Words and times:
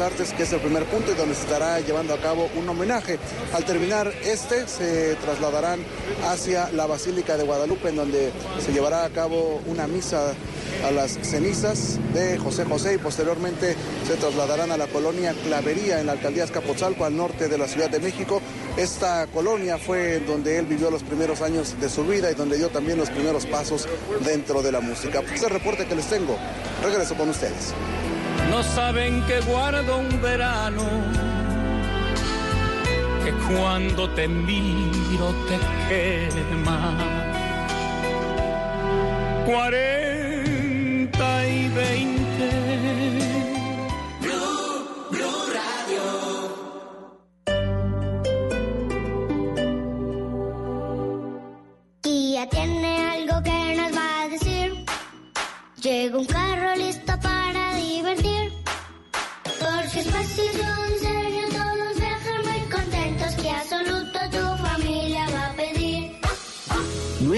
Artes, 0.00 0.32
que 0.32 0.44
es 0.44 0.52
el 0.52 0.60
primer 0.60 0.84
punto 0.84 1.12
y 1.12 1.14
donde 1.14 1.34
se 1.34 1.42
estará 1.42 1.80
llevando 1.80 2.14
a 2.14 2.20
cabo 2.20 2.48
un 2.56 2.68
homenaje. 2.68 3.18
Al 3.52 3.64
terminar 3.64 4.12
este, 4.24 4.66
se 4.66 5.16
trasladarán 5.16 5.80
hacia 6.28 6.70
la 6.72 6.86
Basílica 6.86 7.36
de 7.36 7.44
Guadalupe, 7.44 7.88
en 7.88 7.96
donde 7.96 8.32
se 8.58 8.72
llevará 8.72 9.04
a 9.04 9.10
cabo 9.10 9.60
una 9.66 9.86
misa 9.86 10.32
a 10.86 10.90
las 10.90 11.18
cenizas 11.22 11.98
de 12.14 12.38
José 12.38 12.64
José 12.64 12.94
y 12.94 12.98
posteriormente 12.98 13.76
se 14.06 14.16
trasladarán 14.16 14.72
a 14.72 14.76
la 14.76 14.86
colonia 14.86 15.34
Clavería 15.44 16.00
en 16.00 16.06
la 16.06 16.12
alcaldía 16.12 16.44
Escapotzalco 16.44 17.04
al 17.04 17.16
norte 17.16 17.48
de 17.48 17.58
la 17.58 17.68
Ciudad 17.68 17.90
de 17.90 18.00
México. 18.00 18.40
Esta 18.76 19.26
colonia 19.26 19.78
fue 19.78 20.20
donde 20.20 20.58
él 20.58 20.66
vivió 20.66 20.90
los 20.90 21.02
primeros 21.02 21.42
años 21.42 21.78
de 21.80 21.88
su 21.88 22.04
vida 22.04 22.30
y 22.30 22.34
donde 22.34 22.56
dio 22.56 22.68
también 22.68 22.98
los 22.98 23.10
primeros 23.10 23.46
pasos 23.46 23.86
dentro 24.24 24.62
de 24.62 24.72
la 24.72 24.80
música. 24.80 25.20
Este 25.32 25.48
reporte 25.48 25.86
que 25.86 25.94
les 25.94 26.06
tengo, 26.06 26.36
regreso 26.82 27.14
con 27.14 27.28
ustedes. 27.28 27.74
No 28.50 28.62
saben 28.62 29.22
que 29.26 29.40
guardo 29.40 29.98
un 29.98 30.20
verano, 30.20 30.84
que 33.24 33.32
cuando 33.48 34.10
te 34.10 34.28
miro 34.28 35.34
te 35.48 35.58
quema. 35.88 36.78
Cuarenta 39.46 41.28
y 41.46 41.68
veinte. 41.68 42.20
Tiene 52.50 53.10
algo 53.10 53.42
que 53.42 53.76
nos 53.76 53.92
va 53.96 54.22
a 54.22 54.28
decir. 54.28 54.84
Llega 55.82 56.18
un 56.18 56.24
carro 56.24 56.74
listo 56.74 57.12
para. 57.20 57.69
Porque 60.36 60.60
es 60.60 60.69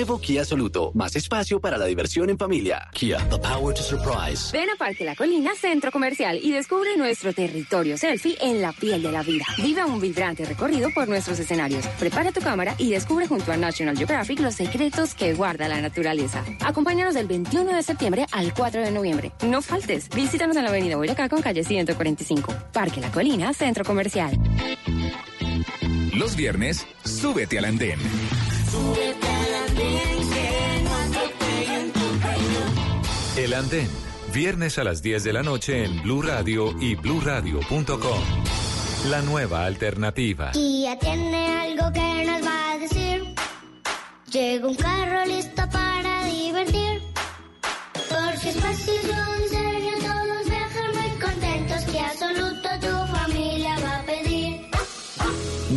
Nuevo 0.03 0.21
Kia 0.21 0.45
Soluto, 0.45 0.91
más 0.95 1.15
espacio 1.15 1.61
para 1.61 1.79
la 1.79 1.85
diversión 1.85 2.29
en 2.29 2.37
familia. 2.37 2.89
Kia, 2.93 3.19
the 3.31 3.39
power 3.39 3.73
to 3.73 3.85
surprise. 3.85 4.51
Ven 4.53 4.69
a 4.69 4.75
Parque 4.75 5.05
La 5.05 5.15
Colina 5.15 5.55
Centro 5.55 5.93
Comercial 5.93 6.41
y 6.43 6.51
descubre 6.51 6.97
nuestro 6.97 7.33
territorio 7.33 7.97
selfie 7.97 8.37
en 8.41 8.61
la 8.61 8.73
piel 8.73 9.01
de 9.01 9.13
la 9.13 9.23
vida. 9.23 9.45
Vive 9.59 9.85
un 9.85 10.01
vibrante 10.01 10.45
recorrido 10.45 10.91
por 10.93 11.07
nuestros 11.07 11.39
escenarios. 11.39 11.87
Prepara 12.01 12.33
tu 12.33 12.41
cámara 12.41 12.75
y 12.79 12.91
descubre 12.91 13.29
junto 13.29 13.53
a 13.53 13.57
National 13.57 13.97
Geographic 13.97 14.41
los 14.41 14.57
secretos 14.57 15.15
que 15.15 15.35
guarda 15.35 15.69
la 15.69 15.81
naturaleza. 15.81 16.45
Acompáñanos 16.65 17.15
del 17.15 17.29
21 17.29 17.73
de 17.73 17.83
septiembre 17.85 18.27
al 18.33 18.53
4 18.53 18.81
de 18.81 18.91
noviembre. 18.91 19.31
No 19.47 19.63
faltes. 19.63 20.09
Visítanos 20.09 20.57
en 20.57 20.65
la 20.65 20.71
avenida 20.71 20.97
Boyacá 20.97 21.29
con 21.29 21.43
calle 21.43 21.63
145. 21.63 22.53
Parque 22.73 23.01
La 23.01 23.13
Colina 23.13 23.55
Centro 23.55 23.85
Comercial. 23.85 24.37
Los 26.13 26.35
viernes, 26.35 26.89
súbete 27.05 27.61
al 27.61 27.67
andén. 27.67 28.01
El 33.37 33.55
andén, 33.55 33.89
viernes 34.33 34.79
a 34.79 34.85
las 34.85 35.03
10 35.03 35.25
de 35.25 35.33
la 35.33 35.43
noche 35.43 35.85
en 35.85 36.03
Blue 36.03 36.23
Radio 36.23 36.75
y 36.81 36.95
bluradio.com. 36.95 38.23
La 39.09 39.21
nueva 39.21 39.67
alternativa. 39.67 40.53
Kia 40.53 40.99
tiene 40.99 41.61
algo 41.61 41.93
que 41.93 42.25
nos 42.25 42.47
va 42.47 42.73
a 42.73 42.79
decir. 42.79 43.35
Llega 44.31 44.69
un 44.69 44.75
carro 44.77 45.27
listo 45.27 45.63
para 45.71 46.25
divertir. 46.27 47.03
Porque 48.09 48.51
es 48.51 48.57
fácil, 48.61 49.01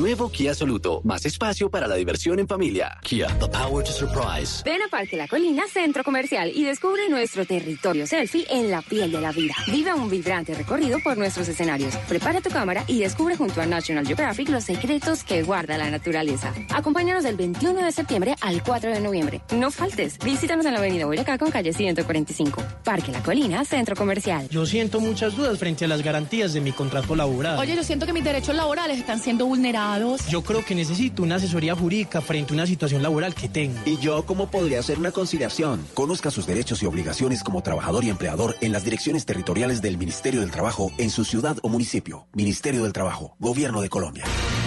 Nuevo 0.05 0.29
Kia 0.29 0.53
Soluto, 0.53 1.01
más 1.03 1.25
espacio 1.25 1.71
para 1.71 1.87
la 1.87 1.95
diversión 1.95 2.37
en 2.37 2.47
familia. 2.47 2.95
Kia, 3.01 3.25
the 3.39 3.47
power 3.47 3.83
to 3.83 3.91
surprise. 3.91 4.61
Ven 4.63 4.79
a 4.83 4.87
Parque 4.87 5.17
La 5.17 5.27
Colina 5.27 5.63
Centro 5.67 6.03
Comercial 6.03 6.51
y 6.53 6.63
descubre 6.63 7.09
nuestro 7.09 7.43
territorio 7.43 8.05
selfie 8.05 8.45
en 8.51 8.69
la 8.69 8.83
piel 8.83 9.11
de 9.11 9.19
la 9.19 9.31
vida. 9.31 9.55
Vive 9.65 9.95
un 9.95 10.07
vibrante 10.07 10.53
recorrido 10.53 10.99
por 11.03 11.17
nuestros 11.17 11.47
escenarios. 11.47 11.95
Prepara 12.07 12.39
tu 12.39 12.51
cámara 12.51 12.83
y 12.85 12.99
descubre 12.99 13.35
junto 13.35 13.61
a 13.61 13.65
National 13.65 14.05
Geographic 14.05 14.47
los 14.49 14.65
secretos 14.65 15.23
que 15.23 15.41
guarda 15.41 15.75
la 15.75 15.89
naturaleza. 15.89 16.53
Acompáñanos 16.69 17.23
del 17.23 17.35
21 17.35 17.83
de 17.83 17.91
septiembre 17.91 18.35
al 18.41 18.61
4 18.61 18.91
de 18.91 18.99
noviembre. 19.01 19.41
No 19.53 19.71
faltes. 19.71 20.19
Visítanos 20.19 20.67
en 20.67 20.73
la 20.73 20.79
avenida 20.81 21.07
Boyacá 21.07 21.39
con 21.39 21.49
calle 21.49 21.73
145. 21.73 22.61
Parque 22.83 23.11
La 23.11 23.23
Colina 23.23 23.65
Centro 23.65 23.95
Comercial. 23.95 24.49
Yo 24.49 24.67
siento 24.67 24.99
muchas 24.99 25.35
dudas 25.35 25.57
frente 25.57 25.85
a 25.85 25.87
las 25.87 26.03
garantías 26.03 26.53
de 26.53 26.61
mi 26.61 26.73
contrato 26.73 27.15
laboral. 27.15 27.57
Oye, 27.57 27.75
yo 27.75 27.83
siento 27.83 28.05
que 28.05 28.13
mis 28.13 28.23
derechos 28.23 28.55
laborales 28.55 28.99
están 28.99 29.19
siendo 29.19 29.47
vulnerados. 29.47 29.94
Yo 30.29 30.41
creo 30.41 30.65
que 30.65 30.75
necesito 30.75 31.23
una 31.23 31.35
asesoría 31.35 31.75
jurídica 31.75 32.19
frente 32.19 32.53
a 32.53 32.55
una 32.55 32.67
situación 32.67 33.01
laboral 33.01 33.33
que 33.33 33.47
tengo. 33.47 33.79
¿Y 33.85 33.97
yo 33.97 34.25
cómo 34.25 34.51
podría 34.51 34.79
hacer 34.79 34.99
una 34.99 35.11
conciliación? 35.11 35.85
Conozca 35.93 36.31
sus 36.31 36.45
derechos 36.45 36.83
y 36.83 36.85
obligaciones 36.85 37.43
como 37.43 37.63
trabajador 37.63 38.03
y 38.03 38.09
empleador 38.09 38.55
en 38.59 38.73
las 38.73 38.83
direcciones 38.83 39.25
territoriales 39.25 39.81
del 39.81 39.97
Ministerio 39.97 40.41
del 40.41 40.51
Trabajo 40.51 40.91
en 40.97 41.09
su 41.09 41.23
ciudad 41.23 41.57
o 41.61 41.69
municipio. 41.69 42.27
Ministerio 42.33 42.83
del 42.83 42.91
Trabajo, 42.91 43.35
Gobierno 43.39 43.81
de 43.81 43.89
Colombia. 43.89 44.25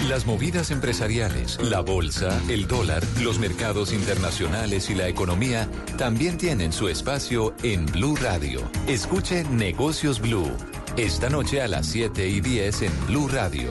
Las 0.09 0.25
movidas 0.25 0.71
empresariales, 0.71 1.59
la 1.61 1.81
bolsa, 1.81 2.41
el 2.49 2.67
dólar, 2.67 3.03
los 3.21 3.39
mercados 3.39 3.93
internacionales 3.93 4.89
y 4.89 4.95
la 4.95 5.09
economía 5.09 5.69
también 5.99 6.39
tienen 6.39 6.73
su 6.73 6.89
espacio 6.89 7.55
en 7.63 7.85
Blue 7.85 8.17
Radio. 8.17 8.71
Escuche 8.87 9.45
Negocios 9.45 10.21
Blue. 10.21 10.51
Esta 10.97 11.29
noche 11.29 11.61
a 11.61 11.69
las 11.69 11.87
7 11.89 12.29
y 12.29 12.41
10 12.41 12.83
en 12.83 13.07
Blue 13.07 13.29
Radio. 13.29 13.71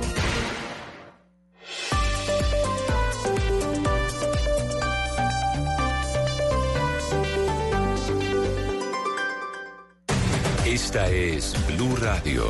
Esta 10.88 11.10
es 11.10 11.54
Blue 11.68 11.98
Radio. 11.98 12.50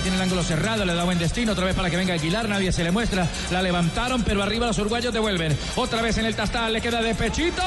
Tiene 0.00 0.16
el 0.16 0.22
ángulo 0.22 0.42
cerrado, 0.42 0.84
le 0.84 0.94
da 0.94 1.04
buen 1.04 1.18
destino, 1.18 1.52
otra 1.52 1.66
vez 1.66 1.74
para 1.74 1.90
que 1.90 1.96
venga 1.96 2.14
Aguilar, 2.14 2.48
nadie 2.48 2.72
se 2.72 2.84
le 2.84 2.90
muestra, 2.90 3.26
la 3.50 3.62
levantaron, 3.62 4.22
pero 4.22 4.42
arriba 4.42 4.66
los 4.66 4.78
uruguayos 4.78 5.12
devuelven. 5.12 5.56
Otra 5.76 6.02
vez 6.02 6.18
en 6.18 6.26
el 6.26 6.34
tastal, 6.34 6.72
le 6.72 6.80
queda 6.80 7.02
de 7.02 7.14
pechito. 7.14 7.62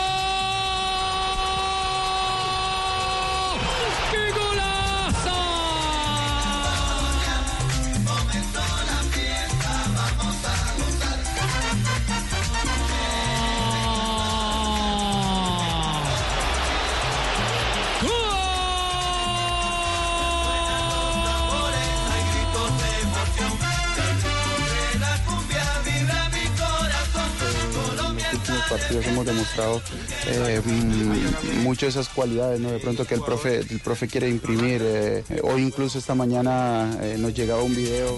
Demostrado 29.55 29.81
eh, 30.27 30.61
mm, 30.63 31.73
esas 31.85 32.09
cualidades, 32.09 32.59
¿no? 32.59 32.71
De 32.71 32.79
pronto 32.79 33.05
que 33.05 33.15
el 33.15 33.21
profe, 33.21 33.59
el 33.59 33.79
profe 33.79 34.07
quiere 34.07 34.29
imprimir. 34.29 34.81
eh, 34.83 35.23
hoy 35.43 35.61
incluso 35.61 35.99
esta 35.99 36.15
mañana 36.15 36.97
eh, 37.01 37.15
nos 37.17 37.33
llegaba 37.33 37.61
un 37.63 37.75
video. 37.75 38.17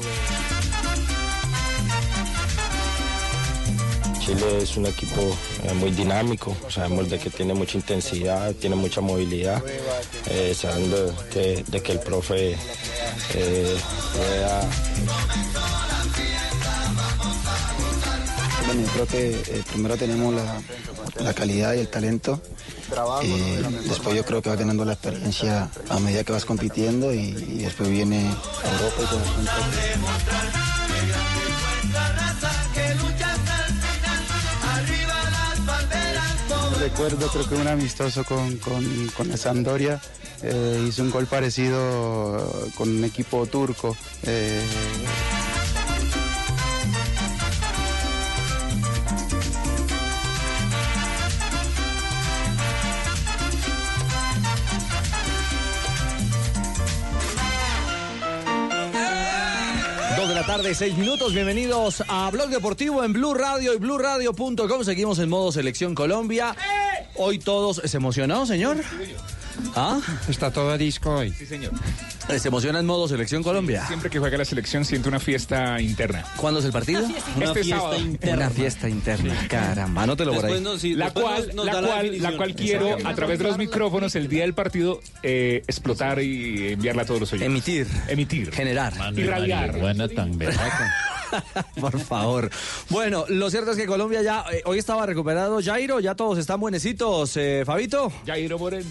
Chile 4.19 4.61
es 4.61 4.75
un 4.75 4.85
equipo 4.85 5.21
eh, 5.63 5.73
muy 5.73 5.91
dinámico, 5.91 6.55
sabemos 6.69 7.09
de 7.09 7.17
que 7.17 7.29
tiene 7.29 7.53
mucha 7.53 7.77
intensidad, 7.77 8.53
tiene 8.55 8.75
mucha 8.75 8.99
movilidad, 8.99 9.63
eh, 10.29 10.53
sabiendo 10.53 11.13
de, 11.33 11.63
que 11.81 11.91
el 11.93 11.99
profe 11.99 12.57
juega 14.13 14.61
Yo 18.77 18.87
creo 18.93 19.07
que 19.07 19.29
eh, 19.31 19.63
primero 19.71 19.97
tenemos 19.97 20.33
la, 20.33 20.61
la 21.19 21.33
calidad 21.33 21.73
y 21.73 21.79
el 21.79 21.87
talento. 21.87 22.39
Eh, 23.23 23.63
después 23.87 24.15
yo 24.15 24.23
creo 24.23 24.41
que 24.41 24.49
vas 24.49 24.57
ganando 24.59 24.85
la 24.85 24.93
experiencia 24.93 25.69
a 25.89 25.99
medida 25.99 26.23
que 26.23 26.31
vas 26.31 26.45
compitiendo 26.45 27.13
y, 27.13 27.31
después 27.33 27.89
viene 27.89 28.21
Europa 28.21 29.01
y 29.01 29.05
todo. 29.05 29.21
Recuerdo, 36.79 37.27
creo 37.27 37.49
que 37.49 37.55
un 37.55 37.67
amistoso 37.67 38.23
con, 38.23 38.57
con, 38.57 39.07
con 39.15 39.27
la 39.27 39.37
Sampdoria 39.37 39.99
eh, 40.43 40.85
hizo 40.87 41.01
un 41.01 41.11
gol 41.11 41.25
parecido 41.25 42.69
con 42.75 42.89
un 42.89 43.03
equipo 43.03 43.45
turco. 43.47 43.97
Tarde, 60.47 60.73
seis 60.73 60.97
minutos. 60.97 61.33
Bienvenidos 61.33 62.01
a 62.07 62.29
Blog 62.31 62.49
Deportivo 62.49 63.03
en 63.03 63.11
Blue 63.11 63.33
Radio 63.33 63.73
y 63.73 63.77
BlueRadio.com. 63.79 64.83
Seguimos 64.85 65.19
en 65.19 65.27
modo 65.27 65.51
Selección 65.51 65.93
Colombia. 65.93 66.55
Hoy 67.15 67.37
todos. 67.37 67.81
¿Se 67.83 67.97
emocionó, 67.97 68.45
señor? 68.45 68.77
¿Ah? 69.75 69.99
Está 70.27 70.51
todo 70.51 70.71
a 70.71 70.77
disco 70.77 71.11
hoy. 71.11 71.31
Sí, 71.31 71.45
señor. 71.45 71.71
¿Se 72.39 72.47
emociona 72.47 72.79
en 72.79 72.85
modo 72.85 73.07
Selección 73.07 73.41
Colombia? 73.41 73.85
Siempre 73.87 74.09
que 74.09 74.19
juega 74.19 74.37
la 74.37 74.45
selección 74.45 74.83
siento 74.83 75.07
una 75.07 75.19
fiesta 75.19 75.79
interna. 75.79 76.25
¿Cuándo 76.35 76.59
es 76.59 76.65
el 76.65 76.71
partido? 76.71 77.07
Este 77.39 77.63
sábado. 77.63 77.97
Una 78.23 78.49
fiesta 78.49 78.89
interna. 78.89 79.47
Caramba, 79.47 80.03
anótelo 80.03 80.33
por 80.33 80.45
ahí. 80.45 80.61
la 80.95 81.11
cual, 81.11 81.51
la, 81.53 81.81
cual, 81.81 82.21
la 82.21 82.37
cual 82.37 82.55
quiero, 82.55 82.97
a 83.05 83.15
través 83.15 83.39
de 83.39 83.45
los 83.45 83.57
micrófonos, 83.57 84.15
el 84.15 84.27
día 84.27 84.41
del 84.41 84.53
partido, 84.53 84.99
eh, 85.23 85.63
explotar 85.67 86.21
y 86.21 86.73
enviarla 86.73 87.03
a 87.03 87.05
todos 87.05 87.21
los 87.21 87.33
oyentes. 87.33 87.47
Emitir. 87.47 87.87
Emitir. 88.07 88.51
Generar. 88.51 88.93
Irradiar. 89.15 89.79
Buena 89.79 90.07
tan 90.07 90.37
Por 91.79 91.99
favor. 91.99 92.49
Bueno, 92.89 93.25
lo 93.29 93.49
cierto 93.49 93.71
es 93.71 93.77
que 93.77 93.85
Colombia 93.85 94.21
ya 94.21 94.45
eh, 94.51 94.61
hoy 94.65 94.79
estaba 94.79 95.05
recuperado. 95.05 95.59
Jairo, 95.63 95.99
ya 95.99 96.15
todos 96.15 96.37
están 96.37 96.59
buenecitos. 96.59 97.35
Eh, 97.37 97.63
Fabito. 97.65 98.11
Jairo 98.25 98.57
Moreno. 98.57 98.89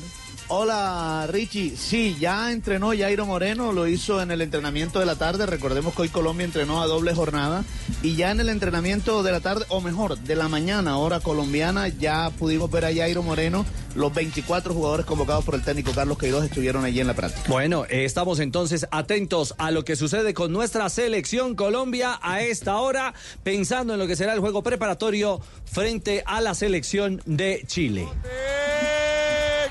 Hola 0.48 1.26
Richie, 1.28 1.76
sí, 1.76 2.16
ya 2.20 2.52
entrenó 2.52 2.92
Jairo 2.96 3.26
Moreno, 3.26 3.72
lo 3.72 3.88
hizo 3.88 4.22
en 4.22 4.30
el 4.30 4.40
entrenamiento 4.40 5.00
de 5.00 5.06
la 5.06 5.16
tarde, 5.16 5.44
recordemos 5.44 5.92
que 5.92 6.02
hoy 6.02 6.08
Colombia 6.08 6.44
entrenó 6.44 6.80
a 6.80 6.86
doble 6.86 7.12
jornada 7.14 7.64
y 8.00 8.14
ya 8.14 8.30
en 8.30 8.38
el 8.38 8.48
entrenamiento 8.48 9.24
de 9.24 9.32
la 9.32 9.40
tarde, 9.40 9.64
o 9.70 9.80
mejor, 9.80 10.16
de 10.16 10.36
la 10.36 10.46
mañana, 10.46 10.98
hora 10.98 11.18
colombiana, 11.18 11.88
ya 11.88 12.30
pudimos 12.30 12.70
ver 12.70 12.84
a 12.84 12.94
Jairo 12.94 13.24
Moreno, 13.24 13.66
los 13.96 14.14
24 14.14 14.72
jugadores 14.72 15.04
convocados 15.04 15.44
por 15.44 15.56
el 15.56 15.64
técnico 15.64 15.90
Carlos 15.92 16.16
Queiroz 16.16 16.44
estuvieron 16.44 16.84
allí 16.84 17.00
en 17.00 17.08
la 17.08 17.14
práctica. 17.14 17.48
Bueno, 17.48 17.84
eh, 17.86 18.04
estamos 18.04 18.38
entonces 18.38 18.86
atentos 18.92 19.52
a 19.58 19.72
lo 19.72 19.84
que 19.84 19.96
sucede 19.96 20.32
con 20.32 20.52
nuestra 20.52 20.88
selección 20.90 21.56
Colombia 21.56 22.20
a 22.22 22.42
esta 22.42 22.76
hora, 22.76 23.14
pensando 23.42 23.94
en 23.94 23.98
lo 23.98 24.06
que 24.06 24.14
será 24.14 24.32
el 24.32 24.38
juego 24.38 24.62
preparatorio 24.62 25.40
frente 25.64 26.22
a 26.24 26.40
la 26.40 26.54
selección 26.54 27.20
de 27.26 27.64
Chile. 27.66 28.06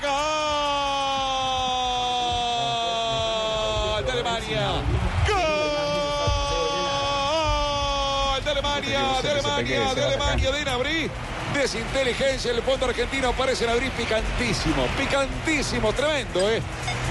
¡Gol 0.02 0.35
Alemania! 4.26 4.82
¡Gol 5.28 5.38
de 8.44 8.50
Alemania! 8.50 9.00
De 9.22 9.30
Alemania, 9.30 9.94
de 9.94 10.04
Alemania, 10.04 10.50
de 10.50 10.64
Nabri. 10.64 11.08
Desinteligencia 11.54 12.50
en 12.50 12.56
el 12.56 12.62
fondo 12.64 12.86
argentino. 12.86 13.28
Aparece 13.28 13.66
Nabri 13.66 13.88
picantísimo, 13.90 14.84
picantísimo, 14.98 15.92
tremendo, 15.92 16.50
¿eh? 16.50 16.60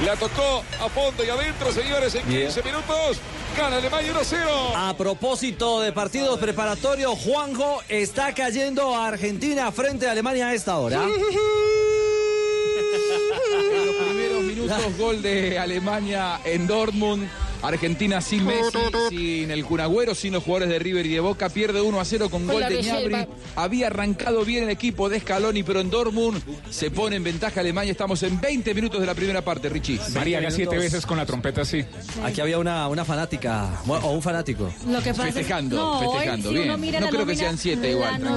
La 0.06 0.18
tocó 0.18 0.62
a 0.82 0.90
fondo 0.90 1.24
y 1.24 1.30
adentro, 1.30 1.72
señores, 1.72 2.14
en 2.16 2.28
15 2.28 2.64
minutos. 2.64 3.20
Gana 3.58 3.78
Alemania 3.78 4.14
1-0. 4.14 4.74
A 4.76 4.94
propósito 4.98 5.80
de 5.80 5.94
partidos 5.94 6.38
preparatorios, 6.38 7.18
Juanjo 7.18 7.82
está 7.88 8.34
cayendo 8.34 8.94
a 8.94 9.08
Argentina 9.08 9.72
frente 9.72 10.06
a 10.08 10.12
Alemania 10.12 10.50
a 10.50 10.54
esta 10.54 10.76
hora. 10.76 11.08
Minutos, 14.66 14.98
gol 14.98 15.22
de 15.22 15.60
Alemania 15.60 16.40
en 16.44 16.66
Dortmund. 16.66 17.30
Argentina 17.68 18.22
sin 18.22 18.46
Messi, 18.46 18.78
sin 19.10 19.52
el 19.52 19.66
Cunagüero, 19.66 20.16
sin 20.16 20.34
los 20.34 20.44
jugadores 20.44 20.70
de 20.70 20.80
River 20.80 21.06
y 21.06 21.10
de 21.10 21.20
Boca. 21.20 21.50
Pierde 21.50 21.82
1 21.82 22.00
a 22.00 22.06
0 22.06 22.30
con 22.30 22.46
Con 22.46 22.54
gol 22.56 22.64
de. 22.70 22.82
Gnabry. 22.82 23.28
Había 23.56 23.88
arrancado 23.88 24.44
bien 24.46 24.64
el 24.66 24.70
equipo 24.70 25.10
de 25.10 25.20
Scaloni, 25.20 25.64
pero 25.64 25.80
en 25.80 25.90
Dortmund 25.90 26.42
se 26.70 26.92
pone 26.92 27.16
en 27.16 27.24
ventaja 27.24 27.60
Alemania. 27.62 27.92
Estamos 27.92 28.22
en 28.24 28.40
20 28.40 28.74
minutos 28.74 29.00
de 29.00 29.06
la 29.08 29.14
primera 29.16 29.44
parte, 29.44 29.70
Richie. 29.70 30.00
María, 30.14 30.40
haga 30.40 30.52
siete 30.52 30.78
veces 30.78 31.06
con 31.06 31.18
la 31.18 31.26
trompeta 31.26 31.62
así. 31.62 31.84
Aquí 32.24 32.42
había 32.42 32.60
una, 32.60 32.88
una 32.88 33.06
fanática, 33.06 33.70
o 33.88 34.10
un 34.12 34.22
fanático. 34.22 34.72
Lo 34.88 35.02
que 35.02 35.12
pasa 35.12 35.28
es- 35.30 35.36
Festejando, 35.36 35.76
no, 35.76 36.00
hoy, 36.00 36.08
festejando, 36.16 36.50
si 36.50 36.56
uno 36.56 36.64
bien. 36.66 36.80
mira 36.82 37.00
No 37.00 37.10
creo 37.10 37.26
que 37.26 37.36
sean 37.36 37.58
siete 37.58 37.92
igual, 37.92 38.18
de- 38.18 38.24
no, 38.26 38.32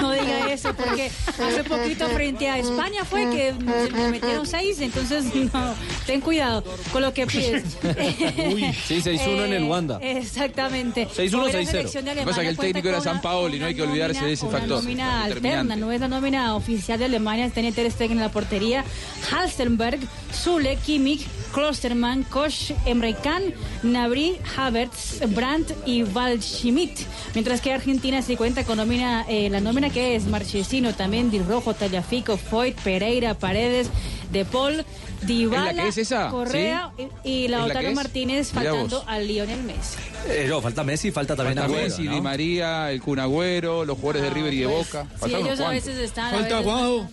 no 0.00 0.12
diga 0.12 0.52
eso, 0.52 0.74
porque 0.74 1.10
hace 1.28 1.64
poquito 1.64 2.08
frente 2.08 2.48
a 2.48 2.58
España 2.58 3.04
fue 3.04 3.28
que 3.30 3.54
se 3.94 4.08
metieron 4.08 4.46
seis, 4.46 4.80
entonces 4.80 5.24
no, 5.52 5.74
ten 6.06 6.20
cuidado 6.20 6.64
con 6.92 7.02
lo 7.02 7.12
que 7.14 7.26
pides. 7.26 7.62
Sí, 8.86 8.96
6-1 9.00 9.44
en 9.46 9.52
el 9.52 9.64
Wanda. 9.64 9.98
Exactamente. 10.02 11.08
6-1, 11.08 11.34
Hoy 11.34 11.52
la 11.52 11.58
6-0. 11.60 11.66
selección 11.66 12.04
de 12.04 12.14
Lo 12.14 12.20
que 12.20 12.26
pasa 12.26 12.40
es 12.40 12.44
que 12.44 12.50
el 12.50 12.56
técnico 12.58 12.88
era 12.88 13.00
San 13.00 13.20
Paoli, 13.20 13.58
no 13.58 13.66
hay 13.66 13.74
que 13.74 13.82
olvidarse 13.82 14.24
de 14.24 14.32
ese 14.32 14.46
una 14.46 14.58
factor. 14.58 14.82
nómina 14.82 15.24
alterna, 15.24 15.76
no 15.76 15.92
es 15.92 16.00
la 16.00 16.08
nómina 16.08 16.54
oficial 16.56 16.98
de 16.98 17.06
Alemania, 17.06 17.48
tiene 17.50 17.72
Ter 17.72 17.90
Stegen 17.90 18.18
en 18.18 18.22
la 18.22 18.30
portería, 18.30 18.84
Halstenberg, 19.30 20.00
Zule, 20.32 20.76
Kimmich, 20.76 21.26
Klostermann, 21.52 22.22
Koch, 22.24 22.72
Emre 22.86 23.14
Can, 23.14 23.42
Nabri, 23.82 24.36
Havertz, 24.56 25.20
Brandt 25.34 25.72
y 25.86 26.02
Waldschmidt. 26.04 26.98
Mientras 27.34 27.60
que 27.60 27.72
Argentina 27.72 28.22
se 28.22 28.36
cuenta 28.36 28.64
con 28.64 28.78
nómina, 28.78 29.24
eh, 29.28 29.48
la 29.50 29.60
nómina 29.60 29.90
que 29.90 30.16
es 30.16 30.24
Marchesino, 30.26 30.94
también 30.94 31.30
Di 31.30 31.38
Rojo, 31.40 31.74
Tallafico, 31.74 32.36
Foyt, 32.36 32.76
Pereira, 32.80 33.34
Paredes, 33.34 33.88
De 34.32 34.44
Paul, 34.44 34.84
Dybala, 35.22 35.70
¿Es 35.70 35.76
la 35.76 35.82
que 35.82 35.88
es 35.88 35.98
esa? 35.98 36.28
Correa 36.28 36.92
y, 37.24 37.28
y 37.28 37.44
¿Es 37.44 37.50
la 37.50 37.58
Lautaro? 37.58 37.92
Martínez 37.92 38.50
faltando 38.52 39.04
a 39.06 39.18
Lionel 39.18 39.62
Messi. 39.62 39.96
Eh, 40.28 40.46
no, 40.48 40.60
falta 40.60 40.84
Messi, 40.84 41.10
falta 41.10 41.34
también 41.36 41.56
Falta 41.58 41.72
Agüero, 41.72 41.88
Messi, 41.88 42.02
¿no? 42.04 42.14
Di 42.14 42.20
María, 42.20 42.90
el 42.90 43.00
Cunagüero, 43.02 43.84
los 43.84 43.96
jugadores 43.98 44.22
de 44.22 44.30
River 44.30 44.52
y 44.54 44.58
de 44.60 44.66
Boca. 44.66 45.06
Sí, 45.12 45.18
Faltaron 45.20 45.46
ellos 45.46 45.60
a 45.60 45.68
veces 45.70 45.98
están. 45.98 46.30
Falta 46.34 46.60
Guau. 46.60 47.08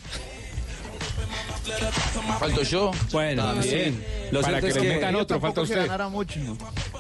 Falto 2.39 2.63
yo. 2.63 2.91
Bueno, 3.11 3.43
También. 3.43 4.03
Lo 4.31 4.41
Para 4.41 4.61
que 4.61 4.67
es 4.67 4.75
le 4.75 4.81
que 4.81 4.87
metan 4.89 5.15
otro, 5.15 5.39
falta 5.39 5.61
usted. 5.61 5.89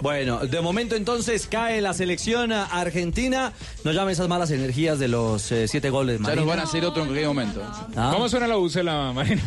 Bueno, 0.01 0.39
de 0.39 0.61
momento 0.61 0.95
entonces 0.95 1.47
cae 1.47 1.79
la 1.81 1.93
selección 1.93 2.51
argentina. 2.51 3.53
No 3.83 3.91
llamen 3.91 4.13
esas 4.13 4.27
malas 4.27 4.49
energías 4.51 4.97
de 4.99 5.07
los 5.07 5.51
eh, 5.51 5.67
siete 5.67 5.89
goles. 5.91 6.15
Ya 6.17 6.19
nos 6.21 6.27
Marina. 6.29 6.45
van 6.47 6.59
a 6.59 6.63
hacer 6.63 6.83
otro 6.85 7.03
en 7.03 7.07
cualquier 7.09 7.27
momento. 7.27 7.61
Ah. 7.95 8.09
¿Cómo 8.13 8.27
suena 8.29 8.47
la 8.47 8.55
bucela, 8.55 9.11
Marina? 9.13 9.41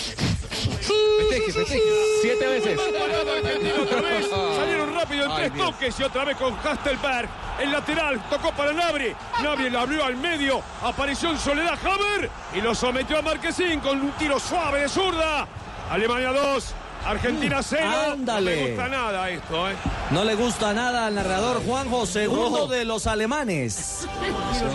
Festeje, 0.00 1.52
festeje. 1.52 1.82
Siete 2.22 2.46
veces. 2.46 2.78
otra 2.78 4.00
vez. 4.00 4.28
Salieron 4.56 4.94
rápido 4.94 5.26
en 5.26 5.36
tres 5.36 5.56
toques 5.56 6.00
y 6.00 6.02
otra 6.02 6.24
vez 6.24 6.36
con 6.36 6.54
Hastelberg. 6.64 7.28
El 7.60 7.72
lateral 7.72 8.22
tocó 8.30 8.52
para 8.52 8.72
Nabri. 8.72 9.14
Nabri 9.42 9.70
la 9.70 9.82
abrió 9.82 10.04
al 10.04 10.16
medio. 10.16 10.62
Apareció 10.82 11.30
en 11.30 11.38
soledad 11.38 11.78
Haber 11.84 12.30
y 12.54 12.60
lo 12.60 12.74
sometió 12.74 13.18
a 13.18 13.22
Marquesín 13.22 13.80
con 13.80 14.00
un 14.00 14.12
tiro 14.12 14.38
suave 14.40 14.80
de 14.80 14.88
zurda. 14.88 15.46
Alemania 15.90 16.32
2, 16.32 16.74
Argentina 17.04 17.62
0. 17.62 17.82
Ándale. 18.12 18.54
No 18.56 18.60
me 18.62 18.68
gusta 18.68 18.88
nada 18.88 19.30
esto, 19.30 19.70
¿eh? 19.70 19.74
No 20.10 20.24
le 20.24 20.34
gusta 20.34 20.72
nada 20.74 21.06
al 21.06 21.14
narrador 21.14 21.62
Juanjo, 21.64 22.06
segundo 22.06 22.64
Ojo. 22.64 22.66
de 22.68 22.84
los 22.84 23.06
alemanes. 23.06 24.06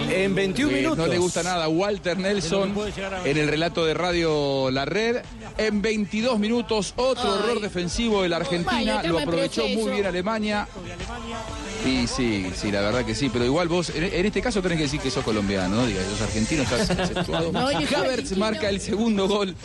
En 0.09 0.33
21 0.35 0.71
Eh, 0.71 0.75
minutos. 0.75 0.97
No 0.97 1.07
le 1.07 1.17
gusta 1.17 1.43
nada 1.43 1.67
Walter 1.67 2.17
Nelson 2.17 2.73
en 3.25 3.37
el 3.37 3.47
relato 3.47 3.85
de 3.85 3.93
Radio 3.93 4.69
La 4.71 4.85
Red. 4.85 5.17
En 5.57 5.81
22 5.81 6.39
minutos, 6.39 6.93
otro 6.95 7.35
error 7.39 7.61
defensivo 7.61 8.23
de 8.23 8.29
la 8.29 8.37
Argentina. 8.37 8.95
Vaya, 8.95 9.03
Lo 9.03 9.19
aprovechó 9.19 9.67
muy 9.69 9.91
bien 9.93 10.05
Alemania. 10.05 10.67
Y 11.85 12.07
sí, 12.07 12.47
sí, 12.55 12.71
la 12.71 12.81
verdad 12.81 13.05
que 13.05 13.13
sí. 13.13 13.29
Pero 13.31 13.45
igual 13.45 13.67
vos, 13.67 13.89
en, 13.91 14.03
en 14.03 14.25
este 14.25 14.41
caso 14.41 14.61
tenés 14.61 14.77
que 14.77 14.83
decir 14.85 14.99
que 14.99 15.11
sos 15.11 15.23
colombiano, 15.23 15.75
¿no? 15.75 15.85
Diga, 15.85 16.01
los 16.09 16.21
argentinos 16.21 16.71
estás 16.71 16.89
exceptuado. 17.09 17.51
Havertz 17.95 18.35
marca 18.37 18.69
el 18.69 18.81
segundo 18.81 19.27
gol 19.27 19.55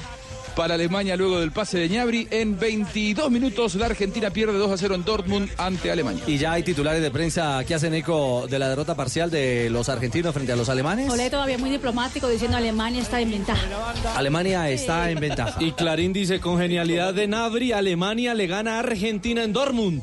para 0.54 0.74
Alemania 0.74 1.16
luego 1.16 1.40
del 1.40 1.52
pase 1.52 1.78
de 1.78 1.88
Ñabri. 1.88 2.28
En 2.30 2.58
22 2.58 3.30
minutos, 3.30 3.74
la 3.74 3.86
Argentina 3.86 4.30
pierde 4.30 4.58
2 4.58 4.72
a 4.72 4.76
0 4.76 4.94
en 4.94 5.04
Dortmund 5.04 5.50
ante 5.56 5.90
Alemania. 5.90 6.22
Y 6.26 6.38
ya 6.38 6.52
hay 6.52 6.62
titulares 6.62 7.02
de 7.02 7.10
prensa 7.10 7.62
que 7.64 7.74
hacen 7.74 7.94
eco 7.94 8.46
de 8.48 8.58
la 8.58 8.68
derrota 8.68 8.94
parcial 8.94 9.30
de 9.30 9.68
los 9.70 9.88
argentinos 9.88 10.34
frente 10.34 10.52
a 10.52 10.56
los 10.56 10.68
alemanes. 10.68 11.10
Olé 11.10 11.30
todavía 11.30 11.58
muy 11.58 11.70
diplomático 11.70 12.28
diciendo 12.28 12.56
Alemania 12.56 13.02
está 13.02 13.20
en 13.20 13.30
ventaja. 13.30 13.62
Alemania 14.16 14.68
está 14.70 15.10
en 15.10 15.20
ventaja. 15.20 15.62
Y 15.62 15.72
Clarín 15.72 16.12
dice, 16.12 16.40
con 16.40 16.58
genialidad 16.58 17.14
de 17.14 17.26
Nabri, 17.26 17.72
Alemania 17.72 18.34
le 18.34 18.46
gana 18.46 18.76
a 18.76 18.78
Argentina 18.80 19.42
en 19.42 19.52
Dortmund. 19.52 20.02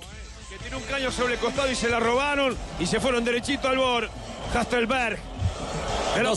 Que 0.50 0.58
tiene 0.60 0.78
un 0.78 0.84
caño 0.84 1.12
sobre 1.12 1.34
el 1.34 1.40
costado 1.40 1.72
y 1.72 1.76
se 1.76 1.90
la 1.90 2.00
robaron 2.00 2.56
y 2.80 2.86
se 2.86 3.00
fueron 3.00 3.24
derechito 3.24 3.68
al 3.68 3.78
bor. 3.78 4.10
Hastelberg. 4.54 5.20
Era 6.20 6.30
2-11. 6.32 6.36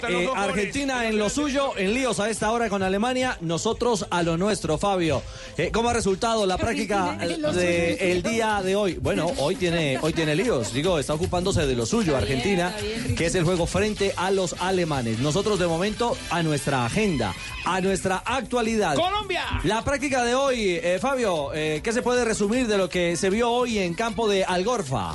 protagonista 0.00 0.06
en 0.08 0.12
los 0.12 0.22
Eh, 0.22 0.24
dos 0.26 0.34
goles. 0.36 0.48
Argentina 0.50 1.08
en 1.08 1.18
lo 1.18 1.30
suyo, 1.30 1.72
en 1.76 1.94
líos 1.94 2.20
a 2.20 2.28
esta 2.30 2.50
hora 2.50 2.68
con 2.68 2.82
Alemania, 2.82 3.36
nosotros 3.40 4.06
a 4.10 4.22
lo 4.22 4.36
nuestro, 4.36 4.78
Fabio. 4.78 5.22
Eh, 5.56 5.70
¿Cómo 5.72 5.88
ha 5.88 5.92
resultado 5.92 6.46
la 6.46 6.56
práctica 6.58 7.16
del 7.18 8.22
día 8.22 8.60
de 8.62 8.76
hoy? 8.76 8.94
Bueno, 8.94 9.30
hoy 9.38 9.56
tiene, 9.56 9.98
hoy 10.00 10.12
tiene 10.12 10.34
líos. 10.34 10.72
Digo, 10.72 10.98
está 10.98 11.14
ocupándose 11.14 11.66
de 11.66 11.74
lo 11.74 11.86
suyo 11.86 12.16
Argentina, 12.16 12.74
que 13.16 13.26
es 13.26 13.34
el 13.34 13.44
juego 13.44 13.66
frente 13.66 14.12
a 14.16 14.30
los 14.30 14.54
alemanes. 14.60 15.18
Nosotros 15.18 15.58
de 15.58 15.66
momento 15.66 16.16
a 16.30 16.42
nuestra 16.42 16.84
agenda, 16.84 17.34
a 17.64 17.80
nuestra 17.80 18.22
actualidad. 18.24 18.94
Colombia. 18.96 19.44
La 19.64 19.82
práctica 19.82 20.22
de 20.24 20.34
hoy, 20.34 20.78
eh, 20.82 20.98
Fabio, 21.00 21.52
eh, 21.54 21.80
¿qué 21.82 21.92
se 21.92 22.02
puede 22.02 22.24
resumir 22.24 22.66
de 22.66 22.78
lo 22.78 22.88
que 22.88 23.16
se 23.16 23.30
vio 23.30 23.50
hoy 23.50 23.78
en 23.78 23.94
campo 23.94 24.28
de 24.28 24.44
Algorfa? 24.44 25.14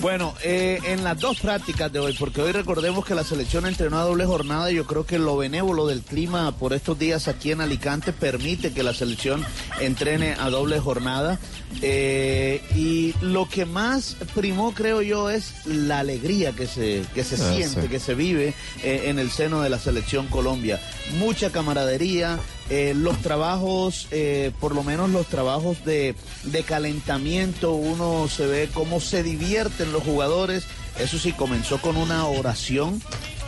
Bueno, 0.00 0.32
eh, 0.44 0.78
en 0.84 1.02
las 1.02 1.18
dos 1.18 1.40
prácticas 1.40 1.92
de 1.92 1.98
hoy, 1.98 2.12
porque 2.16 2.40
hoy 2.40 2.52
recordemos 2.52 3.04
que 3.04 3.16
la 3.16 3.24
selección 3.24 3.66
entrenó 3.66 3.98
a 3.98 4.04
doble 4.04 4.26
jornada, 4.26 4.70
yo 4.70 4.86
creo 4.86 5.04
que 5.04 5.18
lo 5.18 5.36
benévolo 5.36 5.88
del 5.88 6.02
clima 6.02 6.52
por 6.56 6.72
estos 6.72 6.96
días 7.00 7.26
aquí 7.26 7.50
en 7.50 7.60
Alicante 7.60 8.12
permite 8.12 8.72
que 8.72 8.84
la 8.84 8.94
selección 8.94 9.44
entrene 9.80 10.34
a 10.38 10.50
doble 10.50 10.78
jornada. 10.78 11.40
Eh, 11.82 12.62
y 12.76 13.12
lo 13.22 13.48
que 13.48 13.64
más 13.66 14.16
primó, 14.36 14.72
creo 14.72 15.02
yo, 15.02 15.30
es 15.30 15.52
la 15.66 15.98
alegría 15.98 16.52
que 16.52 16.68
se, 16.68 17.02
que 17.12 17.24
se 17.24 17.34
Ah, 17.34 17.52
siente, 17.56 17.82
sí. 17.82 17.88
que 17.88 17.98
se 17.98 18.14
vive 18.14 18.54
eh, 18.84 19.02
en 19.06 19.18
el 19.18 19.30
seno 19.32 19.62
de 19.62 19.68
la 19.70 19.80
selección 19.80 20.28
Colombia. 20.28 20.80
Mucha 21.18 21.50
camaradería, 21.50 22.38
eh, 22.70 22.92
los 22.94 23.18
trabajos, 23.18 24.08
eh, 24.10 24.52
por 24.60 24.74
lo 24.74 24.82
menos 24.82 25.10
los 25.10 25.26
trabajos 25.26 25.84
de, 25.84 26.14
de 26.44 26.62
calentamiento, 26.62 27.72
uno 27.72 28.28
se 28.28 28.46
ve 28.46 28.68
cómo 28.72 29.00
se 29.00 29.22
divierten 29.22 29.92
los 29.92 30.02
jugadores. 30.02 30.64
Eso 30.98 31.18
sí, 31.18 31.32
comenzó 31.32 31.80
con 31.80 31.96
una 31.96 32.26
oración 32.26 33.00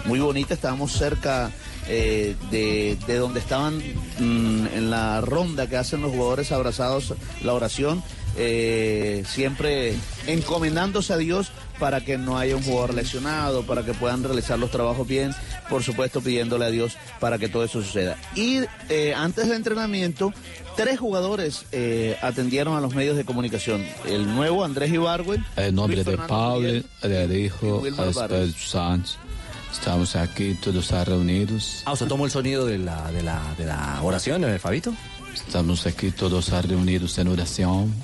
muy 0.07 0.21
bonita, 0.21 0.55
estábamos 0.55 0.93
cerca 0.93 1.51
eh, 1.89 2.37
de, 2.51 2.97
de 3.07 3.17
donde 3.17 3.41
estaban 3.41 3.79
mm, 3.79 4.67
en 4.75 4.91
la 4.91 5.21
ronda 5.21 5.69
que 5.69 5.77
hacen 5.77 6.03
los 6.03 6.13
jugadores 6.13 6.53
abrazados, 6.53 7.15
la 7.43 7.53
oración, 7.53 8.03
eh, 8.37 9.25
siempre 9.27 9.95
encomendándose 10.27 11.13
a 11.13 11.17
Dios 11.17 11.51
para 11.79 12.03
que 12.03 12.19
no 12.19 12.39
haya 12.39 12.57
un 12.57 12.63
jugador 12.63 12.95
lesionado, 12.95 13.63
para 13.63 13.85
que 13.85 13.95
puedan 13.95 14.23
realizar 14.23 14.59
los 14.59 14.71
trabajos 14.71 15.09
bien, 15.09 15.35
por 15.69 15.83
supuesto 15.83 16.21
pidiéndole 16.21 16.67
a 16.67 16.71
Dios 16.71 16.97
para 17.19 17.39
que 17.39 17.49
todo 17.49 17.65
eso 17.65 17.83
suceda. 17.83 18.17
Y 18.35 18.61
eh, 18.91 19.15
antes 19.17 19.49
del 19.49 19.57
entrenamiento, 19.57 20.33
tres 20.77 21.01
jugadores 21.01 21.65
eh, 21.73 22.19
atendieron 22.23 22.77
a 22.77 22.81
los 22.81 22.95
medios 22.95 23.17
de 23.17 23.25
comunicación. 23.25 23.85
El 24.07 24.27
nuevo 24.27 24.65
Andrés 24.65 24.93
Ibargüen, 24.93 25.45
Em 25.57 25.75
nome 25.75 25.95
Luis 25.95 26.05
de 26.05 26.11
Fernando 26.13 26.29
Paulo, 26.35 26.67
Miguel 26.67 26.85
de 27.03 27.41
y 27.41 27.45
Hijo. 27.45 27.87
Espírito 27.87 28.13
Santo. 28.59 29.11
Estamos 29.73 30.17
aquí 30.17 30.55
todos 30.55 30.91
reunidos. 31.07 31.83
Ah, 31.87 31.93
o 31.93 31.97
sea, 31.97 32.09
tomó 32.09 32.25
el 32.25 32.31
sonido 32.31 32.67
de 32.67 32.79
la, 32.79 33.11
de 33.13 33.23
la, 33.23 33.41
de 33.57 33.67
la 33.67 34.01
oración, 34.03 34.45
eh, 34.45 34.59
Fabito. 34.59 34.93
Estamos 35.33 35.87
aquí 35.87 36.11
todos 36.11 36.51
reunidos 36.67 37.17
en 37.19 37.29
oración. 37.29 37.95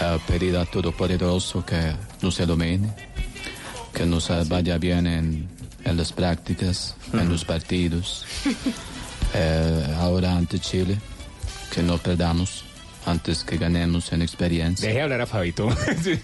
A 0.00 0.16
pedir 0.26 0.56
a 0.56 0.64
Todopoderoso 0.64 1.64
que 1.66 1.92
nos 2.22 2.38
ilumine, 2.38 2.88
que 3.92 4.06
nos 4.06 4.28
vaya 4.48 4.78
bien 4.78 5.06
en, 5.06 5.48
en 5.84 5.96
las 5.96 6.12
prácticas, 6.12 6.94
en 7.12 7.28
los 7.28 7.44
partidos. 7.44 8.24
Eh, 9.34 9.94
ahora 9.98 10.34
ante 10.34 10.58
Chile, 10.58 10.96
que 11.70 11.82
no 11.82 11.98
perdamos 11.98 12.64
antes 13.04 13.44
que 13.44 13.58
ganemos 13.58 14.10
en 14.14 14.22
experiencia. 14.22 14.88
Deje 14.88 15.02
hablar 15.02 15.20
a 15.20 15.26
Fabito. 15.26 15.68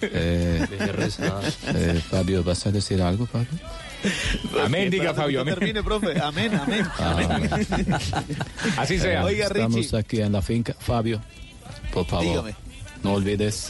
Eh, 0.00 0.66
Deje 0.70 0.86
rezar. 0.92 1.42
eh, 1.66 2.00
Fabio, 2.10 2.42
¿vas 2.42 2.64
a 2.66 2.72
decir 2.72 3.02
algo, 3.02 3.26
Fabio? 3.26 3.48
Amén, 4.64 4.88
diga 4.88 5.12
Fabio, 5.12 5.42
amén. 5.42 5.54
termine, 5.56 5.82
profe. 5.82 6.18
Amén, 6.18 6.54
amén. 6.54 6.86
Ah, 6.98 7.10
amén. 7.28 7.50
Así 8.78 8.98
sea. 8.98 9.22
Oiga, 9.22 9.48
Estamos 9.48 9.74
Richie. 9.76 9.98
aquí 9.98 10.20
en 10.22 10.32
la 10.32 10.40
finca. 10.40 10.74
Fabio, 10.78 11.20
por 11.92 12.06
favor, 12.06 12.24
Dígame. 12.24 12.54
No 13.04 13.12
olvides. 13.12 13.68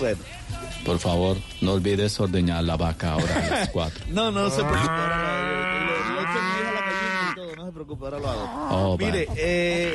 Por 0.84 0.98
favor, 0.98 1.36
no 1.60 1.72
olvides 1.72 2.18
ordeñar 2.20 2.62
la 2.64 2.76
vaca 2.76 3.12
ahora 3.12 3.34
a 3.36 3.50
las 3.50 3.68
4. 3.70 4.04
No, 4.08 4.30
no 4.30 4.48
se 4.50 4.56
preocupe. 4.62 4.80
ahora 4.80 5.42
lo- 5.42 6.14
lo- 7.46 7.56
no 7.56 7.66
se 7.66 7.72
preocupe, 7.72 8.04
ahora 8.04 8.18
lo 8.18 8.30
hago. 8.30 8.68
Oh, 8.70 8.98
Mire, 8.98 9.28
eh, 9.36 9.94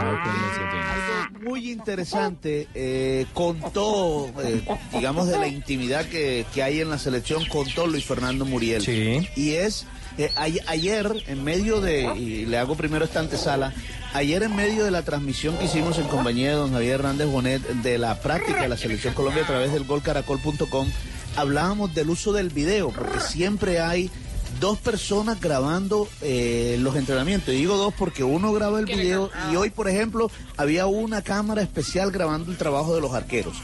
algo 0.00 1.40
muy 1.50 1.70
interesante 1.70 2.66
eh, 2.74 3.26
contó, 3.32 4.30
eh, 4.42 4.62
digamos, 4.92 5.28
de 5.28 5.38
la 5.38 5.46
intimidad 5.48 6.04
que, 6.06 6.44
que 6.54 6.62
hay 6.62 6.80
en 6.80 6.90
la 6.90 6.98
selección, 6.98 7.44
contó 7.46 7.86
Luis 7.86 8.04
Fernando 8.04 8.44
Muriel. 8.44 8.82
Sí. 8.82 9.28
Y 9.36 9.52
es, 9.52 9.86
eh, 10.18 10.30
ay- 10.36 10.60
ayer, 10.66 11.24
en 11.28 11.44
medio 11.44 11.80
de, 11.80 12.12
y 12.16 12.46
le 12.46 12.58
hago 12.58 12.74
primero 12.74 13.04
esta 13.04 13.20
antesala, 13.20 13.72
ayer 14.16 14.42
en 14.42 14.56
medio 14.56 14.82
de 14.82 14.90
la 14.90 15.02
transmisión 15.02 15.58
que 15.58 15.66
hicimos 15.66 15.98
en 15.98 16.08
compañía 16.08 16.48
de 16.48 16.56
don 16.56 16.72
Javier 16.72 16.94
Hernández 16.94 17.28
Bonet 17.28 17.62
de 17.62 17.98
la 17.98 18.18
práctica 18.18 18.62
de 18.62 18.68
la 18.68 18.78
selección 18.78 19.12
Colombia 19.12 19.42
a 19.42 19.46
través 19.46 19.74
del 19.74 19.84
golcaracol.com, 19.84 20.88
hablábamos 21.36 21.94
del 21.94 22.08
uso 22.08 22.32
del 22.32 22.48
video, 22.48 22.90
porque 22.90 23.20
siempre 23.20 23.78
hay 23.78 24.10
dos 24.58 24.78
personas 24.78 25.38
grabando 25.38 26.08
eh, 26.22 26.78
los 26.80 26.96
entrenamientos. 26.96 27.52
Y 27.52 27.58
digo 27.58 27.76
dos 27.76 27.92
porque 27.92 28.24
uno 28.24 28.54
graba 28.54 28.80
el 28.80 28.86
video 28.86 29.30
y 29.52 29.56
hoy, 29.56 29.68
por 29.68 29.86
ejemplo, 29.86 30.30
había 30.56 30.86
una 30.86 31.20
cámara 31.20 31.60
especial 31.60 32.10
grabando 32.10 32.50
el 32.50 32.56
trabajo 32.56 32.94
de 32.94 33.02
los 33.02 33.12
arqueros. 33.12 33.56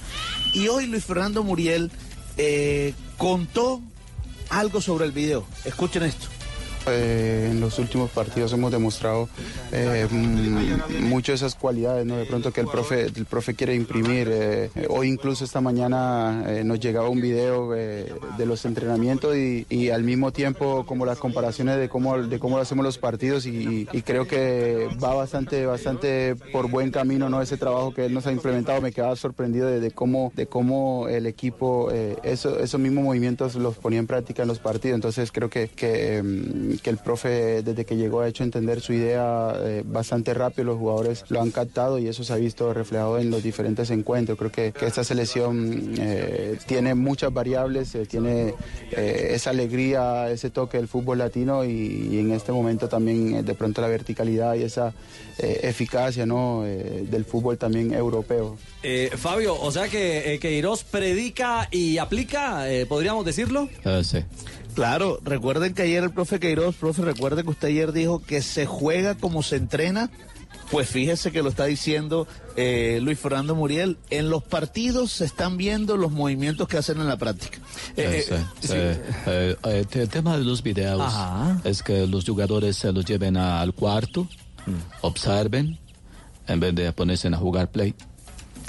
Y 0.52 0.68
hoy 0.68 0.86
Luis 0.86 1.04
Fernando 1.04 1.42
Muriel 1.42 1.90
eh, 2.36 2.92
contó 3.16 3.80
algo 4.50 4.82
sobre 4.82 5.06
el 5.06 5.12
video. 5.12 5.46
Escuchen 5.64 6.02
esto. 6.02 6.28
Eh, 6.88 7.48
en 7.50 7.60
los 7.60 7.78
últimos 7.78 8.10
partidos 8.10 8.52
hemos 8.52 8.72
demostrado 8.72 9.28
eh, 9.72 10.06
mm, 10.10 11.04
mucho 11.08 11.32
esas 11.32 11.54
cualidades, 11.54 12.04
¿no? 12.06 12.16
De 12.16 12.24
pronto 12.24 12.52
que 12.52 12.60
el 12.60 12.66
profe, 12.66 13.06
el 13.06 13.26
profe 13.26 13.54
quiere 13.54 13.74
imprimir. 13.74 14.28
eh, 14.30 14.70
hoy 14.88 15.08
incluso 15.08 15.44
esta 15.44 15.60
mañana 15.60 16.44
eh, 16.46 16.64
nos 16.64 16.80
llegaba 16.80 17.08
un 17.08 17.20
video 17.20 17.70
de 17.72 18.46
los 18.46 18.64
entrenamientos 18.64 19.36
y, 19.36 19.90
al 19.92 20.04
mismo 20.04 20.32
tiempo 20.32 20.84
como 20.86 21.04
las 21.04 21.18
comparaciones 21.18 21.76
de 21.78 21.88
cómo, 21.88 22.18
de 22.18 22.38
cómo 22.38 22.58
hacemos 22.58 22.84
los 22.84 22.98
partidos 22.98 23.46
y, 23.46 23.86
creo 24.04 24.26
que 24.26 24.88
va 25.02 25.14
bastante, 25.14 25.66
bastante 25.66 26.34
por 26.52 26.68
buen 26.70 26.90
camino, 26.90 27.28
¿no? 27.28 27.40
Ese 27.42 27.56
trabajo 27.56 27.92
que 27.94 28.06
él 28.06 28.14
nos 28.14 28.26
ha 28.26 28.32
implementado, 28.32 28.80
me 28.80 28.92
quedaba 28.92 29.14
sorprendido 29.16 29.68
de, 29.68 29.90
cómo, 29.90 30.32
de 30.34 30.46
cómo 30.46 31.08
el 31.08 31.26
equipo 31.26 31.90
eso, 32.22 32.58
esos 32.58 32.80
mismos 32.80 33.04
movimientos 33.04 33.54
los 33.54 33.76
ponía 33.76 33.98
en 33.98 34.06
práctica 34.06 34.42
en 34.42 34.48
los 34.48 34.58
partidos, 34.58 34.96
entonces 34.96 35.30
creo 35.32 35.50
que, 35.50 35.68
que, 35.68 36.22
mm, 36.22 36.71
que 36.78 36.90
el 36.90 36.98
profe 36.98 37.62
desde 37.62 37.84
que 37.84 37.96
llegó 37.96 38.20
ha 38.20 38.28
hecho 38.28 38.44
entender 38.44 38.80
su 38.80 38.92
idea 38.92 39.54
eh, 39.58 39.82
bastante 39.84 40.34
rápido, 40.34 40.64
los 40.64 40.78
jugadores 40.78 41.24
lo 41.28 41.40
han 41.40 41.50
captado 41.50 41.98
y 41.98 42.08
eso 42.08 42.24
se 42.24 42.32
ha 42.32 42.36
visto 42.36 42.72
reflejado 42.72 43.18
en 43.18 43.30
los 43.30 43.42
diferentes 43.42 43.90
encuentros. 43.90 44.38
Creo 44.38 44.52
que, 44.52 44.72
que 44.72 44.86
esta 44.86 45.04
selección 45.04 45.94
eh, 45.98 46.58
tiene 46.66 46.94
muchas 46.94 47.32
variables, 47.32 47.94
eh, 47.94 48.06
tiene 48.06 48.54
eh, 48.90 49.30
esa 49.32 49.50
alegría, 49.50 50.30
ese 50.30 50.50
toque 50.50 50.76
del 50.76 50.88
fútbol 50.88 51.18
latino 51.18 51.64
y, 51.64 52.08
y 52.12 52.18
en 52.18 52.32
este 52.32 52.52
momento 52.52 52.88
también 52.88 53.34
eh, 53.34 53.42
de 53.42 53.54
pronto 53.54 53.80
la 53.80 53.88
verticalidad 53.88 54.54
y 54.54 54.62
esa 54.62 54.92
eh, 55.38 55.60
eficacia 55.64 56.26
¿no? 56.26 56.64
Eh, 56.66 57.06
del 57.10 57.24
fútbol 57.24 57.58
también 57.58 57.92
europeo. 57.92 58.56
Eh, 58.82 59.10
Fabio, 59.16 59.60
o 59.60 59.70
sea 59.70 59.88
que 59.88 60.34
eh, 60.34 60.38
Queiroz 60.38 60.84
predica 60.84 61.68
y 61.70 61.98
aplica, 61.98 62.70
eh, 62.70 62.86
podríamos 62.86 63.24
decirlo. 63.24 63.68
Sí. 64.02 64.18
Claro, 64.74 65.18
recuerden 65.22 65.74
que 65.74 65.82
ayer 65.82 66.02
el 66.02 66.10
profe 66.10 66.40
Queiroz, 66.40 66.76
profe, 66.76 67.02
recuerden 67.02 67.44
que 67.44 67.50
usted 67.50 67.68
ayer 67.68 67.92
dijo 67.92 68.22
que 68.22 68.42
se 68.42 68.66
juega 68.66 69.14
como 69.14 69.42
se 69.42 69.56
entrena. 69.56 70.10
Pues 70.70 70.88
fíjese 70.88 71.32
que 71.32 71.42
lo 71.42 71.50
está 71.50 71.66
diciendo 71.66 72.26
eh, 72.56 72.98
Luis 73.02 73.18
Fernando 73.18 73.54
Muriel. 73.54 73.98
En 74.08 74.30
los 74.30 74.42
partidos 74.42 75.12
se 75.12 75.26
están 75.26 75.58
viendo 75.58 75.98
los 75.98 76.12
movimientos 76.12 76.66
que 76.66 76.78
hacen 76.78 76.98
en 76.98 77.08
la 77.08 77.18
práctica. 77.18 77.58
Eh, 77.96 78.24
sí, 78.26 78.34
sí. 78.68 78.72
Eh, 78.74 79.56
eh, 79.64 79.86
el 79.92 80.08
tema 80.08 80.38
de 80.38 80.44
los 80.44 80.62
videos 80.62 81.02
Ajá. 81.02 81.60
es 81.64 81.82
que 81.82 82.06
los 82.06 82.24
jugadores 82.24 82.76
se 82.76 82.90
los 82.90 83.04
lleven 83.04 83.36
al 83.36 83.74
cuarto, 83.74 84.26
observen, 85.02 85.78
en 86.46 86.60
vez 86.60 86.74
de 86.74 86.90
ponerse 86.92 87.28
a 87.28 87.36
jugar 87.36 87.70
play. 87.70 87.94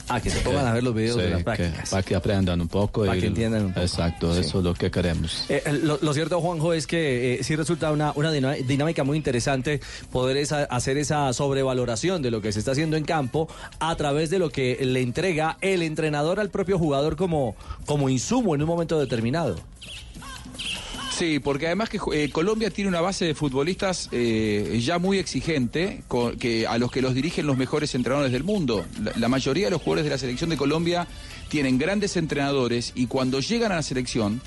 Ah, 0.10 0.20
que 0.20 0.30
se 0.30 0.40
pongan 0.42 0.68
a 0.68 0.74
ver 0.74 0.84
los 0.84 0.94
videos 0.94 1.16
de 1.18 1.30
las 1.30 1.38
que- 1.40 1.44
prácticas. 1.46 1.90
para 1.90 2.04
que 2.04 2.16
aprendan 2.16 2.60
un 2.60 2.68
poco. 2.68 3.06
Para 3.06 3.18
y- 3.18 3.22
que 3.22 3.28
entiendan 3.28 3.66
un 3.66 3.70
poco. 3.74 3.82
Exacto, 3.86 4.34
Sí. 4.34 4.42
eso 4.42 4.58
es 4.60 4.64
lo 4.66 4.74
que 4.74 4.92
queremos. 4.92 5.46
Eh, 5.50 5.64
lo, 5.82 5.98
lo 6.02 6.14
cierto, 6.14 6.42
Juanjo, 6.42 6.74
es 6.74 6.88
que 6.88 7.36
eh, 7.36 7.44
sí 7.44 7.56
resulta 7.56 7.92
una, 7.92 8.12
una 8.16 8.32
dinámica 8.32 9.04
muy 9.04 9.16
interesante 9.18 9.80
poder 10.12 10.38
esa- 10.38 10.64
hacer 10.66 10.98
esa 10.98 11.32
sobrevaloración 11.32 12.22
de 12.22 12.32
lo 12.32 12.42
que 12.42 12.52
se 12.52 12.60
está 12.60 12.72
haciendo 12.72 12.98
en 12.98 13.06
campo 13.06 13.48
a 13.80 13.96
través 13.96 14.30
de 14.30 14.40
lo 14.40 14.50
que 14.50 14.78
le 14.86 15.02
entrega 15.02 15.58
el 15.62 15.82
entrenador 15.82 16.40
al 16.40 16.50
propio 16.50 16.78
jugador 16.78 17.16
como, 17.16 17.56
como 17.86 18.10
insumo 18.10 18.56
en 18.56 18.62
un 18.62 18.68
momento 18.68 19.00
determinado. 19.00 19.56
Sí, 21.18 21.40
porque 21.40 21.68
además 21.68 21.90
que 21.90 22.00
eh, 22.14 22.30
Colombia 22.32 22.72
tiene 22.72 22.90
una 22.90 23.00
base 23.02 23.26
de 23.26 23.36
futbolistas 23.36 24.10
eh, 24.12 24.80
ya 24.84 24.98
muy 24.98 25.20
exigente, 25.20 26.02
co- 26.08 26.34
que, 26.40 26.66
a 26.66 26.78
los 26.80 26.92
que 26.92 27.04
los 27.04 27.14
dirigen 27.14 27.46
los 27.46 27.56
mejores 27.56 27.94
entrenadores 27.94 28.32
del 28.32 28.44
mundo. 28.44 28.84
La, 29.18 29.28
mayoría 29.30 29.66
de 29.68 29.72
los 29.72 29.82
jugadores 29.82 30.06
de 30.06 30.10
la 30.10 30.18
selección 30.18 30.50
de 30.50 30.58
Colombia 30.58 31.08
tienen 31.50 31.78
grandes 31.78 32.18
entrenadores 32.18 32.94
y 32.96 33.06
cuando 33.06 33.42
llegan 33.42 33.72
a 33.72 33.76
la 33.76 33.84
selección, 33.84 34.42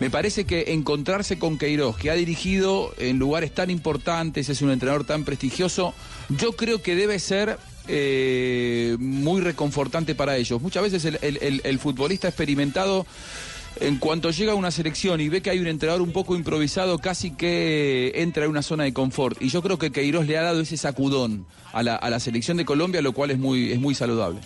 me 0.00 0.10
parece 0.10 0.44
que 0.44 0.72
encontrarse 0.72 1.38
con 1.38 1.56
Queiroz, 1.56 1.96
que 1.96 2.10
ha 2.10 2.14
dirigido 2.14 2.92
en 2.98 3.18
lugares 3.20 3.54
tan 3.54 3.70
importantes, 3.70 4.48
es 4.48 4.60
un 4.60 4.70
entrenador 4.72 5.04
tan 5.04 5.24
prestigioso, 5.24 5.94
yo 6.30 6.52
creo 6.56 6.82
que 6.82 6.96
debe 6.96 7.20
ser 7.20 7.58
eh, 7.86 8.96
muy 8.98 9.40
reconfortante 9.40 10.16
para 10.16 10.36
ellos. 10.36 10.60
Muchas 10.60 10.82
veces 10.82 11.04
el 11.22 11.78
futbolista 11.78 12.26
experimentado 12.28 13.06
en 13.80 13.98
cuanto 13.98 14.30
llega 14.30 14.52
a 14.52 14.54
una 14.54 14.70
selección 14.70 15.20
y 15.20 15.28
ve 15.28 15.40
que 15.42 15.50
hay 15.50 15.58
un 15.58 15.66
entrenador 15.66 16.02
un 16.02 16.12
poco 16.12 16.34
improvisado, 16.36 16.98
casi 16.98 17.30
que 17.32 18.12
entra 18.16 18.44
en 18.44 18.50
una 18.50 18.62
zona 18.62 18.84
de 18.84 18.92
confort. 18.92 19.40
Y 19.42 19.48
yo 19.48 19.62
creo 19.62 19.78
que 19.78 19.90
Queiroz 19.92 20.26
le 20.26 20.36
ha 20.38 20.42
dado 20.42 20.60
ese 20.60 20.76
sacudón 20.76 21.46
a 21.72 21.82
la, 21.82 21.96
a 21.96 22.10
la 22.10 22.20
selección 22.20 22.56
de 22.56 22.64
Colombia, 22.64 23.02
lo 23.02 23.12
cual 23.12 23.30
es 23.30 23.38
muy, 23.38 23.72
es 23.72 23.78
muy 23.80 23.94
saludable. 23.94 24.40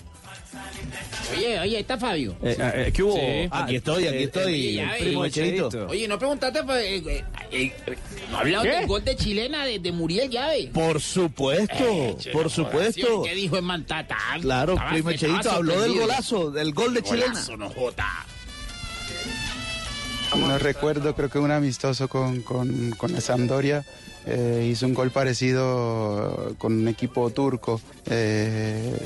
Oye, 1.34 1.58
oye, 1.60 1.76
ahí 1.76 1.76
está 1.76 1.96
Fabio. 1.96 2.36
Eh, 2.42 2.56
eh, 2.58 2.92
¿Qué 2.94 3.02
hubo? 3.02 3.14
Sí, 3.14 3.48
Ah, 3.50 3.64
aquí 3.64 3.76
estoy, 3.76 4.06
aquí 4.06 4.16
eh, 4.18 4.22
estoy, 4.24 4.80
primo 5.00 5.28
Cheito. 5.28 5.86
Oye, 5.88 6.06
no 6.06 6.18
preguntaste, 6.18 6.62
pues, 6.64 6.84
eh, 6.84 6.96
eh, 7.06 7.24
eh, 7.50 7.72
eh, 7.86 7.96
no 8.30 8.38
hablado 8.38 8.64
del 8.64 8.86
gol 8.86 9.02
de 9.04 9.16
chilena 9.16 9.64
de, 9.64 9.78
de 9.78 9.92
Muriel 9.92 10.28
Llave. 10.28 10.70
Por 10.74 11.00
supuesto, 11.00 11.74
Eh, 11.78 12.16
che, 12.18 12.30
por 12.32 12.50
supuesto. 12.50 13.22
¿Qué 13.22 13.34
dijo 13.34 13.56
en 13.56 13.64
Mantata? 13.64 14.18
Claro, 14.42 14.74
Estaba- 14.74 14.90
primo 14.90 15.12
Cheito 15.12 15.50
habló 15.50 15.80
del 15.80 15.94
golazo, 15.94 16.50
del 16.50 16.74
gol 16.74 16.92
de 16.94 17.00
Golazo, 17.00 17.24
chilena. 17.52 17.56
no 17.56 17.70
jota. 17.70 18.26
No 20.38 20.58
recuerdo, 20.58 21.14
creo 21.14 21.28
que 21.28 21.38
un 21.38 21.50
amistoso 21.50 22.08
con, 22.08 22.40
con, 22.42 22.90
con 22.92 23.12
la 23.12 23.20
Sampdoria 23.20 23.84
eh, 24.24 24.68
hizo 24.70 24.86
un 24.86 24.94
gol 24.94 25.10
parecido 25.10 26.54
con 26.58 26.72
un 26.72 26.88
equipo 26.88 27.28
turco. 27.30 27.80
Eh, 28.06 28.96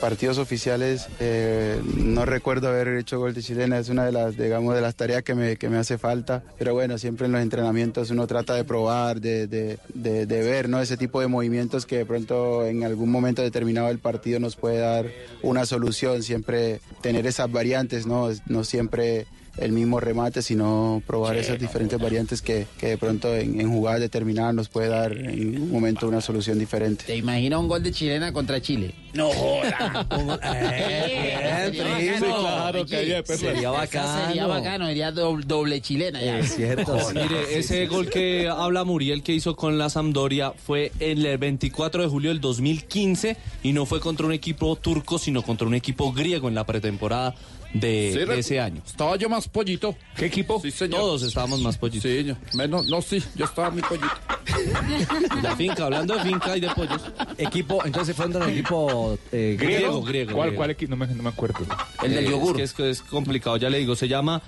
partidos 0.00 0.38
oficiales, 0.38 1.08
eh, 1.20 1.80
no 1.96 2.24
recuerdo 2.24 2.68
haber 2.68 2.88
hecho 2.88 3.18
gol 3.18 3.32
de 3.32 3.42
chilena, 3.42 3.78
es 3.78 3.88
una 3.88 4.04
de 4.04 4.12
las, 4.12 4.36
digamos, 4.36 4.74
de 4.74 4.80
las 4.80 4.94
tareas 4.94 5.22
que 5.22 5.34
me, 5.34 5.56
que 5.56 5.68
me 5.68 5.78
hace 5.78 5.98
falta. 5.98 6.42
Pero 6.58 6.74
bueno, 6.74 6.98
siempre 6.98 7.26
en 7.26 7.32
los 7.32 7.42
entrenamientos 7.42 8.10
uno 8.10 8.26
trata 8.26 8.54
de 8.54 8.64
probar, 8.64 9.20
de, 9.20 9.46
de, 9.46 9.78
de, 9.94 10.26
de 10.26 10.40
ver 10.42 10.68
¿no? 10.68 10.80
ese 10.80 10.96
tipo 10.96 11.20
de 11.20 11.26
movimientos 11.26 11.86
que 11.86 11.98
de 11.98 12.06
pronto 12.06 12.66
en 12.66 12.84
algún 12.84 13.10
momento 13.10 13.42
determinado 13.42 13.88
del 13.88 13.98
partido 13.98 14.40
nos 14.40 14.56
puede 14.56 14.78
dar 14.78 15.06
una 15.42 15.64
solución. 15.64 16.22
Siempre 16.22 16.80
tener 17.00 17.26
esas 17.26 17.50
variantes, 17.50 18.06
no, 18.06 18.28
no 18.46 18.64
siempre 18.64 19.26
el 19.58 19.72
mismo 19.72 20.00
remate, 20.00 20.42
sino 20.42 21.02
probar 21.06 21.36
esas 21.36 21.58
diferentes 21.58 21.98
variantes 21.98 22.42
que, 22.42 22.66
que 22.78 22.88
de 22.88 22.98
pronto 22.98 23.34
en, 23.34 23.60
en 23.60 23.70
jugadas 23.70 24.00
determinadas 24.00 24.54
nos 24.54 24.68
puede 24.68 24.88
dar 24.88 25.12
en 25.12 25.60
un 25.62 25.70
momento 25.70 26.06
una 26.08 26.20
solución 26.20 26.58
diferente. 26.58 27.04
¿Te 27.06 27.16
imaginas 27.16 27.60
un 27.60 27.68
gol 27.68 27.82
de 27.82 27.92
chilena 27.92 28.32
contra 28.32 28.60
Chile? 28.60 28.94
No 29.14 29.30
joda. 29.30 30.06
bien, 30.10 31.74
Sería 31.76 32.20
primo. 32.20 32.42
bacano. 32.42 32.86
Claro. 32.86 32.86
Sería 33.26 33.70
bacano. 33.70 34.26
Sería 34.26 34.46
bacano, 34.46 34.86
sería 34.86 35.12
doble, 35.12 35.44
doble 35.46 35.80
chilena 35.80 36.20
ya. 36.22 36.38
Es 36.38 36.54
cierto. 36.54 36.98
Mire, 37.14 37.58
ese 37.58 37.86
gol 37.86 38.08
que 38.10 38.48
habla 38.48 38.84
Muriel 38.84 39.22
que 39.22 39.32
hizo 39.32 39.56
con 39.56 39.78
la 39.78 39.88
Sampdoria 39.88 40.52
fue 40.52 40.92
el 41.00 41.36
24 41.38 42.02
de 42.02 42.08
julio 42.08 42.30
del 42.30 42.40
2015 42.40 43.36
y 43.62 43.72
no 43.72 43.86
fue 43.86 44.00
contra 44.00 44.26
un 44.26 44.32
equipo 44.32 44.76
turco, 44.76 45.18
sino 45.18 45.42
contra 45.42 45.66
un 45.66 45.74
equipo 45.74 46.12
griego 46.12 46.48
en 46.48 46.54
la 46.54 46.64
pretemporada 46.64 47.34
de, 47.80 48.10
Sí, 48.12 48.18
de 48.18 48.26
re- 48.26 48.38
ese 48.38 48.60
año. 48.60 48.82
Estaba 48.86 49.16
yo 49.16 49.28
más 49.28 49.48
pollito. 49.48 49.94
¿Qué 50.16 50.26
equipo? 50.26 50.60
Sí, 50.60 50.70
señor. 50.70 51.00
Todos 51.00 51.22
estábamos 51.22 51.60
más 51.60 51.76
pollitos. 51.78 52.02
Sí, 52.10 52.24
yo- 52.24 52.36
menos, 52.54 52.86
no, 52.88 53.00
sí, 53.02 53.22
yo 53.34 53.44
estaba 53.44 53.70
muy 53.70 53.82
pollito. 53.82 54.06
La 55.42 55.56
finca, 55.56 55.84
hablando 55.84 56.14
de 56.14 56.20
finca 56.22 56.56
y 56.56 56.60
de 56.60 56.68
pollos. 56.70 57.02
Equipo, 57.38 57.84
entonces 57.84 58.14
fue 58.16 58.26
un 58.26 58.42
equipo 58.50 59.18
eh, 59.32 59.56
Griego, 59.58 60.02
griego. 60.02 60.32
¿Cuál, 60.34 60.48
griego. 60.48 60.56
cuál 60.56 60.70
equipo? 60.70 60.90
No 60.90 60.96
me, 60.96 61.06
no 61.06 61.22
me 61.22 61.28
acuerdo. 61.28 61.58
Eh, 62.02 62.28
Es 62.28 62.54
que 62.56 62.62
es, 62.62 62.72
que 62.72 62.90
es 62.90 63.02
complicado, 63.02 63.56
ya 63.56 63.68
le 63.70 63.78
digo. 63.78 63.96
Se 63.96 64.08
llama 64.08 64.42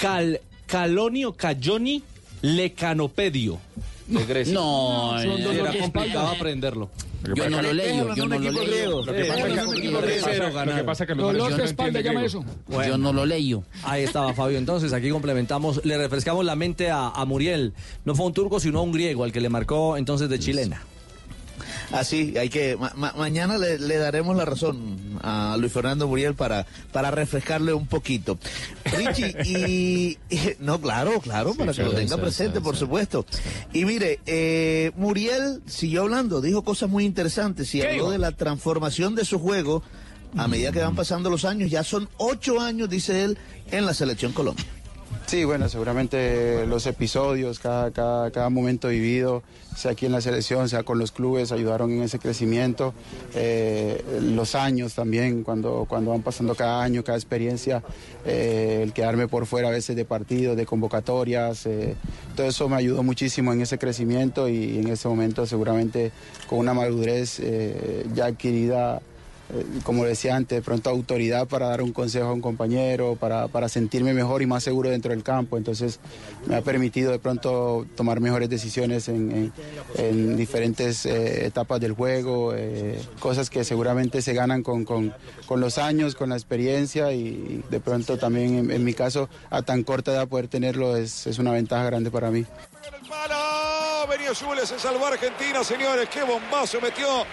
Cal, 0.00 0.40
Calonio 0.66 1.32
Cayoni 1.32 2.02
Lecanopedio. 2.42 3.58
De 4.06 4.24
Grecia. 4.26 4.52
No, 4.52 5.14
Sí, 5.20 5.26
no, 5.28 5.36
era 5.52 5.72
no, 5.72 5.78
complicado 5.78 6.26
no. 6.26 6.32
aprenderlo. 6.32 6.90
Yo 7.36 7.48
no 7.48 7.62
lo 7.62 7.72
leo, 7.72 8.14
yo 8.16 8.26
no 8.26 8.38
lo 8.38 8.50
leo. 8.50 9.04
Lo 9.04 9.12
que 9.14 9.24
pasa 9.26 9.46
es 9.48 9.54
que- 9.54 9.90
lo 9.90 10.00
que 10.02 10.20
pasa- 10.20 10.64
lo 10.64 10.74
que 10.74 10.84
pasa 10.84 11.04
es 11.04 11.08
que 11.08 11.14
los 11.14 11.34
no 11.34 11.64
espalda 11.64 12.00
llama 12.00 12.24
eso. 12.24 12.44
Yo 12.68 12.98
no 12.98 13.12
lo 13.12 13.24
leyo. 13.24 13.62
Ahí 13.84 14.02
estaba 14.02 14.34
Fabio. 14.34 14.58
Entonces 14.58 14.92
aquí 14.92 15.08
complementamos, 15.10 15.80
le 15.84 15.96
refrescamos 15.98 16.44
la 16.44 16.56
mente 16.56 16.90
a, 16.90 17.08
a 17.10 17.24
Muriel. 17.24 17.72
No 18.04 18.14
fue 18.16 18.26
un 18.26 18.32
turco, 18.34 18.58
sino 18.58 18.82
un 18.82 18.90
griego 18.92 19.22
al 19.22 19.30
que 19.32 19.40
le 19.40 19.48
marcó 19.48 19.96
entonces 19.96 20.28
de 20.28 20.38
chilena. 20.40 20.82
Así, 21.92 22.36
hay 22.38 22.48
que 22.48 22.76
ma- 22.76 22.92
ma- 22.96 23.12
mañana 23.16 23.58
le, 23.58 23.78
le 23.78 23.96
daremos 23.98 24.34
la 24.36 24.44
razón 24.44 24.96
a 25.22 25.56
Luis 25.58 25.72
Fernando 25.72 26.08
Muriel 26.08 26.34
para, 26.34 26.66
para 26.92 27.10
refrescarle 27.10 27.72
un 27.74 27.86
poquito. 27.86 28.38
Richie, 28.84 29.36
y, 29.44 30.18
y- 30.34 30.38
no, 30.60 30.80
claro, 30.80 31.20
claro, 31.20 31.54
para 31.54 31.72
que 31.72 31.82
lo 31.82 31.92
tenga 31.92 32.16
presente, 32.16 32.60
por 32.60 32.76
supuesto. 32.76 33.26
Y 33.72 33.84
mire, 33.84 34.20
eh, 34.26 34.90
Muriel 34.96 35.62
siguió 35.66 36.02
hablando, 36.02 36.40
dijo 36.40 36.62
cosas 36.62 36.88
muy 36.88 37.04
interesantes 37.04 37.74
y 37.74 37.80
¿Qué 37.80 37.90
habló 37.90 38.10
de 38.10 38.18
la 38.18 38.32
transformación 38.32 39.14
de 39.14 39.24
su 39.24 39.38
juego 39.38 39.82
a 40.36 40.48
medida 40.48 40.72
que 40.72 40.80
van 40.80 40.96
pasando 40.96 41.28
los 41.28 41.44
años. 41.44 41.70
Ya 41.70 41.84
son 41.84 42.08
ocho 42.16 42.58
años, 42.58 42.88
dice 42.88 43.22
él, 43.24 43.36
en 43.70 43.84
la 43.84 43.92
selección 43.92 44.32
Colombia. 44.32 44.64
Sí, 45.26 45.44
bueno, 45.44 45.68
seguramente 45.68 46.66
los 46.66 46.86
episodios, 46.86 47.58
cada, 47.58 47.90
cada, 47.90 48.30
cada 48.30 48.50
momento 48.50 48.88
vivido, 48.88 49.42
sea 49.76 49.92
aquí 49.92 50.06
en 50.06 50.12
la 50.12 50.20
selección, 50.20 50.68
sea 50.68 50.82
con 50.82 50.98
los 50.98 51.12
clubes, 51.12 51.52
ayudaron 51.52 51.90
en 51.90 52.02
ese 52.02 52.18
crecimiento. 52.18 52.92
Eh, 53.34 54.04
los 54.20 54.54
años 54.54 54.94
también, 54.94 55.42
cuando, 55.42 55.86
cuando 55.88 56.10
van 56.10 56.22
pasando 56.22 56.54
cada 56.54 56.82
año, 56.82 57.02
cada 57.02 57.16
experiencia, 57.16 57.82
eh, 58.26 58.80
el 58.82 58.92
quedarme 58.92 59.28
por 59.28 59.46
fuera 59.46 59.68
a 59.68 59.70
veces 59.70 59.96
de 59.96 60.04
partidos, 60.04 60.56
de 60.56 60.66
convocatorias, 60.66 61.64
eh, 61.66 61.96
todo 62.36 62.46
eso 62.46 62.68
me 62.68 62.76
ayudó 62.76 63.02
muchísimo 63.02 63.52
en 63.52 63.62
ese 63.62 63.78
crecimiento 63.78 64.48
y 64.48 64.78
en 64.78 64.88
ese 64.88 65.08
momento 65.08 65.46
seguramente 65.46 66.12
con 66.46 66.58
una 66.58 66.74
madurez 66.74 67.40
ya 68.14 68.26
adquirida 68.26 69.00
como 69.84 70.04
decía 70.04 70.36
antes, 70.36 70.56
de 70.58 70.62
pronto 70.62 70.88
autoridad 70.90 71.46
para 71.48 71.68
dar 71.68 71.82
un 71.82 71.92
consejo 71.92 72.26
a 72.28 72.32
un 72.32 72.40
compañero, 72.40 73.16
para, 73.16 73.48
para 73.48 73.68
sentirme 73.68 74.14
mejor 74.14 74.42
y 74.42 74.46
más 74.46 74.62
seguro 74.62 74.90
dentro 74.90 75.10
del 75.12 75.22
campo. 75.22 75.56
Entonces 75.58 76.00
me 76.46 76.56
ha 76.56 76.62
permitido 76.62 77.12
de 77.12 77.18
pronto 77.18 77.86
tomar 77.96 78.20
mejores 78.20 78.48
decisiones 78.48 79.08
en, 79.08 79.30
en- 79.32 79.52
en 79.98 80.36
diferentes 80.36 81.04
eh, 81.06 81.46
etapas 81.46 81.80
del 81.80 81.92
juego, 81.92 82.54
eh, 82.54 82.98
cosas 83.20 83.50
que 83.50 83.64
seguramente 83.64 84.22
se 84.22 84.32
ganan 84.32 84.62
con, 84.62 84.84
con- 84.84 85.12
con 85.46 85.60
los 85.60 85.78
años, 85.78 86.14
con 86.14 86.30
la 86.30 86.36
experiencia 86.36 87.12
y 87.12 87.62
de 87.70 87.80
pronto 87.80 88.16
también 88.18 88.54
en, 88.58 88.70
en 88.70 88.84
mi 88.84 88.94
caso 88.94 89.28
a 89.50 89.62
tan 89.62 89.82
corta 89.82 90.12
edad 90.12 90.28
poder 90.28 90.48
tenerlo 90.48 90.96
es, 90.96 91.26
es 91.26 91.38
una 91.38 91.52
ventaja 91.52 91.84
grande 91.84 92.10
para 92.10 92.30
mí. 92.30 92.46
Venía 94.08 94.34
Jules, 94.34 94.68
se 94.68 94.78
salvó 94.78 95.06
Argentina, 95.06 95.62
señores. 95.62 96.08
Qué 96.08 96.22
bombazo 96.22 96.80
metió. 96.80 97.24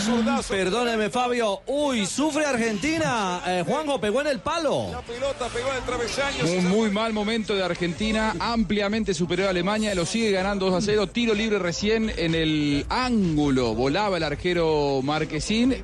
Zurdazo. 0.00 0.54
Perdóneme, 0.54 1.10
Fabio. 1.10 1.62
Uy, 1.66 2.06
sufre 2.06 2.46
Argentina. 2.46 3.42
Eh, 3.46 3.64
Juanjo 3.66 4.00
pegó 4.00 4.20
en 4.20 4.28
el 4.28 4.38
palo. 4.38 4.88
La 4.92 5.02
pelota 5.02 5.46
pegó 5.52 5.70
en 5.70 5.76
el 5.76 5.82
travesaño. 5.82 6.44
Un 6.44 6.68
muy 6.68 6.90
mal 6.90 7.12
momento 7.12 7.54
de 7.54 7.64
Argentina, 7.64 8.34
ampliamente 8.38 9.14
superior 9.14 9.48
a 9.48 9.50
Alemania, 9.50 9.94
lo 9.94 10.06
sigue 10.06 10.30
ganando 10.30 10.66
2 10.70 10.74
a 10.74 10.80
0, 10.80 11.08
tiro 11.08 11.34
libre 11.34 11.58
recién 11.58 12.12
en 12.16 12.34
el 12.34 12.86
ángulo, 12.88 13.74
volaba 13.74 14.16
el 14.16 14.22
arquero 14.22 15.00
Marquesín, 15.02 15.74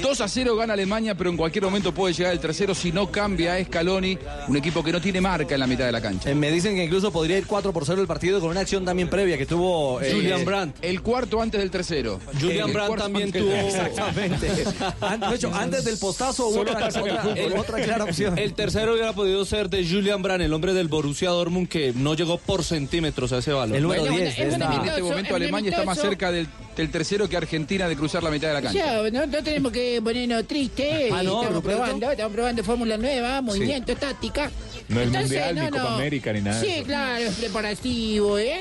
2 0.00 0.20
a 0.20 0.28
0 0.28 0.56
gana 0.56 0.74
Alemania, 0.74 1.14
pero 1.16 1.30
en 1.30 1.36
cualquier 1.36 1.64
momento 1.64 1.92
puede 1.92 2.14
llegar 2.14 2.32
el 2.32 2.40
tercero 2.40 2.74
si 2.74 2.92
no 2.92 3.10
cambia 3.10 3.54
a 3.54 3.64
Scaloni, 3.64 4.16
un 4.48 4.56
equipo 4.56 4.82
que 4.82 4.92
no 4.92 5.00
tiene 5.00 5.20
marca 5.20 5.54
en 5.54 5.60
la 5.60 5.66
mitad 5.66 5.84
de 5.84 5.92
la 5.92 6.00
cancha. 6.00 6.30
Eh, 6.30 6.34
me 6.34 6.50
dicen 6.50 6.76
que 6.76 6.84
incluso 6.84 7.12
podría 7.12 7.38
ir 7.38 7.46
4 7.46 7.72
por 7.72 7.84
0 7.84 8.00
el 8.00 8.06
partido 8.06 8.40
con 8.40 8.50
una 8.50 8.60
acción 8.60 8.84
también 8.84 9.08
previa 9.08 9.36
que 9.36 9.46
tuvo 9.46 9.71
eh, 10.00 10.12
Julian 10.12 10.44
Brandt. 10.44 10.76
El 10.82 11.02
cuarto 11.02 11.40
antes 11.40 11.60
del 11.60 11.70
tercero. 11.70 12.20
Julian 12.40 12.68
El 12.68 12.74
Brandt 12.74 12.96
también 12.98 13.32
tuvo. 13.32 13.52
Exactamente. 13.52 14.48
De 14.48 15.34
hecho, 15.34 15.52
antes 15.54 15.84
del 15.84 15.98
postazo 15.98 16.48
hubo 16.48 16.60
otra, 16.60 16.88
el 17.36 17.52
clara 17.84 18.04
opción. 18.04 18.38
El 18.38 18.54
tercero 18.54 18.92
hubiera 18.94 19.12
podido 19.12 19.44
ser 19.44 19.68
de 19.68 19.86
Julian 19.86 20.22
Brand, 20.22 20.42
el 20.42 20.52
hombre 20.52 20.72
del 20.74 20.88
Borussia 20.88 21.30
Dortmund 21.30 21.68
que 21.68 21.92
no 21.94 22.14
llegó 22.14 22.38
por 22.38 22.64
centímetros 22.64 23.32
a 23.32 23.38
ese 23.38 23.52
balón. 23.52 23.76
El 23.76 23.82
número 23.82 24.02
Bueno, 24.02 24.16
10 24.16 24.36
de 24.36 24.42
En 24.44 24.62
este 24.88 25.02
momento 25.02 25.34
Alemania 25.34 25.70
está 25.70 25.84
más 25.84 25.98
cerca 25.98 26.30
del, 26.32 26.48
del 26.76 26.90
tercero 26.90 27.28
que 27.28 27.36
Argentina 27.36 27.88
de 27.88 27.96
cruzar 27.96 28.22
la 28.22 28.30
mitad 28.30 28.48
de 28.48 28.54
la 28.54 28.62
cancha. 28.62 28.78
Ya, 29.02 29.10
no, 29.10 29.26
no 29.26 29.42
tenemos 29.42 29.72
que 29.72 30.00
ponernos 30.02 30.46
tristes. 30.46 31.12
Ah, 31.12 31.22
no, 31.22 31.42
estamos 31.42 31.62
probando, 31.62 32.10
estamos 32.10 32.32
probando 32.32 32.64
fórmula 32.64 32.96
nueva, 32.96 33.40
movimiento, 33.42 33.94
táctica. 33.96 34.50
No 34.88 35.00
es 35.00 35.06
Entonces, 35.06 35.30
mundial, 35.30 35.54
no, 35.54 35.64
ni 35.64 35.70
Copa. 35.70 35.94
América, 35.94 36.32
ni 36.32 36.40
nada 36.40 36.60
Sí, 36.60 36.82
claro, 36.84 37.24
es 37.24 37.34
preparativo, 37.36 38.38
¿eh? 38.38 38.60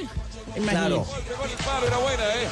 Claro. 0.55 1.05
¿eh? 2.35 2.47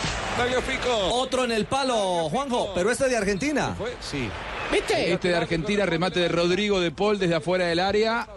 Otro 1.12 1.43
en 1.43 1.51
el 1.51 1.65
palo, 1.65 2.29
Juanjo, 2.29 2.71
pero 2.73 2.91
este 2.91 3.09
de 3.09 3.17
Argentina. 3.17 3.75
Sí. 4.01 4.29
¿Viste? 4.71 5.13
Este 5.13 5.29
de 5.29 5.35
Argentina, 5.35 5.85
remate 5.85 6.19
de 6.19 6.27
Rodrigo 6.27 6.79
de 6.79 6.91
Paul 6.91 7.17
desde 7.17 7.35
afuera 7.35 7.65
del 7.65 7.79
área. 7.79 8.27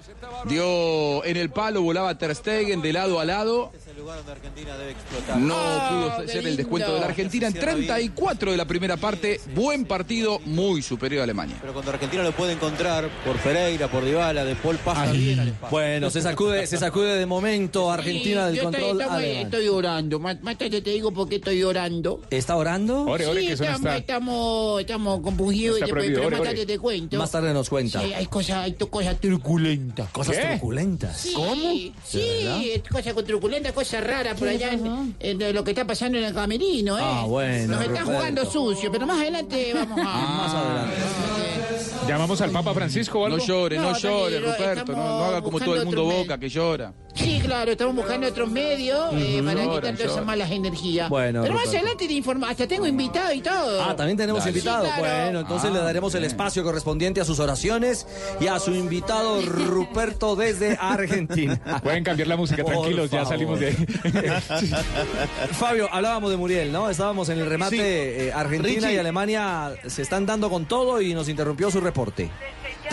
Dio 0.44 1.24
en 1.24 1.36
el 1.36 1.50
palo, 1.50 1.82
volaba 1.82 2.16
Ter 2.16 2.34
Stegen 2.34 2.80
de 2.80 2.92
lado 2.92 3.20
a 3.20 3.24
lado. 3.24 3.70
No 5.38 5.54
Ah, 5.56 6.14
pudo 6.16 6.28
ser 6.28 6.46
el 6.46 6.56
descuento 6.56 6.92
de 6.94 7.00
la 7.00 7.06
Argentina 7.06 7.46
en 7.46 7.52
34 7.54 8.50
de 8.50 8.56
la 8.56 8.64
primera 8.66 8.96
parte. 8.96 9.40
Buen 9.54 9.84
partido, 9.84 10.40
muy 10.44 10.82
superior 10.82 11.20
a 11.20 11.24
Alemania. 11.24 11.56
Pero 11.60 11.72
cuando 11.72 11.90
Argentina 11.92 12.22
lo 12.22 12.32
puede 12.32 12.52
encontrar 12.52 13.08
por 13.24 13.36
Pereira, 13.38 13.88
por 13.88 14.04
Dybala, 14.04 14.44
de 14.44 14.54
Paul 14.56 14.76
pasa 14.78 15.10
bien 15.12 15.40
al 15.40 15.48
espacio. 15.48 15.70
Bueno, 15.70 16.10
se 16.10 16.20
sacude, 16.22 16.66
se 16.66 16.76
sacude 16.78 17.16
de 17.16 17.26
momento 17.26 17.90
Argentina 17.90 18.46
del 18.46 18.56
Yo 18.56 18.62
estoy, 18.64 18.80
control. 18.80 19.00
estamos- 19.00 19.18
alemán. 19.22 19.42
estoy 19.44 19.68
orando. 19.68 20.18
Má- 20.20 20.38
Mátate, 20.42 20.82
te 20.82 20.90
digo 20.90 21.12
por 21.12 21.28
qué 21.28 21.36
estoy 21.36 21.62
orando. 21.62 22.20
¿Está 22.30 22.56
orando? 22.56 23.06
sí, 23.18 23.46
estamos, 23.48 23.94
estamos, 23.94 24.80
estamos 24.80 25.20
compungidos. 25.20 25.76
Está 25.76 25.86
después, 25.86 26.04
prohibido, 26.04 26.22
pero 26.22 26.26
ore, 26.28 26.36
mátate, 26.38 26.60
ore. 26.62 26.66
te 26.66 26.78
cuento. 26.78 27.16
Más 27.18 27.30
tarde 27.30 27.52
nos 27.52 27.68
cuenta. 27.68 28.00
Sí, 28.00 28.12
hay 28.12 28.26
cosas, 28.26 28.56
hay 28.58 28.72
cosas 28.74 29.20
truculentas. 29.20 30.08
Cosas 30.10 30.36
truculentas. 30.40 31.16
Sí, 31.18 31.32
¿Cómo? 31.34 31.72
Sí, 32.04 32.82
cosas 32.90 33.14
truculentas, 33.24 33.72
raras 34.00 34.38
por 34.38 34.48
allá 34.48 34.72
en, 34.72 35.14
en 35.20 35.38
de 35.38 35.52
lo 35.52 35.64
que 35.64 35.70
está 35.72 35.86
pasando 35.86 36.18
en 36.18 36.24
el 36.24 36.34
camerino, 36.34 36.98
¿eh? 36.98 37.02
Ah, 37.04 37.24
bueno, 37.26 37.76
Nos 37.76 37.84
están 37.84 38.06
jugando 38.06 38.44
sucio, 38.44 38.90
pero 38.92 39.06
más 39.06 39.20
adelante 39.20 39.72
vamos 39.74 39.98
a... 39.98 40.02
Más 40.04 40.54
adelante. 40.54 41.81
¿Llamamos 42.08 42.40
al 42.40 42.50
Papa 42.50 42.74
Francisco 42.74 43.20
o 43.20 43.24
algo? 43.26 43.38
No 43.38 43.44
llore, 43.44 43.76
no, 43.76 43.92
No, 43.92 43.98
llore, 43.98 44.40
Ruperto. 44.40 44.92
No, 44.92 45.24
haga 45.24 45.42
como 45.42 45.58
todo 45.60 45.76
el 45.76 45.84
mundo 45.84 46.04
boca 46.04 46.38
que 46.38 46.48
llora. 46.48 46.92
Sí, 47.14 47.40
claro, 47.44 47.72
estamos 47.72 47.94
buscando 47.94 48.26
otros 48.26 48.50
medios 48.50 49.12
eh, 49.14 49.42
para 49.44 49.60
quitar 49.62 49.96
todas 49.96 50.00
esas 50.12 50.24
malas 50.24 50.50
energías. 50.50 51.10
Bueno, 51.10 51.42
pero 51.42 51.54
más 51.54 51.68
adelante 51.68 52.06
te 52.08 52.12
informo, 52.14 52.46
hasta 52.46 52.66
tengo 52.66 52.86
invitado 52.86 53.32
y 53.34 53.40
todo. 53.42 53.82
Ah, 53.82 53.94
también 53.94 54.16
tenemos 54.16 54.46
invitado. 54.46 54.84
claro. 54.84 55.00
Bueno, 55.02 55.40
entonces 55.40 55.70
Ah, 55.70 55.74
le 55.74 55.80
daremos 55.80 56.14
el 56.14 56.24
espacio 56.24 56.62
correspondiente 56.64 57.20
a 57.20 57.24
sus 57.26 57.38
oraciones 57.38 58.06
y 58.40 58.46
a 58.46 58.58
su 58.58 58.72
invitado 58.74 59.42
Ruperto 59.42 60.36
desde 60.36 60.76
Argentina. 60.80 61.60
Pueden 61.82 62.02
cambiar 62.02 62.28
la 62.28 62.36
música, 62.36 62.64
tranquilos, 62.64 63.10
ya 63.10 63.24
salimos 63.26 63.60
de 63.60 63.66
ahí. 63.68 63.76
Fabio, 65.52 65.88
hablábamos 65.92 66.30
de 66.30 66.36
Muriel, 66.36 66.72
¿no? 66.72 66.88
Estábamos 66.90 67.28
en 67.28 67.38
el 67.38 67.46
remate 67.46 67.72
Sí. 67.72 67.78
eh, 67.80 68.32
Argentina 68.34 68.86
Richie. 68.88 68.94
y 68.94 68.98
Alemania 68.98 69.72
se 69.86 70.02
están 70.02 70.26
dando 70.26 70.50
con 70.50 70.64
todo 70.66 71.00
y 71.00 71.14
nos 71.14 71.28
interrumpió 71.28 71.70
su 71.70 71.80
reporte. 71.92 72.30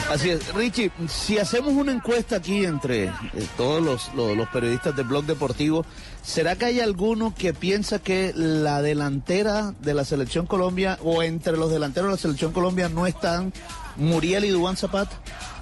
Así 0.09 0.29
es, 0.29 0.53
Richie, 0.53 0.91
si 1.07 1.37
hacemos 1.37 1.73
una 1.73 1.91
encuesta 1.91 2.35
aquí 2.37 2.63
entre 2.65 3.05
eh, 3.05 3.11
todos 3.57 3.81
los, 3.81 4.13
los- 4.13 4.35
los 4.37 4.47
periodistas 4.49 4.95
del 4.95 5.05
blog 5.07 5.25
deportivo, 5.25 5.85
¿será 6.23 6.55
que 6.55 6.65
hay 6.65 6.79
alguno 6.79 7.33
que 7.37 7.53
piensa 7.53 7.99
que 7.99 8.31
la 8.35 8.81
delantera 8.81 9.73
de 9.79 9.93
la 9.93 10.05
selección 10.05 10.45
Colombia 10.45 10.97
o 11.03 11.23
entre 11.23 11.57
los 11.57 11.71
delanteros 11.71 12.09
de 12.09 12.11
la 12.15 12.21
selección 12.21 12.51
Colombia 12.53 12.87
no 12.89 13.07
están 13.07 13.51
Muriel 13.97 14.45
y 14.45 14.49
Dubán 14.49 14.77
Zapata? 14.77 15.19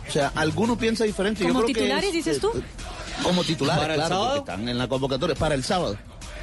O 0.07 0.11
sea, 0.11 0.31
¿alguno 0.35 0.77
piensa 0.77 1.03
diferente? 1.03 1.43
Yo 1.43 1.49
¿Como 1.53 1.61
que 1.65 1.73
titulares, 1.73 2.05
es, 2.09 2.13
dices 2.13 2.37
eh, 2.37 2.39
tú? 2.41 2.51
Como 3.23 3.43
titulares, 3.43 3.81
¿Para 3.81 3.93
el 3.95 3.99
claro, 3.99 4.15
sábado? 4.15 4.35
porque 4.37 4.51
están 4.51 4.69
en 4.69 4.77
la 4.77 4.87
convocatoria 4.87 5.35
para 5.35 5.55
el 5.55 5.63
sábado. 5.63 5.97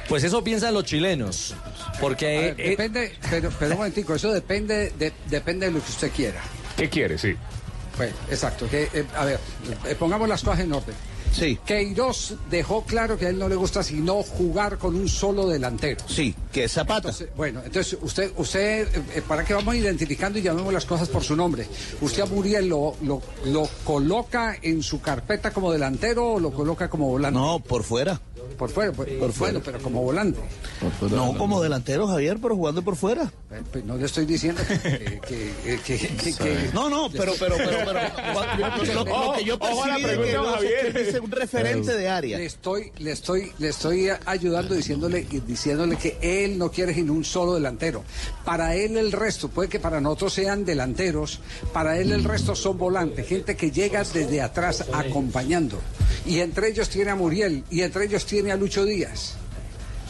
Pues 0.09 0.23
eso 0.23 0.43
piensan 0.43 0.73
los 0.73 0.83
chilenos. 0.83 1.55
Porque 1.99 2.25
ver, 2.55 2.55
eh, 2.61 2.69
depende, 2.71 3.15
pero, 3.29 3.49
pero 3.57 3.71
un 3.71 3.77
momentico, 3.77 4.13
eso 4.13 4.31
depende 4.31 4.91
de, 4.99 5.11
depende 5.29 5.65
de 5.67 5.71
lo 5.71 5.79
que 5.83 5.89
usted 5.89 6.11
quiera. 6.11 6.41
¿Qué 6.77 6.89
quiere? 6.89 7.17
Sí. 7.17 7.35
Pues, 7.97 8.13
exacto. 8.29 8.67
Que, 8.69 8.89
eh, 8.93 9.05
a 9.15 9.25
ver, 9.25 9.39
eh, 9.87 9.95
pongamos 9.95 10.27
las 10.27 10.43
cosas 10.43 10.61
en 10.61 10.73
orden. 10.73 10.95
Sí. 11.31 11.59
Queiroz 11.65 12.35
dejó 12.49 12.83
claro 12.85 13.17
que 13.17 13.25
a 13.25 13.29
él 13.29 13.37
no 13.37 13.49
le 13.49 13.55
gusta 13.55 13.83
sino 13.83 14.23
jugar 14.23 14.77
con 14.77 14.95
un 14.95 15.09
solo 15.09 15.47
delantero. 15.47 16.05
Sí, 16.07 16.33
que 16.51 16.63
es 16.63 16.71
Zapata. 16.71 17.09
Entonces, 17.09 17.29
bueno, 17.35 17.61
entonces 17.65 17.97
usted, 18.01 18.31
usted, 18.37 18.87
eh, 18.87 19.01
eh, 19.15 19.21
para 19.27 19.43
que 19.43 19.53
vamos 19.53 19.75
identificando 19.75 20.39
y 20.39 20.41
llamemos 20.41 20.73
las 20.73 20.85
cosas 20.85 21.09
por 21.09 21.23
su 21.23 21.35
nombre. 21.35 21.67
¿Usted 21.99 22.21
a 22.21 22.25
Muriel 22.25 22.67
lo, 22.69 22.95
lo, 23.01 23.21
lo 23.45 23.67
coloca 23.83 24.55
en 24.61 24.81
su 24.81 25.01
carpeta 25.01 25.51
como 25.51 25.73
delantero 25.73 26.33
o 26.33 26.39
lo 26.39 26.51
coloca 26.51 26.89
como 26.89 27.09
volante? 27.09 27.37
No, 27.37 27.59
por 27.59 27.83
fuera. 27.83 28.19
Por 28.57 28.69
fuera, 28.69 28.91
Por 28.91 29.07
fuera. 29.07 29.35
bueno, 29.37 29.61
pero 29.63 29.79
como 29.79 30.01
volante. 30.03 30.39
No 31.11 31.37
como 31.37 31.61
delantero, 31.61 32.07
Javier, 32.07 32.37
pero 32.41 32.55
jugando 32.55 32.81
por 32.81 32.95
fuera. 32.95 33.31
Eh, 33.51 33.61
pues, 33.71 33.83
no 33.85 33.97
le 33.97 34.05
estoy 34.05 34.25
diciendo 34.25 34.61
que... 34.67 34.79
que- 34.79 35.51
que- 35.65 35.79
que- 35.85 35.97
que- 36.17 36.33
que- 36.33 36.69
No, 36.73 36.89
no, 36.89 37.09
pero, 37.11 37.33
pero, 37.39 37.55
pero, 37.57 37.77
pero, 37.85 37.99
lo, 38.93 39.05
lo- 39.05 39.27
lo 39.27 39.33
que 39.33 39.43
yo 39.43 39.57
la 39.57 39.95
percibí 39.95 40.01
de 40.01 40.07
pregunta, 40.07 40.31
que 40.31 40.37
vos 40.37 40.55
Javier. 40.55 40.87
usted 40.87 41.05
dice 41.05 41.19
un 41.19 41.31
referente 41.31 41.97
de 41.97 42.09
área. 42.09 42.37
Le 42.37 42.45
estoy, 42.45 42.91
le 42.99 43.11
estoy, 43.11 43.51
le 43.59 43.69
estoy 43.69 44.09
ayudando 44.25 44.75
diciéndole, 44.75 45.23
diciéndole 45.45 45.95
que 45.97 46.17
él 46.21 46.57
no 46.57 46.71
quiere 46.71 46.93
sin 46.93 47.09
un 47.09 47.23
solo 47.23 47.53
delantero. 47.55 48.03
Para 48.43 48.75
él 48.75 48.97
el 48.97 49.11
resto, 49.11 49.49
puede 49.49 49.69
que 49.69 49.79
para 49.79 49.99
nosotros 50.01 50.33
sean 50.33 50.65
delanteros, 50.65 51.39
para 51.73 51.97
él 51.99 52.11
el 52.11 52.23
resto 52.23 52.55
son 52.55 52.77
volantes, 52.77 53.27
gente 53.27 53.55
que 53.55 53.71
llega 53.71 54.03
desde 54.03 54.41
atrás 54.41 54.85
acompañando. 54.93 55.79
Y 56.25 56.39
entre 56.39 56.69
ellos 56.69 56.89
tiene 56.89 57.11
a 57.11 57.15
Muriel 57.15 57.63
y 57.69 57.81
entre 57.81 58.05
ellos 58.05 58.25
tiene 58.25 58.34
a 58.35 58.57
Lucho 58.57 58.83
Díaz. 58.83 59.35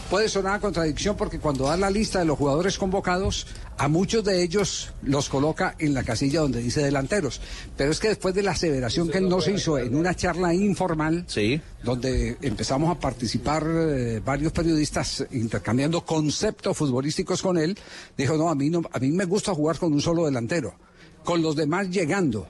Puede 0.10 0.30
sonar 0.30 0.56
a 0.56 0.60
contradicción 0.60 1.16
porque 1.16 1.40
cuando 1.40 1.66
da 1.66 1.78
la 1.78 1.92
lista 1.92 2.20
de 2.20 2.26
los 2.26 2.38
jugadores 2.38 2.78
convocados, 2.78 3.46
a 3.78 3.88
muchos 3.88 4.24
de 4.24 4.42
ellos 4.42 4.94
los 5.04 5.30
coloca 5.30 5.76
en 5.78 5.94
la 5.94 6.04
casilla 6.04 6.42
donde 6.42 6.60
dice 6.60 6.84
delanteros. 6.84 7.40
Pero 7.78 7.92
es 7.92 8.00
que 8.00 8.10
después 8.10 8.34
de 8.34 8.42
la 8.42 8.52
aseveración 8.52 9.10
que 9.10 9.20
él 9.20 9.30
nos 9.30 9.48
hizo 9.48 9.78
en 9.78 9.96
una 9.96 10.16
charla 10.16 10.54
informal, 10.56 11.26
donde 11.84 12.38
empezamos 12.42 12.96
a 12.96 13.00
participar 13.00 13.64
eh, 13.68 14.22
varios 14.26 14.52
periodistas 14.52 15.26
intercambiando 15.32 16.04
conceptos 16.04 16.76
futbolísticos 16.76 17.42
con 17.44 17.58
él, 17.60 17.78
dijo, 18.18 18.38
no, 18.38 18.50
a 18.50 18.56
mí, 18.56 18.72
no, 18.72 18.82
a 18.92 19.00
mí 19.00 19.12
me 19.12 19.26
gusta 19.26 19.54
jugar 19.54 19.78
con 19.78 19.94
un 19.94 20.02
solo 20.02 20.26
delantero, 20.26 20.74
con 21.24 21.42
los 21.44 21.56
demás 21.56 21.90
llegando. 21.90 22.48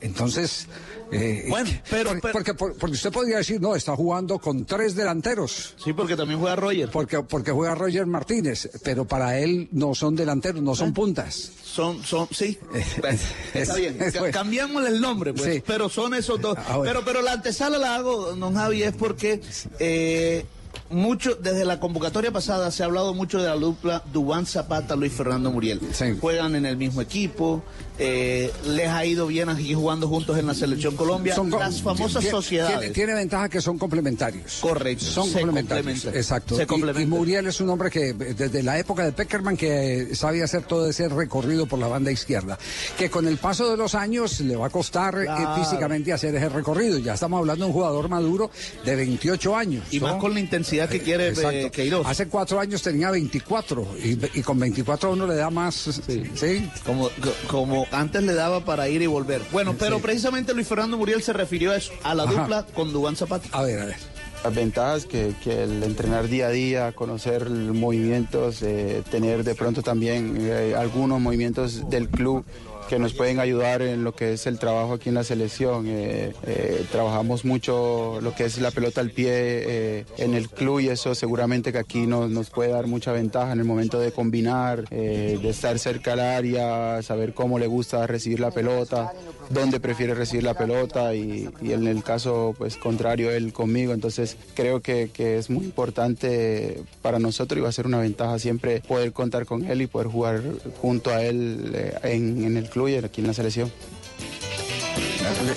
Entonces, 0.00 0.66
eh, 1.10 1.46
Bueno, 1.48 1.70
pero- 1.90 2.10
porque, 2.10 2.30
porque, 2.32 2.54
por- 2.54 2.76
porque 2.76 2.94
usted 2.94 3.10
podría 3.10 3.38
decir, 3.38 3.60
no, 3.60 3.74
está 3.74 3.96
jugando 3.96 4.38
con 4.38 4.64
tres 4.64 4.94
delanteros. 4.94 5.74
Sí, 5.82 5.92
porque 5.92 6.16
también 6.16 6.38
juega 6.38 6.54
Roger. 6.54 6.88
Porque, 6.90 7.20
porque 7.22 7.50
juega 7.50 7.74
Roger 7.74 8.06
Martínez, 8.06 8.70
pero 8.84 9.04
para 9.06 9.38
él 9.38 9.68
no 9.72 9.94
son 9.94 10.14
delanteros, 10.14 10.62
no 10.62 10.74
son 10.76 10.92
puntas. 10.92 11.50
Son, 11.64 12.02
son, 12.04 12.28
sí. 12.30 12.58
Está 13.54 13.74
bien. 13.76 13.96
es 14.00 14.12
Ca- 14.12 14.20
bueno. 14.20 14.32
Cambiémosle 14.32 14.88
el 14.88 15.00
nombre, 15.00 15.32
pues. 15.34 15.54
Sí. 15.56 15.62
Pero 15.66 15.88
son 15.88 16.14
esos 16.14 16.40
dos. 16.40 16.56
Ah, 16.58 16.76
bueno. 16.76 16.92
Pero, 16.92 17.04
pero 17.04 17.22
la 17.22 17.32
antesala 17.32 17.78
la 17.78 17.96
hago, 17.96 18.34
don 18.34 18.54
Javi, 18.54 18.82
es 18.82 18.94
porque 18.94 19.40
eh, 19.78 20.44
mucho, 20.90 21.34
desde 21.34 21.64
la 21.64 21.80
convocatoria 21.80 22.30
pasada 22.32 22.70
se 22.70 22.82
ha 22.82 22.86
hablado 22.86 23.14
mucho 23.14 23.38
de 23.42 23.48
la 23.48 23.56
dupla 23.56 24.02
Dubán 24.12 24.46
Zapata, 24.46 24.96
Luis 24.96 25.12
Fernando 25.12 25.50
Muriel. 25.50 25.80
Juegan 26.20 26.54
en 26.54 26.66
el 26.66 26.76
mismo 26.76 27.00
equipo, 27.02 27.62
eh, 27.98 28.52
les 28.66 28.88
ha 28.88 29.04
ido 29.04 29.26
bien 29.26 29.48
aquí 29.48 29.74
jugando 29.74 30.08
juntos 30.08 30.38
en 30.38 30.46
la 30.46 30.54
selección 30.54 30.96
Colombia. 30.96 31.34
Son 31.34 31.50
las 31.50 31.82
famosas 31.82 32.24
sociedades. 32.24 32.78
Tiene, 32.78 32.94
tiene 32.94 33.14
ventaja 33.14 33.48
que 33.48 33.60
son 33.60 33.78
complementarios. 33.78 34.58
Correcto. 34.60 35.04
Son 35.04 35.30
complementarios. 35.30 36.04
Exacto. 36.06 36.56
Se 36.56 36.62
Y- 36.62 37.02
y. 37.02 37.06
Muriel 37.06 37.46
es 37.46 37.60
un 37.60 37.70
hombre 37.70 37.90
que 37.90 38.10
eh, 38.10 38.14
desde 38.14 38.62
la 38.62 38.78
época 38.78 39.04
de 39.04 39.12
Peckerman 39.12 39.56
que 39.56 40.02
eh, 40.02 40.14
sabía 40.14 40.44
hacer 40.44 40.62
todo 40.62 40.88
ese 40.88 41.08
recorrido 41.08 41.66
por 41.66 41.78
la 41.78 41.88
banda 41.88 42.10
izquierda. 42.12 42.58
Que 42.96 43.10
con 43.10 43.26
el 43.26 43.38
paso 43.38 43.70
de 43.70 43.76
los 43.76 43.94
años 43.94 44.40
le 44.40 44.56
va 44.56 44.66
a 44.66 44.70
costar 44.70 45.16
eh, 45.18 45.26
físicamente 45.56 46.12
hacer 46.12 46.34
ese 46.34 46.48
recorrido. 46.48 46.98
Ya 46.98 47.14
estamos 47.14 47.38
hablando 47.38 47.64
de 47.64 47.68
un 47.70 47.74
jugador 47.74 48.08
maduro 48.08 48.50
de 48.84 48.96
28 48.96 49.56
años. 49.56 49.84
Y 49.90 49.98
¿no? 50.00 50.06
más 50.08 50.16
con 50.16 50.34
la 50.34 50.40
intensidad 50.40 50.88
que 50.88 51.00
quiere 51.00 51.28
Exacto. 51.28 51.50
eh, 51.50 51.70
Queiroz. 51.70 52.06
Hace 52.06 52.28
cuatro 52.28 52.60
años 52.60 52.82
tenía 52.82 53.10
24 53.10 53.96
y, 54.04 54.38
y 54.38 54.42
con 54.42 54.58
24 54.58 55.12
uno 55.12 55.26
le 55.26 55.34
da 55.34 55.50
más. 55.50 56.00
Sí. 56.36 56.70
Como, 56.84 57.08
co- 57.08 57.34
como 57.48 57.86
antes 57.92 58.22
le 58.22 58.34
daba 58.34 58.64
para 58.64 58.88
ir 58.88 59.02
y 59.02 59.06
volver. 59.06 59.42
Bueno, 59.52 59.74
pero 59.78 59.96
Sí. 59.96 60.02
precisamente 60.02 60.54
Luis 60.54 60.66
Fernando 60.68 60.96
Muriel 60.98 61.22
se 61.22 61.32
refirió 61.32 61.72
a 61.72 61.76
eso, 61.76 61.92
a 62.02 62.14
la 62.14 62.24
Ajá. 62.24 62.32
dupla 62.32 62.66
con 62.74 62.92
Dubán 62.92 63.16
Zapata. 63.16 63.48
A 63.52 63.62
ver, 63.62 63.80
a 63.80 63.84
ver. 63.86 63.96
Las 64.44 64.54
ventajas 64.54 65.04
que, 65.04 65.34
que 65.42 65.64
el 65.64 65.82
entrenar 65.82 66.28
día 66.28 66.46
a 66.46 66.50
día, 66.50 66.92
conocer 66.92 67.50
movimientos, 67.50 68.62
eh, 68.62 69.02
tener 69.10 69.42
de 69.42 69.54
pronto 69.56 69.82
también 69.82 70.36
eh, 70.40 70.74
algunos 70.76 71.20
movimientos 71.20 71.88
del 71.90 72.08
club 72.08 72.44
que 72.88 72.98
nos 72.98 73.12
pueden 73.12 73.38
ayudar 73.38 73.82
en 73.82 74.02
lo 74.02 74.14
que 74.14 74.32
es 74.32 74.46
el 74.46 74.58
trabajo 74.58 74.94
aquí 74.94 75.10
en 75.10 75.14
la 75.14 75.24
selección. 75.24 75.86
Eh, 75.88 76.32
eh, 76.46 76.86
trabajamos 76.90 77.44
mucho 77.44 78.18
lo 78.22 78.34
que 78.34 78.46
es 78.46 78.58
la 78.58 78.70
pelota 78.70 79.02
al 79.02 79.10
pie 79.10 79.28
eh, 79.30 80.04
en 80.16 80.32
el 80.34 80.48
club 80.48 80.80
y 80.80 80.88
eso 80.88 81.14
seguramente 81.14 81.70
que 81.70 81.78
aquí 81.78 82.06
nos, 82.06 82.30
nos 82.30 82.48
puede 82.48 82.70
dar 82.70 82.86
mucha 82.86 83.12
ventaja 83.12 83.52
en 83.52 83.60
el 83.60 83.66
momento 83.66 84.00
de 84.00 84.10
combinar, 84.10 84.88
de 84.88 85.48
estar 85.48 85.78
cerca 85.78 86.14
al 86.14 86.20
área, 86.20 87.02
saber 87.02 87.34
cómo 87.34 87.58
le 87.58 87.66
gusta 87.66 88.06
recibir 88.06 88.40
la 88.40 88.50
pelota, 88.50 89.12
dónde 89.50 89.80
prefiere 89.80 90.14
recibir 90.14 90.44
la 90.44 90.54
pelota 90.54 91.14
y, 91.14 91.48
en 91.62 91.86
el 91.86 92.02
caso 92.02 92.54
pues 92.56 92.76
contrario 92.76 93.30
él 93.30 93.52
conmigo. 93.52 93.92
Entonces 93.92 94.36
creo 94.54 94.80
que, 94.80 95.10
es 95.18 95.50
muy 95.50 95.64
importante 95.64 96.82
para 97.02 97.18
nosotros 97.18 97.58
y 97.58 97.60
va 97.60 97.68
a 97.68 97.72
ser 97.72 97.86
una 97.86 97.98
ventaja 97.98 98.38
siempre 98.38 98.80
poder 98.80 99.12
contar 99.12 99.44
con 99.44 99.64
él 99.64 99.82
y 99.82 99.86
poder 99.86 100.08
jugar 100.08 100.42
junto 100.80 101.10
a 101.10 101.22
él 101.22 101.76
en, 102.02 102.44
en 102.44 102.56
el 102.56 102.70
club 102.70 102.77
y 102.86 102.96
aquí 102.96 103.22
en 103.22 103.26
la 103.28 103.32
selección. 103.34 103.72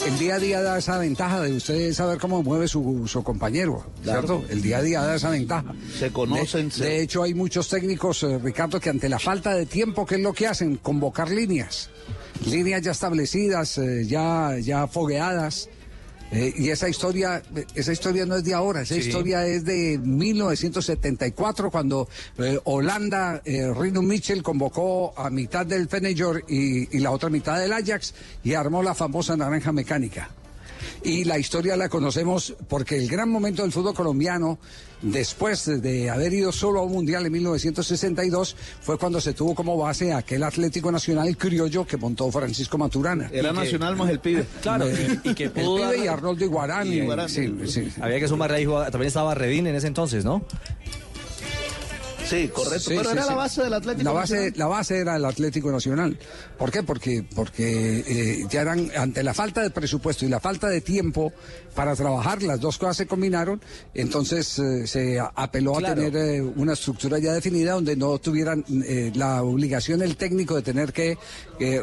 El 0.06 0.18
día 0.20 0.36
a 0.36 0.40
día 0.40 0.62
da 0.62 0.78
esa 0.78 0.98
ventaja 0.98 1.40
de 1.42 1.54
usted 1.54 1.94
saber 1.94 2.18
cómo 2.20 2.44
mueve 2.44 2.68
su, 2.68 3.08
su 3.08 3.24
compañero, 3.24 3.86
¿cierto? 4.04 4.44
El 4.50 4.62
día 4.62 4.78
a 4.78 4.82
día 4.82 5.02
da 5.02 5.16
esa 5.16 5.30
ventaja. 5.30 5.74
Se 5.98 6.12
conocen, 6.12 6.70
De, 6.70 6.76
se- 6.76 6.84
de 6.84 7.02
hecho, 7.02 7.24
hay 7.24 7.34
muchos 7.34 7.68
técnicos, 7.70 8.24
eh, 8.24 8.38
Ricardo, 8.40 8.80
que 8.80 8.90
ante 8.90 9.08
la 9.10 9.20
falta 9.20 9.54
de 9.54 9.66
tiempo, 9.66 10.06
¿qué 10.06 10.16
es 10.16 10.22
lo 10.22 10.34
que 10.34 10.48
hacen? 10.48 10.76
Convocar 10.78 11.30
líneas. 11.30 11.90
Líneas 12.46 12.82
ya 12.82 12.92
establecidas, 12.92 13.78
eh, 13.78 14.06
ya, 14.06 14.58
ya 14.62 14.88
fogueadas. 14.88 15.70
Eh, 16.32 16.54
y 16.58 16.70
esa 16.70 16.88
historia, 16.88 17.42
esa 17.76 17.92
historia 17.92 18.26
no 18.26 18.38
es 18.38 18.44
de 18.46 18.54
ahora, 18.54 18.82
esa 18.84 18.96
Sí. 18.96 19.02
historia 19.02 19.46
es 19.46 19.66
de 19.66 19.98
1974, 19.98 21.70
cuando 21.72 22.08
eh, 22.38 22.58
Holanda, 22.64 23.42
eh, 23.44 23.72
Rino 23.78 24.02
Mitchell 24.02 24.42
convocó 24.42 25.14
a 25.18 25.30
mitad 25.30 25.66
del 25.66 25.90
Feyenoord 25.90 26.44
y, 26.48 26.96
y 26.96 27.00
la 27.00 27.12
otra 27.12 27.30
mitad 27.30 27.60
del 27.60 27.74
Ajax 27.74 28.14
y 28.44 28.54
armó 28.54 28.82
la 28.82 28.96
famosa 28.96 29.36
naranja 29.36 29.72
mecánica. 29.74 30.30
Y 31.04 31.24
la 31.26 31.38
historia 31.40 31.76
la 31.78 31.90
conocemos 31.90 32.54
porque 32.68 32.98
el 32.98 33.08
gran 33.10 33.30
momento 33.30 33.62
del 33.64 33.72
fútbol 33.72 33.94
colombiano, 33.94 34.60
después 35.02 35.66
de 35.82 36.10
haber 36.10 36.34
ido 36.34 36.52
solo 36.52 36.80
a 36.80 36.84
un 36.84 36.92
mundial 36.92 37.26
en 37.26 37.32
1962, 37.32 38.56
fue 38.82 38.98
cuando 38.98 39.20
se 39.20 39.34
tuvo 39.34 39.56
como 39.56 39.76
base 39.78 40.14
aquel 40.14 40.44
Atlético 40.44 40.92
Nacional 40.92 41.36
criollo 41.38 41.86
que 41.86 41.98
montó 41.98 42.32
Francisco 42.32 42.78
Maturana. 42.78 43.30
Era 43.32 43.50
Y 43.50 43.54
que- 43.54 43.60
nacional 43.60 43.96
más 43.96 44.10
el 44.10 44.20
pibe. 44.20 44.46
Claro, 44.62 44.88
Eh, 44.88 45.20
y, 45.24 45.30
y 45.30 45.34
que 45.34 45.46
el 45.46 45.52
pudo 45.52 45.76
pibe 45.78 45.86
dar- 45.98 46.06
y 46.06 46.08
Arnoldo 46.08 46.46
Iguarán. 46.46 46.88
y 46.88 46.92
y- 46.92 46.98
Iguarán. 47.00 47.30
sí, 47.30 47.52
sí. 47.68 47.88
Había 48.00 48.20
que 48.20 48.28
sumar 48.28 48.52
ahí, 48.52 48.66
también 48.66 49.08
estaba 49.08 49.34
Redín 49.34 49.68
en 49.68 49.76
ese 49.76 49.88
entonces, 49.88 50.24
¿no? 50.26 50.44
Sí, 52.32 52.48
correcto. 52.48 52.80
Sí, 52.80 52.96
pero 52.96 53.04
sí, 53.04 53.12
era 53.12 53.24
sí. 53.24 53.30
la 53.30 53.36
base 53.36 53.62
del 53.64 53.74
Atlético 53.74 54.04
La 54.04 54.12
base, 54.12 54.34
Nacional. 54.36 54.54
la 54.60 54.68
base 54.68 54.98
era 54.98 55.16
el 55.18 55.26
Atlético 55.26 55.72
Nacional. 55.72 56.18
¿Por 56.58 56.72
qué? 56.72 56.82
Porque, 56.84 57.24
porque 57.36 58.04
eh, 58.08 58.46
ya 58.50 58.62
eran, 58.62 58.90
ante 58.98 59.22
la 59.22 59.34
falta 59.34 59.62
de 59.62 59.70
presupuesto 59.70 60.26
y 60.26 60.30
la 60.30 60.40
falta 60.40 60.68
de 60.70 60.82
tiempo 60.82 61.34
para 61.76 61.96
trabajar, 61.96 62.42
las 62.44 62.60
dos 62.60 62.78
cosas 62.78 62.98
se 62.98 63.08
combinaron, 63.08 63.62
entonces 63.94 64.60
eh, 64.60 64.88
se 64.88 65.20
apeló 65.20 65.74
Claro. 65.74 66.02
a 66.02 66.06
tener 66.06 66.16
eh, 66.16 66.42
una 66.42 66.74
estructura 66.74 67.18
ya 67.20 67.34
definida 67.34 67.74
donde 67.74 67.96
no 67.96 68.18
tuvieran 68.20 68.64
eh, 68.86 69.12
la 69.16 69.42
obligación 69.44 70.02
el 70.02 70.16
técnico 70.18 70.56
de 70.56 70.62
tener 70.62 70.94
que 70.94 71.18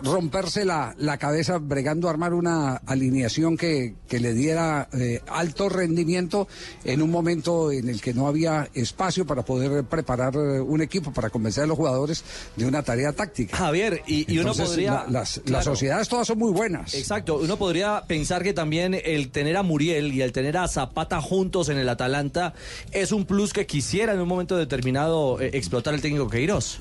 romperse 0.02 0.64
la, 0.64 0.94
la 0.98 1.18
cabeza 1.18 1.58
bregando 1.58 2.08
a 2.08 2.10
armar 2.10 2.34
una 2.34 2.76
alineación 2.86 3.56
que, 3.56 3.94
que 4.08 4.18
le 4.18 4.34
diera 4.34 4.88
alto 5.28 5.68
rendimiento 5.68 6.48
en 6.84 7.00
un 7.00 7.10
momento 7.12 7.70
en 7.70 7.88
el 7.88 8.00
que 8.00 8.12
no 8.12 8.26
había 8.26 8.68
espacio 8.74 9.24
para 9.24 9.44
poder 9.44 9.84
preparar 9.84 10.34
un 10.38 10.80
equipo, 10.82 11.12
para 11.12 11.30
convencer 11.30 11.64
a 11.64 11.66
los 11.66 11.76
jugadores 11.76 12.24
de 12.56 12.66
una 12.66 12.82
tarea 12.82 13.12
táctica. 13.12 13.56
Javier, 13.56 14.02
y, 14.06 14.32
y 14.32 14.38
uno 14.38 14.54
podría... 14.54 14.92
la- 14.92 15.06
las, 15.08 15.32
claro. 15.40 15.52
las 15.52 15.64
sociedades 15.64 16.08
todas 16.08 16.26
son 16.26 16.38
muy 16.38 16.52
buenas. 16.52 16.94
Exacto, 16.94 17.36
uno 17.36 17.56
podría 17.56 18.02
pensar 18.06 18.42
que 18.42 18.52
también 18.52 18.94
el 19.04 19.30
tener 19.30 19.56
a 19.56 19.62
Muriel 19.62 20.12
y 20.14 20.22
el 20.22 20.32
tener 20.32 20.56
a 20.56 20.68
Zapata 20.68 21.20
juntos 21.20 21.68
en 21.68 21.78
el 21.78 21.88
Atalanta 21.88 22.54
es 22.92 23.12
un 23.12 23.24
plus 23.24 23.52
que 23.52 23.66
quisiera 23.66 24.12
en 24.12 24.20
un 24.20 24.28
momento 24.28 24.56
determinado 24.56 25.40
eh, 25.40 25.50
explotar 25.54 25.94
el 25.94 26.00
técnico 26.00 26.28
Queiroz. 26.28 26.78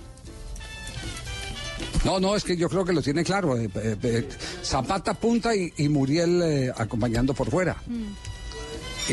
No, 2.06 2.20
no, 2.20 2.36
es 2.36 2.44
que 2.44 2.56
yo 2.56 2.70
creo 2.70 2.86
que 2.86 2.94
lo 2.94 3.02
tiene 3.02 3.24
claro. 3.24 3.58
eh, 3.58 3.70
eh, 3.76 3.96
eh, 4.04 4.28
Zapata 4.64 5.14
punta 5.14 5.56
y, 5.56 5.74
y 5.78 5.90
Muriel 5.90 6.42
eh, 6.42 6.72
acompañando 6.76 7.34
por 7.34 7.50
fuera. 7.50 7.76
Y 7.90 8.27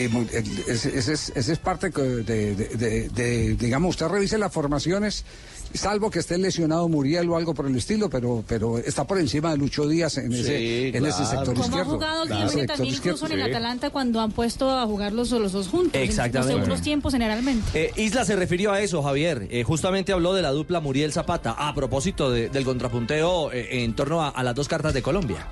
mu- 0.09 0.27
el- 0.33 0.59
ese, 0.69 0.97
ese 0.99 1.13
es, 1.13 1.33
ese 1.35 1.53
es 1.53 1.59
parte 1.59 1.91
de, 1.91 2.23
de- 2.25 2.55
de- 2.55 3.09
de- 3.09 3.55
digamos, 3.55 3.91
usted 3.91 4.07
revise 4.09 4.39
las 4.39 4.53
formaciones, 4.53 5.25
salvo 5.73 6.11
que 6.11 6.19
esté 6.21 6.39
lesionado 6.39 6.89
Muriel 6.89 7.29
o 7.31 7.37
algo 7.37 7.55
por 7.55 7.67
el 7.67 7.77
estilo, 7.77 8.09
pero, 8.11 8.45
pero 8.47 8.79
está 8.79 9.05
por 9.07 9.19
encima 9.19 9.51
de 9.53 9.57
Lucho 9.59 9.89
Díaz 9.89 10.19
en 10.19 10.33
ese, 10.33 10.89
en 10.89 11.05
ese 11.07 11.25
sector 11.25 11.47
Como 11.55 11.63
ha 11.63 11.67
izquierdo. 11.67 11.91
jugado 11.95 12.27
Claro. 12.27 12.51
también 12.67 12.95
incluso 12.95 13.27
en 13.27 13.33
el. 13.33 13.43
Atalanta 13.43 13.91
cuando 13.91 14.21
han 14.21 14.31
puesto 14.33 14.71
a 14.71 14.85
jugar 14.87 15.13
los, 15.13 15.31
los 15.31 15.53
dos 15.53 15.69
juntos. 15.69 15.95
En 15.95 16.03
Exactamente. 16.03 16.39
los 16.53 16.61
segundos 16.63 16.83
tiempos 16.83 17.13
generalmente. 17.13 17.65
Eh, 17.75 17.93
Isla 18.03 18.25
se 18.25 18.37
refirió 18.37 18.73
a 18.73 18.81
eso, 18.81 19.03
Javier. 19.03 19.47
Eh, 19.51 19.63
justamente 19.65 20.13
habló 20.13 20.33
de 20.35 20.43
la 20.43 20.51
dupla 20.51 20.81
Muriel 20.81 21.13
Zapata 21.13 21.53
a 21.53 21.75
propósito 21.75 22.31
de- 22.31 22.49
del 22.49 22.65
contrapunteo 22.65 23.53
eh, 23.53 23.83
en 23.85 23.95
torno 23.95 24.23
a, 24.23 24.29
a 24.29 24.43
las 24.43 24.55
dos 24.55 24.69
cartas 24.69 24.95
de 24.95 25.03
Colombia. 25.03 25.47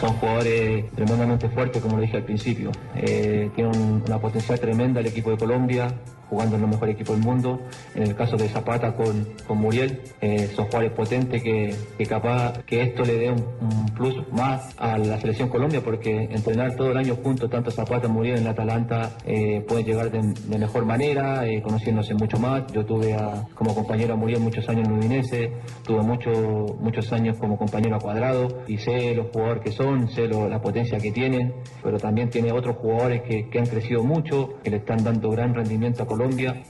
Son 0.00 0.10
jugadores 0.14 0.90
tremendamente 0.92 1.48
fuertes, 1.48 1.80
como 1.80 1.96
lo 1.96 2.02
dije 2.02 2.16
al 2.18 2.24
principio. 2.24 2.70
Eh, 2.96 3.50
tienen 3.54 3.76
un- 3.80 4.02
una 4.06 4.18
potencial 4.20 4.58
tremenda 4.60 5.00
el 5.00 5.06
equipo 5.06 5.30
de 5.30 5.38
Colombia, 5.38 5.88
jugando 6.28 6.56
en 6.56 6.62
el 6.62 6.68
mejor 6.68 6.88
equipo 6.90 7.12
del 7.12 7.22
mundo. 7.22 7.60
En 7.94 8.02
el 8.04 8.14
caso 8.14 8.36
de 8.36 8.48
Zapata 8.48 8.94
con, 8.94 9.26
con 9.46 9.58
Muriel, 9.58 10.00
eh, 10.20 10.48
son 10.54 10.66
jugadores 10.66 10.92
potentes 10.92 11.42
que, 11.42 11.74
que 11.98 12.06
capaz 12.06 12.62
que 12.64 12.82
esto 12.82 13.04
le 13.04 13.14
dé 13.18 13.30
un, 13.30 13.86
plus 13.96 14.14
más 14.32 14.74
a 14.78 14.98
la 14.98 15.18
selección 15.18 15.48
Colombia, 15.48 15.80
porque 15.82 16.24
entrenar 16.30 16.74
todo 16.76 16.90
el 16.90 16.96
año 16.98 17.16
juntos, 17.16 17.48
tanto 17.48 17.70
Zapata 17.70 18.08
Muriel 18.08 18.38
en 18.38 18.44
la 18.44 18.50
Atalanta, 18.50 19.12
eh, 19.24 19.64
pueden 19.66 19.86
llegar 19.86 20.10
de, 20.10 20.20
de 20.48 20.58
mejor 20.58 20.84
manera, 20.84 21.46
eh, 21.46 21.62
conociéndose 21.62 22.12
mucho 22.14 22.38
más. 22.38 22.66
Yo 22.72 22.84
tuve 22.84 23.14
a- 23.14 23.44
como 23.54 23.74
compañero 23.74 24.14
a 24.14 24.16
Muriel 24.16 24.40
muchos 24.40 24.68
años 24.68 24.86
en 24.88 24.92
Udinese, 24.98 25.52
tuve 25.84 26.02
mucho- 26.02 26.76
muchos 26.80 27.10
años 27.12 27.38
como 27.38 27.56
compañero 27.56 27.96
a 27.96 27.98
Cuadrado 27.98 28.48
y 28.66 28.76
sé 28.78 29.14
los 29.14 29.28
jugadores 29.32 29.62
que 29.62 29.72
son, 29.72 30.08
sé 30.10 30.26
lo- 30.28 30.48
la 30.48 30.60
potencia 30.60 30.98
que 30.98 31.12
tienen, 31.12 31.54
pero 31.82 31.98
también 31.98 32.28
tiene 32.28 32.52
otros 32.52 32.76
jugadores 32.76 33.22
que, 33.22 33.48
que 33.48 33.58
han 33.58 33.66
crecido 33.66 34.02
mucho, 34.04 34.50
que 34.62 34.70
le 34.70 34.76
están 34.78 35.02
dando 35.04 35.30
gran 35.30 35.54
rendimiento 35.54 36.02
a 36.02 36.06
Colombia 36.06 36.15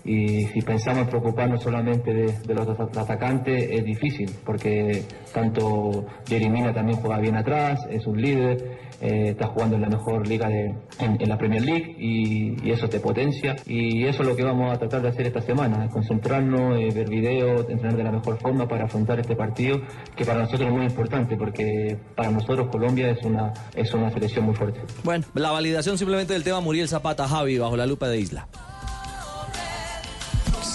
y 0.04 0.44
si 0.46 0.60
pensamos 0.62 1.02
en 1.04 1.08
preocuparnos 1.08 1.62
solamente 1.62 2.12
de, 2.12 2.32
de 2.46 2.54
los 2.54 2.68
at- 2.68 2.96
atacantes 2.96 3.68
es 3.70 3.84
difícil 3.84 4.30
porque 4.44 5.02
tanto 5.32 6.04
Jerry 6.28 6.48
Mina 6.48 6.72
también 6.72 6.98
juega 6.98 7.18
bien 7.18 7.36
atrás, 7.36 7.80
es 7.90 8.06
un 8.06 8.20
líder, 8.20 8.78
eh, 9.00 9.28
está 9.30 9.46
jugando 9.48 9.76
en 9.76 9.82
la 9.82 9.88
mejor 9.88 10.26
liga 10.26 10.48
de, 10.48 10.74
en, 10.98 11.20
en 11.20 11.28
la 11.28 11.36
Premier 11.38 11.62
League 11.62 11.94
y, 11.98 12.56
y 12.66 12.70
eso 12.70 12.88
te 12.88 13.00
potencia 13.00 13.54
y 13.66 14.04
eso 14.04 14.22
es 14.22 14.28
lo 14.28 14.34
que 14.36 14.42
vamos 14.44 14.72
a 14.74 14.78
tratar 14.78 15.02
de 15.02 15.08
hacer 15.08 15.26
esta 15.26 15.40
semana, 15.42 15.88
concentrarnos, 15.90 16.78
eh, 16.78 16.88
ver 16.94 17.08
videos, 17.08 17.68
entrenar 17.68 17.96
de 17.96 18.04
la 18.04 18.12
mejor 18.12 18.38
forma 18.38 18.66
para 18.66 18.84
afrontar 18.84 19.20
este 19.20 19.36
partido 19.36 19.80
que 20.16 20.24
para 20.24 20.40
nosotros 20.40 20.68
es 20.68 20.74
muy 20.74 20.84
importante 20.86 21.36
porque 21.36 21.96
para 22.14 22.30
nosotros 22.30 22.68
Colombia 22.70 23.10
es 23.10 23.22
una, 23.24 23.52
es 23.74 23.92
una 23.94 24.10
selección 24.10 24.44
muy 24.46 24.54
fuerte. 24.54 24.80
Bueno, 25.04 25.24
la 25.34 25.50
validación 25.50 25.98
simplemente 25.98 26.32
del 26.32 26.42
tema 26.44 26.60
Muriel 26.60 26.88
Zapata, 26.88 27.28
Javi, 27.28 27.58
bajo 27.58 27.76
la 27.76 27.86
lupa 27.86 28.08
de 28.08 28.18
Isla. 28.18 28.48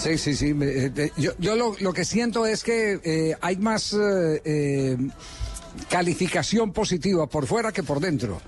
Sí, 0.02 0.18
sí, 0.18 0.34
sí. 0.34 0.52
eh, 0.60 1.10
yo 1.16 1.30
yo 1.38 1.54
lo, 1.54 1.76
lo 1.78 1.92
que 1.92 2.04
siento 2.04 2.44
es 2.44 2.64
que 2.64 2.98
eh, 3.04 3.36
hay 3.40 3.56
más 3.56 3.96
eh, 3.98 4.96
calificación 5.88 6.72
positiva 6.72 7.28
por 7.28 7.46
fuera 7.46 7.70
que 7.70 7.84
por 7.84 8.00
dentro. 8.00 8.40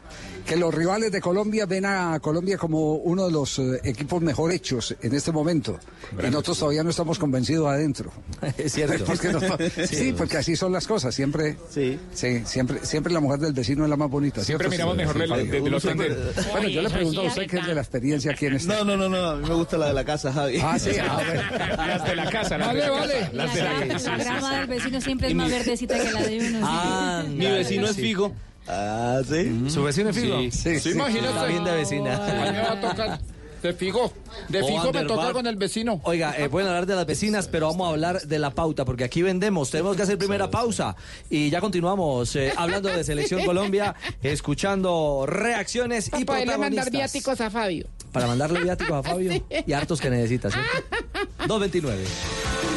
Que 0.46 0.56
los 0.56 0.74
rivales 0.74 1.10
de 1.10 1.22
Colombia 1.22 1.64
ven 1.64 1.86
a 1.86 2.20
Colombia 2.20 2.58
como 2.58 2.96
uno 2.96 3.24
de 3.26 3.32
los 3.32 3.58
eh, 3.58 3.80
equipos 3.82 4.20
mejor 4.20 4.52
hechos 4.52 4.94
en 5.00 5.14
este 5.14 5.32
momento. 5.32 5.78
Y 6.22 6.26
nosotros 6.26 6.58
todavía 6.58 6.82
no 6.84 6.90
estamos 6.90 7.18
convencidos 7.18 7.66
adentro. 7.66 8.12
Es 8.58 8.72
cierto. 8.74 9.04
Porque 9.06 9.28
no- 9.32 9.40
sí, 9.86 10.12
porque 10.16 10.36
así 10.36 10.54
son 10.54 10.70
las 10.72 10.86
cosas. 10.86 11.14
Siempre, 11.14 11.56
sí. 11.70 11.98
siempre, 12.44 12.78
siempre 12.84 13.12
la 13.12 13.20
mujer 13.20 13.40
del 13.40 13.54
vecino 13.54 13.84
es 13.84 13.90
la 13.90 13.96
más 13.96 14.10
bonita. 14.10 14.44
Siempre 14.44 14.68
¿cierto? 14.68 14.92
miramos 14.94 14.96
mejor 14.96 15.14
Sí, 15.14 15.20
del- 15.20 15.28
Fabio. 15.30 15.52
desde 15.52 15.70
los 15.70 15.82
Siempre-. 15.82 16.16
Bueno, 16.52 16.68
yo 16.68 16.82
le 16.82 16.90
pregunto 16.90 17.20
a 17.20 17.24
usted 17.24 17.42
sí 17.42 17.48
que 17.48 17.58
es 17.58 17.66
de 17.66 17.74
la 17.74 17.80
experiencia 17.80 18.32
aquí 18.32 18.46
en 18.46 18.54
este. 18.56 18.68
No, 18.68 18.84
no, 18.84 18.96
no, 18.98 19.08
no, 19.08 19.16
a 19.30 19.36
mí 19.36 19.48
me 19.48 19.54
gusta 19.54 19.78
la 19.78 19.86
de 19.88 19.92
la 19.94 20.04
casa, 20.04 20.30
Javi. 20.32 20.58
Ah, 20.62 20.78
sí, 20.78 20.90
a 20.98 21.16
ver. 21.16 21.42
Las 21.76 22.04
de 22.04 22.16
la 22.16 22.30
casa, 22.30 22.58
las 22.58 22.66
Vale, 22.68 22.80
de 22.80 22.86
la 22.86 22.92
vale. 22.92 23.12
casa. 23.14 23.32
Las 23.32 23.54
de 23.54 23.62
la 23.62 23.72
La, 23.80 23.88
casa. 23.94 24.10
la 24.16 24.24
grama 24.24 24.56
del 24.58 24.66
vecino 24.66 25.00
siempre 25.00 25.28
es 25.28 25.34
más 25.34 25.50
verdecita 25.50 25.98
que 25.98 26.12
la 26.12 26.22
de 26.22 26.38
uno. 26.38 26.58
sí. 26.58 26.62
Ah, 26.62 27.24
mi 27.28 27.46
vecino 27.46 27.86
es 27.86 27.96
Figo. 27.96 28.32
Ah, 28.66 29.20
sí. 29.28 29.68
¿Su 29.68 29.82
vecino 29.82 30.10
es 30.10 30.16
Figo? 30.16 30.38
Sí, 30.50 30.80
Sí, 30.80 30.90
imagínate. 30.90 31.28
Está 31.28 31.46
bien 31.46 31.64
de 31.64 31.72
vecina. 31.72 32.16
A 32.16 32.50
mí 32.50 32.52
me 32.52 32.62
va 32.62 32.72
a 32.72 32.80
tocar 32.80 33.20
De 33.62 33.72
fijo. 33.74 34.12
De 34.48 34.62
O 34.62 34.66
fijo 34.66 34.92
me 34.92 35.04
toca 35.04 35.32
con 35.32 35.46
el 35.46 35.56
vecino. 35.56 36.00
Oiga, 36.04 36.34
eh, 36.38 36.48
pueden 36.48 36.68
hablar 36.68 36.86
de 36.86 36.94
las 36.94 37.06
vecinas, 37.06 37.48
pero 37.48 37.68
vamos 37.68 37.86
a 37.86 37.90
hablar 37.90 38.22
de 38.22 38.38
la 38.38 38.50
pauta, 38.50 38.84
porque 38.84 39.04
aquí 39.04 39.22
vendemos. 39.22 39.70
Tenemos 39.70 39.96
que 39.96 40.02
hacer 40.02 40.18
primera 40.18 40.50
pausa 40.50 40.96
y 41.30 41.50
ya 41.50 41.60
continuamos 41.60 42.34
eh, 42.36 42.52
hablando 42.56 42.88
de 42.88 43.04
Selección 43.04 43.42
Colombia, 43.46 43.94
escuchando 44.22 45.24
reacciones 45.26 46.08
y 46.08 46.10
Para 46.10 46.24
poderle 46.24 46.58
mandar 46.58 46.90
viáticos 46.90 47.40
a 47.40 47.50
Fabio. 47.50 47.86
Para 48.12 48.26
mandarle 48.26 48.60
viáticos 48.62 48.96
a 48.96 49.02
Fabio 49.02 49.32
y 49.66 49.72
hartos 49.72 50.00
que 50.00 50.10
necesita, 50.10 50.50
¿cierto? 50.50 50.70
229. 51.46 52.73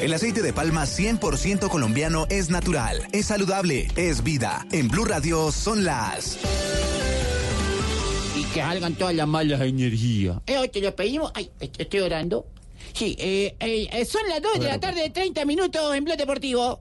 El 0.00 0.14
aceite 0.14 0.40
de 0.42 0.52
palma 0.52 0.84
100% 0.86 1.68
colombiano 1.68 2.26
es 2.30 2.48
natural, 2.48 3.06
es 3.12 3.26
saludable, 3.26 3.88
es 3.96 4.22
vida. 4.22 4.66
En 4.72 4.88
Blue 4.88 5.04
Radio 5.04 5.52
son 5.52 5.84
las... 5.84 6.38
Y 8.36 8.44
que 8.44 8.60
salgan 8.60 8.94
todas 8.94 9.14
las 9.14 9.28
malas 9.28 9.60
energías. 9.60 10.38
Eh, 10.46 10.56
hoy 10.56 10.68
te 10.70 10.80
lo 10.80 10.94
pedimos. 10.96 11.30
Ay, 11.34 11.50
est- 11.60 11.78
estoy 11.78 12.00
orando. 12.00 12.46
Sí, 12.94 13.14
eh, 13.18 13.54
eh, 13.60 13.88
eh, 13.92 14.04
son 14.06 14.22
las 14.28 14.40
2 14.40 14.60
de 14.60 14.66
la 14.68 14.80
tarde, 14.80 15.10
30 15.10 15.44
minutos 15.44 15.94
en 15.94 16.04
Blog 16.04 16.16
Deportivo. 16.16 16.80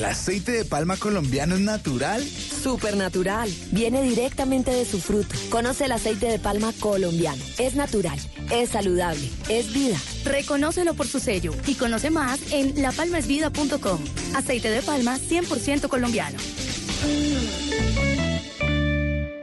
¿El 0.00 0.06
aceite 0.06 0.52
de 0.52 0.64
palma 0.64 0.96
colombiano 0.96 1.56
es 1.56 1.60
natural? 1.60 2.24
Supernatural. 2.24 3.50
Viene 3.70 4.02
directamente 4.02 4.70
de 4.70 4.86
su 4.86 4.98
fruto. 4.98 5.36
Conoce 5.50 5.84
el 5.84 5.92
aceite 5.92 6.24
de 6.24 6.38
palma 6.38 6.72
colombiano. 6.80 7.42
Es 7.58 7.74
natural, 7.74 8.18
es 8.50 8.70
saludable, 8.70 9.28
es 9.50 9.74
vida. 9.74 9.98
Reconócelo 10.24 10.94
por 10.94 11.06
su 11.06 11.20
sello 11.20 11.52
y 11.66 11.74
conoce 11.74 12.10
más 12.10 12.50
en 12.50 12.80
lapalmasvida.com. 12.80 14.00
Aceite 14.34 14.70
de 14.70 14.80
palma 14.80 15.18
100% 15.18 15.88
colombiano. 15.88 16.38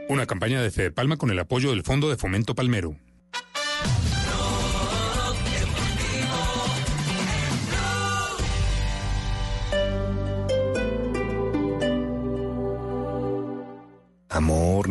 Una 0.08 0.26
campaña 0.26 0.60
de 0.60 0.72
Fede 0.72 0.90
Palma 0.90 1.18
con 1.18 1.30
el 1.30 1.38
apoyo 1.38 1.70
del 1.70 1.84
Fondo 1.84 2.10
de 2.10 2.16
Fomento 2.16 2.56
Palmero. 2.56 2.96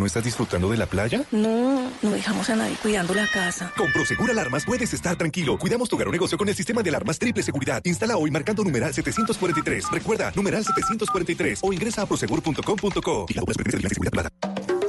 Estás 0.07 0.23
disfrutando 0.23 0.69
de 0.69 0.77
la 0.77 0.85
playa? 0.85 1.23
No, 1.31 1.89
no 2.01 2.09
dejamos 2.09 2.49
a 2.49 2.55
nadie 2.55 2.75
cuidando 2.81 3.13
la 3.13 3.27
casa. 3.27 3.71
Con 3.77 3.91
Prosegur 3.91 4.31
Alarmas 4.31 4.65
puedes 4.65 4.93
estar 4.93 5.15
tranquilo. 5.15 5.57
Cuidamos 5.57 5.89
tu 5.89 5.95
hogar 5.95 6.07
o 6.07 6.11
negocio 6.11 6.37
con 6.37 6.49
el 6.49 6.55
sistema 6.55 6.81
de 6.81 6.89
alarmas 6.89 7.19
triple 7.19 7.43
seguridad. 7.43 7.81
Instala 7.85 8.17
hoy 8.17 8.31
marcando 8.31 8.63
numeral 8.63 8.93
743. 8.93 9.91
Recuerda, 9.91 10.31
numeral 10.35 10.63
743 10.65 11.59
o 11.61 11.73
ingresa 11.73 12.01
a 12.01 12.05
prosegur.com.co. 12.05 13.25
Y 13.29 13.33
la 13.33 13.43
seguridad 13.89 14.09
privada. 14.09 14.29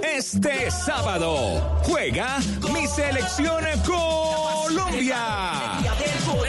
Este 0.03 0.71
sábado 0.71 1.81
juega 1.85 2.39
mi 2.73 2.87
selección 2.87 3.65
Colombia. 3.85 5.19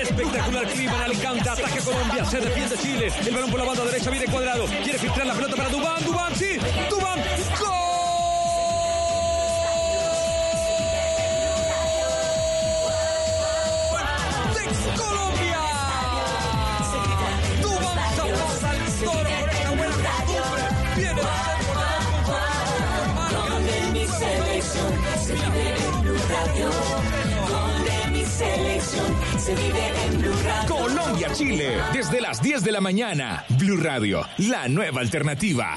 Espectacular 0.01 0.67
clima 0.67 0.95
en 0.95 1.01
Alicante, 1.03 1.49
ataque 1.49 1.79
Colombia, 1.79 2.25
se 2.25 2.39
defiende 2.39 2.77
Chile, 2.77 3.11
el 3.27 3.33
balón 3.33 3.51
por 3.51 3.59
la 3.59 3.65
banda 3.65 3.85
derecha 3.85 4.09
viene 4.09 4.25
cuadrado, 4.25 4.65
quiere 4.83 4.99
filtrar 4.99 5.27
la 5.27 5.33
pelota 5.33 5.55
para 5.55 5.69
Dubán, 5.69 6.03
Dubán, 6.03 6.35
sí, 6.35 6.57
Dubán, 6.89 7.19
¡Gol! 7.59 7.78
Radio. 26.59 26.99
Colombia-Chile, 30.67 31.77
desde 31.93 32.21
las 32.21 32.41
10 32.41 32.63
de 32.63 32.71
la 32.71 32.81
mañana. 32.81 33.45
Blue 33.57 33.77
Radio, 33.77 34.25
la 34.37 34.67
nueva 34.67 35.01
alternativa. 35.01 35.75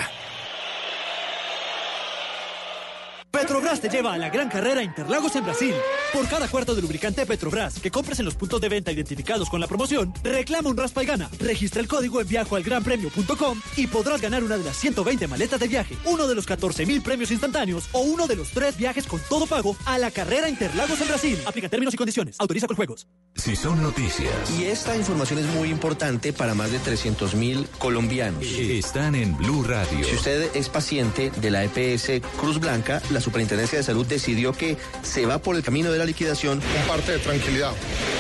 Petrobras 3.33 3.81
te 3.81 3.89
lleva 3.89 4.13
a 4.13 4.19
la 4.19 4.29
gran 4.29 4.51
carrera 4.51 4.83
Interlagos 4.83 5.35
en 5.37 5.45
Brasil. 5.45 5.75
Por 6.13 6.29
cada 6.29 6.49
cuarto 6.49 6.75
de 6.75 6.83
lubricante 6.83 7.25
Petrobras 7.25 7.79
que 7.81 7.91
compres 7.91 8.19
en 8.19 8.27
los 8.27 8.35
puntos 8.35 8.61
de 8.61 8.69
venta 8.69 8.93
identificados 8.93 9.49
con 9.49 9.59
la 9.59 9.67
promoción, 9.67 10.13
reclama 10.23 10.69
un 10.69 10.77
raspa 10.77 11.03
y 11.03 11.07
gana. 11.07 11.31
Registra 11.41 11.81
el 11.81 11.89
código 11.89 12.21
en 12.21 12.29
viajoalgranpremio.com 12.29 13.61
y 13.79 13.87
podrás 13.87 14.21
ganar 14.21 14.45
una 14.45 14.59
de 14.59 14.65
las 14.65 14.77
120 14.77 15.27
maletas 15.29 15.59
de 15.59 15.67
viaje, 15.67 15.97
uno 16.05 16.29
de 16.29 16.35
los 16.35 16.45
14 16.45 16.85
mil 16.85 17.01
premios 17.01 17.31
instantáneos 17.31 17.89
o 17.93 18.01
uno 18.01 18.27
de 18.27 18.37
los 18.37 18.51
tres 18.51 18.77
viajes 18.77 19.07
con 19.07 19.19
todo 19.31 19.47
pago 19.47 19.79
a 19.87 19.97
la 19.97 20.11
carrera 20.11 20.51
Interlagos 20.51 21.01
en 21.01 21.09
Brasil. 21.09 21.39
Aplica 21.47 21.71
términos 21.71 21.95
y 21.95 21.97
condiciones. 21.97 22.37
Autoriza 22.39 22.67
con 22.67 22.77
juegos. 22.77 23.07
Si 23.35 23.57
son 23.57 23.83
noticias, 23.83 24.31
Y 24.59 24.65
esta 24.65 24.95
información 24.95 25.39
es 25.39 25.47
muy 25.55 25.71
importante 25.71 26.35
para 26.35 26.53
más 26.55 26.71
de 26.71 26.79
300 26.81 27.35
mil 27.35 27.67
colombianos. 27.79 28.43
están 28.45 29.15
en 29.15 29.35
Blue 29.39 29.65
Radio. 29.65 30.05
Si 30.05 30.17
usted 30.17 30.55
es 30.55 30.69
paciente 30.69 31.31
de 31.41 31.51
la 31.51 31.65
EPS 31.65 32.21
Cruz 32.39 32.61
Blanca, 32.61 33.01
la 33.09 33.22
Superintendencia 33.23 33.79
de 33.79 33.85
Salud 33.85 34.07
decidió 34.07 34.53
que 34.53 34.77
se 35.03 35.27
va 35.27 35.39
por 35.39 35.57
el 35.57 35.63
camino 35.63 35.91
de 35.91 35.99
la 35.99 36.05
liquidación. 36.05 36.59
Un 36.59 36.89
parte 36.89 37.13
de 37.13 37.19
tranquilidad. 37.19 37.73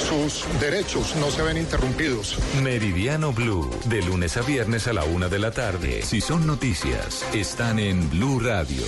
Sus 0.08 0.44
derechos 0.60 1.14
no 1.16 1.30
se 1.30 1.42
ven 1.42 1.58
interrumpidos. 1.58 2.38
Meridiano 2.62 3.32
Blue, 3.32 3.70
de 3.86 4.02
lunes 4.02 4.36
a 4.36 4.42
viernes 4.42 4.86
a 4.86 4.92
la 4.92 5.04
una 5.04 5.28
de 5.28 5.38
la 5.38 5.50
tarde. 5.50 6.02
Si 6.02 6.20
son 6.20 6.46
noticias, 6.46 7.24
están 7.34 7.78
en 7.78 8.08
Blue 8.10 8.40
Radio, 8.40 8.84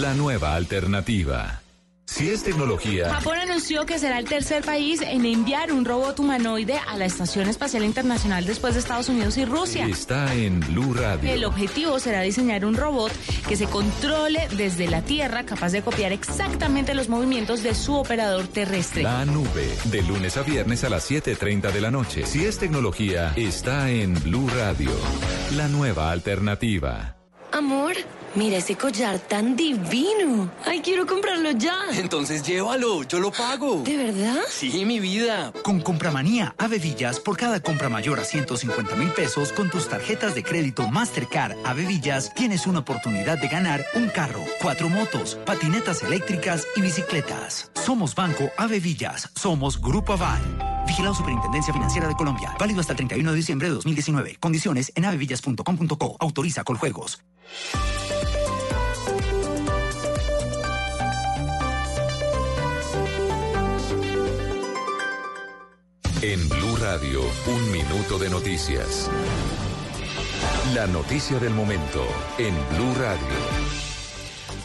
la 0.00 0.14
nueva 0.14 0.54
alternativa. 0.54 1.62
Si 2.10 2.30
es 2.30 2.42
tecnología, 2.42 3.10
Japón 3.10 3.38
anunció 3.38 3.84
que 3.84 3.98
será 3.98 4.18
el 4.18 4.24
tercer 4.24 4.64
país 4.64 5.02
en 5.02 5.26
enviar 5.26 5.70
un 5.70 5.84
robot 5.84 6.18
humanoide 6.18 6.78
a 6.78 6.96
la 6.96 7.04
Estación 7.04 7.48
Espacial 7.50 7.84
Internacional 7.84 8.46
después 8.46 8.72
de 8.72 8.80
Estados 8.80 9.10
Unidos 9.10 9.36
y 9.36 9.44
Rusia. 9.44 9.86
está 9.86 10.32
en 10.34 10.58
Blue 10.60 10.94
Radio. 10.94 11.30
El 11.30 11.44
objetivo 11.44 12.00
será 12.00 12.22
diseñar 12.22 12.64
un 12.64 12.76
robot 12.76 13.12
que 13.46 13.56
se 13.56 13.66
controle 13.66 14.48
desde 14.56 14.88
la 14.88 15.02
Tierra, 15.02 15.44
capaz 15.44 15.72
de 15.72 15.82
copiar 15.82 16.12
exactamente 16.12 16.94
los 16.94 17.10
movimientos 17.10 17.62
de 17.62 17.74
su 17.74 17.94
operador 17.94 18.48
terrestre. 18.48 19.02
La 19.02 19.26
nube, 19.26 19.68
de 19.84 20.02
lunes 20.02 20.38
a 20.38 20.42
viernes 20.42 20.84
a 20.84 20.88
las 20.88 21.10
7.30 21.10 21.70
de 21.70 21.80
la 21.82 21.90
noche. 21.90 22.24
Si 22.24 22.42
es 22.46 22.58
tecnología, 22.58 23.34
está 23.36 23.90
en 23.90 24.14
Blue 24.14 24.48
Radio, 24.56 24.92
la 25.56 25.68
nueva 25.68 26.10
alternativa. 26.10 27.16
Amor, 27.52 27.92
mira 28.34 28.58
ese 28.58 28.76
collar 28.76 29.18
tan 29.18 29.56
divino. 29.56 30.50
Ay, 30.64 30.80
quiero 30.80 31.06
comprarlo 31.06 31.50
ya. 31.52 31.76
Entonces 31.94 32.42
llévalo, 32.42 33.02
yo 33.04 33.20
lo 33.20 33.30
pago. 33.30 33.82
¿De 33.82 33.96
verdad? 33.96 34.40
Sí, 34.48 34.84
mi 34.84 35.00
vida. 35.00 35.52
Con 35.62 35.80
Compramanía 35.80 36.54
Avevillas, 36.58 37.20
por 37.20 37.36
cada 37.36 37.60
compra 37.60 37.88
mayor 37.88 38.20
a 38.20 38.24
150 38.24 38.96
mil 38.96 39.10
pesos 39.10 39.52
con 39.52 39.70
tus 39.70 39.88
tarjetas 39.88 40.34
de 40.34 40.42
crédito 40.42 40.88
Mastercard 40.88 41.56
Avevillas, 41.64 42.34
tienes 42.34 42.66
una 42.66 42.80
oportunidad 42.80 43.38
de 43.38 43.48
ganar 43.48 43.84
un 43.94 44.08
carro, 44.08 44.44
cuatro 44.60 44.88
motos, 44.88 45.36
patinetas 45.46 46.02
eléctricas 46.02 46.66
y 46.76 46.80
bicicletas. 46.80 47.70
Somos 47.74 48.14
Banco 48.14 48.50
Avevillas, 48.56 49.30
somos 49.34 49.80
Grupo 49.80 50.14
Aval. 50.14 50.68
Vigilado 50.88 51.14
Superintendencia 51.14 51.72
Financiera 51.72 52.08
de 52.08 52.14
Colombia. 52.14 52.56
Válido 52.58 52.80
hasta 52.80 52.94
el 52.94 52.96
31 52.96 53.30
de 53.30 53.36
diciembre 53.36 53.68
de 53.68 53.74
2019. 53.74 54.36
Condiciones 54.40 54.90
en 54.94 55.04
avevillas.com.co. 55.04 56.16
Autoriza 56.18 56.64
con 56.64 56.78
En 66.20 66.48
Blue 66.48 66.74
Radio, 66.80 67.20
un 67.46 67.70
minuto 67.70 68.18
de 68.18 68.28
noticias. 68.28 69.08
La 70.74 70.88
noticia 70.88 71.38
del 71.38 71.54
momento 71.54 72.04
en 72.38 72.56
Blue 72.74 72.92
Radio. 72.98 73.28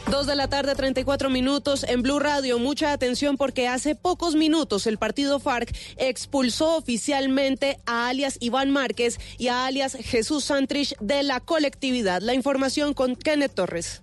Dos 0.09 0.25
de 0.25 0.35
la 0.35 0.47
tarde, 0.47 0.73
34 0.73 1.29
minutos 1.29 1.83
en 1.83 2.01
Blue 2.01 2.17
Radio. 2.17 2.57
Mucha 2.57 2.91
atención 2.91 3.37
porque 3.37 3.67
hace 3.67 3.93
pocos 3.93 4.33
minutos 4.33 4.87
el 4.87 4.97
partido 4.97 5.39
FARC 5.39 5.77
expulsó 5.97 6.75
oficialmente 6.75 7.77
a 7.85 8.07
alias 8.07 8.37
Iván 8.39 8.71
Márquez 8.71 9.19
y 9.37 9.49
a 9.49 9.67
alias 9.67 9.95
Jesús 10.01 10.45
Santrich 10.45 10.97
de 11.01 11.21
la 11.21 11.39
colectividad. 11.39 12.23
La 12.23 12.33
información 12.33 12.95
con 12.95 13.15
Kenneth 13.15 13.53
Torres. 13.53 14.01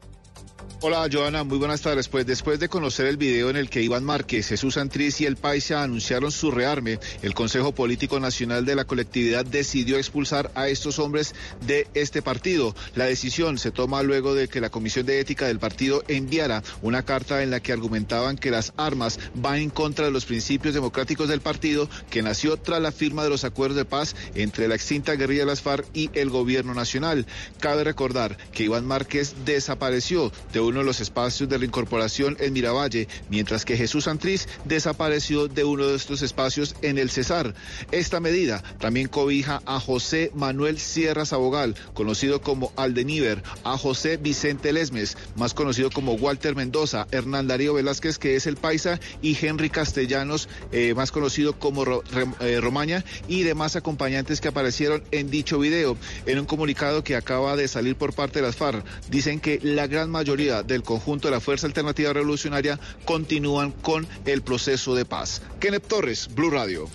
Hola 0.82 1.06
Joana, 1.12 1.44
muy 1.44 1.58
buenas 1.58 1.82
tardes. 1.82 2.08
Pues 2.08 2.24
después 2.24 2.58
de 2.58 2.70
conocer 2.70 3.04
el 3.04 3.18
video 3.18 3.50
en 3.50 3.56
el 3.56 3.68
que 3.68 3.82
Iván 3.82 4.02
Márquez, 4.02 4.48
Jesús 4.48 4.74
Santriz 4.74 5.20
y 5.20 5.26
el 5.26 5.36
Paisa 5.36 5.82
anunciaron 5.82 6.32
su 6.32 6.50
rearme, 6.50 6.98
el 7.20 7.34
Consejo 7.34 7.74
Político 7.74 8.18
Nacional 8.18 8.64
de 8.64 8.74
la 8.74 8.86
colectividad 8.86 9.44
decidió 9.44 9.98
expulsar 9.98 10.50
a 10.54 10.68
estos 10.68 10.98
hombres 10.98 11.34
de 11.66 11.86
este 11.92 12.22
partido. 12.22 12.74
La 12.94 13.04
decisión 13.04 13.58
se 13.58 13.72
toma 13.72 14.02
luego 14.02 14.34
de 14.34 14.48
que 14.48 14.62
la 14.62 14.70
Comisión 14.70 15.04
de 15.04 15.20
Ética 15.20 15.46
del 15.46 15.58
partido 15.58 16.02
enviara 16.08 16.62
una 16.80 17.02
carta 17.02 17.42
en 17.42 17.50
la 17.50 17.60
que 17.60 17.74
argumentaban 17.74 18.38
que 18.38 18.50
las 18.50 18.72
armas 18.78 19.20
van 19.34 19.56
en 19.56 19.68
contra 19.68 20.06
de 20.06 20.12
los 20.12 20.24
principios 20.24 20.72
democráticos 20.72 21.28
del 21.28 21.42
partido 21.42 21.90
que 22.08 22.22
nació 22.22 22.56
tras 22.56 22.80
la 22.80 22.90
firma 22.90 23.22
de 23.22 23.28
los 23.28 23.44
acuerdos 23.44 23.76
de 23.76 23.84
paz 23.84 24.16
entre 24.34 24.66
la 24.66 24.76
extinta 24.76 25.14
guerrilla 25.14 25.42
de 25.42 25.46
las 25.46 25.60
FARC 25.60 25.84
y 25.92 26.08
el 26.14 26.30
gobierno 26.30 26.72
nacional. 26.72 27.26
Cabe 27.58 27.84
recordar 27.84 28.38
que 28.52 28.62
Iván 28.62 28.86
Márquez 28.86 29.34
desapareció 29.44 30.32
de 30.54 30.69
uno 30.70 30.80
de 30.80 30.86
los 30.86 31.00
espacios 31.00 31.48
de 31.48 31.58
reincorporación 31.58 32.36
en 32.40 32.52
Miravalle, 32.52 33.08
mientras 33.28 33.64
que 33.64 33.76
Jesús 33.76 34.04
Santriz 34.04 34.48
desapareció 34.64 35.48
de 35.48 35.64
uno 35.64 35.86
de 35.86 35.96
estos 35.96 36.22
espacios 36.22 36.74
en 36.82 36.96
el 36.98 37.10
Cesar. 37.10 37.54
Esta 37.92 38.20
medida 38.20 38.62
también 38.78 39.08
cobija 39.08 39.60
a 39.66 39.78
José 39.80 40.30
Manuel 40.34 40.78
Sierra 40.78 41.26
Sabogal, 41.26 41.74
conocido 41.94 42.40
como 42.40 42.72
Aldeníver, 42.76 43.42
a 43.64 43.76
José 43.76 44.16
Vicente 44.16 44.72
Lesmes, 44.72 45.16
más 45.36 45.54
conocido 45.54 45.90
como 45.90 46.14
Walter 46.14 46.54
Mendoza, 46.56 47.06
Hernán 47.10 47.46
Darío 47.46 47.74
Velázquez, 47.74 48.18
que 48.18 48.36
es 48.36 48.46
el 48.46 48.56
paisa, 48.56 48.98
y 49.20 49.36
Henry 49.40 49.70
Castellanos, 49.70 50.48
eh, 50.72 50.94
más 50.94 51.12
conocido 51.12 51.58
como 51.58 51.84
Ro- 51.84 52.02
eh, 52.40 52.60
Romaña, 52.60 53.04
y 53.28 53.42
demás 53.42 53.76
acompañantes 53.76 54.40
que 54.40 54.48
aparecieron 54.48 55.02
en 55.10 55.30
dicho 55.30 55.58
video. 55.58 55.96
En 56.26 56.38
un 56.38 56.46
comunicado 56.46 57.04
que 57.04 57.16
acaba 57.16 57.56
de 57.56 57.68
salir 57.68 57.96
por 57.96 58.12
parte 58.14 58.40
de 58.40 58.46
las 58.46 58.56
FARC, 58.56 58.84
dicen 59.10 59.40
que 59.40 59.58
la 59.62 59.86
gran 59.86 60.10
mayoría 60.10 60.59
del 60.62 60.82
conjunto 60.82 61.28
de 61.28 61.32
la 61.32 61.40
Fuerza 61.40 61.66
Alternativa 61.66 62.12
Revolucionaria 62.12 62.78
continúan 63.04 63.72
con 63.72 64.06
el 64.24 64.42
proceso 64.42 64.94
de 64.94 65.04
paz. 65.04 65.42
Kenneth 65.60 65.86
Torres, 65.86 66.28
Blue 66.34 66.50
Radio. 66.50 66.88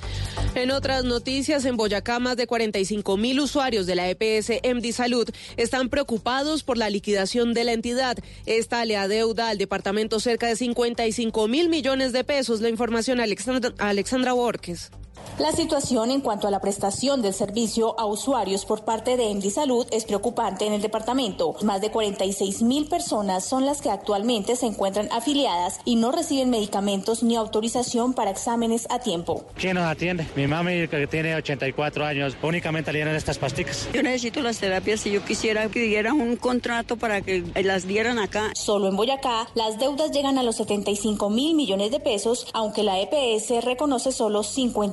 En 0.55 0.71
otras 0.71 1.03
noticias, 1.03 1.65
en 1.65 1.77
Boyacá, 1.77 2.19
más 2.19 2.37
de 2.37 2.47
45 2.47 3.17
mil 3.17 3.39
usuarios 3.39 3.85
de 3.85 3.95
la 3.95 4.09
EPS 4.09 4.51
MD 4.63 4.91
Salud 4.91 5.29
están 5.57 5.89
preocupados 5.89 6.63
por 6.63 6.77
la 6.77 6.89
liquidación 6.89 7.53
de 7.53 7.63
la 7.63 7.73
entidad. 7.73 8.17
Esta 8.45 8.85
le 8.85 8.97
adeuda 8.97 9.49
al 9.49 9.57
departamento 9.57 10.19
cerca 10.19 10.47
de 10.47 10.55
55 10.55 11.47
mil 11.47 11.69
millones 11.69 12.13
de 12.13 12.23
pesos. 12.23 12.61
La 12.61 12.69
información, 12.69 13.19
Alexandra, 13.19 13.73
Alexandra 13.77 14.33
Borges. 14.33 14.91
La 15.39 15.51
situación 15.51 16.11
en 16.11 16.21
cuanto 16.21 16.47
a 16.47 16.51
la 16.51 16.61
prestación 16.61 17.21
del 17.21 17.33
servicio 17.33 17.99
a 17.99 18.05
usuarios 18.05 18.65
por 18.65 18.85
parte 18.85 19.17
de 19.17 19.33
MD 19.33 19.49
Salud 19.49 19.85
es 19.91 20.05
preocupante 20.05 20.65
en 20.65 20.73
el 20.73 20.81
departamento. 20.81 21.55
Más 21.61 21.81
de 21.81 21.91
46 21.91 22.61
mil 22.61 22.87
personas 22.87 23.43
son 23.43 23.65
las 23.65 23.81
que 23.81 23.89
actualmente 23.89 24.55
se 24.55 24.65
encuentran 24.65 25.09
afiliadas 25.11 25.79
y 25.83 25.97
no 25.97 26.11
reciben 26.11 26.49
medicamentos 26.49 27.21
ni 27.21 27.35
autorización 27.35 28.13
para 28.13 28.31
exámenes 28.31 28.87
a 28.89 28.99
tiempo. 28.99 29.45
¿Quién 29.55 29.75
nos 29.75 29.85
atiende? 29.85 30.25
Mi 30.35 30.47
mami 30.47 30.87
que 30.87 31.05
tiene 31.07 31.35
84 31.35 32.05
años, 32.05 32.37
únicamente 32.41 32.91
le 32.93 32.99
dieron 32.99 33.15
estas 33.15 33.37
pasticas. 33.37 33.89
Yo 33.93 34.03
necesito 34.03 34.41
las 34.41 34.59
terapias 34.59 35.05
y 35.05 35.11
yo 35.11 35.23
quisiera 35.23 35.67
que 35.69 35.81
dieran 35.81 36.21
un 36.21 36.37
contrato 36.37 36.97
para 36.97 37.21
que 37.21 37.43
las 37.63 37.87
dieran 37.87 38.19
acá. 38.19 38.51
Solo 38.55 38.87
en 38.87 38.95
Boyacá, 38.95 39.47
las 39.53 39.79
deudas 39.79 40.11
llegan 40.11 40.37
a 40.37 40.43
los 40.43 40.55
75 40.55 41.29
mil 41.29 41.55
millones 41.55 41.91
de 41.91 41.99
pesos, 41.99 42.47
aunque 42.53 42.83
la 42.83 42.99
EPS 42.99 43.63
reconoce 43.63 44.11
solo 44.11 44.43
55 44.43 44.85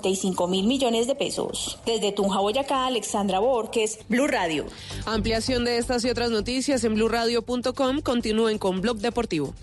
mil 0.49 0.67
millones 0.67 1.07
de 1.07 1.15
pesos. 1.15 1.79
Desde 1.87 2.13
Tunja, 2.13 2.41
Boyacá, 2.41 2.87
Alexandra 2.87 3.39
Borges, 3.39 3.99
Blue 4.09 4.27
Radio. 4.27 4.67
Ampliación 5.07 5.65
de 5.65 5.79
estas 5.79 6.05
y 6.05 6.11
otras 6.11 6.31
noticias 6.31 6.85
en 6.85 6.95
blurradio.com. 6.95 8.01
Continúen 8.01 8.59
con 8.59 8.81
Blog 8.81 8.99
Deportivo. 8.99 9.55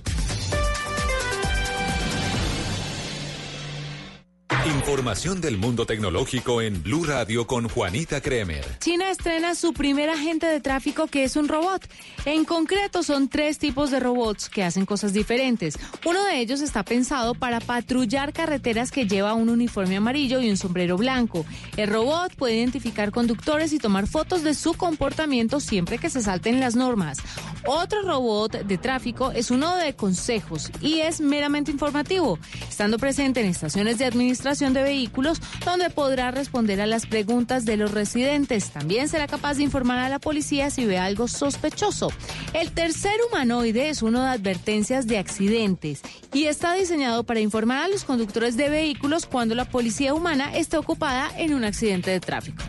Información 4.66 5.40
del 5.40 5.58
mundo 5.58 5.86
tecnológico 5.86 6.62
en 6.62 6.84
Blue 6.84 7.06
Radio 7.06 7.48
con 7.48 7.70
Juanita 7.70 8.20
Kremer. 8.20 8.66
China 8.80 9.10
estrena 9.10 9.56
su 9.56 9.72
primer 9.72 10.10
agente 10.10 10.48
de 10.48 10.60
tráfico 10.60 11.08
que 11.08 11.24
es 11.24 11.38
un 11.38 11.48
robot. 11.48 11.88
En 12.26 12.44
concreto 12.44 13.02
son 13.02 13.30
tres 13.30 13.58
tipos 13.58 13.90
de 13.90 14.02
robots 14.02 14.50
que 14.50 14.66
hacen 14.66 14.86
cosas 14.86 15.14
diferentes. 15.14 15.80
Uno 16.06 16.26
de 16.26 16.40
ellos 16.40 16.60
está 16.60 16.84
pensado 16.84 17.36
para 17.36 17.62
patrullar 17.62 18.34
carreteras 18.34 18.92
que 18.92 19.08
lleva 19.08 19.34
un 19.34 19.48
uniforme 19.48 19.96
amarillo 19.96 20.42
y 20.42 20.50
un 20.50 20.58
sombrero 20.58 20.98
blanco. 20.98 21.46
El 21.78 21.88
robot 21.88 22.36
puede 22.36 22.58
identificar 22.58 23.12
conductores 23.12 23.72
y 23.72 23.80
tomar 23.80 24.08
fotos 24.08 24.44
de 24.44 24.54
su 24.54 24.74
comportamiento 24.74 25.62
siempre 25.62 26.00
que 26.00 26.10
se 26.10 26.22
salten 26.22 26.60
las 26.60 26.76
normas. 26.76 27.20
Otro 27.66 28.02
robot 28.02 28.64
de 28.64 28.78
tráfico 28.78 29.32
es 29.32 29.52
uno 29.52 29.78
de 29.78 29.96
consejos 29.96 30.70
y 30.82 31.00
es 31.00 31.22
meramente 31.22 31.72
informativo, 31.72 32.38
estando 32.68 33.00
presente 33.00 33.40
en 33.40 33.48
estaciones 33.48 33.98
de 33.98 34.06
administración 34.06 34.49
de 34.50 34.82
vehículos 34.82 35.40
donde 35.64 35.92
podrá 35.92 36.32
responder 36.32 36.82
a 36.82 36.88
las 36.88 37.06
preguntas 37.06 37.66
de 37.66 37.78
los 37.78 37.92
residentes. 37.92 38.72
También 38.72 39.08
será 39.08 39.28
capaz 39.28 39.58
de 39.58 39.64
informar 39.64 40.00
a 40.00 40.10
la 40.10 40.18
policía 40.18 40.72
si 40.72 40.86
ve 40.86 40.98
algo 40.98 41.28
sospechoso. 41.28 42.12
El 42.54 42.72
tercer 42.72 43.14
humanoide 43.30 43.90
es 43.90 44.02
uno 44.02 44.24
de 44.24 44.30
advertencias 44.30 45.06
de 45.06 45.20
accidentes 45.20 46.02
y 46.34 46.46
está 46.46 46.74
diseñado 46.74 47.24
para 47.24 47.42
informar 47.42 47.84
a 47.84 47.88
los 47.90 48.06
conductores 48.06 48.58
de 48.58 48.70
vehículos 48.70 49.28
cuando 49.28 49.54
la 49.54 49.66
policía 49.66 50.16
humana 50.16 50.56
esté 50.56 50.78
ocupada 50.78 51.30
en 51.38 51.54
un 51.54 51.64
accidente 51.64 52.10
de 52.10 52.20
tráfico. 52.20 52.64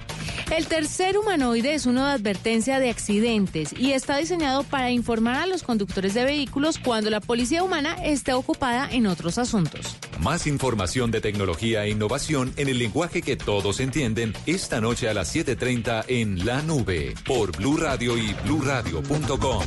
El 0.50 0.66
tercer 0.66 1.16
humanoide 1.16 1.74
es 1.74 1.86
uno 1.86 2.04
de 2.04 2.12
advertencia 2.12 2.80
de 2.80 2.90
accidentes 2.90 3.72
y 3.72 3.92
está 3.92 4.16
diseñado 4.16 4.64
para 4.64 4.90
informar 4.90 5.36
a 5.36 5.46
los 5.46 5.62
conductores 5.62 6.12
de 6.12 6.24
vehículos 6.24 6.78
cuando 6.78 7.08
la 7.08 7.20
policía 7.20 7.62
humana 7.62 7.94
esté 8.02 8.32
ocupada 8.32 8.88
en 8.90 9.06
otros 9.06 9.38
asuntos. 9.38 9.96
Más 10.18 10.48
información 10.48 11.12
de 11.12 11.20
tecnología 11.20 11.84
e 11.84 11.90
innovación 11.90 12.52
en 12.56 12.68
el 12.68 12.78
lenguaje 12.78 13.22
que 13.22 13.36
todos 13.36 13.78
entienden 13.78 14.32
esta 14.46 14.80
noche 14.80 15.08
a 15.08 15.14
las 15.14 15.32
7:30 15.32 16.04
en 16.08 16.44
La 16.44 16.62
Nube 16.62 17.14
por 17.24 17.56
Blue 17.56 17.76
Radio 17.76 18.18
y 18.18 18.34
bluradio.com. 18.44 19.62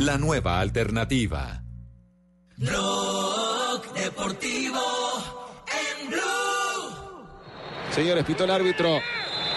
La 0.00 0.18
nueva 0.18 0.60
alternativa. 0.60 1.64
Blog 2.58 3.94
Deportivo 3.94 4.82
en 5.66 6.10
Blue. 6.10 7.26
Señores, 7.90 8.24
pitó 8.26 8.44
el 8.44 8.50
árbitro. 8.50 9.00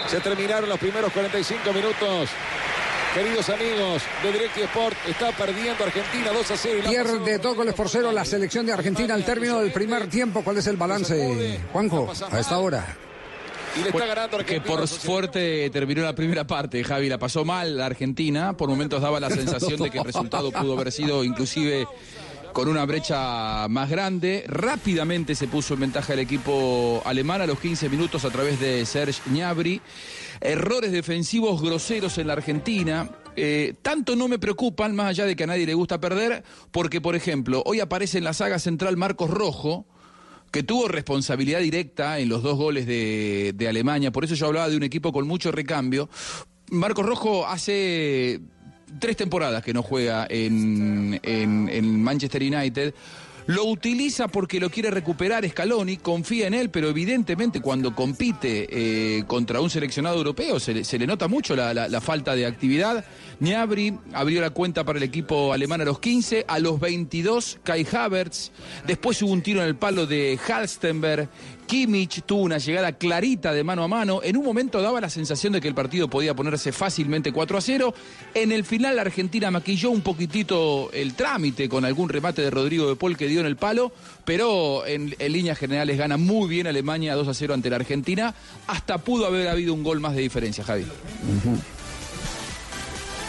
Se 0.08 0.20
terminaron 0.20 0.68
los 0.68 0.78
primeros 0.78 1.12
45 1.12 1.72
minutos. 1.72 2.28
Queridos 3.14 3.50
amigos 3.50 4.02
de 4.22 4.32
Direct 4.32 4.56
Sport, 4.56 4.96
está 5.06 5.32
perdiendo 5.32 5.84
Argentina 5.84 6.32
2 6.32 6.50
a 6.50 6.56
0. 6.56 6.78
y 6.78 6.82
la 6.82 6.88
Pierde 6.88 7.38
dos 7.38 7.56
goles 7.56 7.74
por 7.74 7.90
cero 7.90 8.10
la 8.10 8.24
selección 8.24 8.64
de 8.64 8.72
Argentina 8.72 9.12
al 9.12 9.22
término 9.22 9.60
del 9.60 9.70
primer 9.70 10.08
tiempo. 10.08 10.42
¿Cuál 10.42 10.56
es 10.56 10.66
el 10.66 10.76
balance, 10.78 11.60
Juanjo, 11.72 12.10
a 12.30 12.40
esta 12.40 12.58
hora? 12.58 12.96
Y 13.76 13.82
le 13.82 13.88
está 13.90 14.06
ganando 14.06 14.38
Que 14.38 14.60
por 14.60 14.86
fuerte 14.88 15.68
terminó 15.70 16.02
la 16.02 16.14
primera 16.14 16.46
parte, 16.46 16.82
Javi. 16.84 17.08
La 17.08 17.18
pasó 17.18 17.44
mal 17.44 17.76
la 17.76 17.86
Argentina. 17.86 18.56
Por 18.56 18.68
momentos 18.70 19.02
daba 19.02 19.20
la 19.20 19.30
sensación 19.30 19.80
de 19.80 19.90
que 19.90 19.98
el 19.98 20.04
resultado 20.04 20.50
pudo 20.50 20.74
haber 20.74 20.90
sido 20.90 21.22
inclusive 21.24 21.86
con 22.52 22.68
una 22.68 22.84
brecha 22.84 23.66
más 23.68 23.88
grande. 23.88 24.44
Rápidamente 24.46 25.34
se 25.34 25.48
puso 25.48 25.74
en 25.74 25.80
ventaja 25.80 26.12
el 26.12 26.18
equipo 26.20 27.02
alemán 27.04 27.40
a 27.40 27.46
los 27.46 27.58
15 27.58 27.88
minutos 27.88 28.24
a 28.24 28.30
través 28.30 28.60
de 28.60 28.84
Serge 28.84 29.20
Gnabry. 29.26 29.80
Errores 30.40 30.92
defensivos 30.92 31.62
groseros 31.62 32.18
en 32.18 32.26
la 32.26 32.34
Argentina. 32.34 33.10
Eh, 33.36 33.74
tanto 33.80 34.16
no 34.16 34.28
me 34.28 34.38
preocupan, 34.38 34.94
más 34.94 35.06
allá 35.06 35.24
de 35.24 35.34
que 35.34 35.44
a 35.44 35.46
nadie 35.46 35.66
le 35.66 35.74
gusta 35.74 36.00
perder, 36.00 36.44
porque, 36.70 37.00
por 37.00 37.16
ejemplo, 37.16 37.62
hoy 37.64 37.80
aparece 37.80 38.18
en 38.18 38.24
la 38.24 38.34
saga 38.34 38.58
central 38.58 38.96
Marcos 38.96 39.30
Rojo, 39.30 39.86
que 40.50 40.62
tuvo 40.62 40.88
responsabilidad 40.88 41.60
directa 41.60 42.18
en 42.18 42.28
los 42.28 42.42
dos 42.42 42.58
goles 42.58 42.86
de, 42.86 43.52
de 43.54 43.68
Alemania. 43.68 44.12
Por 44.12 44.24
eso 44.24 44.34
yo 44.34 44.46
hablaba 44.46 44.68
de 44.68 44.76
un 44.76 44.82
equipo 44.82 45.12
con 45.12 45.26
mucho 45.26 45.50
recambio. 45.50 46.10
Marcos 46.70 47.06
Rojo 47.06 47.46
hace 47.46 48.40
tres 48.98 49.16
temporadas 49.16 49.62
que 49.62 49.72
no 49.72 49.82
juega 49.82 50.26
en, 50.28 51.20
en- 51.22 51.68
en 51.68 52.02
Manchester 52.02 52.42
United. 52.42 52.94
Lo 53.46 53.64
utiliza 53.64 54.28
porque 54.28 54.60
lo 54.60 54.70
quiere 54.70 54.88
recuperar 54.92 55.44
Scaloni, 55.48 55.96
confía 55.96 56.46
en 56.46 56.54
él, 56.54 56.70
pero 56.70 56.88
evidentemente 56.88 57.60
cuando 57.60 57.92
compite 57.92 58.68
eh, 58.70 59.24
contra 59.26 59.60
un 59.60 59.68
seleccionado 59.68 60.16
europeo 60.18 60.60
se 60.60 60.72
le, 60.98 61.06
nota 61.08 61.26
mucho 61.26 61.56
la, 61.56 61.74
la- 61.74 62.00
falta 62.00 62.36
de 62.36 62.46
actividad. 62.46 63.04
Gnabry 63.40 63.98
abrió 64.12 64.40
la 64.40 64.50
cuenta 64.50 64.84
para 64.84 64.98
el 64.98 65.02
equipo 65.02 65.52
alemán 65.52 65.80
a 65.80 65.84
los 65.84 65.98
15, 65.98 66.44
a 66.46 66.60
los 66.60 66.78
22 66.78 67.58
Kai 67.64 67.84
Havertz, 67.92 68.52
después 68.86 69.20
hubo 69.22 69.32
un 69.32 69.42
tiro 69.42 69.60
en 69.60 69.66
el 69.66 69.74
palo 69.74 70.06
de 70.06 70.38
Halstenberg, 70.46 71.28
Kimmich 71.72 72.20
tuvo 72.26 72.42
una 72.42 72.58
llegada 72.58 72.92
clarita 72.92 73.50
de 73.54 73.64
mano 73.64 73.82
a 73.82 73.88
mano, 73.88 74.20
en 74.22 74.36
un 74.36 74.44
momento 74.44 74.82
daba 74.82 75.00
la 75.00 75.08
sensación 75.08 75.54
de 75.54 75.60
que 75.62 75.68
el 75.68 75.74
partido 75.74 76.06
podía 76.06 76.34
ponerse 76.34 76.70
fácilmente 76.70 77.32
4 77.32 77.56
a 77.56 77.60
0, 77.62 77.94
en 78.34 78.52
el 78.52 78.64
final 78.64 78.96
la 78.96 79.00
Argentina 79.00 79.50
maquilló 79.50 79.90
un 79.90 80.02
poquitito 80.02 80.90
el 80.92 81.14
trámite 81.14 81.70
con 81.70 81.86
algún 81.86 82.10
remate 82.10 82.42
de 82.42 82.50
Rodrigo 82.50 82.90
de 82.90 82.96
Paul 82.96 83.16
que 83.16 83.26
dio 83.26 83.40
en 83.40 83.46
el 83.46 83.56
palo, 83.56 83.90
pero 84.26 84.86
en, 84.86 85.16
en 85.18 85.32
líneas 85.32 85.56
generales 85.56 85.96
gana 85.96 86.18
muy 86.18 86.46
bien 86.46 86.66
Alemania 86.66 87.14
2 87.14 87.28
a 87.28 87.32
0 87.32 87.54
ante 87.54 87.70
la 87.70 87.76
Argentina, 87.76 88.34
hasta 88.66 88.98
pudo 88.98 89.24
haber 89.24 89.48
habido 89.48 89.72
un 89.72 89.82
gol 89.82 89.98
más 89.98 90.14
de 90.14 90.20
diferencia, 90.20 90.64
Javi. 90.64 90.84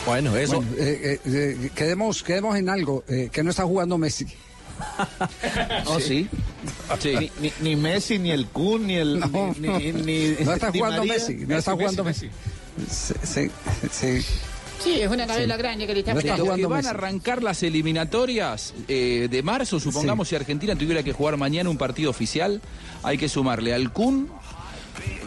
Bueno, 0.06 0.36
eso. 0.36 0.58
Bueno, 0.58 0.70
eh, 0.80 1.18
eh, 1.26 1.58
eh, 1.64 1.70
quedemos, 1.74 2.24
quedemos 2.24 2.58
en 2.58 2.68
algo, 2.68 3.06
eh, 3.08 3.30
que 3.32 3.42
no 3.42 3.52
está 3.52 3.64
jugando 3.64 3.98
Messi. 3.98 4.28
Oh, 5.86 6.00
sí. 6.00 6.28
Ni, 7.04 7.32
ni- 7.42 7.54
ni 7.62 7.76
Messi, 7.76 8.20
ni 8.20 8.32
el 8.32 8.48
Kun, 8.48 8.88
ni 8.88 8.96
el. 8.96 9.20
No, 9.20 9.56
ni, 9.60 9.68
ni- 9.68 9.92
ni- 9.92 10.46
no 10.46 10.54
está 10.54 10.72
jugando 10.72 10.98
María. 11.00 11.14
Messi, 11.14 11.36
no 11.48 11.58
está 11.58 11.72
jugando 11.74 12.04
Messi. 12.04 12.30
Sí, 12.90 13.14
sí, 13.24 13.52
sí. 13.92 14.26
Sí, 14.84 15.00
es 15.02 15.10
una 15.10 15.26
cabeza 15.26 15.56
grande 15.56 15.88
que 15.88 15.94
le 15.94 16.00
está 16.02 16.14
que 16.14 16.32
van 16.66 16.78
Messi. 16.80 16.88
a 16.88 16.90
arrancar 16.90 17.42
las 17.42 17.64
eliminatorias 17.64 18.74
eh, 18.88 19.28
de 19.32 19.42
marzo, 19.44 19.80
supongamos 19.80 20.28
si 20.28 20.36
Argentina 20.36 20.76
tuviera 20.76 21.04
que 21.04 21.14
jugar 21.14 21.38
mañana 21.38 21.70
un 21.70 21.78
partido 21.78 22.10
oficial, 22.10 22.62
hay 23.02 23.18
que 23.18 23.30
sumarle 23.30 23.74
al 23.74 23.94
Kun, 23.94 24.30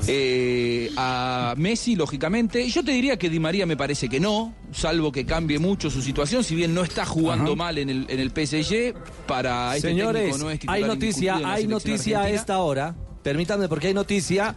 eh, 0.07 0.91
a 0.97 1.55
Messi, 1.57 1.97
lógicamente. 1.97 2.69
Yo 2.69 2.85
te 2.85 2.93
diría 2.93 3.19
que 3.19 3.31
Di 3.31 3.41
María 3.41 3.67
me 3.67 3.77
parece 3.77 4.09
que 4.09 4.21
no, 4.21 4.55
salvo 4.73 5.13
que 5.13 5.27
cambie 5.27 5.59
mucho 5.59 5.91
su 5.91 6.03
situación, 6.03 6.45
si 6.45 6.55
bien 6.55 6.75
no 6.75 6.83
está 6.83 7.05
jugando 7.05 7.57
mal 7.57 7.79
en 7.79 7.91
el, 7.91 8.07
en 8.09 8.21
el 8.21 8.31
PSG, 8.31 8.95
para 9.27 9.77
este 9.77 9.89
Señores, 9.89 10.39
no 10.39 10.51
es 10.51 10.61
hay 10.67 10.85
noticia, 10.85 11.41
hay 11.45 11.67
noticia 11.67 12.23
a 12.23 12.31
esta 12.31 12.59
hora. 12.59 12.95
Permítanme 13.23 13.69
porque 13.69 13.89
hay 13.89 13.95
noticia 13.95 14.55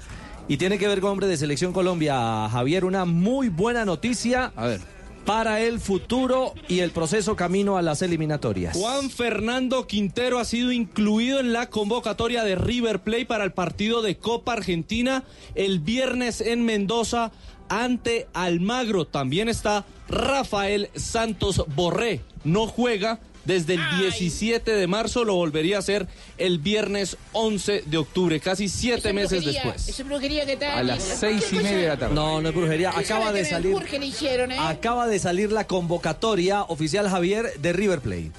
y 0.47 0.57
tiene 0.57 0.77
que 0.77 0.87
ver 0.87 1.01
con 1.01 1.11
hombre 1.11 1.27
de 1.27 1.37
selección 1.37 1.73
Colombia, 1.73 2.49
Javier, 2.49 2.85
una 2.85 3.05
muy 3.05 3.49
buena 3.49 3.85
noticia. 3.85 4.51
A 4.55 4.67
ver. 4.67 4.98
Para 5.25 5.61
el 5.61 5.79
futuro 5.79 6.53
y 6.67 6.79
el 6.79 6.91
proceso 6.91 7.35
camino 7.35 7.77
a 7.77 7.81
las 7.81 8.01
eliminatorias. 8.01 8.75
Juan 8.75 9.09
Fernando 9.09 9.85
Quintero 9.85 10.39
ha 10.39 10.45
sido 10.45 10.71
incluido 10.71 11.39
en 11.39 11.53
la 11.53 11.69
convocatoria 11.69 12.43
de 12.43 12.55
River 12.55 13.01
Plate 13.01 13.25
para 13.25 13.43
el 13.43 13.51
partido 13.51 14.01
de 14.01 14.17
Copa 14.17 14.53
Argentina 14.53 15.23
el 15.53 15.79
viernes 15.79 16.41
en 16.41 16.65
Mendoza 16.65 17.31
ante 17.69 18.27
Almagro. 18.33 19.05
También 19.05 19.49
está 19.49 19.85
Rafael 20.09 20.89
Santos 20.95 21.63
Borré. 21.75 22.21
No 22.43 22.67
juega 22.67 23.19
desde 23.45 23.75
el 23.75 23.81
17 23.99 24.71
de 24.71 24.87
marzo, 24.87 25.23
lo 25.23 25.35
volvería 25.35 25.77
a 25.77 25.79
hacer 25.79 26.07
el 26.37 26.59
viernes 26.59 27.17
11 27.33 27.83
de 27.85 27.97
octubre, 27.97 28.39
casi 28.39 28.69
siete 28.69 29.09
Esa 29.09 29.13
meses 29.13 29.43
brujería, 29.43 29.63
después. 29.63 29.89
Esa 29.89 30.03
brujería 30.03 30.45
que 30.45 30.53
está 30.53 30.77
A 30.77 30.83
las 30.83 31.01
seis 31.03 31.45
y 31.51 31.55
media 31.55 31.77
de 31.77 31.87
la 31.87 31.97
tarde. 31.97 32.15
No, 32.15 32.41
no 32.41 32.49
es 32.49 32.55
brujería. 32.55 32.91
Acaba 32.95 33.31
de 33.31 33.45
salir. 33.45 33.75
hicieron, 34.01 34.51
¿eh? 34.51 34.57
Acaba 34.59 35.07
de 35.07 35.19
salir 35.19 35.51
la 35.51 35.65
convocatoria 35.67 36.63
oficial 36.63 37.09
Javier 37.09 37.53
de 37.59 37.73
River 37.73 38.01
Plate. 38.01 38.31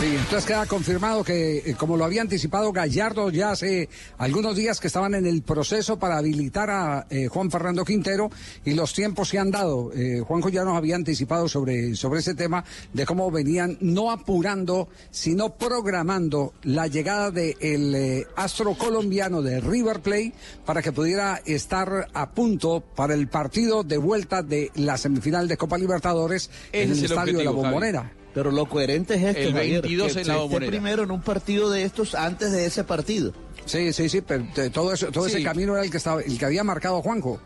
Sí, 0.00 0.14
entonces 0.14 0.44
queda 0.44 0.66
confirmado 0.66 1.24
que, 1.24 1.58
eh, 1.58 1.74
como 1.74 1.96
lo 1.96 2.04
había 2.04 2.20
anticipado 2.20 2.70
Gallardo 2.70 3.30
ya 3.30 3.52
hace 3.52 3.88
algunos 4.18 4.54
días 4.54 4.78
que 4.78 4.88
estaban 4.88 5.14
en 5.14 5.24
el 5.24 5.40
proceso 5.40 5.98
para 5.98 6.18
habilitar 6.18 6.68
a 6.68 7.06
eh, 7.08 7.28
Juan 7.28 7.50
Fernando 7.50 7.82
Quintero 7.82 8.30
y 8.66 8.74
los 8.74 8.92
tiempos 8.92 9.30
se 9.30 9.38
han 9.38 9.50
dado. 9.50 9.90
Eh, 9.94 10.20
Juanjo 10.20 10.50
ya 10.50 10.64
nos 10.64 10.76
había 10.76 10.96
anticipado 10.96 11.48
sobre, 11.48 11.94
sobre 11.94 12.20
ese 12.20 12.34
tema 12.34 12.62
de 12.92 13.06
cómo 13.06 13.30
venían 13.30 13.78
no 13.80 14.10
apurando, 14.10 14.88
sino 15.10 15.56
programando 15.56 16.52
la 16.64 16.88
llegada 16.88 17.30
del 17.30 17.56
el 17.60 18.26
astro 18.36 18.74
colombiano 18.74 19.40
de 19.40 19.60
River 19.60 20.00
Plate 20.00 20.34
para 20.66 20.82
que 20.82 20.92
pudiera 20.92 21.40
estar 21.46 22.08
a 22.12 22.30
punto 22.32 22.84
para 22.94 23.14
el 23.14 23.28
partido 23.28 23.82
de 23.82 23.96
vuelta 23.96 24.42
de 24.42 24.70
la 24.74 24.98
semifinal 24.98 25.48
de 25.48 25.56
Copa 25.56 25.78
Libertadores 25.78 26.50
en 26.72 26.90
el 26.90 26.92
es 26.92 26.98
el 26.98 27.04
estadio 27.06 27.38
de 27.38 27.44
la 27.44 27.52
Javi. 27.52 28.25
Pero 28.36 28.50
lo 28.50 28.66
coherente 28.66 29.14
es 29.14 29.22
esto, 29.22 29.48
El 29.48 29.54
Javier, 29.54 29.80
22 29.80 30.12
que 30.12 30.20
en 30.20 30.28
la 30.28 30.44
esté 30.44 30.66
primero 30.66 31.04
en 31.04 31.10
un 31.10 31.22
partido 31.22 31.70
de 31.70 31.84
estos 31.84 32.14
antes 32.14 32.52
de 32.52 32.66
ese 32.66 32.84
partido. 32.84 33.32
Sí, 33.64 33.94
sí, 33.94 34.10
sí, 34.10 34.20
pero 34.20 34.44
todo, 34.74 34.92
eso, 34.92 35.06
todo 35.10 35.24
Sí. 35.24 35.36
ese 35.36 35.42
camino 35.42 35.72
era 35.72 35.82
el 35.82 35.90
que, 35.90 35.96
estaba, 35.96 36.20
el 36.20 36.38
que 36.38 36.44
había 36.44 36.62
marcado 36.62 37.00
Juanjo. 37.00 37.40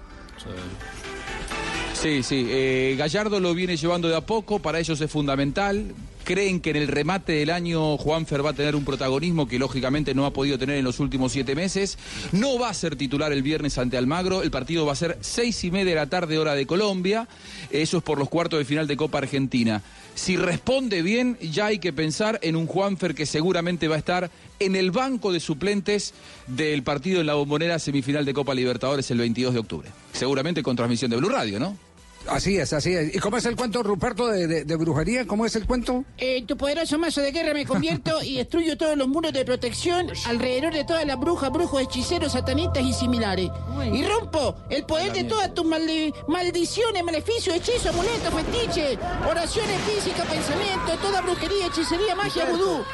Sí, 1.94 2.24
sí. 2.24 2.44
eh, 2.50 2.96
Gallardo 2.98 3.38
lo 3.38 3.54
viene 3.54 3.76
llevando 3.76 4.08
de 4.08 4.16
a 4.16 4.20
poco, 4.20 4.58
para 4.58 4.80
ellos 4.80 5.00
es 5.00 5.08
fundamental. 5.08 5.94
Creen 6.24 6.60
que 6.60 6.70
en 6.70 6.76
el 6.76 6.88
remate 6.88 7.32
del 7.32 7.50
año 7.50 7.96
Juanfer 7.96 8.44
va 8.44 8.50
a 8.50 8.54
tener 8.54 8.76
un 8.76 8.84
protagonismo 8.84 9.48
que 9.48 9.58
lógicamente 9.58 10.14
no 10.14 10.26
ha 10.26 10.32
podido 10.32 10.58
tener 10.58 10.76
en 10.76 10.84
los 10.84 11.00
últimos 11.00 11.32
siete 11.32 11.54
meses. 11.54 11.98
No 12.32 12.58
va 12.58 12.68
a 12.68 12.74
ser 12.74 12.96
titular 12.96 13.32
el 13.32 13.42
viernes 13.42 13.78
ante 13.78 13.96
Almagro. 13.96 14.42
El 14.42 14.50
partido 14.50 14.86
va 14.86 14.92
a 14.92 14.96
ser 14.96 15.18
seis 15.20 15.62
y 15.64 15.70
media 15.70 15.90
de 15.90 15.94
la 15.96 16.06
tarde, 16.08 16.38
hora 16.38 16.54
de 16.54 16.66
Colombia. 16.66 17.26
Eso 17.70 17.98
es 17.98 18.02
por 18.02 18.18
los 18.18 18.28
cuartos 18.28 18.58
de 18.58 18.64
final 18.64 18.86
de 18.86 18.96
Copa 18.96 19.18
Argentina. 19.18 19.82
Si 20.14 20.36
responde 20.36 21.02
bien, 21.02 21.38
ya 21.40 21.66
hay 21.66 21.78
que 21.78 21.92
pensar 21.92 22.38
en 22.42 22.56
un 22.56 22.66
Juanfer 22.66 23.14
que 23.14 23.26
seguramente 23.26 23.88
va 23.88 23.96
a 23.96 23.98
estar 23.98 24.30
en 24.58 24.76
el 24.76 24.90
banco 24.90 25.32
de 25.32 25.40
suplentes 25.40 26.12
del 26.46 26.82
partido 26.82 27.20
en 27.20 27.26
la 27.26 27.34
bombonera 27.34 27.78
semifinal 27.78 28.24
de 28.24 28.34
Copa 28.34 28.54
Libertadores 28.54 29.10
el 29.10 29.18
22 29.18 29.54
de 29.54 29.60
octubre. 29.60 29.88
Seguramente 30.12 30.62
con 30.62 30.76
transmisión 30.76 31.10
de 31.10 31.16
Blue 31.16 31.30
Radio, 31.30 31.58
¿no? 31.58 31.89
Así 32.28 32.58
es, 32.58 32.72
así 32.72 32.92
es. 32.94 33.14
¿Y 33.14 33.18
cómo 33.18 33.38
es 33.38 33.46
el 33.46 33.56
cuento, 33.56 33.82
Ruperto, 33.82 34.28
de, 34.28 34.46
de- 34.46 34.64
de 34.64 34.76
brujería? 34.76 35.26
¿Cómo 35.26 35.46
es 35.46 35.56
el 35.56 35.66
cuento? 35.66 36.04
En 36.18 36.46
tu 36.46 36.56
poderoso 36.56 36.98
mazo 36.98 37.20
de 37.22 37.32
guerra 37.32 37.54
me 37.54 37.64
convierto 37.66 38.22
y 38.22 38.36
destruyo 38.36 38.76
todos 38.76 38.96
los 38.96 39.08
muros 39.08 39.32
de 39.32 39.44
protección 39.44 40.08
alrededor 40.26 40.72
de 40.72 40.84
todas 40.84 41.06
las 41.06 41.18
brujas, 41.18 41.50
brujos, 41.50 41.80
hechiceros, 41.82 42.32
satanistas 42.32 42.82
y 42.82 42.92
similares. 42.92 43.50
Y 43.92 44.04
rompo 44.04 44.54
el 44.68 44.84
poder 44.84 45.12
de 45.12 45.24
todas 45.24 45.52
tus 45.54 45.64
maldi- 45.64 46.12
maldiciones, 46.28 47.02
maleficios, 47.02 47.56
hechizos, 47.56 47.86
amuletos, 47.86 48.32
fetiches, 48.34 48.98
oraciones 49.28 49.76
físicas, 49.82 50.26
pensamientos, 50.26 51.00
toda 51.00 51.22
brujería, 51.22 51.66
hechicería, 51.66 52.14
magia, 52.14 52.44
vudú. 52.44 52.84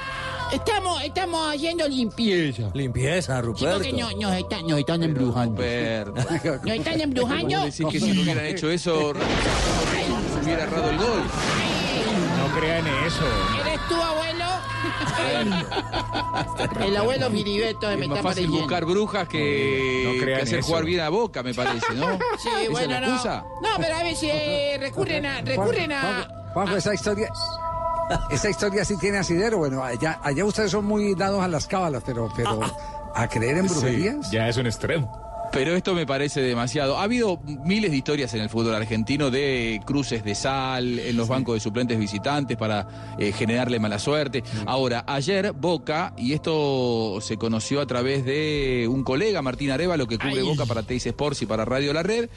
Estamos, 0.53 1.03
estamos 1.03 1.55
haciendo 1.55 1.89
limpieza. 1.89 2.71
Limpieza, 2.73 3.37
Sí, 3.41 3.43
Ruperto. 3.47 3.75
porque 3.75 3.93
no- 3.93 4.11
nos 4.13 4.35
están, 4.35 4.67
nos 4.67 4.79
están 4.79 5.03
embrujando. 5.03 5.63
Nos 6.65 6.75
están 6.75 7.01
embrujando. 7.01 7.61
¿Vos 7.61 7.77
decís 7.77 7.87
que 7.93 8.01
si 8.01 8.13
no 8.13 8.23
hubieran 8.23 8.47
hecho 8.47 8.71
eso, 8.71 9.13
hubiera 10.43 10.63
errado 10.63 10.91
el 10.91 10.97
gol? 10.99 11.23
No 12.39 12.59
crean 12.61 12.87
eso. 13.07 13.27
¿Eres 13.67 13.81
tu 13.89 13.95
abuelo? 13.95 14.45
El 16.87 16.97
abuelo 16.97 17.31
Filiberto 17.31 17.89
me 17.97 18.05
Es 18.05 18.09
más 18.09 18.21
fácil 18.21 18.49
buscar 18.49 18.85
brujas 18.85 19.27
que, 19.29 20.03
No 20.07 20.13
que 20.13 20.21
crean 20.21 20.41
hacer 20.43 20.59
eso. 20.61 20.69
jugar 20.69 20.85
bien 20.85 21.01
a 21.01 21.09
Boca, 21.09 21.43
me 21.43 21.53
parece, 21.55 21.95
¿no? 21.95 22.19
Sí, 22.39 22.49
¿Esa 22.49 22.63
es 22.63 22.71
bueno, 22.71 22.93
la 22.93 23.01
no. 23.01 23.07
excusa? 23.09 23.45
No, 23.63 23.69
pero 23.79 23.97
a 23.97 24.03
ver 24.05 24.15
si 24.15 24.29
eh, 24.31 24.77
recurren 24.79 25.27
a... 25.27 25.41
Recurren 25.41 25.93
a... 25.93 26.01
Juanjo, 26.01 26.53
Juanjo, 26.53 26.77
esa 26.77 26.95
historia... 26.95 27.29
Esa 28.31 28.51
historia 28.51 28.85
sí 28.85 28.97
tiene 28.97 29.19
asidero. 29.19 29.59
Bueno, 29.59 29.83
allá, 29.83 30.19
allá 30.23 30.45
ustedes 30.45 30.71
son 30.71 30.85
muy 30.85 31.15
dados 31.15 31.43
a 31.43 31.49
las 31.49 31.67
cábalas, 31.67 32.03
pero, 32.05 32.29
pero 32.37 32.61
a 33.15 33.29
creer 33.29 33.59
en 33.59 33.67
brujerías. 33.67 34.31
ya 34.31 34.49
es 34.49 34.57
un 34.57 34.67
extremo. 34.67 35.26
Pero 35.57 35.75
esto 35.75 35.95
me 35.95 36.07
parece 36.07 36.41
demasiado. 36.43 36.99
Ha 36.99 37.05
habido 37.05 37.41
miles 37.65 37.91
de 37.91 37.97
historias 37.97 38.35
en 38.35 38.43
el 38.43 38.51
fútbol 38.51 38.75
argentino 38.75 39.31
de 39.31 39.81
cruces 39.87 40.23
de 40.23 40.35
sal 40.35 40.99
en 40.99 41.17
los 41.17 41.29
bancos 41.29 41.55
de 41.55 41.61
suplentes 41.61 41.99
visitantes 41.99 42.57
para 42.57 43.15
eh, 43.19 43.33
generarle 43.33 43.79
mala 43.81 43.99
suerte. 43.99 44.43
Ahora, 44.67 45.05
ayer 45.07 45.53
Boca, 45.53 46.13
y 46.19 46.33
esto 46.35 47.19
se 47.23 47.37
conoció 47.39 47.81
a 47.81 47.87
través 47.87 48.25
de 48.25 48.87
un 48.91 49.03
colega, 49.03 49.41
Martín 49.43 49.71
Arevalo, 49.71 50.07
que 50.07 50.19
cubre 50.19 50.43
Boca 50.43 50.67
para 50.67 50.83
Teis 50.83 51.07
Sports 51.07 51.43
y 51.43 51.47
para 51.47 51.65
Radio 51.65 51.93
La 51.93 52.03
Red, 52.03 52.29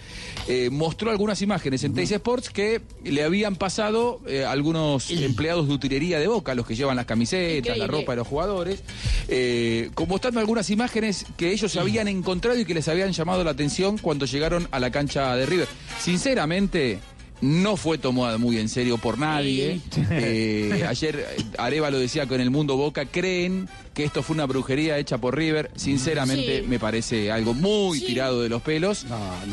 eh, 0.48 0.70
mostró 0.72 1.12
algunas 1.12 1.42
imágenes 1.42 1.84
en 1.84 1.94
Teis 1.94 2.12
Sports 2.12 2.50
que 2.50 2.82
le 3.04 3.24
habían 3.24 3.56
pasado 3.58 4.22
eh, 4.28 4.46
algunos 4.46 5.10
empleados 5.12 5.68
de 5.68 5.74
utilería 5.74 6.20
de 6.20 6.28
Boca, 6.28 6.56
los 6.56 6.66
que 6.66 6.76
llevan 6.76 6.96
las 6.96 7.06
camisetas, 7.06 7.78
la 7.78 7.86
ropa 7.88 8.14
de 8.14 8.18
los 8.18 8.28
jugadores, 8.28 8.82
con- 9.94 10.08
mostrando 10.08 10.40
algunas 10.40 10.70
imágenes 10.70 11.26
que 11.38 11.52
ellos 11.52 11.76
habían 11.76 12.08
encontrado 12.08 12.58
y 12.60 12.66
que 12.66 12.74
les 12.74 12.88
habían 12.88 13.09
llamado 13.14 13.44
la 13.44 13.52
atención 13.52 13.98
cuando 13.98 14.26
llegaron 14.26 14.68
a 14.72 14.80
la 14.80 14.92
cancha 14.92 15.36
de 15.36 15.46
River. 15.46 15.68
Sinceramente, 16.00 17.00
no 17.42 17.78
fue 17.78 17.98
tomada 17.98 18.38
muy 18.38 18.58
en 18.58 18.68
serio 18.68 18.98
por 18.98 19.18
nadie. 19.18 19.80
Eh, 20.12 20.86
ayer 20.88 21.26
eh, 21.38 21.44
Arevalo 21.58 21.98
decía 21.98 22.26
que 22.26 22.36
en 22.36 22.42
el 22.42 22.52
mundo 22.52 22.76
Boca 22.76 23.06
creen 23.06 23.70
que 23.94 24.04
esto 24.04 24.22
fue 24.24 24.34
una 24.34 24.46
brujería 24.46 24.98
hecha 24.98 25.18
por 25.18 25.38
River. 25.38 25.72
Sinceramente, 25.76 26.62
Sí. 26.62 26.68
me 26.68 26.80
parece 26.80 27.32
algo 27.32 27.54
muy 27.54 28.02
tirado 28.02 28.42
de 28.42 28.50
los 28.50 28.62
pelos. 28.62 29.06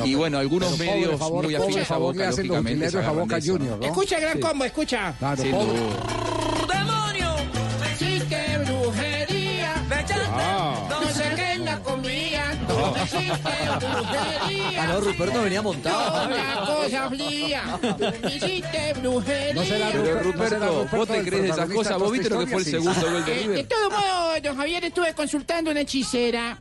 y 0.04 0.14
bueno, 0.16 0.38
algunos 0.38 0.76
medios 0.78 1.16
favor, 1.18 1.44
muy 1.44 1.54
afines 1.54 1.88
a 1.90 1.96
Boca, 1.98 2.30
lógicamente, 2.30 2.86
a 2.98 3.10
Boca. 3.12 3.38
Escucha, 3.38 4.18
gran 4.18 4.34
Sí. 4.34 4.40
combo, 4.40 4.64
escucha. 4.64 5.14
Claro, 5.18 5.42
brujería. 13.10 14.82
Ah, 14.82 14.86
no, 14.88 15.00
Ruperto 15.00 15.42
venía 15.42 15.62
montado. 15.62 16.26
Una 16.26 16.66
cosa 16.66 17.08
fría. 17.08 17.62
Hiciste 18.34 18.92
brujería. 19.00 19.54
No 19.54 19.64
será 19.64 19.88
Pero 19.92 20.22
Ruperto, 20.22 20.88
¿vos 20.90 21.08
te 21.08 21.22
crees 21.22 21.42
de 21.42 21.48
esas 21.50 21.68
cosas? 21.70 21.92
de 21.94 21.98
¿Vos 21.98 22.12
viste 22.12 22.30
lo 22.30 22.40
que 22.40 22.46
fue 22.46 22.58
el 22.58 22.64
segundo 22.64 23.00
gol 23.10 23.24
de 23.24 23.32
Eh, 23.32 23.36
de 23.36 23.42
River? 23.48 23.68
todo 23.68 23.90
modo, 23.90 24.40
don 24.42 24.56
Javier, 24.56 24.84
estuve 24.84 25.14
consultando 25.14 25.70
una 25.70 25.80
hechicera. 25.80 26.58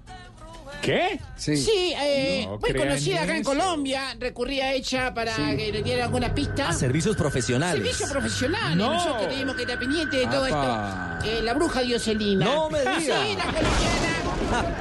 ¿Qué? 0.81 1.19
Sí. 1.35 1.57
Sí, 1.57 1.93
eh, 1.97 2.43
No 2.47 2.57
muy 2.59 2.73
conocida 2.73 3.23
acá 3.23 3.35
en. 3.37 3.43
Colombia. 3.43 4.15
Recurría 4.19 4.65
a 4.65 4.73
ella 4.73 5.13
para 5.15 5.35
que 5.55 5.71
le 5.71 5.81
diera 5.81 6.03
alguna 6.05 6.33
pista. 6.35 6.69
A 6.69 6.73
servicios 6.73 7.15
profesionales. 7.15 7.81
Servicio 7.81 8.07
profesional. 8.09 8.77
No. 8.77 8.93
Nosotros 8.93 9.25
creímos 9.25 9.55
que 9.55 9.63
está 9.63 9.79
pendiente 9.79 10.17
de 10.17 10.27
todo 10.27 10.45
Apa. 10.45 11.17
esto. 11.23 11.31
Eh, 11.31 11.41
la 11.41 11.53
bruja 11.53 11.81
Dioselina. 11.81 12.45
No 12.45 12.69
me 12.69 12.79
diga. 12.81 12.99
Sí, 12.99 13.35
la 13.35 13.45
colombiana. 13.45 14.14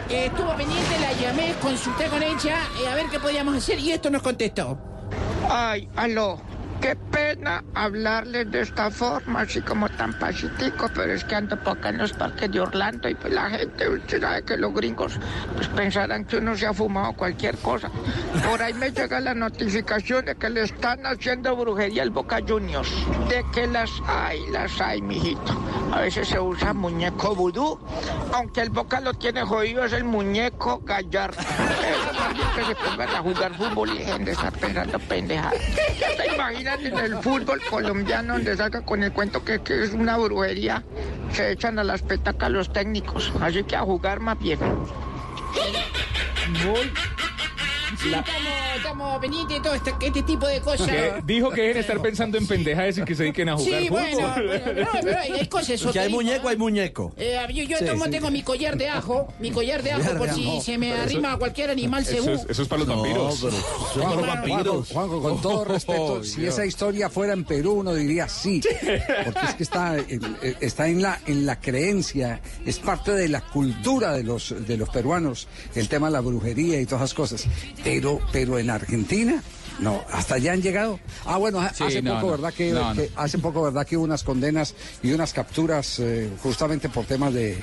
Eh, 0.09 0.27
estuvo 0.27 0.55
pendiente, 0.57 0.99
la 1.01 1.13
llamé, 1.13 1.55
consulté 1.61 2.07
con 2.07 2.23
ella, 2.23 2.59
eh, 2.83 2.89
a 2.89 2.95
ver 2.95 3.07
qué 3.11 3.19
podíamos 3.19 3.57
hacer 3.57 3.79
y 3.79 3.93
esto 3.93 4.11
nos 4.11 4.23
contestó. 4.23 4.79
Ay, 5.49 5.89
aló. 5.97 6.41
Qué 6.81 6.97
pena 7.11 7.65
hablarles 7.75 8.51
de 8.51 8.61
esta 8.61 8.91
forma, 8.91 9.41
así 9.43 9.61
como 9.63 9.89
tan 9.89 10.13
pacífico, 10.19 10.91
pero 10.95 11.13
es 11.13 11.25
que 11.25 11.35
ando 11.35 11.57
por 11.57 11.79
acá 11.79 11.89
en 11.89 11.99
los 11.99 12.13
parques 12.13 12.51
de 12.51 12.61
Orlando 12.61 13.09
y 13.09 13.15
pues 13.15 13.33
la 13.33 13.49
gente, 13.49 13.89
usted 13.89 14.21
sabe 14.21 14.43
que 14.43 14.57
los 14.57 14.75
gringos 14.75 15.19
pues 15.55 15.69
pensarán 15.69 16.25
que 16.25 16.37
uno 16.37 16.57
se 16.57 16.67
ha 16.67 16.75
fumado 16.75 17.15
cualquier 17.15 17.57
cosa. 17.59 17.91
Por 18.49 18.63
ahí 18.63 18.75
me 18.75 18.91
llega 18.91 19.21
la 19.21 19.35
notificación 19.35 20.27
de 20.27 20.35
que 20.35 20.51
le 20.51 20.63
están 20.63 21.07
haciendo 21.07 21.57
brujería 21.57 22.03
al 22.03 22.11
Boca 22.11 22.41
Juniors. 22.47 22.91
De 23.29 23.45
que 23.55 23.67
las 23.67 23.91
hay, 24.07 24.41
las 24.51 24.81
hay, 24.81 25.01
mijito. 25.01 25.59
A 25.93 26.01
veces 26.01 26.29
se 26.29 26.41
usa 26.41 26.73
muñeco 26.75 27.35
vudú, 27.35 27.79
aunque 28.33 28.63
el 28.63 28.71
Boca 28.71 29.01
lo 29.01 29.15
tiene 29.15 29.43
jodido, 29.43 29.85
es 29.85 29.93
el 29.93 30.05
muñeco 30.05 30.81
gallardo. 30.85 31.39
Que 32.55 32.65
se 32.65 32.75
pongan 32.75 33.09
a 33.09 33.19
jugar 33.21 33.55
fútbol 33.55 33.91
y 33.91 33.99
dejen 33.99 34.25
de 34.25 34.33
estar 34.33 34.53
pensando 34.53 34.99
pendejadas. 34.99 35.55
¿Ya 35.99 36.17
te 36.17 36.35
imaginas 36.35 36.64
en 36.67 36.99
el 36.99 37.17
fútbol 37.19 37.61
colombiano 37.69 38.35
donde 38.35 38.57
salga 38.57 38.81
con 38.81 39.03
el 39.03 39.13
cuento 39.13 39.45
que, 39.45 39.61
que 39.61 39.85
es 39.85 39.93
una 39.93 40.17
brujería? 40.17 40.83
Se 41.33 41.53
echan 41.53 41.79
a 41.79 41.85
las 41.85 42.03
petacas 42.03 42.51
los 42.51 42.73
técnicos. 42.73 43.33
Así 43.41 43.65
que 43.65 43.77
a 43.77 43.81
jugar 43.81 44.21
más 44.21 44.39
bien. 44.39 44.59
Sí, 48.01 48.09
estamos, 48.09 48.27
estamos 48.77 49.19
pendientes 49.21 49.57
de 49.57 49.63
todo 49.63 49.75
este, 49.75 49.93
este 50.01 50.23
tipo 50.23 50.47
de 50.47 50.61
cosas. 50.61 50.87
Que 50.89 51.23
dijo 51.25 51.51
que 51.51 51.63
dejen 51.63 51.77
estar 51.79 52.01
pensando 52.03 52.39
en 52.39 52.47
pendejadas 52.47 52.99
y 52.99 53.03
que 53.05 53.15
se 53.15 53.23
dediquen 53.25 53.49
a 53.51 53.57
jugar 53.57 53.81
Sí, 53.83 53.89
fútbol. 53.89 54.03
bueno, 54.15 54.35
bueno, 54.35 54.81
no, 54.83 54.89
pero 55.03 55.19
hay, 55.19 55.33
hay 55.33 55.47
cosas 55.49 55.83
Que 55.93 56.01
hay 56.01 56.13
muñeco, 56.13 56.49
hay 56.49 56.57
muñeco. 56.57 57.13
Eh, 57.17 57.39
yo 57.53 57.63
yo 57.65 57.79
Sí, 57.79 57.85
tomo- 57.85 58.05
sí. 58.07 58.11
tengo 58.11 58.31
mi 58.31 58.43
collar 58.43 58.77
de 58.77 58.89
ajo, 58.89 59.29
mi 59.41 59.51
collar 59.51 59.83
de 59.83 59.93
ajo 59.93 60.17
por 60.17 60.29
de 60.29 60.35
si 60.35 60.49
ajo. 60.49 60.61
se 60.63 60.79
me 60.79 60.87
Pero 60.91 60.97
eso- 60.97 61.05
arrima 61.05 61.39
cualquier 61.39 61.71
animal 61.71 62.03
Eso 62.03 62.31
es, 62.33 62.47
eso 62.49 62.63
es 62.63 62.69
para 62.69 62.81
los 62.85 62.89
vampiros. 62.89 63.39
pero- 63.43 63.57
Juanjo, 64.07 64.27
vampiros. 64.27 64.89
Juanjo, 64.89 65.23
con 65.23 65.41
todo 65.43 65.65
respeto, 65.67 66.25
si 66.25 66.47
esa 66.47 66.67
historia 66.67 67.09
fuera 67.09 67.33
en 67.33 67.45
Perú, 67.45 67.73
uno 67.75 67.95
diría 67.95 68.29
sí. 68.29 68.61
Porque 69.25 69.47
es 69.47 69.55
que 69.55 69.63
está, 69.63 69.97
en- 69.99 70.37
eh, 70.43 70.57
está 70.61 70.89
en, 70.89 71.01
la, 71.03 71.21
en 71.27 71.47
la 71.47 71.61
creencia, 71.61 72.41
es 72.67 72.79
parte 72.79 73.13
de 73.13 73.29
la 73.29 73.41
cultura 73.41 74.13
de 74.13 74.23
los, 74.25 74.55
de 74.67 74.77
los 74.77 74.89
peruanos, 74.91 75.49
el 75.75 75.89
tema 75.89 76.09
de 76.09 76.13
la 76.15 76.21
brujería 76.21 76.81
y 76.81 76.87
todas 76.87 77.03
esas 77.03 77.15
cosas. 77.15 77.47
Pero, 77.85 78.21
pero 78.33 78.59
en 78.59 78.71
Argentina, 78.71 79.43
no, 79.79 80.03
hasta 80.11 80.37
allá 80.37 80.53
han 80.53 80.63
llegado. 80.63 80.99
Ah, 81.27 81.37
bueno, 81.37 81.61
Sí, 81.75 81.85
hace 81.85 82.03
no, 82.03 82.15
poco, 82.15 82.27
no. 82.27 82.31
¿verdad? 82.33 82.55
Que, 82.55 82.73
No, 82.73 82.95
no. 82.95 83.01
que 83.01 83.11
hace 83.17 83.39
poco, 83.39 83.63
¿verdad? 83.63 83.87
Que 83.87 83.97
hubo 83.97 84.05
unas 84.05 84.25
condenas 84.25 84.75
y 85.03 85.13
unas 85.13 85.33
capturas 85.33 85.99
eh, 85.99 86.31
justamente 86.43 86.89
por 86.89 87.05
temas 87.05 87.35
de, 87.35 87.59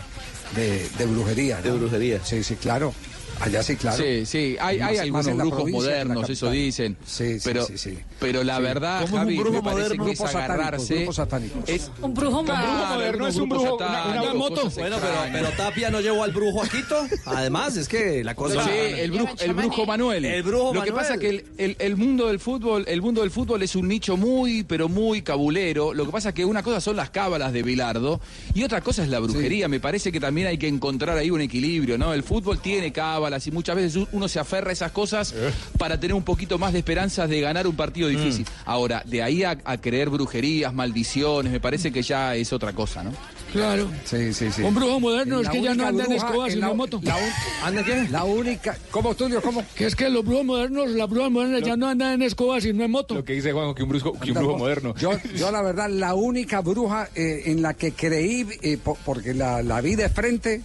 de, 0.56 0.88
de 0.98 1.06
brujería. 1.08 1.58
¿no? 1.58 1.64
De 1.64 1.72
brujería. 1.80 2.20
Sí, 2.24 2.44
sí, 2.44 2.56
claro. 2.56 2.94
Allá 3.42 3.64
sí, 3.64 3.76
claro. 3.76 3.98
Sí, 3.98 4.26
sí, 4.26 4.56
hay, 4.60 4.80
hay 4.80 4.98
algunos 4.98 5.26
brujos 5.36 5.72
modernos, 5.72 6.30
eso 6.30 6.50
dicen. 6.52 6.96
Sí, 7.06 7.40
sí, 7.40 7.42
pero, 7.44 7.66
sí, 7.66 7.78
sí. 7.78 7.98
pero 8.20 8.44
la 8.44 8.58
Sí. 8.58 8.62
verdad, 8.64 9.02
¿Cómo 9.02 9.06
es 9.08 9.12
un 9.14 9.20
Javi, 9.20 9.38
brujo 9.38 9.52
me 9.54 9.62
parece 9.64 9.82
moderno? 9.98 10.06
que 10.06 10.12
es 10.12 10.22
agarrarse. 10.22 10.96
grupos 10.96 11.16
satánicos. 11.16 11.70
Es, 11.70 11.92
Un 12.02 12.14
brujo 12.14 12.44
moderno 12.44 13.28
es 13.28 13.36
un 13.38 13.50
brujo, 13.50 13.76
una- 13.78 14.34
moto. 14.34 14.70
Bueno, 14.76 14.98
pero, 15.02 15.16
pero 15.32 15.50
Tapia 15.58 15.90
no 15.90 16.02
llevó 16.02 16.24
al 16.24 16.32
brujo 16.32 16.62
a 16.64 16.68
Quito. 16.68 16.96
Además, 17.26 17.78
es 17.78 17.88
que 17.88 18.24
la 18.24 18.36
cosa. 18.36 18.64
Sí, 18.64 18.70
el 18.98 19.12
brujo, 19.12 19.34
el 19.40 19.54
brujo 19.54 19.86
Manuel. 19.86 20.26
El 20.26 20.44
brujo 20.44 20.74
Lo 20.74 20.82
que 20.84 20.92
Manuel. 20.92 20.94
pasa 21.08 21.18
que 21.18 21.30
el, 21.30 21.46
el- 21.58 21.76
el 21.80 21.98
mundo 21.98 22.28
del 22.28 22.40
fútbol, 22.40 22.86
el 22.88 23.02
mundo 23.02 23.22
del 23.22 23.32
fútbol 23.32 23.64
es 23.64 23.76
un 23.76 23.88
nicho 23.88 24.18
muy, 24.18 24.64
pero 24.64 24.88
muy 24.90 25.22
cabulero. 25.22 25.94
Lo 25.94 26.06
que 26.06 26.12
pasa 26.12 26.34
que 26.34 26.46
una 26.46 26.62
cosa 26.64 26.80
son 26.82 26.96
las 26.96 27.10
cábalas 27.10 27.54
de 27.54 27.64
Bilardo 27.64 28.22
y 28.54 28.64
otra 28.64 28.82
cosa 28.82 29.04
es 29.04 29.10
la 29.10 29.20
brujería. 29.20 29.68
Me 29.68 29.80
parece 29.80 30.12
que 30.12 30.20
también 30.20 30.48
hay 30.48 30.58
que 30.58 30.68
encontrar 30.68 31.18
ahí 31.18 31.32
un 31.32 31.42
equilibrio, 31.42 31.98
¿no? 31.98 32.14
El 32.14 32.24
fútbol 32.24 32.60
tiene 32.60 32.92
cábalas 32.92 33.31
y 33.48 33.52
muchas 33.52 33.76
veces 33.76 34.08
uno 34.12 34.28
se 34.28 34.40
aferra 34.40 34.70
a 34.70 34.74
esas 34.74 34.92
cosas 34.92 35.34
para 35.78 36.00
tener 36.00 36.14
un 36.14 36.24
poquito 36.24 36.58
más 36.58 36.74
de 36.74 36.80
esperanzas 36.80 37.30
de 37.30 37.40
ganar 37.42 37.68
un 37.68 37.76
partido 37.76 38.08
difícil. 38.08 38.46
Ahora, 38.66 39.04
de 39.06 39.24
ahí 39.24 39.44
a, 39.44 39.58
a 39.64 39.78
creer 39.78 40.10
brujerías, 40.10 40.74
maldiciones, 40.74 41.52
me 41.52 41.60
parece 41.60 41.92
que 41.92 42.02
ya 42.02 42.36
es 42.36 42.52
otra 42.54 42.74
cosa, 42.74 43.04
¿no? 43.04 43.12
Claro. 43.52 43.90
Sí, 44.06 44.34
sí, 44.34 44.52
sí. 44.52 44.62
Un 44.62 44.74
brujo 44.74 45.00
moderno 45.00 45.42
es 45.42 45.50
que 45.50 45.62
ya 45.62 45.74
no 45.76 45.88
anda 45.88 46.04
en 46.04 46.10
bruja 46.12 46.28
escoba, 46.28 46.48
en 46.48 46.60
la- 46.60 46.70
en 46.72 46.78
moto. 46.78 47.00
la 47.04 47.18
¿Anda 47.64 47.84
qué? 47.84 48.08
La 48.10 48.24
única. 48.24 48.78
¿Cómo, 48.92 49.14
Tulio? 49.16 49.42
¿Cómo? 49.42 49.64
Que 49.76 49.86
es 49.88 49.96
que 49.96 50.10
los 50.10 50.24
brujos 50.26 50.46
modernos, 50.46 50.90
las 50.92 51.10
brujas 51.10 51.32
modernas 51.32 51.62
ya 51.64 51.76
no 51.76 51.88
andan 51.88 52.14
en 52.14 52.22
escoba, 52.24 52.62
sino 52.62 52.84
en 52.84 52.92
moto. 52.92 53.16
Lo 53.16 53.24
que 53.26 53.34
dice 53.34 53.52
Juanjo, 53.52 53.76
que 53.76 53.84
un 53.84 53.90
brujo, 53.90 54.14
que 54.20 54.32
un 54.32 54.38
brujo 54.38 54.58
moderno. 54.58 54.96
Yo, 54.96 55.12
yo 55.36 55.52
la 55.52 55.62
verdad, 55.62 55.90
la 55.90 56.14
única 56.14 56.62
bruja 56.62 57.10
eh, 57.16 57.44
en 57.46 57.62
la 57.62 57.74
que 57.74 57.92
creí, 57.94 58.46
eh, 58.62 58.78
po- 58.78 58.98
porque 59.06 59.34
la, 59.34 59.62
la 59.62 59.82
vi 59.82 59.96
de 59.96 60.10
frente, 60.10 60.62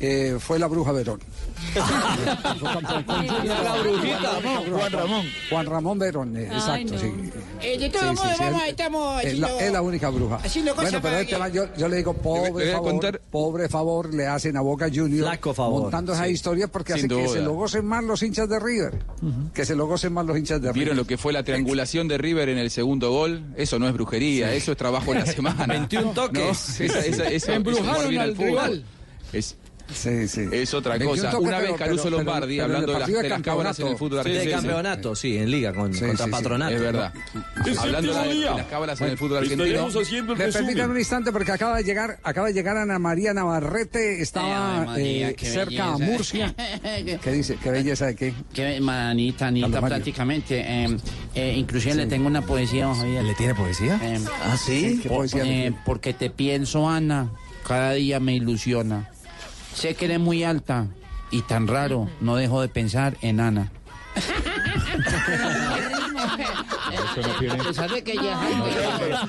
eh, 0.00 0.36
fue 0.38 0.58
la 0.58 0.66
bruja 0.68 0.92
Verón. 0.92 1.20
La 2.38 3.74
brujita. 3.82 4.40
Juan 4.70 4.92
Ramón. 4.92 5.26
Juan 5.50 5.66
Ramón 5.66 5.98
Verón, 5.98 6.36
eh, 6.36 6.44
exacto, 6.44 6.94
no. 6.94 6.98
sí. 7.00 7.06
Eh, 7.60 7.78
de 7.78 7.90
todos 7.90 8.04
Sí, 8.04 8.10
sí, 8.16 8.22
modos, 8.22 8.36
sí, 8.36 8.42
vamos, 8.44 8.62
es- 8.62 8.68
estamos 8.68 9.24
Es 9.24 9.38
la, 9.38 9.46
haciendo- 9.48 9.66
es 9.66 9.72
la 9.72 9.82
única 9.82 10.08
bruja. 10.10 10.36
haciendo 10.36 10.74
cosas 10.74 10.90
bueno, 10.92 11.02
pero 11.02 11.36
para 11.36 11.46
este 11.50 11.56
yo, 11.56 11.66
yo 11.76 11.88
le 11.88 11.96
digo, 11.96 12.14
pobre 12.34 12.72
favor, 12.72 12.90
contar- 12.90 13.20
pobre 13.30 13.68
favor 13.68 14.14
le 14.14 14.26
hacen 14.26 14.56
a 14.56 14.60
Boca 14.60 14.88
Juniors 14.92 15.26
Flaco 15.28 15.54
favor, 15.54 15.82
montando 15.82 16.12
esa 16.12 16.24
sí. 16.26 16.32
historia 16.32 16.68
porque 16.68 16.94
Sin 16.94 17.06
hace 17.12 17.22
que 17.22 17.28
se 17.28 17.40
lo 17.40 17.52
gocen 17.54 17.84
más 17.86 18.04
los 18.04 18.22
hinchas 18.22 18.48
de 18.48 18.58
River. 18.58 18.98
Que 19.54 19.64
se 19.64 19.74
lo 19.74 19.86
gocen 19.86 20.12
más 20.12 20.26
los 20.26 20.36
hinchas 20.38 20.60
de 20.60 20.68
River. 20.68 20.74
¿Vieron 20.74 20.96
lo 20.96 21.06
que 21.06 21.16
fue 21.18 21.32
la 21.32 21.42
triangulación 21.42 22.08
de 22.08 22.18
River 22.18 22.48
en 22.48 22.58
el 22.58 22.70
segundo 22.70 23.10
gol? 23.10 23.44
Eso 23.56 23.78
no 23.78 23.86
es 23.88 23.94
brujería, 23.94 24.52
eso 24.54 24.72
es 24.72 24.78
trabajo 24.78 25.12
en 25.12 25.20
la 25.20 25.26
semana. 25.32 25.66
21 25.66 26.12
toques. 26.12 26.42
No, 26.78 26.84
esa- 26.84 27.04
esa- 27.06 27.24
eso- 27.28 27.52
Embrujaron 27.52 28.18
al 28.18 28.36
rival. 28.36 28.84
Es, 29.32 29.56
Sí, 29.92 30.28
sí. 30.28 30.44
es 30.52 30.74
otra 30.74 30.98
21 30.98 31.22
cosa. 31.30 31.38
Una 31.38 31.58
vez 31.58 31.72
Caruso 31.72 32.04
pero- 32.04 32.16
Lombardi, 32.18 32.56
pero 32.56 32.64
hablando 32.64 32.92
de 32.92 32.98
las, 32.98 33.08
de 33.08 33.22
de 33.22 33.28
las 33.28 33.42
cábalas 33.42 33.78
en 33.80 33.86
el 33.86 33.90
campeonato. 33.92 33.98
fútbol 33.98 34.10
de 34.24 34.30
argentino. 34.30 34.56
campeonato, 34.56 35.14
sí, 35.16 35.36
en 35.38 35.50
liga 35.50 35.72
con, 35.72 35.94
Sí, 35.94 36.00
contra 36.00 36.16
sí, 36.18 36.24
sí. 36.24 36.30
Patronato. 36.30 36.74
Es 36.74 36.80
verdad. 36.80 37.12
Hablando 37.78 38.14
de, 38.14 38.28
de 38.34 38.40
las 38.44 38.66
cábalas 38.66 39.00
en 39.00 39.08
el 39.08 39.18
fútbol 39.18 39.38
argentino. 39.38 39.88
Me 40.36 40.48
permiten 40.52 40.90
un 40.90 40.98
instante 40.98 41.32
porque 41.32 41.52
acaba 41.52 41.76
de 41.78 41.84
llegar, 41.84 42.18
acaba 42.22 42.48
de 42.48 42.52
llegar 42.54 42.76
Ana 42.76 42.98
María 42.98 43.32
Navarrete, 43.34 44.20
estaba 44.22 44.80
Ay, 44.82 44.86
María, 44.86 45.28
eh, 45.30 45.34
qué 45.34 45.46
cerca 45.46 45.84
a 45.92 45.96
belleza. 45.96 46.12
Murcia. 46.12 46.54
¿Qué 47.22 47.32
dice? 47.32 47.56
¿Qué 47.62 47.70
belleza 47.70 48.06
de 48.06 48.14
qué? 48.16 48.34
Que 48.52 48.80
manita, 48.80 49.46
Anita, 49.48 49.80
prácticamente. 49.80 50.60
eh, 50.60 50.96
eh, 51.34 51.54
inclusive 51.56 51.94
le 51.94 52.06
tengo 52.06 52.26
una 52.26 52.42
poesía, 52.42 52.92
Javier. 52.94 53.24
¿Le 53.24 53.34
tiene 53.34 53.54
poesía? 53.54 53.98
Eh, 54.02 54.18
¿Ah, 54.44 54.56
sí? 54.56 55.00
¿Qué 55.02 55.08
poesía 55.08 55.44
eh, 55.44 55.72
porque 55.84 56.12
te 56.12 56.30
pienso, 56.30 56.88
Ana, 56.88 57.30
cada 57.66 57.92
día 57.92 58.20
me 58.20 58.34
ilusiona. 58.34 59.08
Sé 59.78 59.94
que 59.94 60.06
eres 60.06 60.18
muy 60.18 60.42
alta 60.42 60.88
y 61.30 61.42
tan 61.42 61.68
raro, 61.68 62.08
no 62.20 62.34
dejo 62.34 62.60
de 62.60 62.68
pensar 62.68 63.16
en 63.20 63.38
Ana. 63.38 63.70
Eso 67.18 67.28
no 67.28 67.38
tiene- 67.38 67.54
A 67.54 67.64
pesar 67.64 67.90
de 67.90 68.02
que 68.02 68.12
ella 68.12 68.38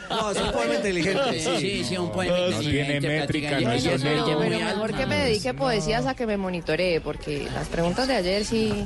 No, 0.09 0.31
es 0.31 0.41
un 0.41 0.51
poema 0.51 0.75
inteligente. 0.75 1.39
Sí, 1.39 1.49
sí, 1.59 1.83
sí, 1.83 1.97
un 1.97 2.11
poema 2.11 2.31
No 2.37 2.59
tiene 2.59 2.79
inteligente, 2.95 3.07
métrica, 3.07 3.49
prácticamente. 3.49 3.87
no 3.89 3.95
es 3.95 4.03
muy 4.37 4.49
Pero 4.49 4.65
mejor 4.65 4.93
que 4.95 5.05
me 5.05 5.15
dedique 5.17 5.53
poesías 5.53 6.05
a 6.05 6.13
que 6.15 6.25
me 6.25 6.37
monitoree, 6.37 7.01
porque 7.01 7.47
las 7.53 7.67
preguntas 7.67 8.07
de 8.07 8.15
ayer 8.15 8.45
sí. 8.45 8.85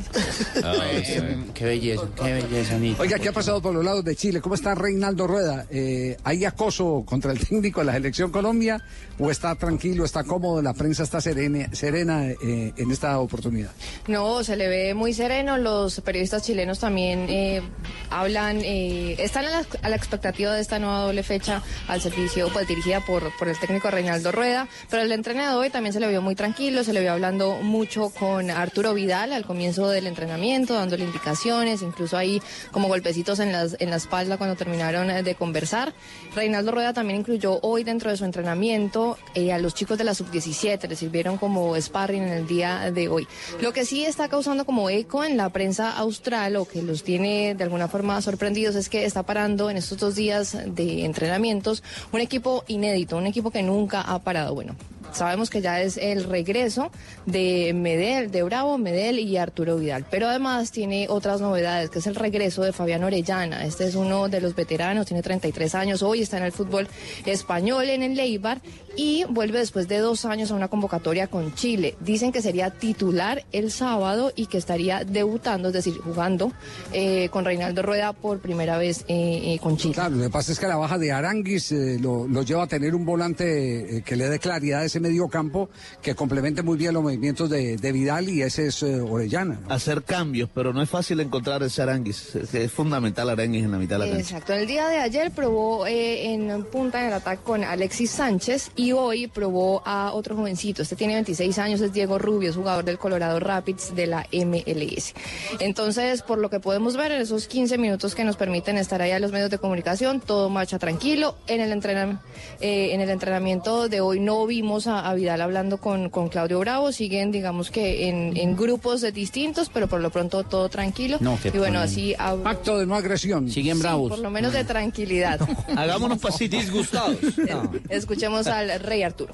Eh, 0.64 1.38
Qué 1.54 1.66
belleza, 1.66 2.04
qué 2.22 2.34
belleza, 2.34 2.76
Anita. 2.76 3.02
Oiga, 3.02 3.20
¿qué 3.20 3.30
ha 3.30 3.34
pasado 3.34 3.62
por 3.62 3.74
los 3.74 3.84
lados 3.84 4.04
de 4.04 4.16
Chile? 4.16 4.42
¿Cómo 4.42 4.56
está 4.56 4.76
Reinaldo 4.76 5.28
Rueda? 5.28 5.66
Eh, 5.70 6.18
¿Hay 6.24 6.46
acoso 6.46 7.04
contra 7.06 7.32
el 7.32 7.40
técnico 7.40 7.82
de 7.82 7.86
la 7.88 7.94
selección 7.94 8.32
Colombia 8.32 8.82
o 9.20 9.30
está 9.32 9.56
tranquilo, 9.56 10.06
está 10.06 10.24
cómodo, 10.24 10.62
la 10.62 10.74
prensa 10.74 11.04
está 11.04 11.22
serena, 11.22 11.70
serena 11.74 12.28
eh, 12.30 12.74
en 12.76 12.92
esta 12.92 13.20
oportunidad? 13.20 13.72
No, 14.08 14.44
se 14.44 14.56
le 14.56 14.68
ve 14.68 14.94
muy 14.94 15.14
sereno. 15.14 15.58
Los 15.58 16.02
periodistas 16.02 16.44
chilenos 16.44 16.80
también 16.80 17.26
eh, 17.30 17.62
hablan, 18.10 18.60
eh, 18.64 18.93
están 19.18 19.46
a 19.46 19.90
la, 19.90 19.96
expectativa 19.96 20.54
de 20.54 20.62
esta 20.62 20.80
nueva 20.80 21.02
doble 21.02 21.24
fecha 21.24 21.62
al 21.88 22.02
servicio, 22.02 22.50
pues 22.52 22.68
dirigida 22.68 23.00
por, 23.02 23.36
por 23.38 23.48
el 23.48 23.58
técnico 23.60 23.90
Reinaldo 23.92 24.32
Rueda. 24.32 24.68
Pero 24.90 25.04
el 25.04 25.12
entrenador 25.12 25.64
hoy 25.64 25.70
también 25.70 25.94
se 25.94 26.00
le 26.00 26.08
vio 26.08 26.22
muy 26.22 26.36
tranquilo, 26.36 26.84
se 26.84 26.94
le 26.94 27.02
vio 27.02 27.12
hablando 27.12 27.58
mucho 27.62 28.10
con 28.10 28.50
Arturo 28.50 28.94
Vidal 28.94 29.34
al 29.34 29.46
comienzo 29.46 29.90
del 29.90 30.08
entrenamiento, 30.08 30.74
dándole 30.74 31.04
indicaciones, 31.04 31.82
incluso 31.82 32.18
ahí 32.18 32.42
como 32.72 32.88
golpecitos 32.88 33.40
en, 33.40 33.52
las, 33.52 33.76
en 33.80 33.90
la 33.90 33.98
espalda 33.98 34.38
cuando 34.38 34.56
terminaron 34.56 35.10
eh, 35.10 35.24
de 35.24 35.36
conversar. 35.36 35.94
Reinaldo 36.36 36.72
Rueda 36.72 36.94
también 36.94 37.20
incluyó 37.20 37.60
hoy 37.62 37.84
dentro 37.84 38.10
de 38.10 38.18
su 38.18 38.26
entrenamiento 38.26 39.18
eh, 39.36 39.52
a 39.52 39.60
los 39.60 39.74
chicos 39.74 39.98
de 39.98 40.04
la 40.04 40.14
sub-17, 40.14 40.88
les 40.88 41.00
sirvieron 41.00 41.38
como 41.38 41.80
sparring 41.80 42.24
en 42.24 42.34
el 42.34 42.48
día 42.48 42.92
de 42.92 43.08
hoy. 43.08 43.28
Lo 43.62 43.74
que 43.74 43.86
sí 43.86 44.06
está 44.06 44.30
causando 44.30 44.66
como 44.66 44.90
eco 44.90 45.24
en 45.24 45.38
la 45.38 45.50
prensa 45.50 45.92
austral 45.92 46.56
o 46.56 46.66
que 46.66 46.82
los 46.82 47.04
tiene 47.04 47.56
de 47.56 47.64
alguna 47.64 47.88
forma 47.88 48.22
sorprendidos 48.22 48.76
es 48.76 48.83
que 48.90 49.06
está 49.06 49.24
parando 49.24 49.70
en 49.70 49.78
estos 49.78 49.98
dos 49.98 50.16
días 50.16 50.58
de 50.66 51.06
entrenamientos 51.06 51.84
un 52.12 52.22
equipo 52.22 52.64
inédito, 52.68 53.18
un 53.18 53.28
equipo 53.28 53.52
que 53.52 53.64
nunca 53.64 54.02
ha 54.02 54.20
parado. 54.20 54.54
Bueno, 54.54 54.76
sabemos 55.12 55.50
que 55.50 55.62
ya 55.62 55.82
es 55.82 55.98
el 55.98 56.24
regreso 56.24 56.92
de 57.26 57.74
Medel, 57.74 58.32
de 58.32 58.44
Bravo, 58.44 58.78
Medel 58.78 59.20
y 59.20 59.38
Arturo 59.38 59.78
Vidal. 59.78 60.06
Pero 60.10 60.28
además 60.28 60.72
tiene 60.72 61.08
otras 61.10 61.42
novedades, 61.42 61.90
que 61.90 62.00
es 62.00 62.08
el 62.08 62.16
regreso 62.16 62.64
de 62.64 62.74
Fabián 62.74 63.04
Orellana. 63.04 63.66
Este 63.66 63.86
es 63.86 63.96
uno 63.96 64.30
de 64.30 64.42
los 64.42 64.56
veteranos, 64.56 65.06
tiene 65.06 65.22
33 65.22 65.76
años, 65.76 66.04
hoy 66.04 66.22
está 66.22 66.38
en 66.38 66.44
el 66.44 66.52
fútbol 66.52 66.88
español 67.26 67.90
en 67.90 68.04
el 68.04 68.16
Leibar 68.16 68.62
y 68.96 69.26
vuelve 69.30 69.60
después 69.60 69.88
de 69.88 69.98
dos 69.98 70.26
años 70.26 70.52
a 70.52 70.56
una 70.56 70.68
convocatoria 70.68 71.28
con 71.28 71.54
Chile. 71.56 71.96
Dicen 72.00 72.32
que 72.32 72.42
sería 72.42 72.70
titular 72.70 73.44
el 73.52 73.72
sábado 73.72 74.32
y 74.36 74.46
que 74.46 74.58
estaría 74.58 75.04
debutando, 75.04 75.70
es 75.70 75.74
decir, 75.74 75.98
jugando 75.98 76.52
eh, 76.92 77.30
con 77.30 77.46
Reinaldo 77.46 77.82
Rueda 77.82 78.14
por 78.14 78.40
primera 78.40 78.78
vez 78.78 79.06
eh, 79.08 79.54
eh, 79.54 79.60
con 79.62 79.78
Chile. 79.78 79.96
Claro, 79.96 80.16
lo 80.16 80.24
que 80.24 80.30
pasa 80.30 80.52
es 80.52 80.60
que 80.60 80.68
la 80.68 80.78
baja 80.78 80.98
de 80.98 81.12
Aranguis 81.12 81.72
lo, 81.72 82.28
lo 82.28 82.44
lleva 82.44 82.64
a 82.64 82.68
tener 82.68 82.94
un 82.94 83.06
volante 83.06 84.04
que 84.06 84.16
le 84.16 84.30
dé 84.30 84.40
claridad 84.40 84.82
a 84.82 84.86
ese 84.94 85.00
medio 85.00 85.28
campo, 85.28 85.70
que 86.04 86.14
complemente 86.14 86.62
muy 86.62 86.78
bien 86.78 86.94
los 86.94 87.02
movimientos 87.02 87.50
de, 87.50 87.78
de 87.78 87.92
Vidal 87.92 88.30
y 88.30 88.44
ese 88.44 88.68
es 88.68 88.84
eh, 88.84 89.02
Orellana. 89.02 89.60
¿no? 89.68 89.74
Hacer 89.74 90.04
cambios, 90.04 90.50
pero 90.54 90.72
no 90.72 90.84
es 90.84 90.90
fácil 90.90 91.20
encontrar 91.20 91.64
ese 91.64 91.82
Aranguis. 91.82 92.36
Es, 92.36 92.54
es 92.54 92.72
fundamental 92.72 93.28
Aranguis 93.30 93.64
en 93.64 93.72
la 93.72 93.80
mitad 93.80 93.98
de 94.00 94.06
la 94.06 94.12
cancha. 94.12 94.22
Exacto. 94.22 94.54
El 94.54 94.68
día 94.68 94.88
de 94.88 94.98
ayer 94.98 95.32
probó 95.32 95.88
eh, 95.88 96.32
en 96.34 96.64
punta 96.66 97.00
en 97.02 97.08
el 97.08 97.14
ataque 97.14 97.42
con 97.44 97.64
Alexis 97.64 98.12
Sánchez 98.12 98.70
y 98.76 98.92
hoy 98.92 99.26
probó 99.28 99.82
a 99.84 100.12
otro 100.14 100.36
jovencito. 100.36 100.84
Este 100.84 100.96
tiene 100.96 101.16
26 101.16 101.58
años, 101.58 101.82
es 101.82 101.92
Diego 101.92 102.20
Rubio, 102.20 102.52
es 102.52 102.56
jugador 102.56 102.86
del 102.86 103.00
Colorado 103.00 103.40
Rapids 103.40 103.96
de 103.96 104.06
la 104.06 104.28
MLS. 104.32 105.14
Entonces, 105.60 106.22
por 106.22 106.38
lo 106.38 106.50
que 106.52 106.60
podemos 106.60 106.96
ver 106.98 107.12
en 107.14 107.22
esos 107.22 107.48
15 107.48 107.78
minutos 107.78 108.14
que 108.16 108.24
nos 108.24 108.36
permiten 108.36 108.78
estar 108.78 109.02
ahí 109.02 109.12
a 109.12 109.20
los 109.20 109.32
medios 109.32 109.50
de 109.50 109.58
comunicación, 109.58 110.20
todo 110.22 110.50
marcha 110.50 110.78
tranquilo. 110.78 111.36
En 111.48 111.62
el, 111.62 111.72
entrenam- 111.72 112.20
eh, 112.62 112.94
en 112.94 113.02
el 113.02 113.10
entrenamiento 113.10 113.90
de 113.90 114.02
hoy 114.02 114.20
no 114.20 114.46
vimos 114.46 114.83
a, 114.88 115.10
a 115.10 115.14
Vidal 115.14 115.42
hablando 115.42 115.78
con, 115.78 116.10
con 116.10 116.30
Claudio 116.30 116.60
Bravo. 116.60 116.92
Siguen, 116.92 117.32
digamos 117.32 117.72
que 117.72 118.08
en, 118.10 118.36
en 118.38 118.56
grupos 118.56 119.02
de 119.02 119.12
distintos, 119.12 119.70
pero 119.70 119.88
por 119.88 120.02
lo 120.02 120.10
pronto 120.10 120.44
todo 120.44 120.70
tranquilo. 120.70 121.18
No, 121.22 121.38
y 121.44 121.58
bueno, 121.58 121.80
así... 121.80 122.16
a- 122.18 122.36
Pacto 122.36 122.78
de 122.80 122.86
no 122.86 122.96
agresión. 122.96 123.50
Siguen 123.50 123.78
Sí, 123.78 123.84
por 123.84 124.20
lo 124.20 124.30
menos 124.30 124.54
de 124.54 124.64
tranquilidad. 124.64 125.40
Hagámonos 125.76 126.20
pasitos. 126.20 126.60
Disgustados. 126.62 127.18
Escuchemos 127.90 128.48
al 128.48 128.80
rey 128.80 129.04
Arturo. 129.04 129.34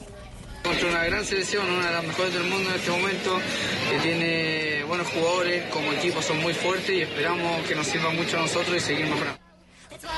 Contra 0.63 0.89
una 0.89 1.05
gran 1.05 1.23
selección, 1.25 1.65
una 1.69 1.87
de 1.87 1.93
las 1.93 2.03
mejores 2.03 2.33
del 2.33 2.43
mundo 2.43 2.69
en 2.69 2.75
este 2.75 2.91
momento, 2.91 3.37
que 3.89 3.99
tiene 4.07 4.83
buenos 4.83 5.07
jugadores, 5.07 5.63
como 5.71 5.91
equipo 5.93 6.21
son 6.21 6.37
muy 6.41 6.53
fuertes 6.53 6.89
y 6.89 7.01
esperamos 7.01 7.65
que 7.67 7.75
nos 7.75 7.87
sirva 7.87 8.09
mucho 8.11 8.37
a 8.37 8.41
nosotros 8.41 8.75
y 8.75 8.79
seguir 8.81 9.05
mejorando. 9.05 9.39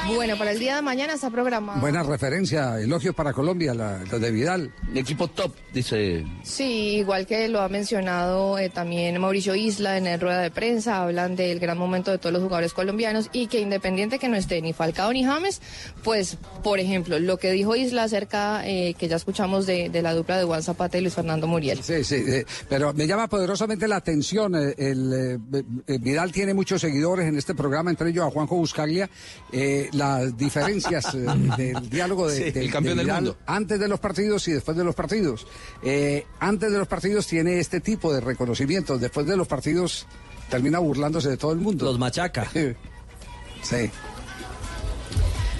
Bueno, 0.07 0.37
para 0.37 0.51
el 0.51 0.59
día 0.59 0.75
de 0.75 0.81
mañana 0.81 1.13
está 1.13 1.29
programado. 1.29 1.79
Buena 1.79 2.03
referencia, 2.03 2.79
elogios 2.79 3.15
para 3.15 3.33
Colombia, 3.33 3.73
la, 3.73 3.97
de 3.99 4.31
Vidal. 4.31 4.71
Equipo 4.93 5.27
top, 5.27 5.53
dice. 5.73 6.25
Sí, 6.43 6.97
igual 6.97 7.25
que 7.25 7.47
lo 7.47 7.61
ha 7.61 7.69
mencionado 7.69 8.57
eh, 8.59 8.69
también 8.69 9.19
Mauricio 9.19 9.55
Isla 9.55 9.97
en 9.97 10.07
el 10.07 10.19
rueda 10.19 10.41
de 10.41 10.51
prensa, 10.51 11.01
hablan 11.03 11.35
del 11.35 11.59
gran 11.59 11.77
momento 11.77 12.11
de 12.11 12.17
todos 12.17 12.33
los 12.33 12.41
jugadores 12.43 12.73
colombianos 12.73 13.29
y 13.33 13.47
que 13.47 13.59
independiente 13.59 14.19
que 14.19 14.27
no 14.27 14.35
esté 14.35 14.61
ni 14.61 14.73
Falcao 14.73 15.11
ni 15.13 15.23
James, 15.23 15.61
pues, 16.03 16.37
por 16.63 16.79
ejemplo, 16.79 17.19
lo 17.19 17.37
que 17.37 17.51
dijo 17.51 17.75
Isla 17.75 18.03
acerca, 18.03 18.61
eh, 18.67 18.93
que 18.97 19.07
ya 19.07 19.15
escuchamos 19.15 19.65
de, 19.65 19.89
de 19.89 20.01
la 20.01 20.13
dupla 20.13 20.37
de 20.37 20.43
Juan 20.43 20.61
Zapata 20.63 20.97
y 20.97 21.01
Luis 21.01 21.13
Fernando 21.13 21.47
Muriel. 21.47 21.81
Sí, 21.83 22.03
sí, 22.03 22.23
eh, 22.27 22.45
pero 22.69 22.93
me 22.93 23.07
llama 23.07 23.27
poderosamente 23.27 23.87
la 23.87 23.97
atención. 23.97 24.55
eh, 24.55 24.75
el, 24.77 25.39
eh, 25.53 25.63
eh, 25.87 25.97
Vidal 25.99 26.31
tiene 26.31 26.53
muchos 26.53 26.81
seguidores 26.81 27.27
en 27.27 27.37
este 27.37 27.55
programa, 27.55 27.89
entre 27.89 28.09
ellos 28.09 28.25
a 28.25 28.29
Juanjo 28.31 28.55
Buscaglia. 28.57 29.09
eh, 29.51 29.70
las 29.93 30.35
diferencias 30.37 31.13
eh, 31.15 31.19
del 31.57 31.89
diálogo 31.89 32.27
de, 32.29 32.37
Sí, 32.37 32.51
de- 32.51 32.61
el 32.65 32.71
campeón 32.71 32.97
de 32.97 33.03
del 33.05 33.13
mundo. 33.13 33.37
antes 33.45 33.79
de 33.79 33.87
los 33.87 33.99
partidos 33.99 34.47
y 34.47 34.51
después 34.53 34.75
de 34.77 34.83
los 34.83 34.95
partidos. 34.95 35.45
Eh, 35.83 36.25
antes 36.39 36.71
de 36.71 36.77
los 36.77 36.87
partidos 36.87 37.27
tiene 37.27 37.59
este 37.59 37.79
tipo 37.81 38.13
de 38.13 38.21
reconocimientos, 38.21 38.99
después 39.01 39.25
de 39.27 39.35
los 39.37 39.47
partidos 39.47 40.05
termina 40.49 40.79
burlándose 40.79 41.29
de 41.29 41.37
todo 41.37 41.51
el 41.53 41.59
mundo. 41.59 41.85
Los 41.85 41.97
machaca. 41.99 42.49
sí. 43.63 43.89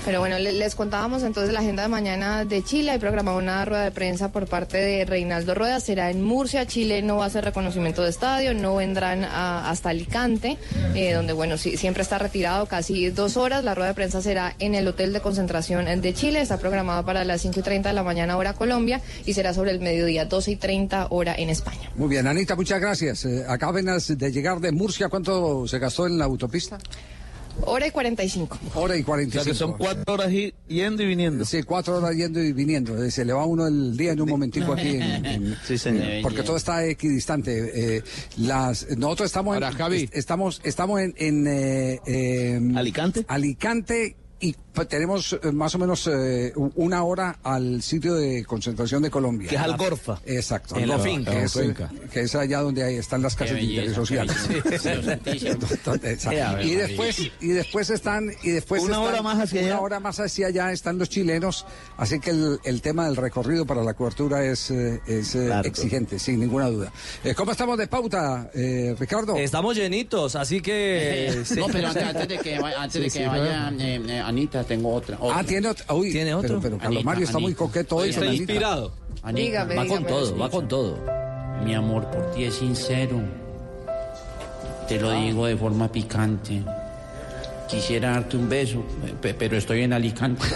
Pero 0.03 0.19
bueno, 0.19 0.39
le- 0.39 0.53
les 0.53 0.73
contábamos 0.73 1.21
entonces 1.21 1.53
la 1.53 1.59
agenda 1.59 1.83
de 1.83 1.87
mañana 1.89 2.43
de 2.43 2.63
Chile. 2.63 2.89
Hay 2.91 2.97
programada 2.99 3.37
una 3.37 3.63
rueda 3.65 3.83
de 3.83 3.91
prensa 3.91 4.31
por 4.31 4.47
parte 4.47 4.77
de 4.77 5.05
Reinaldo 5.05 5.53
Rueda. 5.53 5.79
Será 5.79 6.09
en 6.09 6.23
Murcia. 6.23 6.65
Chile 6.65 7.03
no 7.03 7.17
va 7.17 7.25
a 7.25 7.27
hacer 7.27 7.45
reconocimiento 7.45 8.01
de 8.01 8.09
estadio. 8.09 8.55
No 8.55 8.75
vendrán 8.77 9.23
a- 9.23 9.69
hasta 9.69 9.89
Alicante, 9.89 10.57
eh, 10.95 11.13
donde, 11.13 11.33
bueno, 11.33 11.55
sí, 11.57 11.77
siempre 11.77 12.01
está 12.01 12.17
retirado 12.17 12.65
casi 12.65 13.09
dos 13.11 13.37
horas. 13.37 13.63
La 13.63 13.75
rueda 13.75 13.89
de 13.89 13.93
prensa 13.93 14.23
será 14.23 14.55
en 14.57 14.73
el 14.73 14.87
Hotel 14.87 15.13
de 15.13 15.21
Concentración 15.21 15.85
de 16.01 16.13
Chile. 16.15 16.41
Está 16.41 16.57
programada 16.57 17.03
para 17.05 17.23
las 17.23 17.41
5 17.41 17.59
y 17.59 17.63
30 17.63 17.89
de 17.89 17.95
la 17.95 18.03
mañana, 18.03 18.37
hora 18.37 18.53
Colombia. 18.53 19.01
Y 19.27 19.33
será 19.33 19.53
sobre 19.53 19.69
el 19.69 19.81
mediodía, 19.81 20.25
12 20.25 20.49
y 20.51 20.55
30 20.55 21.07
hora 21.11 21.35
en 21.37 21.49
España. 21.51 21.91
Muy 21.95 22.09
bien, 22.09 22.25
Anita, 22.25 22.55
muchas 22.55 22.81
gracias. 22.81 23.23
Eh, 23.25 23.45
acá 23.47 23.67
apenas 23.69 24.17
de 24.17 24.31
llegar 24.31 24.59
de 24.59 24.71
Murcia, 24.71 25.09
¿cuánto 25.09 25.67
se 25.67 25.77
gastó 25.77 26.07
en 26.07 26.17
la 26.17 26.25
autopista? 26.25 26.79
Hora 27.65 27.87
y 27.87 27.91
45. 27.91 28.57
Hora 28.75 28.95
y 28.97 29.03
45. 29.03 29.41
O 29.41 29.43
sea 29.43 29.51
que 29.53 29.57
son 29.57 29.77
cuatro 29.77 30.13
horas 30.13 30.31
y- 30.31 30.53
yendo 30.67 31.03
y 31.03 31.05
viniendo. 31.07 31.45
Sí, 31.45 31.63
cuatro 31.63 31.97
horas 31.97 32.15
yendo 32.15 32.41
y 32.41 32.53
viniendo. 32.53 33.03
Eh, 33.03 33.11
Se 33.11 33.23
le 33.25 33.33
va 33.33 33.45
uno 33.45 33.67
el 33.67 33.95
día 33.97 34.13
en 34.13 34.21
un 34.21 34.29
momentico 34.29 34.73
aquí. 34.73 34.89
en- 34.95 35.25
en- 35.25 35.57
Sí, 35.67 35.77
señor. 35.77 36.21
Porque 36.23 36.43
todo 36.43 36.57
está 36.57 36.85
equidistante. 36.85 37.97
Eh, 37.97 38.03
las, 38.37 38.87
nosotros 38.97 39.27
estamos 39.27 39.57
en, 39.57 39.63
Ahora, 39.63 39.75
Javi. 39.75 40.03
est- 40.03 40.15
estamos, 40.15 40.61
estamos 40.63 41.01
en, 41.01 41.13
en, 41.17 41.47
eh, 41.47 41.99
eh, 42.05 42.59
Alicante. 42.75 43.25
Alicante 43.27 44.15
y 44.39 44.55
tenemos 44.87 45.37
eh, 45.43 45.51
más 45.51 45.75
o 45.75 45.79
menos 45.79 46.07
eh, 46.07 46.53
una 46.75 47.03
hora 47.03 47.37
al 47.43 47.81
sitio 47.81 48.15
de 48.15 48.43
concentración 48.45 49.03
de 49.03 49.09
Colombia. 49.11 49.49
Que 49.49 49.55
es 49.55 49.61
Algorfa. 49.61 50.19
Exacto. 50.25 50.77
En 50.77 50.87
la 50.89 50.99
finca. 50.99 51.31
Que 51.31 51.43
es, 51.43 51.55
eh, 51.55 51.63
finca. 51.65 51.91
que 52.11 52.21
es 52.21 52.35
allá 52.35 52.61
donde 52.61 52.83
ahí 52.83 52.95
están 52.95 53.21
las 53.21 53.35
casas 53.35 53.55
de 53.55 53.63
interés 53.63 53.93
social. 53.93 54.27
Y 56.63 56.75
después 56.75 57.19
y 57.39 57.47
después 57.49 57.89
están 57.89 58.31
y 58.43 58.51
después 58.51 58.81
Una 58.83 58.93
están- 58.95 59.07
hora 59.07 59.21
más 59.21 59.39
hacia 59.39 59.61
una 59.61 59.69
allá. 59.71 59.79
hora 59.81 59.99
más 59.99 60.19
hacia 60.19 60.47
allá 60.47 60.71
están 60.71 60.97
los 60.97 61.09
chilenos 61.09 61.65
así 61.97 62.19
que 62.19 62.31
el, 62.31 62.59
el 62.63 62.81
tema 62.81 63.05
del 63.05 63.15
recorrido 63.15 63.65
para 63.65 63.83
la 63.83 63.93
cobertura 63.93 64.43
es, 64.45 64.71
eh, 64.71 64.99
es 65.07 65.31
Claro. 65.31 65.67
exigente 65.67 66.19
sin 66.19 66.39
ninguna 66.39 66.67
duda 66.69 66.91
Eh, 67.23 67.33
cómo 67.35 67.51
estamos 67.51 67.77
de 67.77 67.87
pauta 67.87 68.49
eh, 68.53 68.95
Ricardo 68.99 69.35
Estamos 69.37 69.75
llenitos, 69.75 70.35
así 70.35 70.61
que... 70.61 71.41
sí. 71.45 71.55
No, 71.61 71.67
pero 71.67 71.87
antes, 71.89 72.03
antes 72.03 72.27
de 72.27 72.37
que, 72.39 72.59
vaya- 72.59 72.81
antes 72.81 72.93
Sí, 72.97 73.03
de 73.03 73.09
sí, 73.09 73.19
que 73.19 73.25
no. 73.25 73.31
vaya 73.31 73.69
eh, 73.79 74.01
eh, 74.07 74.19
Tengo 74.63 74.93
otra. 74.93 75.17
ah 75.21 75.25
otra. 75.25 75.43
tiene 75.43 75.67
otro 75.69 75.95
uy, 75.95 76.11
¿Tiene 76.11 76.33
otro? 76.33 76.47
pero, 76.49 76.61
pero 76.61 76.77
Carlos 76.77 76.97
Anita, 76.97 77.05
Mario 77.05 77.25
está 77.25 77.39
muy 77.39 77.53
coqueto 77.53 77.95
hoy 77.97 78.09
Está 78.09 78.21
Anita. 78.21 78.35
inspirado. 78.37 78.91
Anita, 79.23 79.41
Dígame, 79.65 79.75
Va 79.75 79.85
con 79.85 80.05
todo, 80.05 80.37
va 80.37 80.49
con 80.49 80.67
todo. 80.67 80.97
Mi 81.63 81.73
amor 81.75 82.09
por 82.09 82.31
ti 82.31 82.43
es 82.45 82.55
sincero. 82.55 83.21
Te 84.87 84.99
lo 84.99 85.11
digo 85.11 85.45
de 85.45 85.55
forma 85.57 85.91
picante. 85.91 86.61
Quisiera 87.69 88.11
darte 88.11 88.35
un 88.35 88.49
beso, 88.49 88.83
pe- 89.21 89.33
pero 89.33 89.55
estoy 89.57 89.83
en 89.83 89.93
Alicante. 89.93 90.43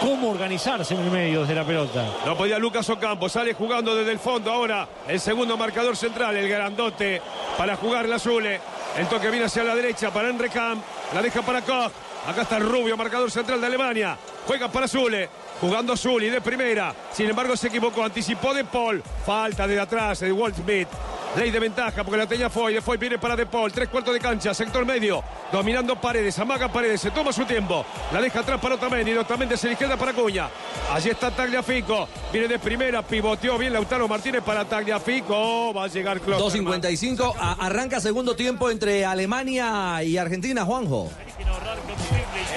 cómo 0.00 0.30
organizarse 0.30 0.94
en 0.94 1.00
el 1.00 1.10
medio 1.10 1.44
de 1.44 1.54
la 1.54 1.64
pelota. 1.64 2.04
No 2.24 2.36
podía 2.36 2.58
Lucas 2.58 2.88
Ocampo, 2.88 3.28
sale 3.28 3.54
jugando 3.54 3.94
desde 3.94 4.12
el 4.12 4.18
fondo 4.18 4.50
ahora. 4.50 4.88
El 5.06 5.20
segundo 5.20 5.56
marcador 5.56 5.96
central, 5.96 6.36
el 6.36 6.48
grandote, 6.48 7.20
para 7.56 7.76
jugar 7.76 8.08
la 8.08 8.18
Zule. 8.18 8.60
El 8.96 9.06
toque 9.06 9.30
viene 9.30 9.46
hacia 9.46 9.62
la 9.62 9.74
derecha 9.74 10.10
para 10.10 10.30
Enrecam. 10.30 10.80
La 11.14 11.22
deja 11.22 11.42
para 11.42 11.62
Koch. 11.62 11.92
Acá 12.26 12.42
está 12.42 12.56
el 12.56 12.64
rubio, 12.64 12.96
marcador 12.96 13.30
central 13.30 13.60
de 13.60 13.66
Alemania. 13.66 14.16
Juega 14.46 14.68
para 14.68 14.88
Zule. 14.88 15.28
Jugando 15.60 15.96
Zuli 15.96 16.30
de 16.30 16.40
primera. 16.40 16.94
Sin 17.12 17.28
embargo, 17.28 17.56
se 17.56 17.68
equivocó. 17.68 18.02
Anticipó 18.04 18.54
de 18.54 18.64
Paul. 18.64 19.02
Falta 19.26 19.66
de 19.66 19.78
atrás 19.78 20.20
de 20.20 20.32
Walt 20.32 20.56
Smith. 20.56 20.88
Ley 21.36 21.50
de 21.52 21.60
ventaja 21.60 22.02
porque 22.02 22.16
la 22.18 22.26
tenía 22.26 22.50
Foy. 22.50 22.74
De 22.74 22.80
Foy 22.80 22.96
viene 22.96 23.18
para 23.18 23.36
De 23.36 23.46
Paul. 23.46 23.70
Tres 23.70 23.88
cuartos 23.88 24.14
de 24.14 24.20
cancha. 24.20 24.54
Sector 24.54 24.84
medio. 24.86 25.22
Dominando 25.52 26.00
Paredes. 26.00 26.38
Amaga 26.38 26.72
Paredes. 26.72 27.00
Se 27.02 27.10
toma 27.10 27.32
su 27.32 27.44
tiempo. 27.44 27.84
La 28.12 28.20
deja 28.22 28.40
atrás 28.40 28.58
para 28.60 28.76
Otamendi. 28.76 29.12
Otamendi 29.16 29.56
se 29.56 29.66
la 29.66 29.72
izquierda 29.74 29.96
para 29.96 30.12
Cuña. 30.14 30.48
Allí 30.92 31.10
está 31.10 31.30
Tagliafico. 31.30 32.08
Viene 32.32 32.48
de 32.48 32.58
primera. 32.58 33.02
Pivoteó 33.02 33.58
bien 33.58 33.72
Lautaro 33.74 34.08
Martínez 34.08 34.42
para 34.42 34.64
Tagliafico. 34.64 35.74
Va 35.74 35.84
a 35.84 35.88
llegar 35.88 36.20
Klopperman. 36.20 36.80
2.55. 36.82 37.34
A- 37.38 37.52
Arranca 37.66 38.00
segundo 38.00 38.34
tiempo 38.34 38.70
entre 38.70 39.04
Alemania 39.04 40.02
y 40.02 40.16
Argentina, 40.16 40.64
Juanjo. 40.64 41.10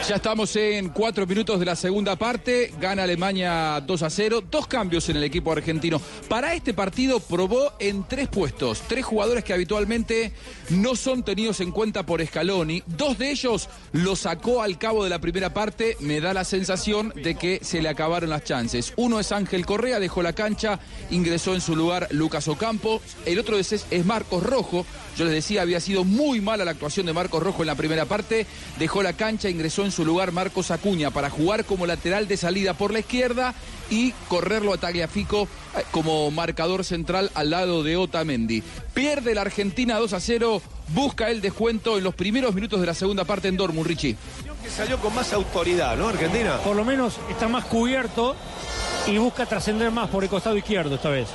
Ya 0.08 0.18
estamos 0.18 0.54
en 0.58 0.90
cuatro 0.90 1.26
minutos 1.26 1.60
de 1.60 1.66
la 1.66 1.78
segunda 1.78 2.18
parte. 2.18 2.74
Gana 2.80 3.04
Alemania 3.04 3.82
2 3.86 4.04
a 4.04 4.10
0. 4.10 4.44
Dos 4.52 4.68
cambios 4.68 5.08
en 5.08 5.16
el 5.16 5.24
equipo 5.24 5.52
argentino. 5.54 6.02
Para 6.28 6.54
este 6.54 6.74
partido 6.74 7.22
probó 7.22 7.72
en 7.80 8.04
tres 8.04 8.28
puestos. 8.28 8.82
Tres 8.82 9.06
jugadores 9.06 9.46
que 9.46 9.54
habitualmente 9.54 10.34
no 10.72 10.98
son 10.98 11.24
tenidos 11.24 11.62
en 11.62 11.72
cuenta 11.72 12.06
por 12.06 12.26
Scaloni. 12.26 12.84
Dos 12.86 13.18
de 13.18 13.32
ellos 13.32 13.70
lo 13.94 14.18
sacó 14.18 14.62
al 14.62 14.78
cabo 14.78 15.06
de 15.06 15.10
la 15.10 15.20
primera 15.20 15.54
parte. 15.54 15.96
Me 16.02 16.20
da 16.20 16.34
la 16.34 16.44
sensación 16.44 17.14
de 17.16 17.36
que 17.36 17.60
se 17.64 17.82
le 17.82 17.88
acabaron 17.88 18.30
las 18.30 18.44
chances. 18.44 18.92
Uno 18.98 19.22
es 19.22 19.32
Ángel 19.32 19.66
Correa, 19.66 20.02
dejó 20.02 20.22
la 20.22 20.34
cancha. 20.34 20.80
Ingresó 21.12 21.54
en 21.54 21.62
su 21.62 21.78
lugar 21.78 22.10
Lucas 22.12 22.50
Ocampo. 22.50 23.02
El 23.26 23.40
otro 23.40 23.58
es, 23.58 23.72
es 23.72 24.06
Marcos 24.06 24.44
Rojo. 24.44 24.86
Yo 25.18 25.26
les 25.26 25.34
decía, 25.34 25.62
había 25.62 25.80
sido 25.80 26.04
muy 26.04 26.42
mala 26.42 26.66
la 26.66 26.72
actuación 26.72 27.06
de 27.06 27.14
Marcos 27.14 27.44
Rojo 27.44 27.62
en 27.62 27.68
la 27.68 27.76
primera 27.76 28.06
parte. 28.06 28.48
Dejó 28.80 29.04
la 29.04 29.14
cancha, 29.14 29.50
ingresó 29.50 29.86
en 29.86 29.92
su 29.92 30.06
lugar 30.06 30.32
Marcos 30.32 30.72
Acuña 30.72 31.12
para 31.12 31.30
jugar 31.30 31.66
como 31.66 31.86
lateral 31.86 32.28
de 32.28 32.38
salida 32.38 32.74
por 32.74 32.92
la 32.92 33.00
izquierda 33.00 33.54
y 33.90 34.12
correrlo 34.28 34.74
a 34.74 34.78
Tagliafico 34.78 35.44
eh, 35.78 35.84
como 35.92 36.32
marcador 36.32 36.84
central 36.84 37.30
al 37.36 37.52
lado 37.52 37.84
de 37.84 37.96
Otamendi. 37.96 38.64
Pierde 38.94 39.36
la 39.36 39.42
Argentina 39.42 39.98
2 40.00 40.14
a 40.14 40.20
0. 40.20 40.62
Busca 40.90 41.30
el 41.30 41.42
descuento 41.42 41.98
en 41.98 42.04
los 42.04 42.16
primeros 42.16 42.56
minutos 42.56 42.80
de 42.80 42.88
la 42.88 42.94
segunda 42.94 43.24
parte 43.24 43.48
en 43.48 43.58
Dortmund, 43.58 43.88
Richie. 43.88 44.18
Que 44.64 44.70
salió 44.70 44.98
con 45.00 45.14
más 45.14 45.32
autoridad, 45.34 45.96
¿no, 45.96 46.08
Argentina? 46.08 46.58
Por 46.64 46.76
lo 46.76 46.86
menos 46.86 47.20
está 47.30 47.48
más 47.48 47.66
cubierto 47.66 48.36
y 49.08 49.18
busca 49.18 49.46
trascender 49.46 49.92
más 49.92 50.10
por 50.10 50.24
el 50.24 50.30
costado 50.30 50.58
izquierdo 50.58 50.96
esta 50.96 51.10
vez. 51.10 51.28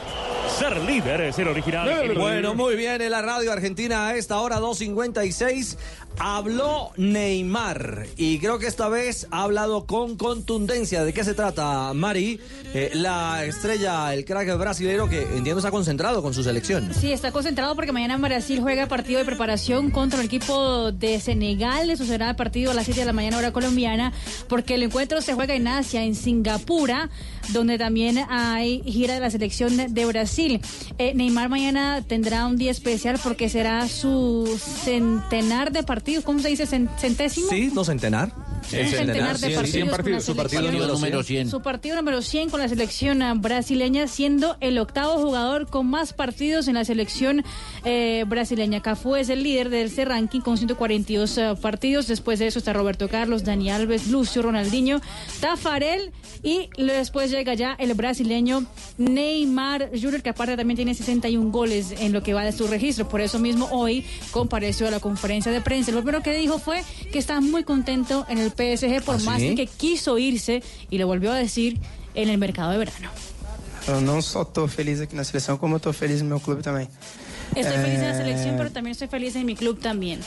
Ser 0.59 0.77
líder 0.79 1.21
es 1.21 1.39
el 1.39 1.49
original. 1.49 2.15
Bueno, 2.17 2.55
muy 2.55 2.75
bien, 2.75 3.01
en 3.03 3.11
la 3.11 3.23
radio 3.23 3.53
argentina 3.53 4.09
a 4.09 4.17
esta 4.17 4.39
hora 4.41 4.59
2.56 4.59 5.77
habló 6.19 6.91
Neymar 6.97 8.07
y 8.17 8.39
creo 8.39 8.59
que 8.59 8.67
esta 8.67 8.89
vez 8.89 9.27
ha 9.31 9.43
hablado 9.43 9.87
con 9.87 10.17
contundencia. 10.17 11.05
¿De 11.05 11.13
qué 11.13 11.25
se 11.25 11.35
trata, 11.35 11.93
Mari? 11.95 12.41
Eh, 12.75 12.91
la 12.95 13.45
estrella, 13.45 14.13
el 14.13 14.25
crack 14.25 14.59
brasilero 14.59 15.09
que 15.09 15.23
entiendo 15.23 15.59
está 15.59 15.71
concentrado 15.71 16.23
con 16.23 16.35
su 16.35 16.43
selección. 16.43 16.93
Sí, 16.93 17.13
está 17.13 17.33
concentrado 17.33 17.75
porque 17.75 17.93
mañana 17.93 18.17
Brasil 18.17 18.61
juega 18.61 18.87
partido 18.87 19.19
de 19.19 19.25
preparación 19.25 19.91
contra 19.91 20.21
el 20.21 20.27
equipo 20.27 20.93
de 20.93 21.21
Senegal. 21.21 21.91
Eso 21.91 22.05
será 22.05 22.31
el 22.31 22.37
partido 22.37 22.73
a 22.73 22.75
las 22.75 22.85
7 22.85 23.01
de 23.01 23.07
la 23.07 23.13
mañana 23.13 23.39
hora 23.39 23.53
colombiana, 23.53 24.13
porque 24.49 24.75
el 24.75 24.83
encuentro 24.83 25.21
se 25.23 25.35
juega 25.35 25.55
en 25.55 25.69
Asia, 25.69 26.03
en 26.03 26.15
Singapura, 26.15 27.11
donde 27.51 27.79
también 27.79 28.19
hay 28.29 28.83
gira 28.83 29.15
de 29.15 29.21
la 29.21 29.31
selección 29.31 29.95
de 29.95 30.07
Brasil. 30.07 30.61
Eh, 30.99 31.15
Neymar 31.15 31.49
mañana 31.49 32.03
tendrá 32.07 32.47
un 32.47 32.57
día 32.57 32.71
especial 32.71 33.19
porque 33.23 33.49
será 33.49 33.89
su 33.89 34.59
centenar 34.85 35.73
de 35.73 35.83
partidos. 35.83 36.08
¿Cómo 36.25 36.39
se 36.41 36.49
dice? 36.49 36.67
Cen- 36.67 36.89
¿Centésimo? 36.99 37.49
Sí, 37.49 37.71
no 37.71 37.85
centenar. 37.85 39.39
De 39.39 39.51
partidos 39.87 40.25
Su 40.25 40.37
partido 40.37 40.71
número 40.71 41.23
100. 41.23 41.51
Su 41.51 41.63
partido 41.63 41.97
número 41.97 42.23
100 42.23 42.51
con 42.51 42.61
la 42.61 42.69
selección 42.69 43.23
brasileña, 43.41 44.09
siendo 44.09 44.57
el 44.61 44.79
octavo 44.79 45.19
jugador 45.19 45.69
con 45.69 45.87
más 45.87 46.13
partidos 46.13 46.69
en 46.69 46.75
la 46.75 46.85
selección 46.85 47.45
eh, 47.85 48.25
brasileña. 48.27 48.83
Cafú 48.83 49.17
es 49.17 49.29
el 49.29 49.43
líder 49.43 49.71
de 49.71 49.83
ese 49.83 50.05
ranking 50.05 50.41
con 50.41 50.59
142 50.59 51.39
ah, 51.39 51.55
partidos. 51.55 52.09
Después 52.09 52.39
de 52.39 52.49
eso 52.49 52.59
está 52.59 52.73
Roberto 52.73 53.09
Carlos, 53.09 53.45
Dani 53.45 53.71
Alves, 53.71 54.09
Lucio, 54.09 54.43
Ronaldinho, 54.43 55.01
Tafarel 55.41 56.13
y 56.43 56.69
después 56.77 57.31
llega 57.31 57.55
ya 57.55 57.75
el 57.79 57.95
brasileño 57.95 58.67
Neymar 58.99 59.91
Jr., 59.91 60.23
que 60.23 60.31
aparte 60.31 60.57
también 60.57 60.77
tiene 60.77 60.95
61 60.95 61.51
goles 61.51 61.95
en 61.99 62.13
lo 62.13 62.23
que 62.23 62.35
va 62.35 62.45
de 62.45 62.53
su 62.53 62.67
registro. 62.67 63.09
Por 63.09 63.21
eso 63.21 63.39
mismo 63.39 63.69
hoy 63.71 64.05
compareció 64.31 64.89
a 64.89 64.91
la 64.91 65.01
conferencia 65.01 65.53
de 65.53 65.61
prensa. 65.61 65.88
Lo 65.93 66.03
primero 66.03 66.23
que 66.23 66.35
dijo 66.37 66.59
fue 66.59 66.83
que 67.13 67.19
está 67.19 67.41
muy 67.41 67.65
contento 67.65 68.27
en 68.29 68.39
el 68.39 68.51
PSG 68.51 69.03
por 69.05 69.17
¿Ah, 69.17 69.25
más 69.25 69.41
sí? 69.41 69.55
que 69.55 69.67
quiso 69.67 70.19
irse 70.19 70.63
y 70.91 70.99
lo 70.99 71.07
volvió 71.07 71.33
a 71.33 71.37
decir 71.37 71.79
en 72.15 72.29
el 72.29 72.39
mercado 72.39 72.71
de 72.73 72.79
verano. 72.79 73.11
Eu 73.87 74.01
não 74.03 74.21
só 74.21 74.45
tô 74.45 74.69
feliz 74.69 75.01
aqui 75.01 75.17
na 75.17 75.25
seleção, 75.25 75.57
como 75.57 75.77
eu 75.77 75.81
tô 75.81 75.93
feliz 75.95 76.21
no 76.21 76.29
meu 76.29 76.41
clube 76.41 76.63
também. 76.63 76.87
Estoy 77.57 77.77
Eh, 77.77 77.83
feliz 77.83 78.01
en 78.01 78.09
la 78.09 78.15
selección, 78.15 78.57
pero 78.59 78.71
también 78.71 78.93
estoy 78.93 79.09
feliz 79.09 79.35
en 79.35 79.47
mi 79.47 79.55
club 79.57 79.79
también. 79.81 80.21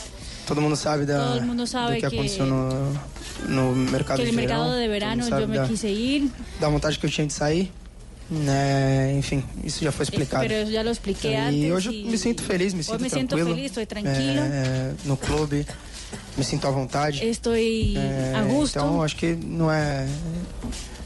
Todo 0.48 0.60
mundo 0.62 0.76
sabe 0.76 1.06
da, 1.06 1.18
Todo 1.28 1.38
el 1.38 1.46
mundo 1.46 1.68
sabe 1.68 2.02
que, 2.02 2.10
que- 2.10 2.16
aconteceu 2.18 2.48
no, 2.48 2.92
no 3.48 3.76
mercado 3.76 4.18
que 4.18 4.24
de 4.24 4.30
el 4.32 4.36
mercado 4.36 4.66
verão. 4.72 4.80
de 4.80 4.88
verano 4.88 5.30
yo 5.30 5.48
me 5.48 5.58
da, 5.58 5.68
quise 5.68 5.92
ir, 5.92 6.32
da 6.60 6.70
vontade 6.70 6.98
que 6.98 7.06
eu 7.06 7.12
tinha 7.12 7.28
de 7.28 7.34
sair. 7.34 7.72
Né? 8.32 9.14
enfim, 9.18 9.44
isso 9.64 9.84
já 9.84 9.92
foi 9.92 10.04
explicado. 10.04 10.48
pero 10.48 10.70
ya 10.70 10.82
lo 10.84 10.92
expliqué 10.92 11.34
E 11.34 11.36
antes. 11.36 11.72
hoje 11.72 12.02
eu 12.04 12.10
me 12.12 12.18
sinto 12.18 12.42
feliz, 12.42 12.74
me 12.74 12.84
sinto 12.84 13.00
me 13.00 13.10
tranquilo. 13.10 13.50
feliz, 13.56 13.66
estoy 13.72 13.86
tranquilo, 13.86 14.42
É, 14.42 14.94
no 15.06 15.18
clube, 15.18 15.66
me 16.38 16.44
sinto 16.44 16.66
à 16.68 16.72
vontade. 16.72 17.24
estoy 17.28 17.96
É, 17.98 18.34
a 18.36 18.42
gusto. 18.44 18.78
Então, 18.80 19.04
acho 19.04 19.16
que 19.18 19.36
não 19.36 19.70
é, 19.72 20.08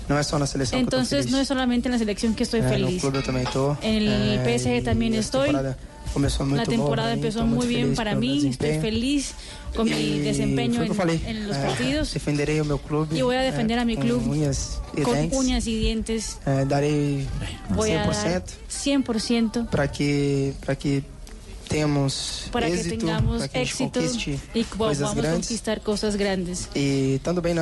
não 0.07 0.17
é 0.17 0.23
só 0.23 0.37
na 0.37 0.45
seleção 0.45 0.77
que 0.79 0.85
eu 0.85 0.89
tô 0.89 0.97
Entonces 0.97 1.25
feliz. 1.25 1.31
no 1.31 1.39
es 1.41 1.47
solamente 1.47 1.87
en 1.87 1.91
la 1.93 1.97
selección 1.97 2.33
que 2.35 2.43
estoy 2.43 2.59
É, 2.61 2.69
feliz. 2.69 2.93
No 2.95 2.99
clube 3.01 3.17
eu 3.17 3.23
também. 3.23 3.43
En 3.81 3.95
el 4.03 4.39
É, 4.39 4.43
PSG 4.43 4.81
e 5.15 5.19
estoy. 5.19 5.47
temporada 5.47 5.77
Começou 6.15 6.45
muito 6.45 6.61
La 6.61 6.65
temporada 6.65 7.09
mim, 7.11 7.17
empezó 7.17 7.45
muy 7.45 7.67
bien 7.67 7.93
para 7.93 8.15
mí, 8.15 8.47
estoy 8.47 8.79
feliz 8.79 9.35
con 9.75 9.83
mi 9.83 10.19
desempeño 10.19 10.79
que 10.79 10.87
en, 10.87 10.95
falei. 10.95 11.21
en 11.27 11.47
los 11.49 11.57
É, 11.57 11.61
partidos. 11.61 12.13
defenderei 12.13 12.61
o 12.61 12.65
meu 12.65 12.79
clube. 12.79 13.11
Y 13.13 13.21
voy 13.21 13.35
a 13.35 13.41
defender 13.41 13.77
é, 13.77 13.81
a 13.81 13.85
mi 13.85 13.97
club 13.97 14.23
unhas 14.25 14.79
e 14.95 15.01
con 15.03 15.13
dentes. 15.13 15.37
uñas 15.37 15.67
y 15.67 15.75
dientes. 15.77 16.39
É, 16.45 16.63
darei 16.63 17.27
Voy 17.75 17.91
a 17.91 18.05
dar 18.07 18.15
100% 18.15 18.43
100% 18.71 19.67
para 19.67 19.91
que, 19.91 20.53
para 20.65 20.77
que 20.77 21.03
tenhamos 21.67 22.47
para 22.49 22.67
que 22.67 22.75
êxito, 22.79 22.95
tengamos 22.97 23.37
para 23.41 23.47
que 23.51 23.61
éxito 23.61 23.99
y 24.53 24.63
que 24.63 24.77
vamos 24.77 25.01
a 25.01 25.31
conquistar 25.33 25.81
cosas 25.81 26.15
grandes. 26.15 26.69
Y 26.73 27.15
estando 27.15 27.41
bien 27.41 27.59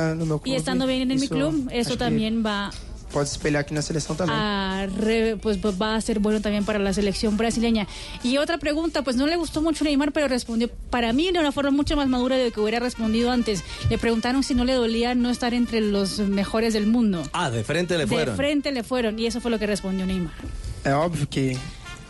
en 1.10 1.18
mi 1.18 1.26
club, 1.26 1.68
eso 1.72 1.90
que 1.90 1.96
también 1.96 2.44
va 2.46 2.70
Pode 3.14 3.26
se 3.30 3.36
espelhar 3.38 3.60
aqui 3.62 3.72
na 3.72 3.80
seleção 3.80 4.16
também. 4.16 4.34
a 4.34 4.86
re- 5.06 5.36
pues 5.40 5.56
va 5.56 5.94
a 5.94 6.00
ser 6.00 6.18
bueno 6.18 6.40
también 6.40 6.64
para 6.64 6.80
la 6.80 6.92
selección 6.92 7.36
brasileña. 7.36 7.86
Y 8.24 8.38
otra 8.38 8.58
pregunta, 8.58 9.02
pues 9.02 9.14
no 9.14 9.26
le 9.28 9.36
gustó 9.36 9.62
mucho 9.62 9.84
Neymar, 9.84 10.10
pero 10.10 10.26
respondió 10.26 10.68
para 10.90 11.12
mí 11.12 11.30
de 11.30 11.38
una 11.38 11.52
forma 11.52 11.70
mucho 11.70 11.94
más 11.96 12.08
madura 12.08 12.34
de 12.36 12.46
lo 12.46 12.50
que 12.52 12.60
hubiera 12.60 12.80
respondido 12.80 13.30
antes. 13.30 13.62
Le 13.88 13.98
preguntaron 13.98 14.42
si 14.42 14.52
no 14.58 14.64
le 14.64 14.74
dolía 14.74 15.14
no 15.14 15.30
estar 15.30 15.54
entre 15.54 15.80
los 15.80 16.18
mejores 16.18 16.74
del 16.74 16.86
mundo. 16.88 17.22
Ah, 17.32 17.50
de 17.52 17.62
frente 17.62 17.94
le 17.96 18.06
De 18.06 18.08
fueron. 18.08 18.34
frente 18.36 18.72
le 18.72 18.82
fueron 18.82 19.16
y 19.18 19.26
eso 19.26 19.40
fue 19.40 19.50
lo 19.52 19.60
que 19.60 19.66
respondió 19.68 20.04
Neymar. 20.06 20.34
É 20.84 20.92
óbvio 20.92 21.26
que 21.30 21.56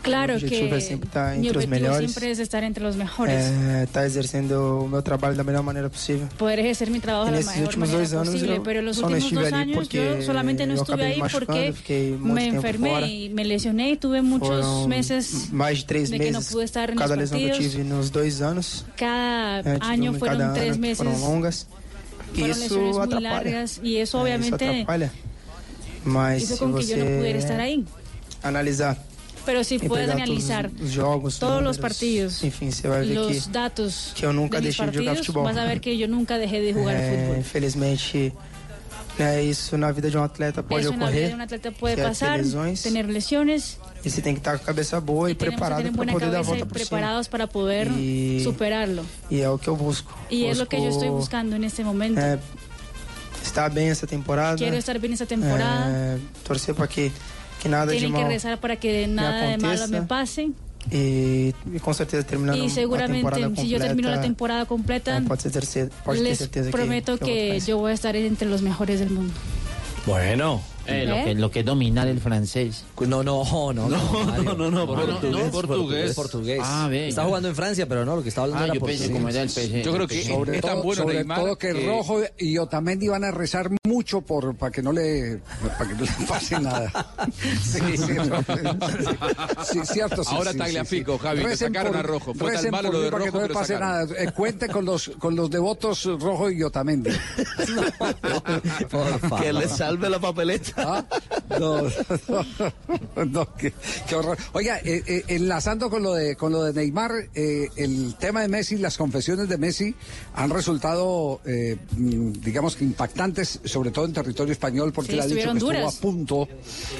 Claro 0.05 0.33
o 0.33 0.35
objetivo 0.37 0.69
que 0.69 0.75
é 0.75 0.79
sempre 0.79 1.07
estar 1.07 1.35
entre 1.35 1.57
os 1.57 1.65
melhores. 1.65 2.15
estar 2.39 2.63
entre 2.63 2.83
los 2.83 2.95
mejores. 2.95 3.35
É, 3.35 3.83
estar 3.83 4.05
exercendo 4.05 4.85
o 4.85 4.87
meu 4.87 5.01
trabalho 5.01 5.35
da 5.35 5.43
melhor 5.43 5.63
maneira 5.63 5.89
possível. 5.89 6.27
Poder 6.37 6.59
ejercer 6.59 6.89
mi 6.89 6.99
trabajo 6.99 7.27
E 7.27 7.31
de 7.31 7.31
la 7.31 7.37
nesses 7.39 7.55
mejor 7.55 7.67
últimos 7.67 7.89
manera 7.89 7.97
dois 7.97 8.13
anos 8.13 8.29
posible, 8.33 8.55
eu 8.55 8.63
pero 8.63 8.79
en 8.79 8.85
los 8.85 8.97
não 8.97 9.09
últimos 9.09 9.31
dos 9.31 9.45
ali 9.45 9.55
años 9.63 9.75
porque 9.77 9.97
yo 9.97 10.21
solamente 10.21 10.65
no 10.65 10.73
eu 10.73 10.81
estuve 10.81 11.03
ahí 11.03 11.21
porque 11.31 12.17
um 12.21 12.33
me 12.33 12.45
y 13.09 13.29
me 13.29 13.43
lesioné 13.43 13.91
y 13.91 13.97
tuve 13.97 14.21
muchos 14.21 14.63
Foram 14.65 14.87
meses 14.87 15.49
mais 15.51 15.79
de 15.79 15.85
três 15.85 16.09
de 16.09 16.19
que 16.19 16.31
no 16.31 16.39
meses 16.39 16.51
pude 16.53 16.65
estar 16.65 16.89
en 16.89 16.95
los 16.95 17.01
cada 17.03 17.15
lesão 17.15 17.37
que 17.37 17.45
eu 17.45 17.49
partidos. 17.49 17.71
tive 17.73 17.83
nos 17.83 18.09
dois 18.09 18.41
anos. 18.41 18.85
Cada 18.95 19.69
É, 19.75 19.79
tive 19.79 19.85
año 19.91 20.09
uma 20.11 20.19
fueron 20.19 20.37
cada 20.37 20.53
tres 20.53 20.71
ano, 20.73 20.81
meses, 20.81 20.97
foram 20.97 21.17
longas. 21.19 21.67
E 22.35 22.41
isso 22.49 23.01
atrapalha. 23.01 23.63
eso 23.63 23.81
É, 23.83 23.87
isso 24.03 24.17
obviamente 24.17 24.53
atrapalha. 24.53 25.11
Mas 26.03 26.43
hizo 26.43 26.53
se 26.53 26.59
con 26.59 26.75
que 26.75 26.85
yo 26.85 26.97
no 26.97 27.05
pudiera 27.17 27.39
você 27.39 27.45
estar 27.45 27.59
ahí. 27.59 27.83
analisar 28.43 28.97
Pero 29.45 29.63
si 29.63 29.75
e 29.75 29.87
puedes 29.87 30.09
analizar 30.09 30.69
todos 30.69 30.81
os 30.87 30.91
jogos, 30.91 31.37
todos 31.39 31.61
los 31.61 31.77
números, 31.77 31.77
partidos, 31.77 32.43
enfim, 32.43 32.71
você 32.71 32.87
vai 32.87 33.05
ver 33.05 33.13
los 33.15 33.45
que 33.45 33.49
datos 33.51 34.11
que 34.15 34.25
eu 34.25 34.33
nunca 34.33 34.57
de 34.57 34.63
deixei 34.67 34.87
de 34.89 34.97
jogar 34.97 35.15
futebol. 35.17 35.43
vas 35.43 35.57
a 35.57 35.65
ver 35.65 35.79
que 35.79 35.95
yo 35.97 36.07
nunca 36.07 36.37
dejé 36.37 36.59
de 36.61 36.73
jugar 36.73 36.95
É, 36.95 37.09
fútbol. 37.11 37.37
infelizmente, 37.39 38.33
é, 39.19 39.43
isso 39.43 39.77
na 39.77 39.91
vida 39.91 40.09
de 40.09 40.17
um 40.17 40.23
atleta 40.23 40.63
pode 40.63 40.85
Eso 40.85 40.93
en 40.93 40.99
la 40.99 41.05
vida 41.07 41.11
ocorrer. 41.11 41.29
de 41.29 41.35
un 41.35 41.41
atleta 41.41 41.71
puede 41.71 41.95
que 41.95 42.01
é 42.01 42.09
ter 42.11 42.37
lesões. 42.37 42.81
tener 42.81 43.05
lesiones, 43.05 43.77
E 44.03 44.09
você 44.09 44.21
tem 44.21 44.33
que 44.33 44.39
estar 44.39 44.57
com 44.57 44.63
a 44.63 44.65
cabeça 44.65 44.99
boa 44.99 45.29
e, 45.31 45.35
que 45.35 45.45
preparado 45.45 45.91
para 45.93 46.11
poder 46.13 46.29
dar 46.31 46.39
a 46.39 46.41
volta 46.41 46.65
por 46.65 46.73
preparados 46.73 47.27
para 47.27 47.47
poder 47.47 47.87
superarlo. 48.43 49.05
E 49.31 49.41
é 49.41 49.49
o 49.49 49.57
que 49.57 49.67
eu 49.69 49.75
busco. 49.75 50.11
Y 50.29 50.45
es 50.45 50.57
lo 50.57 50.65
que 50.67 50.77
yo 50.81 50.89
estoy 50.89 51.09
Busco, 51.09 51.19
buscando 51.21 51.55
en 51.55 51.63
este 51.63 51.83
momento. 51.83 52.19
é, 52.19 52.37
estar 53.43 53.69
bem 53.71 53.89
essa 53.89 54.05
temporada. 54.07 54.57
Quiero 54.57 54.75
estar 54.75 54.97
bien 54.99 55.13
esta 55.13 55.25
temporada. 55.25 55.85
É, 55.87 56.17
torcer 56.43 56.73
para 56.75 56.87
que, 56.87 57.11
que 57.61 57.69
nada 57.69 57.85
de 57.85 57.97
Tienen 57.97 58.13
que 58.15 58.27
rezar 58.27 58.59
para 58.59 58.75
que 58.75 59.07
nada 59.07 59.47
de 59.47 59.57
malo 59.57 59.87
me 59.87 60.01
pase. 60.03 60.51
e, 60.91 61.53
e 61.73 61.79
com 61.79 61.93
certeza 61.93 62.23
terminando 62.23 62.63
Y 62.63 62.69
seguramente, 62.69 63.23
temporada 63.23 63.55
si 63.55 63.69
yo 63.69 63.79
termino 63.79 64.09
la 64.09 64.21
temporada 64.21 64.65
completa, 64.65 65.21
ser 65.37 65.89
les 66.21 66.47
prometo 66.69 67.17
que, 67.17 67.25
que 67.25 67.59
yo 67.59 67.77
voy 67.79 67.91
a 67.91 67.93
estar 67.93 68.15
entre 68.15 68.47
los 68.47 68.61
mejores 68.61 68.99
del 68.99 69.09
mundo. 69.09 69.33
Bueno. 70.05 70.61
Eh, 70.87 71.03
¿Eh? 71.03 71.05
Lo, 71.05 71.15
que, 71.25 71.35
lo 71.35 71.51
que 71.51 71.59
es 71.61 71.65
dominar 71.65 72.07
el 72.07 72.19
francés. 72.19 72.83
No, 73.05 73.23
no, 73.23 73.43
no, 73.43 73.73
no, 73.73 73.87
Mario. 73.87 74.55
no, 74.55 74.71
no, 74.71 74.85
portugués, 74.85 75.31
no, 75.45 75.51
portugués. 75.51 76.15
portugués. 76.15 76.59
Ah, 76.63 76.87
ve. 76.89 77.07
Está 77.09 77.23
jugando 77.25 77.49
en 77.49 77.55
Francia, 77.55 77.87
pero 77.87 78.03
no, 78.05 78.15
lo 78.15 78.23
que 78.23 78.29
está 78.29 78.41
hablando 78.41 78.63
Ah, 78.63 78.65
era 78.65 78.73
yo 78.75 78.81
pensé 78.81 79.09
portugués. 79.09 79.17
como 79.17 79.29
era 79.29 79.41
el 79.41 79.49
PSG. 79.49 79.83
Yo 79.83 79.93
creo 79.93 80.07
que 80.07 80.23
sobre 80.23 80.55
es 80.57 80.61
tan 80.61 80.73
todo, 80.75 80.83
bueno 80.83 81.01
sobre 81.03 81.15
Neymar 81.15 81.39
todo 81.39 81.57
que, 81.57 81.73
que- 81.73 81.85
Rojo 81.87 82.21
y 82.37 82.57
Otamendi 82.57 83.07
van 83.07 83.23
a 83.23 83.31
rezar 83.31 83.69
mucho 83.85 84.21
por 84.21 84.55
para 84.55 84.71
que 84.71 84.81
no 84.81 84.91
le 84.91 85.39
para 85.77 85.89
que 85.89 85.95
no 85.95 86.01
le 86.01 86.27
pase 86.27 86.59
nada. 86.59 86.91
Sí, 87.61 87.79
sí, 87.97 87.97
sí, 89.71 89.79
cierto. 89.93 90.23
sí, 90.23 90.29
Ahora 90.35 90.51
sí, 90.51 90.57
Tagliafico, 90.57 91.13
sí, 91.13 91.17
sí. 91.19 91.23
Javi, 91.27 91.39
Recen 91.43 91.73
sacaron 91.73 91.91
por- 91.93 91.99
a 91.99 92.03
Rojo. 92.03 92.33
Fue 92.33 92.51
tan 92.53 92.71
malo 92.71 92.91
lo 92.91 93.01
de 93.01 93.11
para 93.11 93.23
que 93.25 93.29
Rojo 93.31 93.37
no 93.41 93.43
que 93.43 93.49
le 93.49 93.53
pase 93.53 93.73
sacaron. 93.73 94.09
nada. 94.09 94.23
Eh, 94.23 94.31
cuente 94.31 94.67
con 94.67 94.85
los 94.85 95.11
con 95.19 95.35
los 95.35 95.49
devotos 95.49 96.05
Rojo 96.05 96.49
y 96.49 96.63
Otamendi. 96.63 97.11
Que 99.41 99.53
le 99.53 99.67
salve 99.67 100.09
la 100.09 100.19
papeleta. 100.19 100.74
¿Ah? 100.77 101.05
No, 101.59 101.83
no, 101.83 103.25
no, 103.25 103.55
qué, 103.55 103.73
qué 104.07 104.15
horror. 104.15 104.37
Oiga, 104.53 104.79
eh, 104.79 105.03
eh, 105.05 105.23
enlazando 105.27 105.89
con 105.89 106.03
lo 106.03 106.13
de 106.13 106.35
con 106.35 106.51
lo 106.51 106.63
de 106.63 106.73
Neymar, 106.73 107.11
eh, 107.33 107.69
el 107.75 108.15
tema 108.15 108.41
de 108.41 108.47
Messi, 108.47 108.77
las 108.77 108.97
confesiones 108.97 109.47
de 109.47 109.57
Messi 109.57 109.95
han 110.33 110.49
resultado, 110.49 111.41
digamos 111.95 112.75
que 112.75 112.83
impactantes, 112.83 113.59
sobre 113.63 113.91
todo 113.91 114.05
en 114.05 114.13
territorio 114.13 114.51
español, 114.51 114.91
porque 114.91 115.11
Sí, 115.11 115.15
él 115.15 115.21
ha 115.21 115.27
dicho 115.27 115.51
que 115.51 115.57
estuvo 115.57 115.87
a 115.87 115.91
punto, 115.91 116.47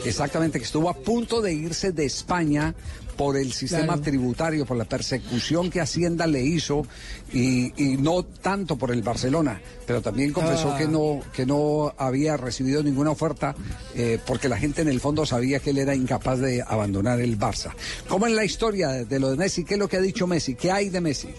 exactamente, 0.05 0.59
que 0.59 0.65
estuvo 0.65 0.89
a 0.89 0.93
punto 0.93 1.41
de 1.41 1.53
irse 1.53 1.91
de 1.91 2.05
España 2.05 2.73
por 3.17 3.37
el 3.37 3.51
sistema 3.53 3.85
Claro. 3.93 4.01
tributario, 4.01 4.65
por 4.65 4.77
la 4.77 4.85
persecución 4.85 5.69
que 5.69 5.81
Hacienda 5.81 6.27
le 6.27 6.41
hizo 6.43 6.85
y, 7.33 7.73
y 7.81 7.97
no 7.97 8.23
tanto 8.23 8.77
por 8.77 8.91
el 8.91 9.01
Barcelona, 9.01 9.61
pero 9.87 10.01
también 10.01 10.33
confesó 10.33 10.73
Ah. 10.73 10.77
que 10.77 10.87
no 10.87 11.21
que 11.33 11.45
no 11.45 11.93
había 11.97 12.37
recibido 12.37 12.81
ninguna 12.83 13.11
oferta 13.11 13.55
eh, 13.95 14.19
porque 14.25 14.49
la 14.49 14.57
gente 14.57 14.81
en 14.81 14.87
el 14.89 14.99
fondo 14.99 15.25
sabía 15.25 15.59
que 15.59 15.69
él 15.71 15.77
era 15.77 15.95
incapaz 15.95 16.39
de 16.39 16.61
abandonar 16.61 17.19
el 17.21 17.37
Barça. 17.39 17.71
¿Cómo 18.07 18.27
es 18.27 18.33
la 18.33 18.43
historia 18.45 18.89
de, 18.89 19.05
de 19.05 19.19
lo 19.19 19.29
de 19.31 19.37
Messi? 19.37 19.63
¿Qué 19.63 19.75
es 19.75 19.79
lo 19.79 19.87
que 19.87 19.97
ha 19.97 20.01
dicho 20.01 20.27
Messi? 20.27 20.55
¿Qué 20.55 20.71
hay 20.71 20.89
de 20.89 21.01
Messi? 21.01 21.29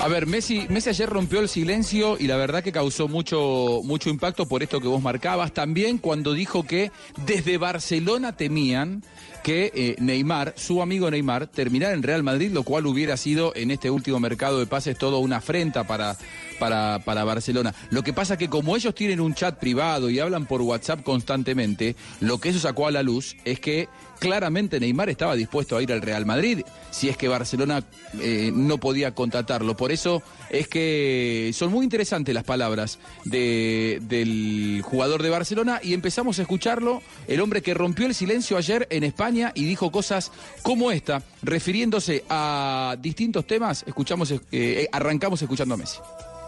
A 0.00 0.06
ver, 0.06 0.26
Messi, 0.26 0.64
Messi 0.68 0.90
ayer 0.90 1.08
rompió 1.08 1.40
el 1.40 1.48
silencio 1.48 2.16
y 2.20 2.28
la 2.28 2.36
verdad 2.36 2.62
que 2.62 2.70
causó 2.70 3.08
mucho, 3.08 3.80
mucho 3.82 4.10
impacto 4.10 4.46
por 4.46 4.62
esto 4.62 4.80
que 4.80 4.86
vos 4.86 5.02
marcabas. 5.02 5.52
También 5.52 5.98
cuando 5.98 6.34
dijo 6.34 6.62
que 6.62 6.92
desde 7.26 7.58
Barcelona 7.58 8.36
temían 8.36 9.02
que 9.42 9.72
eh, 9.74 9.96
Neymar, 9.98 10.54
su 10.56 10.82
amigo 10.82 11.10
Neymar, 11.10 11.48
terminara 11.48 11.94
en 11.94 12.04
Real 12.04 12.22
Madrid, 12.22 12.52
lo 12.52 12.62
cual 12.62 12.86
hubiera 12.86 13.16
sido 13.16 13.52
en 13.56 13.72
este 13.72 13.90
último 13.90 14.20
mercado 14.20 14.60
de 14.60 14.66
pases 14.66 14.96
todo 14.96 15.18
una 15.18 15.38
afrenta 15.38 15.84
para, 15.84 16.16
para, 16.58 17.00
para 17.04 17.24
Barcelona. 17.24 17.74
Lo 17.90 18.02
que 18.02 18.12
pasa 18.12 18.36
que 18.36 18.48
como 18.48 18.76
ellos 18.76 18.94
tienen 18.94 19.20
un 19.20 19.34
chat 19.34 19.58
privado 19.58 20.10
y 20.10 20.18
hablan 20.18 20.46
por 20.46 20.62
WhatsApp 20.62 21.02
constantemente, 21.02 21.96
lo 22.20 22.38
que 22.38 22.50
eso 22.50 22.58
sacó 22.58 22.86
a 22.86 22.90
la 22.90 23.02
luz 23.02 23.36
es 23.44 23.60
que 23.60 23.88
claramente 24.18 24.80
Neymar 24.80 25.08
estaba 25.10 25.36
dispuesto 25.36 25.76
a 25.76 25.82
ir 25.82 25.92
al 25.92 26.02
Real 26.02 26.26
Madrid 26.26 26.62
si 26.90 27.08
es 27.08 27.16
que 27.16 27.28
Barcelona 27.28 27.84
eh, 28.20 28.50
no 28.52 28.78
podía 28.78 29.14
contratarlo. 29.14 29.76
Por 29.76 29.92
eso 29.92 30.22
es 30.50 30.66
que 30.66 31.52
son 31.54 31.70
muy 31.70 31.84
interesantes 31.84 32.34
las 32.34 32.42
palabras 32.44 32.98
de- 33.24 34.00
del 34.02 34.80
jugador 34.82 35.22
de 35.22 35.30
Barcelona 35.30 35.80
y 35.82 35.94
empezamos 35.94 36.38
a 36.38 36.42
escucharlo, 36.42 37.00
el 37.28 37.40
hombre 37.40 37.62
que 37.62 37.74
rompió 37.74 38.06
el 38.06 38.14
silencio 38.14 38.56
ayer 38.56 38.88
en 38.90 39.04
España 39.04 39.52
y 39.54 39.64
dijo 39.66 39.92
cosas 39.92 40.32
como 40.62 40.90
esta, 40.90 41.22
refiriéndose 41.42 42.24
a 42.28 42.96
distintos 43.00 43.46
temas. 43.46 43.84
Escuchamos, 43.86 44.30
eh, 44.32 44.40
eh, 44.50 44.88
arrancamos 44.90 45.40
escuchando 45.42 45.74
a 45.74 45.78
Messi. 45.78 45.98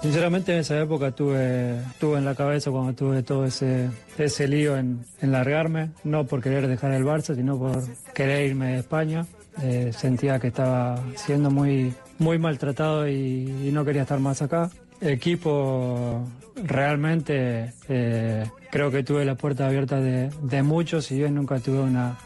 Sinceramente 0.02 0.52
en 0.52 0.60
esa 0.60 0.80
época 0.80 1.10
tuve, 1.10 1.76
tuve 1.98 2.18
en 2.18 2.24
la 2.24 2.34
cabeza 2.34 2.70
cuando 2.70 2.94
tuve 2.94 3.22
todo 3.22 3.44
ese, 3.44 3.90
ese 4.16 4.48
lío 4.48 4.78
en, 4.78 5.00
en 5.20 5.30
largarme, 5.30 5.90
no 6.04 6.24
por 6.24 6.40
querer 6.40 6.66
dejar 6.68 6.92
el 6.92 7.04
Barça, 7.04 7.34
sino 7.34 7.58
por 7.58 7.82
querer 8.14 8.46
irme 8.48 8.72
de 8.72 8.78
España. 8.78 9.26
Eh, 9.62 9.92
sentía 9.92 10.38
que 10.38 10.46
estaba 10.48 10.98
siendo 11.16 11.50
muy, 11.50 11.92
muy 12.18 12.38
maltratado 12.38 13.06
y, 13.08 13.66
y 13.68 13.70
no 13.72 13.84
quería 13.84 14.02
estar 14.02 14.20
más 14.20 14.40
acá. 14.40 14.70
Equipo 15.02 16.26
realmente 16.64 17.74
eh, 17.88 18.46
creo 18.70 18.90
que 18.90 19.02
tuve 19.02 19.24
la 19.26 19.34
puerta 19.34 19.66
abierta 19.66 20.00
de, 20.00 20.30
de 20.42 20.62
muchos, 20.62 21.06
si 21.06 21.18
bien 21.18 21.34
nunca 21.34 21.58
tuve 21.58 21.80
una, 21.80 22.16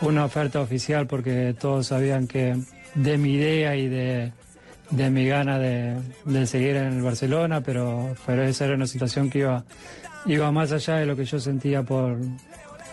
una 0.00 0.24
oferta 0.24 0.60
oficial 0.60 1.06
porque 1.06 1.54
todos 1.58 1.86
sabían 1.86 2.26
que 2.26 2.56
de 2.96 3.18
mi 3.18 3.34
idea 3.34 3.76
y 3.76 3.88
de, 3.88 4.32
de 4.92 5.10
mi 5.10 5.26
gana 5.26 5.58
de, 5.58 5.96
de 6.24 6.46
seguir 6.46 6.76
en 6.76 6.92
el 6.94 7.02
Barcelona, 7.02 7.62
pero, 7.62 8.14
pero 8.26 8.42
esa 8.44 8.66
era 8.66 8.74
una 8.74 8.86
situación 8.86 9.30
que 9.30 9.40
iba, 9.40 9.64
iba 10.26 10.52
más 10.52 10.70
allá 10.72 10.96
de 10.96 11.06
lo 11.06 11.16
que 11.16 11.24
yo 11.24 11.40
sentía 11.40 11.82
por, 11.82 12.18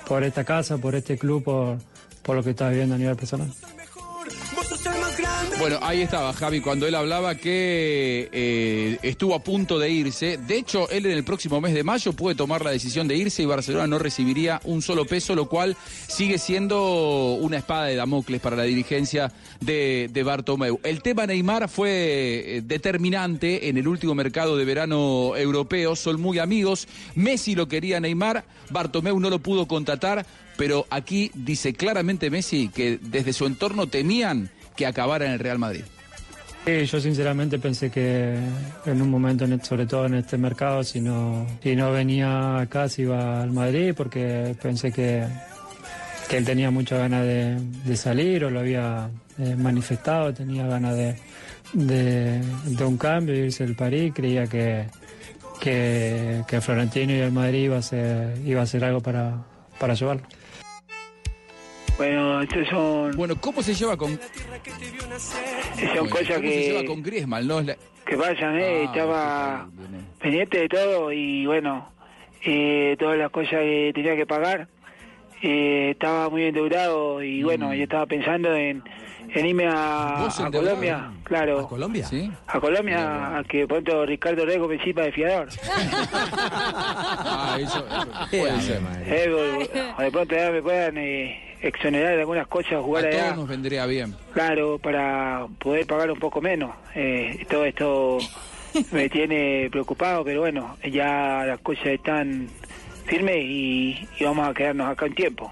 por 0.07 0.23
esta 0.23 0.43
casa, 0.43 0.77
por 0.77 0.95
este 0.95 1.17
club, 1.17 1.43
por, 1.43 1.77
por 2.23 2.35
lo 2.37 2.43
que 2.43 2.51
estaba 2.51 2.71
viviendo 2.71 2.95
a 2.95 2.97
nivel 2.97 3.15
personal. 3.15 3.51
Bueno, 5.59 5.77
ahí 5.81 6.01
estaba 6.01 6.31
Javi 6.31 6.61
cuando 6.61 6.87
él 6.87 6.95
hablaba 6.95 7.35
que 7.35 8.29
eh, 8.31 8.97
estuvo 9.01 9.35
a 9.35 9.43
punto 9.43 9.77
de 9.77 9.89
irse. 9.89 10.37
De 10.37 10.57
hecho, 10.57 10.89
él 10.89 11.05
en 11.05 11.11
el 11.11 11.25
próximo 11.25 11.59
mes 11.59 11.73
de 11.73 11.83
mayo 11.83 12.13
puede 12.13 12.37
tomar 12.37 12.63
la 12.63 12.71
decisión 12.71 13.09
de 13.09 13.17
irse 13.17 13.43
y 13.43 13.45
Barcelona 13.45 13.85
no 13.85 13.99
recibiría 13.99 14.61
un 14.63 14.81
solo 14.81 15.03
peso, 15.03 15.35
lo 15.35 15.49
cual 15.49 15.75
sigue 16.07 16.37
siendo 16.37 17.33
una 17.33 17.57
espada 17.57 17.87
de 17.87 17.97
Damocles 17.97 18.39
para 18.39 18.55
la 18.55 18.63
dirigencia 18.63 19.33
de, 19.59 20.09
de 20.13 20.23
Bartomeu. 20.23 20.79
El 20.81 21.01
tema 21.01 21.25
Neymar 21.25 21.67
fue 21.67 21.89
eh, 22.57 22.61
determinante 22.63 23.67
en 23.67 23.77
el 23.77 23.89
último 23.89 24.15
mercado 24.15 24.55
de 24.55 24.63
verano 24.63 25.35
europeo. 25.35 25.97
Son 25.97 26.21
muy 26.21 26.39
amigos. 26.39 26.87
Messi 27.15 27.55
lo 27.55 27.67
quería 27.67 27.99
Neymar, 27.99 28.45
Bartomeu 28.69 29.19
no 29.19 29.29
lo 29.29 29.39
pudo 29.39 29.67
contratar, 29.67 30.25
pero 30.55 30.87
aquí 30.89 31.31
dice 31.33 31.73
claramente 31.73 32.29
Messi 32.29 32.69
que 32.69 32.97
desde 33.01 33.33
su 33.33 33.45
entorno 33.45 33.87
temían 33.87 34.49
que 34.79 34.85
acabara 34.85 35.25
en 35.25 35.33
el 35.33 35.39
Real 35.39 35.59
Madrid. 35.59 35.81
Sí, 36.65 36.85
yo 36.85 37.01
sinceramente 37.01 37.59
pensé 37.59 37.89
que 37.91 38.33
en 38.85 39.01
un 39.01 39.09
momento, 39.09 39.43
en- 39.43 39.61
sobre 39.61 39.85
todo 39.85 40.05
en 40.05 40.13
este 40.13 40.37
mercado, 40.37 40.85
si 40.85 41.01
no, 41.01 41.45
si 41.61 41.75
no 41.75 41.91
venía 41.91 42.59
acá, 42.59 42.87
se 42.87 43.01
iba 43.01 43.41
al 43.41 43.51
Madrid, 43.51 43.93
porque 43.95 44.55
pensé 44.61 44.93
que, 44.93 45.25
que 46.29 46.37
él 46.37 46.45
tenía 46.45 46.71
mucha 46.71 46.95
ganas 46.97 47.25
de, 47.25 47.97
salir 47.97 48.45
o 48.45 48.49
lo 48.49 48.61
había 48.61 49.09
eh, 49.37 49.55
manifestado, 49.57 50.33
tenía 50.33 50.65
ganas 50.65 50.95
de, 50.95 51.15
de, 51.73 52.85
un 52.85 52.97
cambio, 52.97 53.35
irse 53.35 53.65
al 53.65 53.75
París, 53.75 54.13
creía 54.15 54.47
que, 54.47 54.85
que, 55.59 56.43
que 56.47 56.61
Florentino 56.61 57.11
y 57.11 57.19
el 57.19 57.33
Madrid 57.33 57.65
iba 57.65 57.79
a 57.79 57.81
ser, 57.81 58.37
iba 58.45 58.61
a 58.61 58.63
hacer 58.63 58.85
algo 58.85 59.01
para, 59.01 59.43
para 59.77 59.93
llevarlo. 59.93 60.23
Bueno, 61.99 62.39
son... 62.69 63.11
Bueno, 63.17 63.35
¿cómo 63.41 63.61
se 63.61 63.73
lleva 63.75 63.97
con... 63.97 64.17
Son 65.95 66.07
cosas 66.09 66.27
¿Cómo 66.29 66.41
que- 66.41 66.53
se 66.53 66.61
lleva 66.71 66.85
con 66.85 67.03
Griezmann, 67.03 67.45
no? 67.45 67.61
La- 67.61 67.75
que 68.05 68.15
pasan, 68.17 68.57
¿eh? 68.57 68.85
Ah, 68.87 68.91
estaba 68.91 69.69
pendiente 70.19 70.59
de 70.61 70.69
todo 70.69 71.11
y 71.11 71.45
bueno, 71.45 71.91
eh, 72.43 72.95
todas 72.97 73.17
las 73.17 73.29
cosas 73.31 73.59
que 73.59 73.91
tenía 73.93 74.15
que 74.15 74.25
pagar, 74.25 74.67
eh, 75.43 75.89
estaba 75.91 76.29
muy 76.29 76.45
endeudado 76.45 77.21
y 77.21 77.43
bueno, 77.43 77.71
yo 77.73 77.83
estaba 77.83 78.05
pensando 78.07 78.55
en, 78.55 78.81
en 79.35 79.45
irme 79.45 79.67
a, 79.67 80.21
¿Vos 80.21 80.39
a? 80.39 80.49
Colombia, 80.49 81.11
claro. 81.23 81.59
¿A 81.59 81.67
Colombia? 81.67 82.05
Sí. 82.07 82.31
A 82.47 82.59
Colombia, 82.59 83.37
a 83.37 83.43
que 83.43 83.67
pronto 83.67 84.05
Ricardo 84.05 84.43
Rego 84.45 84.67
me 84.69 84.81
sirva 84.83 85.03
de 85.03 85.11
fiador. 85.11 85.49
Ah, 87.31 87.57
eso, 87.59 87.85
eso 87.85 88.07
puede 88.31 88.61
ser. 88.61 88.81
Eh, 89.05 89.29
o- 89.33 89.97
o 89.99 90.01
de 90.01 90.11
pronto 90.11 90.35
ya 90.35 90.49
me 90.51 90.61
puedan 90.61 90.97
eh, 90.97 91.48
exonerar 91.61 92.15
de 92.15 92.21
algunas 92.21 92.47
cosas, 92.47 92.81
jugar 92.83 93.05
A 93.05 93.07
allá. 93.09 93.23
todos 93.25 93.37
nos 93.37 93.47
vendría 93.47 93.85
bien. 93.85 94.15
Claro, 94.33 94.77
para 94.79 95.47
poder 95.59 95.85
pagar 95.85 96.11
un 96.11 96.19
poco 96.19 96.41
menos. 96.41 96.71
Eh, 96.95 97.45
todo 97.49 97.65
esto 97.65 98.17
me 98.91 99.09
tiene 99.09 99.67
preocupado, 99.71 100.23
pero 100.23 100.41
bueno, 100.41 100.77
ya 100.91 101.43
las 101.45 101.59
cosas 101.59 101.87
están 101.87 102.47
firmes 103.05 103.37
y, 103.43 104.07
y 104.19 104.23
vamos 104.23 104.47
a 104.47 104.53
quedarnos 104.53 104.89
acá 104.89 105.05
un 105.05 105.15
tiempo. 105.15 105.51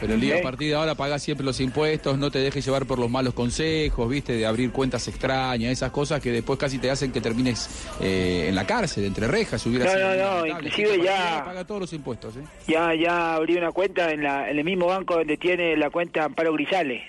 Pero 0.00 0.14
el 0.14 0.20
día 0.20 0.36
¿Eh? 0.36 0.40
a 0.40 0.42
partir 0.42 0.68
de 0.68 0.74
ahora 0.76 0.94
paga 0.94 1.18
siempre 1.18 1.44
los 1.44 1.60
impuestos, 1.60 2.16
no 2.18 2.30
te 2.30 2.38
dejes 2.38 2.64
llevar 2.64 2.86
por 2.86 2.98
los 2.98 3.10
malos 3.10 3.34
consejos, 3.34 4.08
viste, 4.08 4.32
de 4.34 4.46
abrir 4.46 4.70
cuentas 4.70 5.08
extrañas, 5.08 5.72
esas 5.72 5.90
cosas 5.90 6.20
que 6.20 6.30
después 6.30 6.58
casi 6.58 6.78
te 6.78 6.90
hacen 6.90 7.10
que 7.10 7.20
termines 7.20 7.68
eh, 8.00 8.46
en 8.48 8.54
la 8.54 8.64
cárcel, 8.66 9.04
entre 9.04 9.26
rejas, 9.26 9.64
hubiera 9.66 9.86
No, 9.86 9.90
sido 9.92 10.14
no, 10.14 10.38
no, 10.40 10.46
inclusive 10.46 10.90
Este 10.94 11.04
ya- 11.04 11.42
Paga 11.44 11.64
todos 11.64 11.80
los 11.80 11.92
impuestos, 11.92 12.36
¿eh? 12.36 12.40
Ya 12.68 12.94
ya 12.94 13.34
abrí 13.34 13.56
una 13.56 13.72
cuenta 13.72 14.10
en, 14.12 14.22
la, 14.22 14.48
en 14.50 14.58
el 14.58 14.64
mismo 14.64 14.86
banco 14.86 15.16
donde 15.16 15.36
tiene 15.36 15.76
la 15.76 15.90
cuenta 15.90 16.24
Amparo 16.24 16.52
Grisales. 16.52 17.02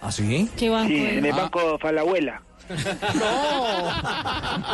¿Ah, 0.00 0.10
sí? 0.12 0.48
¿Qué 0.56 0.68
banco 0.70 0.88
Sí, 0.88 0.96
en 1.04 1.24
el 1.26 1.32
Ah. 1.32 1.36
banco 1.36 1.78
Falabuela. 1.78 2.40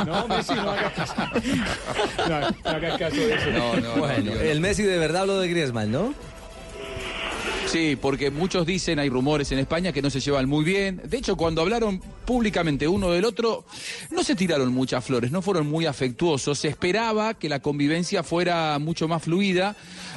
No, 0.06 0.28
Messi, 0.28 0.54
no 0.54 0.70
hagas 0.70 0.92
caso. 0.92 1.14
No, 2.28 2.40
no 2.40 2.46
hagas 2.64 2.98
caso 2.98 3.16
de 3.16 3.34
eso. 3.34 3.50
No, 3.50 3.74
no, 3.76 3.80
no, 3.80 3.94
Bueno, 3.96 4.34
no. 4.34 4.40
el 4.40 4.60
Messi 4.60 4.82
de 4.84 4.98
verdad 4.98 5.22
habló 5.22 5.40
de 5.40 5.48
Griezmann, 5.48 5.90
¿no? 5.90 6.14
Sí, 7.70 7.94
porque 7.94 8.32
muchos 8.32 8.66
dicen, 8.66 8.98
hay 8.98 9.08
rumores 9.08 9.52
en 9.52 9.60
España 9.60 9.92
que 9.92 10.02
no 10.02 10.10
se 10.10 10.18
llevan 10.18 10.48
muy 10.48 10.64
bien. 10.64 11.00
De 11.04 11.18
hecho, 11.18 11.36
cuando 11.36 11.62
hablaron 11.62 12.00
públicamente 12.24 12.88
uno 12.88 13.12
del 13.12 13.24
otro, 13.24 13.64
no 14.10 14.24
se 14.24 14.34
tiraron 14.34 14.72
muchas 14.72 15.04
flores, 15.04 15.30
no 15.30 15.40
fueron 15.40 15.68
muy 15.68 15.86
afectuosos. 15.86 16.58
Se 16.58 16.66
esperaba 16.66 17.34
que 17.34 17.48
la 17.48 17.60
convivencia 17.60 18.24
fuera 18.24 18.76
mucho 18.80 19.06
más 19.06 19.22
fluida. 19.22 19.76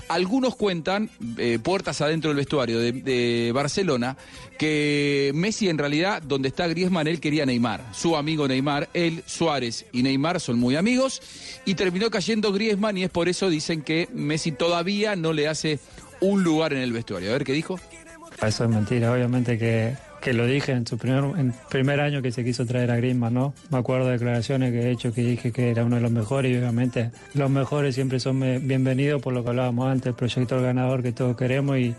Algunos 0.10 0.56
cuentan, 0.56 1.12
eh, 1.38 1.60
puertas 1.62 2.02
adentro 2.02 2.32
del 2.32 2.38
vestuario 2.38 2.80
de, 2.80 2.92
de 2.92 3.52
Barcelona, 3.54 4.18
que 4.58 5.32
Messi 5.36 5.70
en 5.70 5.78
realidad, 5.78 6.24
donde 6.24 6.48
está 6.48 6.68
Griezmann, 6.68 7.08
él 7.08 7.20
quería 7.20 7.46
Neymar. 7.46 7.86
Su 7.94 8.18
amigo 8.18 8.48
Neymar, 8.48 8.90
él, 8.96 9.24
Suárez 9.28 9.86
y 9.92 10.02
Neymar 10.02 10.40
son 10.40 10.58
muy 10.58 10.76
amigos. 10.76 11.22
Y 11.66 11.76
terminó 11.76 12.10
cayendo 12.10 12.52
Griezmann 12.52 12.98
y 12.98 13.04
es 13.04 13.12
por 13.12 13.30
eso 13.30 13.48
dicen 13.48 13.84
que 13.84 14.10
Messi 14.12 14.52
todavía 14.52 15.16
no 15.16 15.34
le 15.34 15.48
hace 15.48 15.80
un 16.24 16.44
lugar 16.44 16.74
en 16.74 16.80
el 16.80 16.94
vestuario. 16.94 17.30
A 17.30 17.34
ver 17.34 17.44
qué 17.44 17.54
dijo. 17.54 17.80
Eso 18.42 18.64
es 18.64 18.70
mentira, 18.70 19.12
obviamente 19.12 19.58
que, 19.58 19.96
que 20.22 20.34
lo 20.34 20.46
dije 20.46 20.72
en 20.72 20.88
su 20.88 20.98
primer, 20.98 21.24
en 21.38 21.54
primer 21.70 22.00
año 22.00 22.22
que 22.22 22.32
se 22.32 22.44
quiso 22.44 22.66
traer 22.66 22.92
a 22.92 22.98
Griezmann, 22.98 23.34
¿no? 23.34 23.54
Me 23.70 23.78
acuerdo 23.78 24.08
de 24.08 24.14
declaraciones 24.14 24.72
que 24.72 24.82
he 24.82 24.92
hecho 24.92 25.14
que 25.14 25.22
dije 25.22 25.52
que 25.52 25.70
era 25.70 25.86
uno 25.86 25.98
de 25.98 26.02
los 26.02 26.12
mejores 26.12 26.52
y 26.52 26.58
obviamente 26.58 27.12
los 27.36 27.50
mejores 27.50 27.96
siempre 27.96 28.20
son 28.20 28.40
bienvenidos 28.68 29.22
por 29.22 29.34
lo 29.34 29.44
que 29.44 29.50
hablábamos 29.50 29.90
antes, 29.90 30.08
el 30.08 30.16
proyecto 30.16 30.56
del 30.56 30.66
ganador 30.66 31.04
que 31.04 31.12
todos 31.12 31.38
queremos 31.38 31.78
y, 31.78 31.96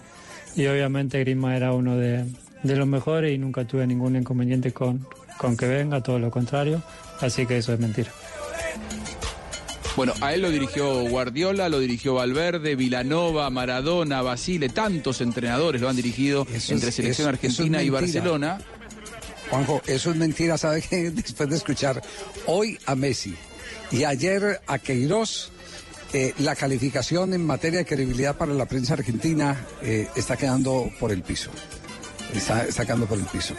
y 0.57 0.67
obviamente 0.67 1.21
Griezmann 1.21 1.55
era 1.55 1.73
uno 1.73 1.97
de, 1.97 2.25
de 2.63 2.77
los 2.77 2.87
mejores 2.87 3.33
y 3.33 3.39
nunca 3.39 3.65
tuve 3.65 3.87
ningún 3.87 4.17
inconveniente 4.17 4.73
con, 4.73 5.07
con 5.39 5.57
que 5.57 5.69
venga, 5.69 6.03
todo 6.03 6.19
lo 6.19 6.31
contrario, 6.31 6.83
así 7.21 7.47
que 7.47 7.59
eso 7.59 7.73
es 7.73 7.81
mentira. 7.81 8.11
Bueno, 9.97 10.13
a 10.21 10.35
él 10.35 10.43
lo 10.43 10.51
dirigió 10.51 11.03
Guardiola, 11.09 11.69
lo 11.69 11.79
dirigió 11.79 12.15
Valverde, 12.15 12.75
Vilanova, 12.75 13.49
Maradona, 13.51 14.23
Basile, 14.23 14.69
tantos 14.69 15.21
entrenadores 15.21 15.81
lo 15.81 15.89
han 15.89 15.95
dirigido 15.97 16.47
Eso 16.53 16.73
entre 16.75 16.89
es- 16.89 16.95
selección 16.97 17.13
eso- 17.13 17.13
eso 17.13 17.23
es 17.23 17.29
argentina 17.29 17.83
y. 17.83 17.91
Barcelona. 17.91 18.59
Juanjo, 19.51 19.83
eso 19.87 20.11
es 20.11 20.17
mentira, 20.17 20.59
¿sabe 20.59 20.83
qué? 20.83 21.11
Después 21.15 21.49
de 21.49 21.57
escuchar 21.57 22.03
hoy 22.47 22.77
a 22.87 22.97
Messi 22.97 23.35
y 23.93 24.03
ayer 24.05 24.61
a 24.67 24.79
Queiroz, 24.81 25.51
eh, 26.13 26.33
la 26.39 26.57
calificación 26.57 27.33
en 27.35 27.45
materia 27.47 27.81
de 27.81 27.85
credibilidad 27.87 28.37
para 28.37 28.53
la 28.53 28.67
prensa 28.67 28.95
argentina 28.95 29.65
eh, 29.83 30.09
está 30.17 30.37
quedando 30.37 30.91
por 30.99 31.13
el 31.13 31.23
piso. 31.23 31.51
Está, 32.35 32.65
está 32.65 32.85
quedando 32.85 33.07
por 33.07 33.19
el 33.19 33.25
piso. 33.27 33.55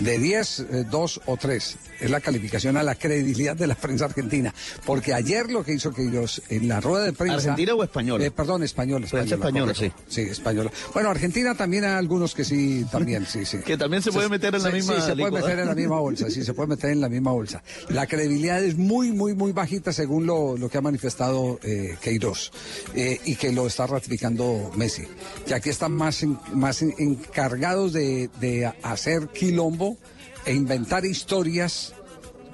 De 0.00 0.18
10, 0.18 0.66
2 0.90 1.20
o 1.26 1.36
3 1.36 1.76
es 2.00 2.10
la 2.10 2.20
calificación 2.20 2.76
a 2.78 2.82
la 2.82 2.94
credibilidad 2.94 3.54
de 3.54 3.66
la 3.66 3.74
prensa 3.74 4.06
argentina. 4.06 4.54
Porque 4.86 5.12
ayer 5.12 5.50
lo 5.50 5.62
que 5.62 5.74
hizo 5.74 5.92
Queiroz 5.92 6.40
en 6.48 6.68
la 6.68 6.80
rueda 6.80 7.04
de 7.04 7.12
prensa... 7.12 7.34
¿Argentina 7.36 7.74
o 7.74 7.84
española? 7.84 8.24
Eh, 8.24 8.30
perdón, 8.30 8.62
española. 8.62 9.06
Prensa 9.10 9.34
española, 9.34 9.74
correcto. 9.74 10.02
Sí, 10.08 10.22
española. 10.22 10.70
Bueno, 10.94 11.10
Argentina 11.10 11.54
también 11.54 11.84
hay 11.84 11.90
algunos 11.92 12.34
que 12.34 12.44
sí, 12.44 12.86
también, 12.90 13.26
sí, 13.26 13.44
sí. 13.44 13.58
Que 13.64 13.76
también 13.76 14.02
se 14.02 14.10
puede 14.10 14.28
meter 14.30 14.54
en 14.54 14.62
la 14.62 14.70
Sí, 14.70 14.76
misma 14.76 14.94
Sí, 14.94 15.02
se 15.02 15.16
puede 15.16 15.30
meter 15.32 15.58
en 15.58 15.66
la 15.66 15.74
misma 15.74 16.00
bolsa, 16.00 16.30
sí, 16.30 16.44
se 16.44 16.54
puede 16.54 16.68
meter 16.68 16.90
en 16.90 17.00
la 17.02 17.08
misma 17.10 17.32
bolsa. 17.32 17.62
La 17.90 18.06
credibilidad 18.06 18.62
es 18.64 18.76
muy, 18.78 19.12
muy, 19.12 19.34
muy 19.34 19.52
bajita 19.52 19.92
según 19.92 20.24
lo, 20.26 20.56
lo 20.56 20.68
que 20.70 20.78
ha 20.78 20.82
manifestado 20.82 21.60
eh, 21.62 21.96
Queiroz 22.00 22.50
eh, 22.94 23.20
y 23.26 23.36
que 23.36 23.52
lo 23.52 23.66
está 23.66 23.86
ratificando 23.86 24.70
Messi. 24.76 25.02
Que 25.46 25.54
aquí 25.54 25.68
están 25.68 25.92
más, 25.92 26.22
en- 26.22 26.38
más 26.54 26.80
en- 26.80 26.94
encargados 26.98 27.92
de, 27.92 28.30
de 28.40 28.72
hacer 28.82 29.28
quilombo 29.28 29.89
e 30.44 30.52
inventar 30.54 31.04
historias. 31.04 31.94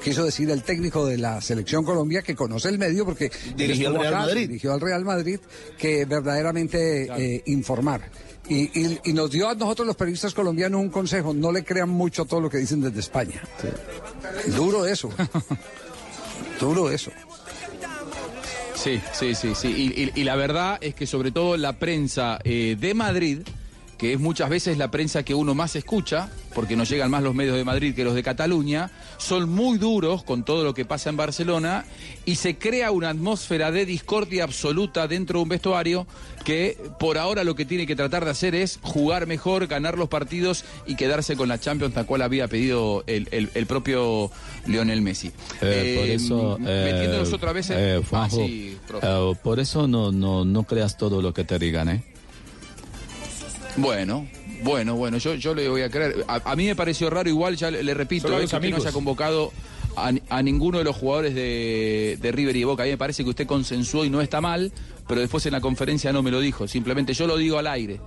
Quiso 0.03 0.25
decir 0.25 0.51
el 0.51 0.63
técnico 0.63 1.07
de 1.07 1.17
la 1.17 1.41
selección 1.41 1.83
Colombia 1.85 2.21
que 2.23 2.35
conoce 2.37 2.69
el 2.69 2.79
medio 2.79 3.05
porque 3.07 3.31
Dirigió 3.57 3.89
al 3.89 3.95
Real 3.95 4.07
acá, 4.15 4.19
Madrid. 4.27 4.41
dirigió 4.49 4.73
al 4.75 4.81
Real 4.81 5.05
Madrid, 5.05 5.41
que 5.79 6.05
verdaderamente 6.05 7.09
eh, 7.17 7.43
informar. 7.47 8.11
Y, 8.49 8.79
y- 8.79 9.01
y 9.05 9.13
nos 9.15 9.31
dio 9.31 9.49
a 9.49 9.55
nosotros 9.55 9.87
los 9.87 9.97
periodistas 9.97 10.35
colombianos 10.35 10.81
un 10.81 10.91
consejo, 10.91 11.33
no 11.35 11.51
le 11.51 11.65
crean 11.65 11.89
mucho 11.89 12.27
todo 12.27 12.41
lo 12.41 12.51
que 12.51 12.59
dicen 12.59 12.81
desde 12.83 13.01
España. 13.01 13.41
Duro 14.55 14.87
eso. 14.87 15.11
Duro 16.61 16.91
eso. 16.91 17.11
Sí, 18.75 19.01
sí, 19.13 19.35
sí, 19.35 19.55
sí. 19.55 19.69
Y, 19.69 20.03
y- 20.03 20.21
y 20.21 20.25
la 20.25 20.37
verdad 20.37 20.79
es 20.81 20.95
que 20.95 21.07
sobre 21.07 21.33
todo 21.33 21.57
la 21.57 21.79
prensa 21.79 22.39
eh, 22.45 22.77
de 22.79 22.95
Madrid, 22.95 23.39
que 23.99 24.13
es 24.13 24.21
muchas 24.21 24.51
veces 24.51 24.77
la 24.77 24.91
prensa 24.91 25.23
que 25.23 25.35
uno 25.35 25.55
más 25.55 25.75
escucha, 25.77 26.29
porque 26.55 26.77
nos 26.77 26.89
llegan 26.91 27.11
más 27.11 27.23
los 27.23 27.35
medios 27.35 27.57
de 27.57 27.65
Madrid 27.65 27.95
que 27.95 28.05
los 28.05 28.15
de 28.15 28.23
Cataluña, 28.23 28.91
son 29.17 29.49
muy 29.51 29.79
duros 29.79 30.23
con 30.23 30.45
todo 30.45 30.65
lo 30.65 30.75
que 30.75 30.85
pasa 30.85 31.09
en 31.11 31.17
Barcelona 31.17 31.85
y 32.27 32.35
se 32.37 32.57
crea 32.59 32.91
una 32.91 33.09
atmósfera 33.11 33.71
de 33.73 33.87
discordia 33.87 34.45
absoluta 34.45 35.09
dentro 35.09 35.39
de 35.39 35.43
un 35.45 35.49
vestuario 35.49 36.07
que 36.45 36.77
por 37.01 37.19
ahora 37.19 37.43
lo 37.43 37.55
que 37.57 37.65
tiene 37.65 37.87
que 37.87 37.97
tratar 37.97 38.25
de 38.25 38.31
hacer 38.31 38.55
es 38.55 38.79
jugar 38.83 39.27
mejor, 39.27 39.67
ganar 39.67 39.97
los 39.99 40.09
partidos 40.09 40.65
y 40.87 40.95
quedarse 40.95 41.35
con 41.37 41.49
la 41.49 41.59
Champions, 41.59 41.95
tal 41.95 42.07
cual 42.07 42.23
había 42.23 42.49
pedido 42.49 43.03
el, 43.07 43.29
el- 43.33 43.51
el 43.55 43.67
propio 43.67 44.31
Lionel 44.67 45.01
Messi. 45.03 45.29
Eh, 45.63 45.95
por 45.99 46.07
Eh, 46.07 46.15
eso, 46.15 46.59
eh, 46.67 46.91
metiéndonos 46.93 47.33
otra 47.33 47.53
vez 47.53 47.71
en... 47.71 47.77
eh, 47.79 48.03
Ah, 48.13 48.29
sí, 48.31 48.77
eh, 49.03 49.35
por 49.43 49.59
eso 49.59 49.89
no, 49.89 50.13
no, 50.13 50.45
no 50.45 50.63
creas 50.65 50.97
todo 50.97 51.21
lo 51.23 51.33
que 51.35 51.45
te 51.45 51.59
digan, 51.59 51.89
¿eh? 51.89 52.03
Bueno, 53.77 54.27
bueno, 54.63 54.95
bueno, 54.97 55.19
yo, 55.19 55.35
yo 55.35 55.55
le 55.55 55.69
voy 55.69 55.83
a 55.83 55.91
creer. 55.91 56.25
A, 56.29 56.41
a 56.53 56.57
mí 56.57 56.67
me 56.67 56.75
pareció 56.75 57.11
raro, 57.11 57.29
igual, 57.29 57.57
ya 57.57 57.71
le, 57.71 57.83
le 57.83 57.95
repito, 57.95 58.29
eh, 58.29 58.39
que 58.39 58.45
usted 58.45 58.53
no 58.59 58.59
amigos. 58.59 58.85
haya 58.87 58.93
convocado 58.93 59.53
a, 59.97 60.13
a 60.31 60.43
ninguno 60.43 60.79
de 60.79 60.85
los 60.85 60.97
jugadores 60.97 61.35
de, 61.35 62.19
de 62.21 62.33
River 62.33 62.57
y 62.57 62.65
Boca. 62.65 62.83
A 62.83 62.87
mí 62.87 62.93
me 62.93 62.99
parece 62.99 63.23
que 63.23 63.31
usted 63.31 63.47
consensuó 63.47 64.05
y 64.05 64.11
no 64.11 64.21
está 64.23 64.41
mal, 64.41 64.73
pero 65.07 65.21
después 65.21 65.45
en 65.47 65.53
la 65.53 65.61
conferencia 65.61 66.13
no 66.13 66.23
me 66.23 66.31
lo 66.31 66.41
dijo. 66.41 66.67
Simplemente 66.69 67.13
yo 67.13 67.27
lo 67.27 67.37
digo 67.37 67.59
al 67.59 67.67
aire, 67.67 68.01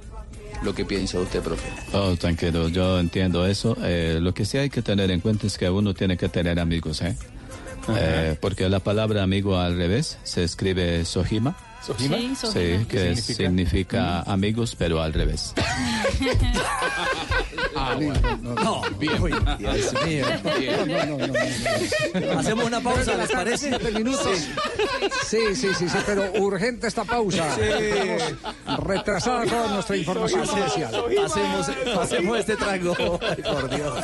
lo 0.63 0.73
que 0.73 0.85
piensa 0.85 1.19
usted, 1.19 1.41
profe. 1.41 1.69
Oh, 1.93 2.15
tranquilo, 2.15 2.67
yo 2.69 2.99
entiendo 2.99 3.45
eso. 3.45 3.77
Eh, 3.83 4.17
lo 4.19 4.33
que 4.33 4.45
sí 4.45 4.57
hay 4.57 4.69
que 4.71 4.81
tener 4.81 5.11
en 5.11 5.19
cuenta 5.19 5.45
es 5.45 5.57
que 5.57 5.69
uno 5.69 5.93
tiene 5.93 6.17
que 6.17 6.29
tener 6.29 6.59
amigos, 6.59 7.01
¿eh? 7.03 7.15
Eh, 7.95 8.35
porque 8.41 8.69
la 8.69 8.79
palabra 8.79 9.23
amigo 9.23 9.57
al 9.57 9.75
revés 9.77 10.17
se 10.23 10.43
escribe 10.43 11.05
Sojima. 11.05 11.55
¿Sojima? 11.85 12.17
Sí, 12.17 12.35
Sí, 12.35 12.49
que 12.53 12.85
¿Qué 12.87 13.15
significa, 13.15 13.35
significa? 13.47 14.21
amigos, 14.21 14.75
pero 14.77 15.01
al 15.01 15.13
revés. 15.13 15.53
Ah, 17.75 17.93
bueno. 17.95 18.37
No, 18.55 18.81
bien. 18.97 19.13
Dios 19.57 19.93
mío. 20.05 20.25
Bien. 20.57 22.37
Hacemos 22.37 22.65
una 22.65 22.81
pausa, 22.81 23.15
¿les 23.15 23.31
parece? 23.31 23.79
Minutos. 23.91 24.27
Sí, 25.25 25.39
sí, 25.55 25.67
sí, 25.77 25.87
sí, 25.87 25.97
pero 26.05 26.31
urgente 26.41 26.87
esta 26.87 27.05
pausa. 27.05 27.55
Sí. 27.55 27.61
Retrasada 28.83 29.45
toda 29.45 29.67
nuestra 29.67 29.95
información 29.95 30.45
comercial. 30.47 30.91
Pasemos, 31.21 31.71
pasemos 31.95 32.39
este 32.39 32.55
trago. 32.57 33.19
Ay, 33.21 33.43
por 33.43 33.69
Dios. 33.69 34.03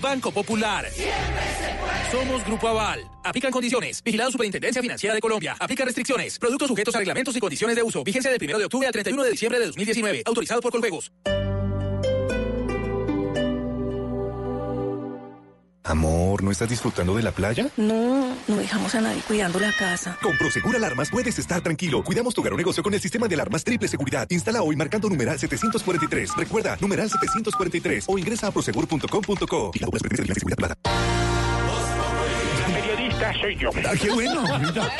Banco 0.00 0.30
Popular. 0.30 0.86
Somos 2.10 2.44
Grupo 2.44 2.68
Aval. 2.68 3.04
Aplican 3.24 3.50
condiciones. 3.50 4.02
Vigilado 4.02 4.30
Superintendencia 4.30 4.80
Financiera 4.80 5.14
de 5.14 5.20
Colombia. 5.20 5.56
Aplica 5.58 5.84
restricciones. 5.84 6.38
Productos 6.38 6.68
sujetos 6.68 6.94
a 6.94 6.98
reglamentos 6.98 7.36
y 7.36 7.40
condiciones 7.40 7.76
de 7.76 7.82
uso. 7.82 8.04
Vigencia 8.04 8.30
del 8.30 8.42
1 8.42 8.58
de 8.58 8.64
octubre 8.64 8.86
al 8.86 8.92
31 8.92 9.22
de 9.24 9.30
diciembre 9.30 9.58
de 9.58 9.66
2019. 9.66 10.22
Autorizado 10.26 10.60
por 10.60 10.72
Colpegos. 10.72 11.12
Amor, 15.88 16.42
¿no 16.42 16.50
estás 16.50 16.68
disfrutando 16.68 17.16
de 17.16 17.22
la 17.22 17.32
playa? 17.32 17.70
No, 17.78 18.36
no 18.46 18.56
dejamos 18.56 18.94
a 18.94 19.00
nadie 19.00 19.22
cuidando 19.26 19.58
la 19.58 19.72
casa. 19.72 20.18
Con 20.22 20.36
Prosegur 20.36 20.76
Alarmas 20.76 21.10
puedes 21.10 21.38
estar 21.38 21.62
tranquilo. 21.62 22.04
Cuidamos 22.04 22.34
tu 22.34 22.42
hogar 22.42 22.52
o 22.52 22.56
negocio 22.58 22.82
con 22.82 22.92
el 22.92 23.00
sistema 23.00 23.26
de 23.26 23.36
alarmas 23.36 23.64
triple 23.64 23.88
seguridad. 23.88 24.26
Instala 24.28 24.62
hoy 24.62 24.76
marcando 24.76 25.08
numeral 25.08 25.38
743. 25.38 26.36
Recuerda, 26.36 26.76
numeral 26.80 27.08
743 27.08 28.04
o 28.06 28.18
ingresa 28.18 28.48
a 28.48 28.50
prosegur.com.co. 28.50 29.72
De 33.18 33.40
soy 33.40 33.56
yo. 33.56 33.70
Ah, 33.84 33.94
qué 34.00 34.10
bueno, 34.10 34.40
Aurorita. 34.40 34.90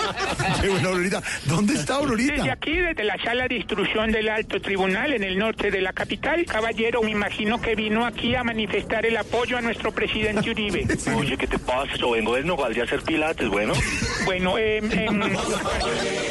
Qué 0.61 0.69
bueno, 0.69 0.89
Aurorita. 0.89 1.23
¿Dónde 1.45 1.75
está 1.75 1.95
Aurorita? 1.95 2.33
Desde 2.33 2.51
aquí, 2.51 2.77
desde 2.77 3.05
la 3.05 3.17
sala 3.23 3.47
de 3.47 3.57
instrucción 3.57 4.11
del 4.11 4.29
alto 4.29 4.61
tribunal 4.61 5.13
en 5.13 5.23
el 5.23 5.39
norte 5.39 5.71
de 5.71 5.81
la 5.81 5.93
capital, 5.93 6.45
caballero, 6.45 7.03
me 7.03 7.13
imagino 7.13 7.61
que 7.61 7.77
vino 7.77 8.05
aquí 8.05 8.35
a 8.35 8.43
manifestar 8.43 9.07
el 9.07 9.17
apoyo 9.17 9.57
a 9.57 9.61
nuestro 9.61 9.93
presidente 9.93 10.51
Uribe. 10.51 10.87
Oye, 11.17 11.37
¿qué 11.37 11.47
te 11.47 11.59
pasa? 11.59 11.95
Yo 11.97 12.11
vengo 12.11 12.35
de 12.35 12.43
Nogal 12.43 12.75
de 12.75 12.83
hacer 12.83 13.03
pilates, 13.03 13.49
bueno. 13.49 13.73
Bueno, 14.25 14.59
eh, 14.59 14.79
em, 14.79 15.21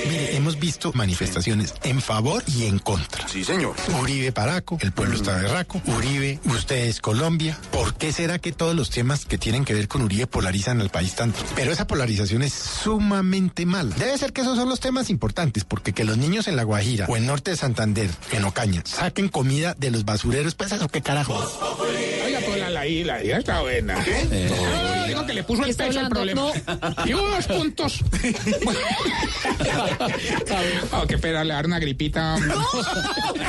Mire, 0.10 0.36
hemos 0.36 0.60
visto 0.60 0.92
manifestaciones 0.94 1.74
en 1.84 2.02
favor 2.02 2.44
y 2.48 2.66
en 2.66 2.80
contra. 2.80 3.28
Sí, 3.28 3.44
señor. 3.44 3.76
Uribe 4.02 4.32
Paraco, 4.32 4.78
el 4.82 4.92
pueblo 4.92 5.16
está 5.16 5.38
berraco. 5.38 5.82
Uribe, 5.86 6.40
ustedes 6.46 7.00
Colombia. 7.00 7.58
¿Por 7.72 7.96
qué 7.96 8.12
será 8.12 8.40
que 8.40 8.52
todos 8.52 8.76
los 8.76 8.90
temas 8.90 9.26
que 9.26 9.38
tienen 9.38 9.64
que 9.64 9.74
ver 9.74 9.88
con 9.88 10.02
Uribe 10.02 10.28
polarizan 10.28 10.82
al 10.82 10.90
país 10.90 11.16
tanto? 11.16 11.40
Pero 11.56 11.77
esa 11.78 11.86
polarización 11.86 12.42
es 12.42 12.54
sumamente 12.54 13.68
mala. 13.68 13.94
Debe 13.98 14.18
ser 14.18 14.34
que 14.34 14.42
esos 14.42 14.58
son 14.58 14.68
los 14.68 14.80
temas 14.80 15.12
importantes, 15.12 15.64
porque 15.64 15.94
que 15.94 16.06
los 16.06 16.18
niños 16.18 16.48
en 16.48 16.56
La 16.56 16.64
Guajira 16.64 17.06
o 17.08 17.18
en 17.18 17.28
Norte 17.28 17.52
de 17.52 17.58
Santander, 17.58 18.10
en 18.32 18.46
Ocaña, 18.46 18.82
saquen 18.84 19.30
comida 19.30 19.76
de 19.78 19.92
los 19.92 20.04
basureros, 20.04 20.56
pues 20.56 20.72
eso 20.72 20.88
qué 20.88 21.04
carajo. 21.04 21.36
Oiga, 21.36 22.40
pues 22.48 22.60
la, 22.62 22.72
la, 22.72 22.84
la 22.84 23.22
está 23.38 23.62
buena. 23.62 23.94
No, 23.94 25.06
digo 25.06 25.24
que 25.28 25.36
le 25.36 25.44
puso 25.44 25.66
el 25.66 25.70
Está 25.70 25.86
peso 25.86 26.00
al 26.00 26.08
hablando, 26.08 26.52
problema. 26.52 27.06
Y 27.06 27.14
hubo 27.14 27.30
dos 27.30 27.46
puntos. 27.46 28.00
oh, 30.94 31.06
qué 31.06 31.20
pena, 31.20 31.44
le 31.44 31.54
dar 31.54 31.68
una 31.68 31.78
gripita. 31.78 32.38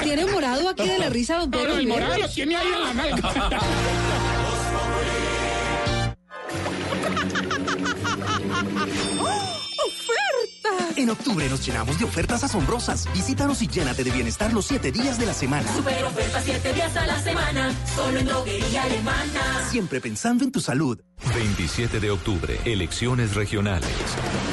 Tiene 0.02 0.26
morado 0.26 0.68
aquí 0.68 0.86
de 0.86 0.98
la 0.98 1.08
risa, 1.08 1.38
don 1.38 1.50
No, 1.50 1.56
Pedro 1.56 1.72
no, 1.72 1.78
el 1.78 1.86
morado 1.86 2.18
lo 2.18 2.28
tiene 2.28 2.56
ahí 2.56 2.66
en 2.66 2.82
la 2.82 2.92
nalga. 2.92 3.58
En 10.98 11.10
octubre 11.10 11.48
nos 11.48 11.64
llenamos 11.64 11.96
de 12.00 12.04
ofertas 12.04 12.42
asombrosas. 12.42 13.06
Visítanos 13.14 13.62
y 13.62 13.68
llénate 13.68 14.02
de 14.02 14.10
bienestar 14.10 14.52
los 14.52 14.66
siete 14.66 14.90
días 14.90 15.16
de 15.16 15.26
la 15.26 15.32
semana. 15.32 15.72
Super 15.72 16.02
oferta 16.02 16.40
7 16.40 16.72
días 16.72 16.96
a 16.96 17.06
la 17.06 17.20
semana, 17.20 17.72
solo 17.94 18.18
en 18.18 18.26
droguería 18.26 18.82
alemana. 18.82 19.68
Siempre 19.70 20.00
pensando 20.00 20.42
en 20.42 20.50
tu 20.50 20.60
salud. 20.60 20.98
27 21.34 22.00
de 22.00 22.10
octubre, 22.10 22.58
elecciones 22.64 23.34
regionales. 23.34 23.88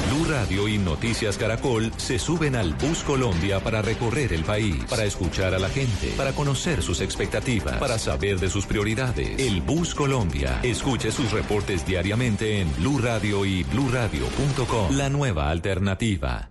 Blue 0.08 0.26
Radio 0.28 0.68
y 0.68 0.78
Noticias 0.78 1.38
Caracol 1.38 1.92
se 1.96 2.18
suben 2.18 2.56
al 2.56 2.74
Bus 2.74 3.02
Colombia 3.02 3.60
para 3.60 3.82
recorrer 3.82 4.32
el 4.32 4.44
país, 4.44 4.84
para 4.88 5.04
escuchar 5.04 5.54
a 5.54 5.58
la 5.58 5.68
gente, 5.68 6.08
para 6.16 6.32
conocer 6.32 6.82
sus 6.82 7.00
expectativas, 7.00 7.78
para 7.78 7.98
saber 7.98 8.38
de 8.38 8.50
sus 8.50 8.66
prioridades. 8.66 9.38
El 9.38 9.60
Bus 9.62 9.94
Colombia. 9.94 10.60
Escuche 10.62 11.10
sus 11.10 11.32
reportes 11.32 11.86
diariamente 11.86 12.60
en 12.60 12.74
Blue 12.76 12.98
Radio 12.98 13.44
y 13.44 13.62
bluradio.com. 13.64 14.96
La 14.96 15.08
nueva 15.08 15.50
alternativa. 15.50 16.50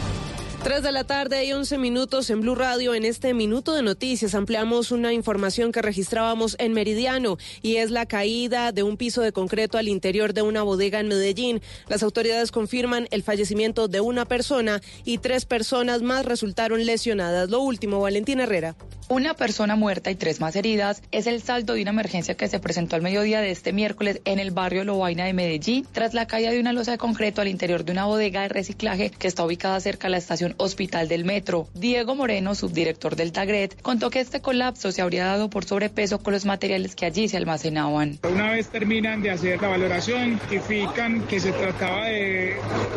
3 0.63 0.83
de 0.83 0.91
la 0.91 1.03
tarde 1.05 1.43
y 1.43 1.53
11 1.53 1.79
minutos 1.79 2.29
en 2.29 2.41
Blue 2.41 2.53
Radio. 2.53 2.93
En 2.93 3.03
este 3.03 3.33
minuto 3.33 3.73
de 3.73 3.81
noticias 3.81 4.35
ampliamos 4.35 4.91
una 4.91 5.11
información 5.11 5.71
que 5.71 5.81
registrábamos 5.81 6.55
en 6.59 6.73
Meridiano 6.73 7.39
y 7.63 7.77
es 7.77 7.89
la 7.89 8.05
caída 8.05 8.71
de 8.71 8.83
un 8.83 8.95
piso 8.95 9.21
de 9.21 9.31
concreto 9.31 9.79
al 9.79 9.87
interior 9.87 10.35
de 10.35 10.43
una 10.43 10.61
bodega 10.61 10.99
en 10.99 11.07
Medellín. 11.07 11.61
Las 11.89 12.03
autoridades 12.03 12.51
confirman 12.51 13.07
el 13.09 13.23
fallecimiento 13.23 13.87
de 13.87 14.01
una 14.01 14.25
persona 14.25 14.81
y 15.03 15.17
tres 15.17 15.45
personas 15.45 16.03
más 16.03 16.27
resultaron 16.27 16.85
lesionadas. 16.85 17.49
Lo 17.49 17.61
último, 17.61 17.99
Valentina 17.99 18.43
Herrera. 18.43 18.75
Una 19.11 19.33
persona 19.33 19.75
muerta 19.75 20.09
y 20.09 20.15
tres 20.15 20.39
más 20.39 20.55
heridas 20.55 21.03
es 21.11 21.27
el 21.27 21.41
saldo 21.41 21.73
de 21.73 21.81
una 21.81 21.91
emergencia 21.91 22.37
que 22.37 22.47
se 22.47 22.61
presentó 22.61 22.95
al 22.95 23.01
mediodía 23.01 23.41
de 23.41 23.51
este 23.51 23.73
miércoles 23.73 24.21
en 24.23 24.39
el 24.39 24.51
barrio 24.51 24.85
Lobaina 24.85 25.25
de 25.25 25.33
Medellín 25.33 25.85
tras 25.91 26.13
la 26.13 26.27
caída 26.27 26.51
de 26.51 26.61
una 26.61 26.71
losa 26.71 26.91
de 26.91 26.97
concreto 26.97 27.41
al 27.41 27.49
interior 27.49 27.83
de 27.83 27.91
una 27.91 28.05
bodega 28.05 28.43
de 28.43 28.47
reciclaje 28.47 29.09
que 29.09 29.27
está 29.27 29.43
ubicada 29.43 29.81
cerca 29.81 30.07
de 30.07 30.11
la 30.11 30.17
estación 30.17 30.50
Hospital 30.57 31.07
del 31.07 31.25
Metro. 31.25 31.67
Diego 31.73 32.15
Moreno, 32.15 32.55
subdirector 32.55 33.15
del 33.15 33.31
Tagret, 33.31 33.81
contó 33.81 34.09
que 34.09 34.19
este 34.19 34.41
colapso 34.41 34.91
se 34.91 35.01
habría 35.01 35.25
dado 35.25 35.49
por 35.49 35.65
sobrepeso 35.65 36.19
con 36.19 36.33
los 36.33 36.45
materiales 36.45 36.95
que 36.95 37.05
allí 37.05 37.27
se 37.27 37.37
almacenaban. 37.37 38.19
Una 38.29 38.51
vez 38.51 38.69
terminan 38.69 39.21
de 39.21 39.31
hacer 39.31 39.61
la 39.61 39.69
valoración, 39.69 40.39
identifican 40.49 41.27
que 41.27 41.39
se 41.39 41.51
trataba 41.51 42.07
de 42.07 42.55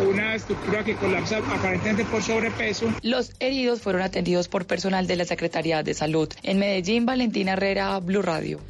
una 0.08 0.34
estructura 0.34 0.84
que 0.84 0.94
colapsa 0.96 1.38
aparentemente 1.38 2.04
por 2.04 2.22
sobrepeso. 2.22 2.92
Los 3.02 3.32
heridos 3.40 3.80
fueron 3.80 4.02
atendidos 4.02 4.48
por 4.48 4.66
personal 4.66 5.06
de 5.06 5.16
la 5.16 5.24
Secretaría 5.24 5.82
de 5.82 5.94
Salud. 5.94 6.28
En 6.42 6.58
Medellín, 6.58 7.06
Valentina 7.06 7.52
Herrera, 7.52 7.98
Blue 8.00 8.22
Radio. 8.22 8.60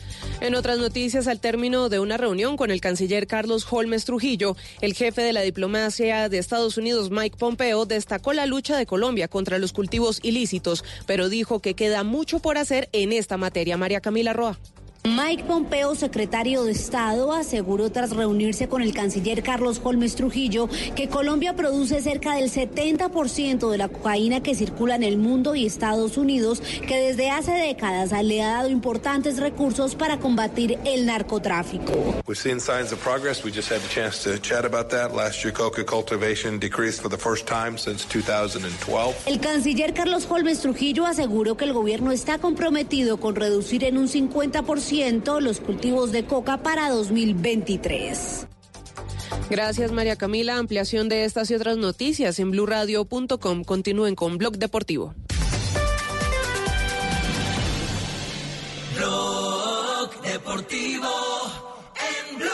En 0.41 0.55
otras 0.55 0.79
noticias, 0.79 1.27
al 1.27 1.41
término 1.41 1.89
de 1.89 2.01
una 2.01 2.17
reunión 2.17 2.57
con 2.57 2.71
el 2.71 2.81
canciller 2.81 3.27
Carlos 3.27 3.67
Holmes 3.71 4.05
Trujillo, 4.05 4.57
el 4.81 4.95
jefe 4.95 5.23
de 5.23 5.33
la 5.33 5.43
diplomacia 5.43 6.29
de 6.29 6.39
Estados 6.39 6.77
Unidos, 6.77 7.11
Mike 7.11 7.37
Pompeo, 7.39 7.87
destacó 7.87 8.33
la 8.33 8.47
lucha 8.47 8.74
de 8.77 8.87
Colombia 8.87 9.29
contra 9.29 9.59
los 9.59 9.73
cultivos 9.73 10.21
ilícitos, 10.23 10.85
pero 11.07 11.29
dijo 11.29 11.61
que 11.61 11.75
queda 11.75 12.05
mucho 12.05 12.41
por 12.41 12.59
hacer 12.59 12.89
en 12.93 13.13
esta 13.13 13.37
materia. 13.37 13.77
María 13.77 14.01
Camila 14.01 14.33
Roa. 14.33 14.59
Mike 15.07 15.45
Pompeo, 15.45 15.95
secretario 15.95 16.65
de 16.65 16.73
Estado, 16.73 17.35
aseguró 17.35 17.93
tras 17.93 18.17
reunirse 18.17 18.69
con 18.69 18.81
el 18.81 18.95
canciller 18.95 19.43
Carlos 19.43 19.79
Holmes 19.85 20.15
Trujillo 20.15 20.67
que 20.97 21.11
Colombia 21.11 21.55
produce 21.55 22.01
cerca 22.01 22.37
del 22.37 22.51
70% 22.51 23.71
de 23.71 23.77
la 23.77 23.89
cocaína 23.89 24.43
que 24.43 24.55
circula 24.55 24.95
en 24.95 25.03
el 25.03 25.19
mundo 25.19 25.55
y 25.55 25.67
Estados 25.67 26.17
Unidos, 26.17 26.63
que 26.89 26.97
desde 26.97 27.29
hace 27.29 27.53
décadas 27.53 28.13
le 28.25 28.43
ha 28.43 28.53
dado 28.53 28.71
importantes 28.71 29.37
recursos 29.37 29.95
para 29.95 30.21
combatir 30.21 30.79
el 30.87 31.05
narcotráfico. 31.05 31.93
We've 32.27 32.41
seen 32.41 32.59
signs 32.59 32.91
of 32.91 32.99
progress. 33.03 33.45
We 33.45 33.53
just 33.53 33.71
had 33.71 33.83
a 33.83 33.95
chance 33.95 34.23
to 34.25 34.39
chat 34.41 34.65
about 34.65 34.89
that. 34.89 35.15
Last 35.15 35.45
year, 35.45 35.53
coca 35.53 35.85
cultivation 35.85 36.59
decreased 36.59 37.03
for 37.03 37.11
the 37.11 37.19
first 37.19 37.47
time 37.47 37.77
since 37.77 38.07
2012. 38.09 39.27
El 39.27 39.39
canciller 39.39 39.93
Carlos 39.93 40.27
Holmes 40.31 40.61
Trujillo 40.61 41.05
aseguró 41.05 41.59
que 41.59 41.67
el 41.67 41.75
gobierno 41.75 42.11
está 42.11 42.39
comprometido 42.39 43.19
con 43.19 43.35
reducir 43.35 43.85
en 43.85 43.99
un 43.99 44.09
50% 44.09 44.94
los 45.41 45.59
cultivos 45.61 46.13
de 46.13 46.25
coca 46.25 46.59
para 46.59 46.89
2023. 46.91 48.47
Gracias, 49.51 49.91
María 49.91 50.15
Camila. 50.15 50.57
Ampliación 50.57 51.09
de 51.09 51.25
estas 51.25 51.51
y 51.51 51.55
otras 51.55 51.77
noticias 51.77 52.39
en 52.39 52.53
blurradio.com. 52.53 53.65
Continúen 53.65 54.15
con 54.15 54.39
Blog 54.39 54.57
Deportivo. 54.57 55.13
Blog 58.97 60.23
Deportivo 60.23 61.11
en 61.97 62.39
Blue. 62.39 62.51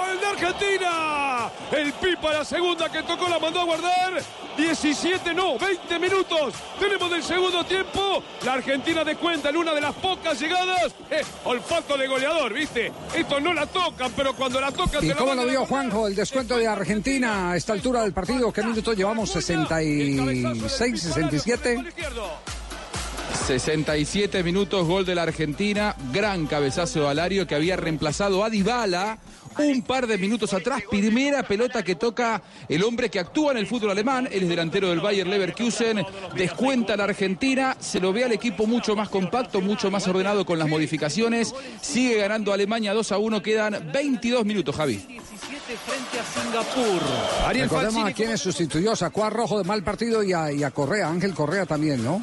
¡Gol 0.00 0.20
de 0.20 0.26
Argentina! 0.26 1.23
El 1.72 1.92
Pipa 1.94 2.32
la 2.32 2.44
segunda 2.44 2.90
que 2.90 3.02
tocó 3.02 3.28
la 3.28 3.38
mandó 3.38 3.60
a 3.60 3.64
guardar. 3.64 4.22
17, 4.56 5.34
no, 5.34 5.58
20 5.58 5.98
minutos. 5.98 6.54
Tenemos 6.78 7.10
del 7.10 7.22
segundo 7.22 7.64
tiempo. 7.64 8.22
La 8.44 8.54
Argentina 8.54 9.04
descuenta 9.04 9.50
en 9.50 9.56
una 9.56 9.74
de 9.74 9.80
las 9.80 9.94
pocas 9.94 10.40
llegadas. 10.40 10.92
Eh, 11.10 11.22
olfato 11.44 11.96
de 11.96 12.06
goleador, 12.06 12.52
¿viste? 12.52 12.92
Esto 13.14 13.40
no 13.40 13.52
la 13.52 13.66
tocan, 13.66 14.12
pero 14.16 14.34
cuando 14.34 14.60
la 14.60 14.70
tocan 14.70 15.04
¿Y 15.04 15.08
te 15.08 15.14
la 15.14 15.16
cómo 15.16 15.34
lo 15.34 15.46
vio 15.46 15.66
Juanjo 15.66 16.06
el 16.06 16.14
descuento 16.14 16.56
de 16.56 16.68
Argentina 16.68 17.50
a 17.50 17.56
esta 17.56 17.72
altura 17.72 18.02
del 18.02 18.12
partido? 18.12 18.52
¿Qué 18.52 18.62
minutos 18.62 18.96
llevamos? 18.96 19.34
¿66, 19.34 20.96
67? 20.96 21.84
67 23.46 24.42
minutos, 24.42 24.86
gol 24.86 25.04
de 25.04 25.14
la 25.14 25.22
Argentina, 25.24 25.94
gran 26.12 26.46
cabezazo 26.46 27.00
de 27.02 27.08
Alario 27.08 27.46
que 27.46 27.54
había 27.54 27.76
reemplazado 27.76 28.42
a 28.42 28.48
Dybala 28.48 29.18
un 29.58 29.82
par 29.82 30.06
de 30.06 30.18
minutos 30.18 30.52
atrás, 30.52 30.82
primera 30.90 31.42
pelota 31.42 31.82
que 31.82 31.94
toca 31.94 32.42
el 32.68 32.82
hombre 32.82 33.08
que 33.10 33.18
actúa 33.18 33.52
en 33.52 33.58
el 33.58 33.66
fútbol 33.66 33.90
alemán, 33.90 34.28
él 34.30 34.44
es 34.44 34.48
delantero 34.48 34.90
del 34.90 35.00
Bayer 35.00 35.26
Leverkusen, 35.26 36.04
descuenta 36.34 36.96
la 36.96 37.04
Argentina, 37.04 37.76
se 37.78 38.00
lo 38.00 38.12
ve 38.12 38.24
al 38.24 38.32
equipo 38.32 38.66
mucho 38.66 38.96
más 38.96 39.08
compacto, 39.08 39.60
mucho 39.60 39.90
más 39.90 40.06
ordenado 40.08 40.44
con 40.44 40.58
las 40.58 40.68
modificaciones, 40.68 41.54
sigue 41.80 42.16
ganando 42.16 42.52
Alemania 42.52 42.92
2 42.92 43.12
a 43.12 43.18
1, 43.18 43.42
quedan 43.42 43.90
22 43.92 44.44
minutos, 44.44 44.74
Javi. 44.76 45.20
Frente 45.72 46.18
a 46.18 46.24
Singapur. 46.24 47.02
Ariel 47.46 47.68
Recordemos 47.68 48.06
a 48.06 48.12
quienes 48.12 48.40
sustituyó, 48.40 48.94
sacó 48.94 49.24
a 49.24 49.30
Rojo 49.30 49.58
de 49.58 49.64
mal 49.64 49.82
partido 49.82 50.22
y 50.22 50.32
a, 50.32 50.52
y 50.52 50.62
a 50.62 50.70
Correa, 50.70 51.08
Ángel 51.08 51.32
Correa 51.32 51.64
también, 51.64 52.04
¿no? 52.04 52.20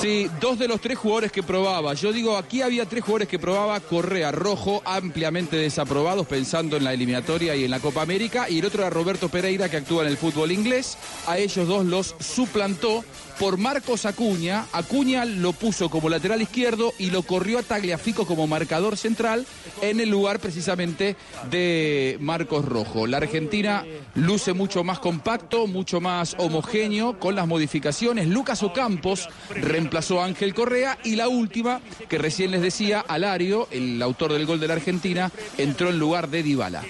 Sí, 0.00 0.28
dos 0.40 0.58
de 0.58 0.66
los 0.66 0.80
tres 0.80 0.98
jugadores 0.98 1.30
que 1.30 1.42
probaba. 1.42 1.94
Yo 1.94 2.12
digo, 2.12 2.36
aquí 2.36 2.62
había 2.62 2.86
tres 2.86 3.04
jugadores 3.04 3.28
que 3.28 3.38
probaba 3.38 3.78
Correa, 3.80 4.32
Rojo, 4.32 4.82
ampliamente 4.84 5.56
desaprobados 5.56 6.26
pensando 6.26 6.76
en 6.76 6.84
la 6.84 6.92
eliminatoria 6.92 7.54
y 7.54 7.64
en 7.64 7.70
la 7.70 7.78
Copa 7.80 8.02
América. 8.02 8.50
Y 8.50 8.58
el 8.58 8.64
otro 8.64 8.82
era 8.82 8.90
Roberto 8.90 9.28
Pereira, 9.28 9.68
que 9.68 9.76
actúa 9.76 10.02
en 10.02 10.08
el 10.08 10.16
fútbol 10.16 10.50
inglés. 10.50 10.98
A 11.26 11.38
ellos 11.38 11.68
dos 11.68 11.84
los 11.84 12.16
suplantó 12.18 13.04
por 13.38 13.58
Marcos 13.58 14.06
Acuña. 14.06 14.66
Acuña 14.72 15.24
lo 15.24 15.52
puso 15.52 15.90
como 15.90 16.08
lateral 16.08 16.42
izquierdo 16.42 16.92
y 16.98 17.10
lo 17.10 17.22
corrió 17.22 17.58
a 17.58 17.62
Tagliafico 17.62 18.26
como 18.26 18.46
marcador 18.46 18.96
central 18.96 19.46
en 19.80 20.00
el 20.00 20.08
lugar 20.08 20.38
precisamente 20.38 21.16
de 21.50 22.16
Marcos 22.20 22.64
Rojo. 22.64 23.06
La 23.06 23.18
Argentina 23.18 23.84
luce 24.14 24.52
mucho 24.52 24.84
más 24.84 24.98
compacto, 24.98 25.66
mucho 25.66 26.00
más 26.00 26.34
homogéneo 26.38 27.18
con 27.18 27.34
las 27.34 27.46
modificaciones. 27.46 28.28
Lucas 28.28 28.62
Ocampos 28.62 29.28
reemplazó 29.50 30.20
a 30.20 30.26
Ángel 30.26 30.54
Correa 30.54 30.98
y 31.04 31.16
la 31.16 31.28
última, 31.28 31.80
que 32.08 32.18
recién 32.18 32.50
les 32.50 32.62
decía, 32.62 33.00
Alario, 33.00 33.68
el 33.70 34.00
autor 34.02 34.32
del 34.32 34.46
gol 34.46 34.60
de 34.60 34.68
la 34.68 34.74
Argentina, 34.74 35.30
entró 35.58 35.90
en 35.90 35.98
lugar 35.98 36.28
de 36.28 36.42
Dybala. 36.42 36.82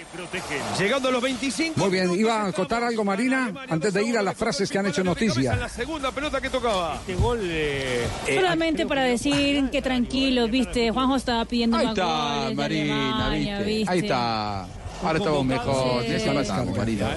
Llegando 0.78 1.08
a 1.08 1.12
los 1.12 1.22
25. 1.22 1.78
Muy 1.78 1.90
bien, 1.90 2.12
iba 2.18 2.46
a 2.46 2.52
contar 2.52 2.84
algo 2.84 3.04
Marina 3.04 3.52
antes 3.68 3.92
de 3.94 4.04
ir 4.04 4.18
a 4.18 4.22
las 4.22 4.36
frases 4.36 4.70
que 4.70 4.78
han 4.78 4.86
hecho 4.86 5.04
noticia. 5.04 5.56
La 5.56 5.68
segunda 5.68 6.10
pelota 6.12 6.31
que 6.40 6.50
tocaba. 6.50 6.96
Este 6.96 7.14
gol 7.14 7.40
de... 7.40 8.06
Solamente 8.34 8.86
para 8.86 9.02
decir 9.02 9.70
que 9.70 9.82
tranquilos, 9.82 10.50
viste, 10.50 10.90
Juanjo 10.90 11.16
estaba 11.16 11.44
pidiendo 11.44 11.76
Ahí 11.76 11.86
más 11.86 11.98
está, 11.98 12.42
goles 12.42 12.56
Marina, 12.56 13.26
Alemania, 13.26 13.58
¿viste? 13.58 13.72
¿viste? 13.72 13.92
Ahí 13.92 13.98
está. 14.00 14.66
Ahora 15.04 15.18
estamos 15.18 15.44
mejor. 15.44 16.06
Ya 16.06 16.18
se 16.20 16.28
empatamos, 16.28 16.76
Marina. 16.76 17.16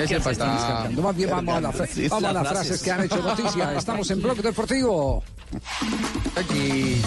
Ya 0.00 0.08
se 0.08 0.14
empatamos. 0.16 0.92
Más 0.94 1.16
bien 1.16 1.30
vamos 1.30 1.54
a, 1.54 1.60
la 1.60 1.70
vamos 1.70 2.24
a 2.24 2.32
las 2.32 2.48
frases 2.48 2.66
frases. 2.66 2.82
que 2.82 2.90
han 2.90 3.04
hecho 3.04 3.16
noticia. 3.16 3.74
Estamos 3.76 4.10
en 4.10 4.22
Bloque 4.22 4.42
Deportivo. 4.42 5.22
Aquí. 6.36 7.02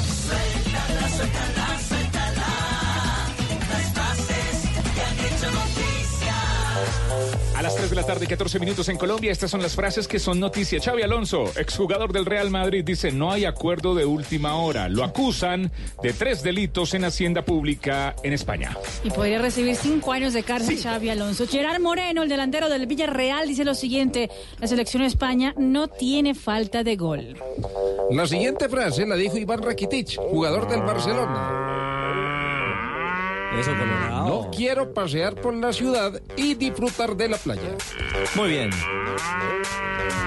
A 7.55 7.61
las 7.61 7.75
3 7.75 7.89
de 7.91 7.95
la 7.95 8.03
tarde, 8.03 8.25
14 8.25 8.59
minutos 8.59 8.89
en 8.89 8.97
Colombia, 8.97 9.31
estas 9.31 9.51
son 9.51 9.61
las 9.61 9.75
frases 9.75 10.07
que 10.07 10.17
son 10.17 10.39
noticia. 10.39 10.79
Xavi 10.81 11.03
Alonso, 11.03 11.45
exjugador 11.55 12.11
del 12.11 12.25
Real 12.25 12.49
Madrid, 12.49 12.83
dice 12.83 13.11
no 13.11 13.31
hay 13.31 13.45
acuerdo 13.45 13.93
de 13.93 14.05
última 14.05 14.55
hora. 14.55 14.89
Lo 14.89 15.03
acusan 15.03 15.71
de 16.01 16.13
tres 16.13 16.41
delitos 16.41 16.95
en 16.95 17.05
Hacienda 17.05 17.45
Pública 17.45 18.15
en 18.23 18.33
España. 18.33 18.75
Y 19.03 19.11
podría 19.11 19.39
recibir 19.39 19.75
cinco 19.75 20.11
años 20.11 20.33
de 20.33 20.41
cárcel 20.41 20.81
Xavi 20.81 21.09
Alonso. 21.09 21.45
Gerard 21.47 21.79
Moreno, 21.79 22.23
el 22.23 22.29
delantero 22.29 22.69
del 22.69 22.87
Villarreal, 22.87 23.47
dice 23.47 23.63
lo 23.63 23.75
siguiente: 23.75 24.31
la 24.59 24.67
selección 24.67 25.03
de 25.03 25.09
España 25.09 25.53
no 25.55 25.87
tiene 25.87 26.33
falta 26.33 26.83
de 26.83 26.95
gol. 26.95 27.37
La 28.09 28.25
siguiente 28.25 28.67
frase 28.67 29.05
la 29.05 29.15
dijo 29.15 29.37
Iván 29.37 29.61
Rakitic, 29.61 30.17
jugador 30.17 30.67
del 30.67 30.81
Barcelona. 30.81 31.92
Eso, 33.59 33.71
Colorado. 33.71 34.27
No 34.27 34.51
quiero 34.51 34.93
pasear 34.93 35.35
por 35.35 35.53
la 35.53 35.73
ciudad 35.73 36.21
y 36.35 36.55
disfrutar 36.55 37.15
de 37.15 37.29
la 37.29 37.37
playa. 37.37 37.77
Muy 38.35 38.49
bien. 38.49 38.69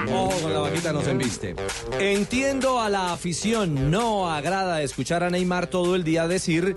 Oh, 0.09 0.29
con 0.41 0.53
la 0.53 0.59
vaquita 0.59 0.93
nos 0.93 1.07
embiste. 1.07 1.55
Entiendo 1.99 2.79
a 2.79 2.89
la 2.89 3.11
afición, 3.11 3.91
no 3.91 4.31
agrada 4.31 4.81
escuchar 4.81 5.23
a 5.23 5.29
Neymar 5.29 5.67
todo 5.67 5.95
el 5.95 6.03
día 6.03 6.27
decir 6.27 6.75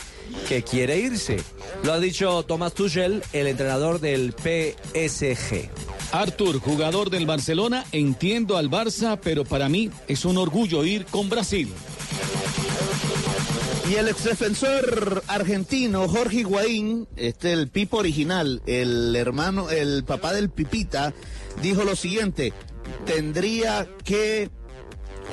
que 0.49 0.63
quiere 0.63 0.99
irse. 0.99 1.41
Lo 1.85 1.93
ha 1.93 2.01
dicho 2.01 2.43
Thomas 2.43 2.75
Tuchel, 2.75 3.23
el 3.33 3.47
entrenador 3.47 4.01
del 4.01 4.33
PSG. 4.33 5.71
Arthur, 6.13 6.59
jugador 6.59 7.11
del 7.11 7.27
Barcelona, 7.27 7.85
entiendo 7.93 8.57
al 8.57 8.69
Barça, 8.69 9.19
pero 9.23 9.45
para 9.45 9.69
mí 9.69 9.91
es 10.09 10.25
un 10.25 10.37
orgullo 10.37 10.85
ir 10.85 11.07
con 11.07 11.29
Brasil. 11.29 11.73
Y 13.91 13.97
el 13.97 14.07
exdefensor 14.07 15.25
argentino 15.27 16.07
Jorge 16.07 16.41
Higuaín, 16.41 17.09
este 17.17 17.53
el 17.53 17.67
Pipo 17.67 17.97
original, 17.97 18.63
el 18.67 19.17
hermano, 19.17 19.69
el 19.69 20.05
papá 20.05 20.33
del 20.33 20.49
Pipita, 20.49 21.13
dijo 21.61 21.83
lo 21.83 21.97
siguiente: 21.97 22.53
tendría 23.05 23.89
que 24.05 24.49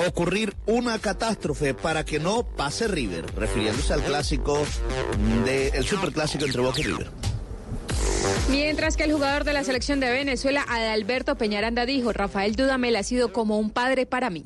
ocurrir 0.08 0.56
una 0.66 0.98
catástrofe 0.98 1.76
para 1.76 2.04
que 2.04 2.20
no 2.20 2.48
pase 2.48 2.88
River, 2.88 3.28
refiriéndose 3.36 3.94
al 3.94 4.02
clásico 4.02 4.66
del 5.46 5.86
superclásico 5.86 6.46
entre 6.46 6.62
Boca 6.62 6.80
y 6.80 6.84
River. 6.86 7.12
Mientras 8.50 8.98
que 8.98 9.04
el 9.04 9.14
jugador 9.14 9.44
de 9.44 9.54
la 9.54 9.64
selección 9.64 10.00
de 10.00 10.10
Venezuela, 10.10 10.66
Adalberto 10.68 11.38
Peñaranda, 11.38 11.86
dijo, 11.86 12.12
Rafael 12.12 12.56
Dudamel 12.56 12.96
ha 12.96 13.04
sido 13.04 13.32
como 13.32 13.60
un 13.60 13.70
padre 13.70 14.08
para 14.08 14.32
mí. 14.32 14.46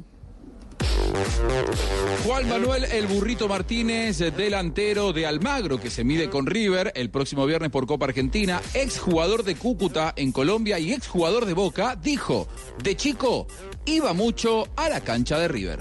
Juan 2.26 2.47
Manuel 2.47 2.85
El 2.85 3.07
Burrito 3.07 3.47
Martínez, 3.47 4.19
delantero 4.19 5.13
de 5.13 5.26
Almagro, 5.26 5.80
que 5.80 5.89
se 5.89 6.03
mide 6.03 6.30
con 6.30 6.45
River 6.45 6.91
el 6.95 7.09
próximo 7.09 7.45
viernes 7.45 7.72
por 7.72 7.88
Copa 7.88 8.05
Argentina, 8.05 8.61
exjugador 8.73 9.43
de 9.43 9.55
Cúcuta 9.55 10.13
en 10.15 10.31
Colombia 10.31 10.80
y 10.80 10.93
exjugador 10.93 11.45
de 11.45 11.53
Boca, 11.53 11.95
dijo, 11.95 12.47
de 12.84 12.95
chico 12.95 13.47
iba 13.85 14.13
mucho 14.13 14.68
a 14.76 14.89
la 14.89 15.01
cancha 15.01 15.39
de 15.39 15.47
River. 15.47 15.80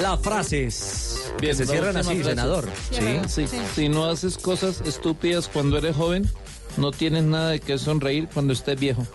Las 0.00 0.20
frases 0.20 1.32
que 1.38 1.54
se 1.54 1.66
cierran 1.66 1.96
así, 1.96 2.14
frase. 2.14 2.24
senador. 2.24 2.68
Sí, 2.90 3.46
sí. 3.46 3.58
Si 3.74 3.88
no 3.88 4.06
haces 4.06 4.38
cosas 4.38 4.80
estúpidas 4.82 5.48
cuando 5.48 5.78
eres 5.78 5.96
joven, 5.96 6.30
no 6.76 6.92
tienes 6.92 7.24
nada 7.24 7.50
de 7.50 7.60
qué 7.60 7.78
sonreír 7.78 8.28
cuando 8.32 8.52
estés 8.52 8.78
viejo. 8.78 9.06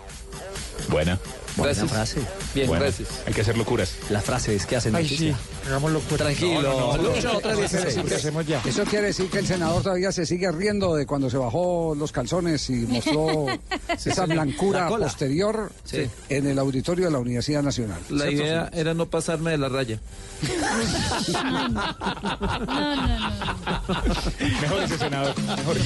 Buena. 0.88 1.18
Buena 1.56 1.72
Gracias. 1.74 1.90
frase. 1.90 2.20
Bien, 2.54 2.70
gracias. 2.70 3.08
Hay 3.26 3.34
que 3.34 3.42
hacer 3.42 3.58
locuras. 3.58 3.94
Las 4.08 4.24
frases 4.24 4.64
que 4.64 4.76
hacen 4.76 4.94
Ay, 4.96 5.02
noticia. 5.04 5.36
sí, 5.36 6.16
Tranquilo, 6.16 6.62
No, 6.62 6.96
no, 6.96 6.96
no, 6.96 7.02
Lucho, 7.14 7.32
no, 7.32 7.38
otra 7.38 7.52
no, 7.52 7.60
vez. 7.60 7.72
eso 7.74 8.84
quiere 8.84 9.06
decir 9.08 9.28
que- 9.30 9.38
el 9.38 9.46
senador 9.46 9.82
todavía 9.82 10.10
se 10.12 10.24
sigue 10.26 10.50
riendo 10.50 10.94
de 10.96 11.06
cuando 11.06 11.28
se 11.30 11.36
bajó 11.36 11.94
los 11.96 12.10
calzones 12.10 12.68
y 12.70 12.86
mostró 12.86 13.46
esa 13.88 14.26
blancura 14.26 14.88
posterior 14.88 15.70
Sí. 15.84 16.08
en 16.28 16.46
el 16.46 16.58
auditorio 16.58 17.06
de 17.06 17.12
la 17.12 17.18
Universidad 17.18 17.62
Nacional. 17.62 18.00
La 18.08 18.24
¿Cierto, 18.26 18.42
idea 18.42 18.70
era 18.72 18.94
no 18.94 19.06
pasarme 19.06 19.50
de 19.52 19.58
la 19.58 19.68
raya. 19.68 19.98
Mejor 24.62 24.82
ese 24.82 24.98
senador. 24.98 25.34
Mejor. 25.40 25.76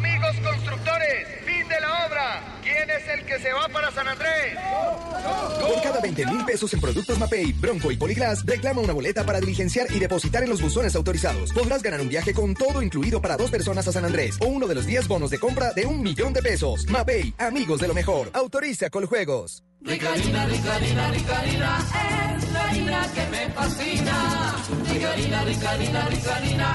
Amigos 0.00 0.34
constructores, 0.42 1.28
fin 1.44 1.68
de 1.68 1.78
la 1.78 2.06
obra. 2.06 2.59
¿Quién 2.70 2.88
es 2.88 3.08
el 3.08 3.24
que 3.24 3.38
se 3.40 3.52
va 3.52 3.68
para 3.68 3.90
San 3.90 4.06
Andrés? 4.06 4.54
Por 5.60 5.82
cada 5.82 6.00
20 6.00 6.26
mil 6.26 6.44
pesos 6.44 6.72
en 6.72 6.80
productos 6.80 7.18
Mapei, 7.18 7.52
Bronco 7.52 7.90
y 7.90 7.96
Poliglas, 7.96 8.46
reclama 8.46 8.80
una 8.80 8.92
boleta 8.92 9.26
para 9.26 9.40
diligenciar 9.40 9.88
y 9.90 9.98
depositar 9.98 10.44
en 10.44 10.50
los 10.50 10.62
buzones 10.62 10.94
autorizados. 10.94 11.52
Podrás 11.52 11.82
ganar 11.82 12.00
un 12.00 12.08
viaje 12.08 12.32
con 12.32 12.54
todo 12.54 12.80
incluido 12.80 13.20
para 13.20 13.36
dos 13.36 13.50
personas 13.50 13.88
a 13.88 13.92
San 13.92 14.04
Andrés 14.04 14.36
o 14.40 14.46
uno 14.46 14.68
de 14.68 14.76
los 14.76 14.86
10 14.86 15.08
bonos 15.08 15.30
de 15.30 15.38
compra 15.40 15.72
de 15.72 15.86
un 15.86 16.00
millón 16.00 16.32
de 16.32 16.42
pesos. 16.42 16.86
Mapei, 16.88 17.34
amigos 17.38 17.80
de 17.80 17.88
lo 17.88 17.94
mejor. 17.94 18.30
Autoriza 18.34 18.88
Coljuegos. 18.88 19.64
Rica 19.82 20.12
harina, 20.12 20.44
rica 20.44 20.74
harina, 20.74 21.10
rica 21.10 21.40
harina, 21.40 22.36
es 22.36 22.50
la 22.52 22.64
harina 22.68 23.06
que 23.14 23.26
me 23.30 23.48
fascina. 23.54 24.56
Rica 24.92 25.12
harina, 25.12 25.44
rica 25.44 25.70
harina, 25.70 26.08
rica 26.08 26.36
harina, 26.36 26.74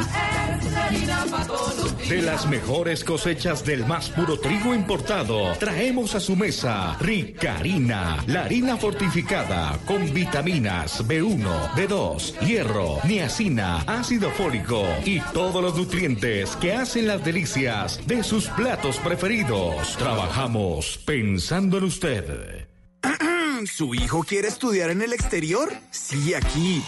es 0.59 0.71
la 0.71 0.85
harina 0.85 1.25
para 1.29 1.45
todos 1.45 1.77
los 1.77 1.97
días. 1.97 2.09
De 2.09 2.21
las 2.23 2.47
mejores 2.47 3.03
cosechas 3.03 3.63
del 3.63 3.85
más 3.85 4.09
puro 4.09 4.39
trigo 4.39 4.73
importado, 4.73 5.53
traemos 5.85 6.15
a 6.15 6.19
su 6.19 6.35
mesa 6.35 6.97
Rica 6.99 7.57
Harina, 7.57 8.17
la 8.25 8.45
harina 8.45 8.75
fortificada 8.75 9.77
con 9.85 10.11
vitaminas 10.11 11.07
B1, 11.07 11.73
B2, 11.75 12.39
hierro, 12.39 12.97
niacina, 13.03 13.83
ácido 13.85 14.31
fólico 14.31 14.83
y 15.05 15.19
todos 15.31 15.61
los 15.61 15.77
nutrientes 15.77 16.55
que 16.55 16.73
hacen 16.73 17.05
las 17.05 17.23
delicias 17.23 17.99
de 18.07 18.23
sus 18.23 18.47
platos 18.47 18.97
preferidos. 18.97 19.95
Trabajamos 19.97 20.97
pensando 21.05 21.77
en 21.77 21.83
usted. 21.83 22.64
¿Su 23.65 23.95
hijo 23.95 24.23
quiere 24.23 24.47
estudiar 24.47 24.89
en 24.89 25.01
el 25.01 25.13
exterior? 25.13 25.71
Sí, 25.91 26.33
aquí. 26.33 26.83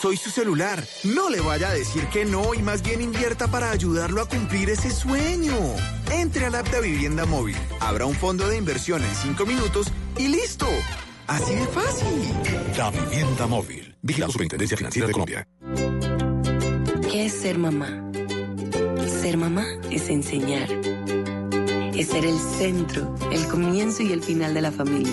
Soy 0.00 0.16
su 0.16 0.30
celular. 0.30 0.84
No 1.04 1.28
le 1.30 1.40
vaya 1.40 1.68
a 1.68 1.74
decir 1.74 2.06
que 2.08 2.24
no 2.24 2.54
y 2.54 2.62
más 2.62 2.82
bien 2.82 3.00
invierta 3.00 3.48
para 3.48 3.70
ayudarlo 3.70 4.22
a 4.22 4.28
cumplir 4.28 4.70
ese 4.70 4.90
sueño. 4.90 5.56
Entre 6.10 6.46
al 6.46 6.54
app 6.54 6.68
de 6.68 6.80
Vivienda 6.80 7.26
Móvil, 7.26 7.56
abra 7.80 8.06
un 8.06 8.14
fondo 8.14 8.48
de 8.48 8.56
inversión 8.56 9.02
en 9.04 9.14
5 9.14 9.46
minutos 9.46 9.88
y 10.16 10.28
listo. 10.28 10.66
Así 11.26 11.54
de 11.54 11.66
fácil. 11.66 12.76
La 12.76 12.90
Vivienda 12.90 13.46
Móvil. 13.46 13.94
Vigila 14.00 14.26
la 14.26 14.32
Superintendencia 14.32 14.76
Financiera 14.76 15.06
de 15.06 15.12
Colombia. 15.12 15.46
¿Qué 17.10 17.26
es 17.26 17.32
ser 17.32 17.58
mamá? 17.58 18.10
Ser 19.20 19.36
mamá 19.36 19.66
es 19.90 20.08
enseñar. 20.08 20.68
Es 21.94 22.08
ser 22.08 22.24
el 22.24 22.38
centro, 22.38 23.14
el 23.32 23.46
comienzo 23.48 24.02
y 24.02 24.12
el 24.12 24.22
final 24.22 24.54
de 24.54 24.62
la 24.62 24.70
familia. 24.70 25.12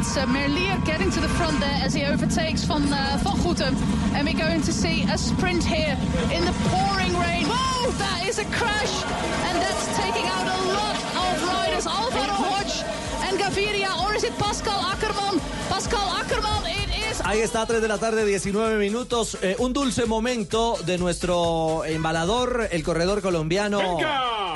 It's 0.00 0.16
uh, 0.16 0.24
Merlier 0.24 0.82
getting 0.86 1.10
to 1.10 1.20
the 1.20 1.28
front 1.28 1.60
there 1.60 1.78
as 1.84 1.92
he 1.92 2.04
overtakes 2.04 2.64
Van, 2.64 2.90
uh, 2.90 3.20
van 3.22 3.36
Goetem. 3.44 3.76
And 4.14 4.26
we're 4.26 4.32
going 4.32 4.62
to 4.62 4.72
see 4.72 5.02
a 5.02 5.18
sprint 5.18 5.62
here 5.62 5.94
in 6.32 6.42
the 6.46 6.54
pouring 6.72 7.12
rain. 7.20 7.44
Whoa, 7.44 7.90
that 7.98 8.24
is 8.26 8.38
a 8.38 8.46
crash. 8.46 8.94
And 9.44 9.60
that's 9.60 9.84
taking 10.00 10.24
out 10.24 10.46
a 10.48 10.60
lot 10.72 10.96
of 10.96 11.44
riders. 11.52 11.86
Alvaro 11.86 12.32
Hodge 12.32 12.80
and 13.28 13.38
Gaviria. 13.38 13.92
Or 14.02 14.14
is 14.14 14.24
it 14.24 14.32
Pascal 14.38 14.80
Ackerman? 14.80 15.38
Pascal 15.68 16.08
Ackerman, 16.16 16.64
it 16.64 16.88
is... 17.10 17.20
Ahí 17.20 17.42
está, 17.42 17.66
3 17.66 17.82
de 17.82 17.88
la 17.88 17.98
tarde, 17.98 18.24
19 18.24 18.78
minutos. 18.78 19.36
Eh, 19.42 19.56
un 19.58 19.74
dulce 19.74 20.06
momento 20.06 20.78
de 20.86 20.96
nuestro 20.96 21.84
embalador, 21.84 22.68
el 22.72 22.82
corredor 22.82 23.20
colombiano 23.20 23.98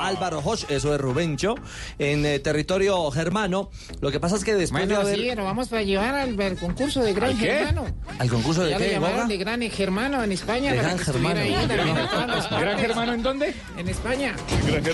Álvaro 0.07 0.41
Hosch, 0.43 0.65
eso 0.69 0.93
es 0.93 1.01
Rubencho, 1.01 1.55
en 1.99 2.25
eh, 2.25 2.39
territorio 2.39 3.09
germano. 3.11 3.69
Lo 4.01 4.11
que 4.11 4.19
pasa 4.19 4.35
es 4.35 4.43
que 4.43 4.53
después 4.55 4.85
Bueno, 4.85 5.03
de 5.03 5.09
haber... 5.11 5.19
sí, 5.19 5.35
nos 5.35 5.45
vamos 5.45 5.67
para 5.67 5.83
llevar 5.83 6.15
al, 6.15 6.39
al 6.39 6.57
concurso 6.57 7.01
de 7.01 7.13
Gran. 7.13 7.37
Germano. 7.37 7.85
¿Al 8.19 8.29
concurso 8.29 8.63
de 8.63 8.71
ya 8.71 8.77
qué, 8.77 8.91
llamaron 8.91 9.27
de 9.27 9.37
Gran 9.37 9.61
Germano 9.69 10.23
en 10.23 10.31
España. 10.31 10.71
¿De 10.71 10.77
para 10.77 10.89
Gran 10.89 10.99
Germano? 10.99 11.39
ahí 11.39 11.51
No. 11.51 12.59
¿Gran. 12.59 12.79
Germano 12.79 13.13
en 13.13 13.23
dónde? 13.23 13.55
En 13.77 13.89
España. 13.89 14.35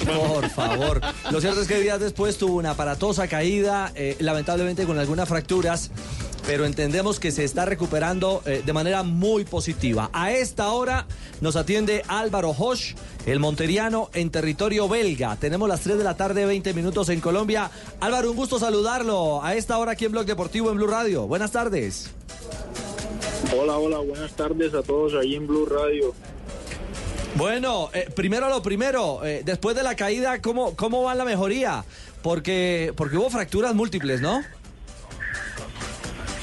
Por 0.05 0.49
favor. 0.49 1.01
Lo 1.29 1.41
cierto 1.41 1.61
es 1.61 1.67
que 1.67 1.79
días 1.79 1.99
después 1.99 2.37
tuvo 2.37 2.57
una 2.57 2.71
aparatosa 2.71 3.27
caída, 3.27 3.91
eh, 3.95 4.15
lamentablemente 4.19 4.85
con 4.85 4.97
algunas 4.97 5.27
fracturas, 5.27 5.91
pero 6.45 6.65
entendemos 6.65 7.19
que 7.19 7.31
se 7.31 7.43
está 7.43 7.65
recuperando 7.65 8.41
eh, 8.45 8.63
de 8.65 8.73
manera 8.73 9.03
muy 9.03 9.45
positiva. 9.45 10.09
A 10.13 10.31
esta 10.31 10.71
hora 10.71 11.05
nos 11.39 11.55
atiende 11.55 12.03
Álvaro 12.07 12.51
Hosch, 12.57 12.95
el 13.25 13.39
monteriano 13.39 14.09
en 14.13 14.29
territorio 14.29 14.87
belga. 14.87 15.35
Tenemos 15.35 15.69
las 15.69 15.81
3 15.81 15.97
de 15.97 16.03
la 16.03 16.17
tarde, 16.17 16.45
20 16.45 16.73
minutos 16.73 17.09
en 17.09 17.21
Colombia. 17.21 17.69
Álvaro, 17.99 18.31
un 18.31 18.37
gusto 18.37 18.59
saludarlo 18.59 19.43
a 19.43 19.55
esta 19.55 19.77
hora 19.77 19.93
aquí 19.93 20.05
en 20.05 20.11
Blog 20.11 20.25
Deportivo 20.25 20.71
en 20.71 20.77
Blue 20.77 20.87
Radio. 20.87 21.27
Buenas 21.27 21.51
tardes. 21.51 22.11
Hola, 23.57 23.77
hola, 23.77 23.97
buenas 23.99 24.31
tardes 24.33 24.73
a 24.73 24.81
todos 24.81 25.13
ahí 25.13 25.35
en 25.35 25.47
Blue 25.47 25.65
Radio. 25.65 26.13
Bueno, 27.35 27.89
eh, 27.93 28.09
primero 28.13 28.49
lo 28.49 28.61
primero, 28.61 29.25
eh, 29.25 29.41
después 29.45 29.75
de 29.75 29.83
la 29.83 29.95
caída, 29.95 30.41
¿cómo, 30.41 30.75
¿cómo 30.75 31.03
va 31.03 31.15
la 31.15 31.23
mejoría? 31.23 31.85
Porque, 32.21 32.93
porque 32.95 33.17
hubo 33.17 33.29
fracturas 33.29 33.73
múltiples, 33.73 34.21
¿no? 34.21 34.43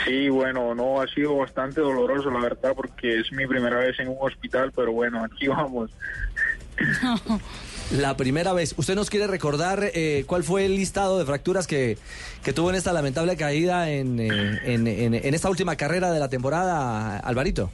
Sí, 0.08 0.28
bueno, 0.30 0.74
no 0.74 1.00
ha 1.02 1.06
sido 1.08 1.36
bastante 1.36 1.80
doloroso, 1.82 2.30
la 2.30 2.40
verdad, 2.40 2.72
porque 2.74 3.20
es 3.20 3.30
mi 3.30 3.46
primera 3.46 3.76
vez 3.76 4.00
en 4.00 4.08
un 4.08 4.16
hospital, 4.20 4.72
pero 4.74 4.90
bueno, 4.92 5.22
aquí 5.22 5.48
vamos. 5.48 5.90
La 7.90 8.16
primera 8.16 8.52
vez. 8.54 8.74
¿Usted 8.78 8.94
nos 8.94 9.10
quiere 9.10 9.26
recordar 9.26 9.82
eh, 9.94 10.24
cuál 10.26 10.44
fue 10.44 10.64
el 10.64 10.76
listado 10.76 11.18
de 11.18 11.24
fracturas 11.26 11.66
que, 11.66 11.98
que 12.42 12.52
tuvo 12.52 12.70
en 12.70 12.76
esta 12.76 12.92
lamentable 12.92 13.36
caída 13.36 13.90
en, 13.90 14.18
eh, 14.20 14.60
en, 14.64 14.86
en- 14.86 15.14
en 15.14 15.34
esta 15.34 15.50
última 15.50 15.76
carrera 15.76 16.10
de 16.10 16.20
la 16.20 16.28
temporada, 16.28 17.18
Alvarito? 17.18 17.70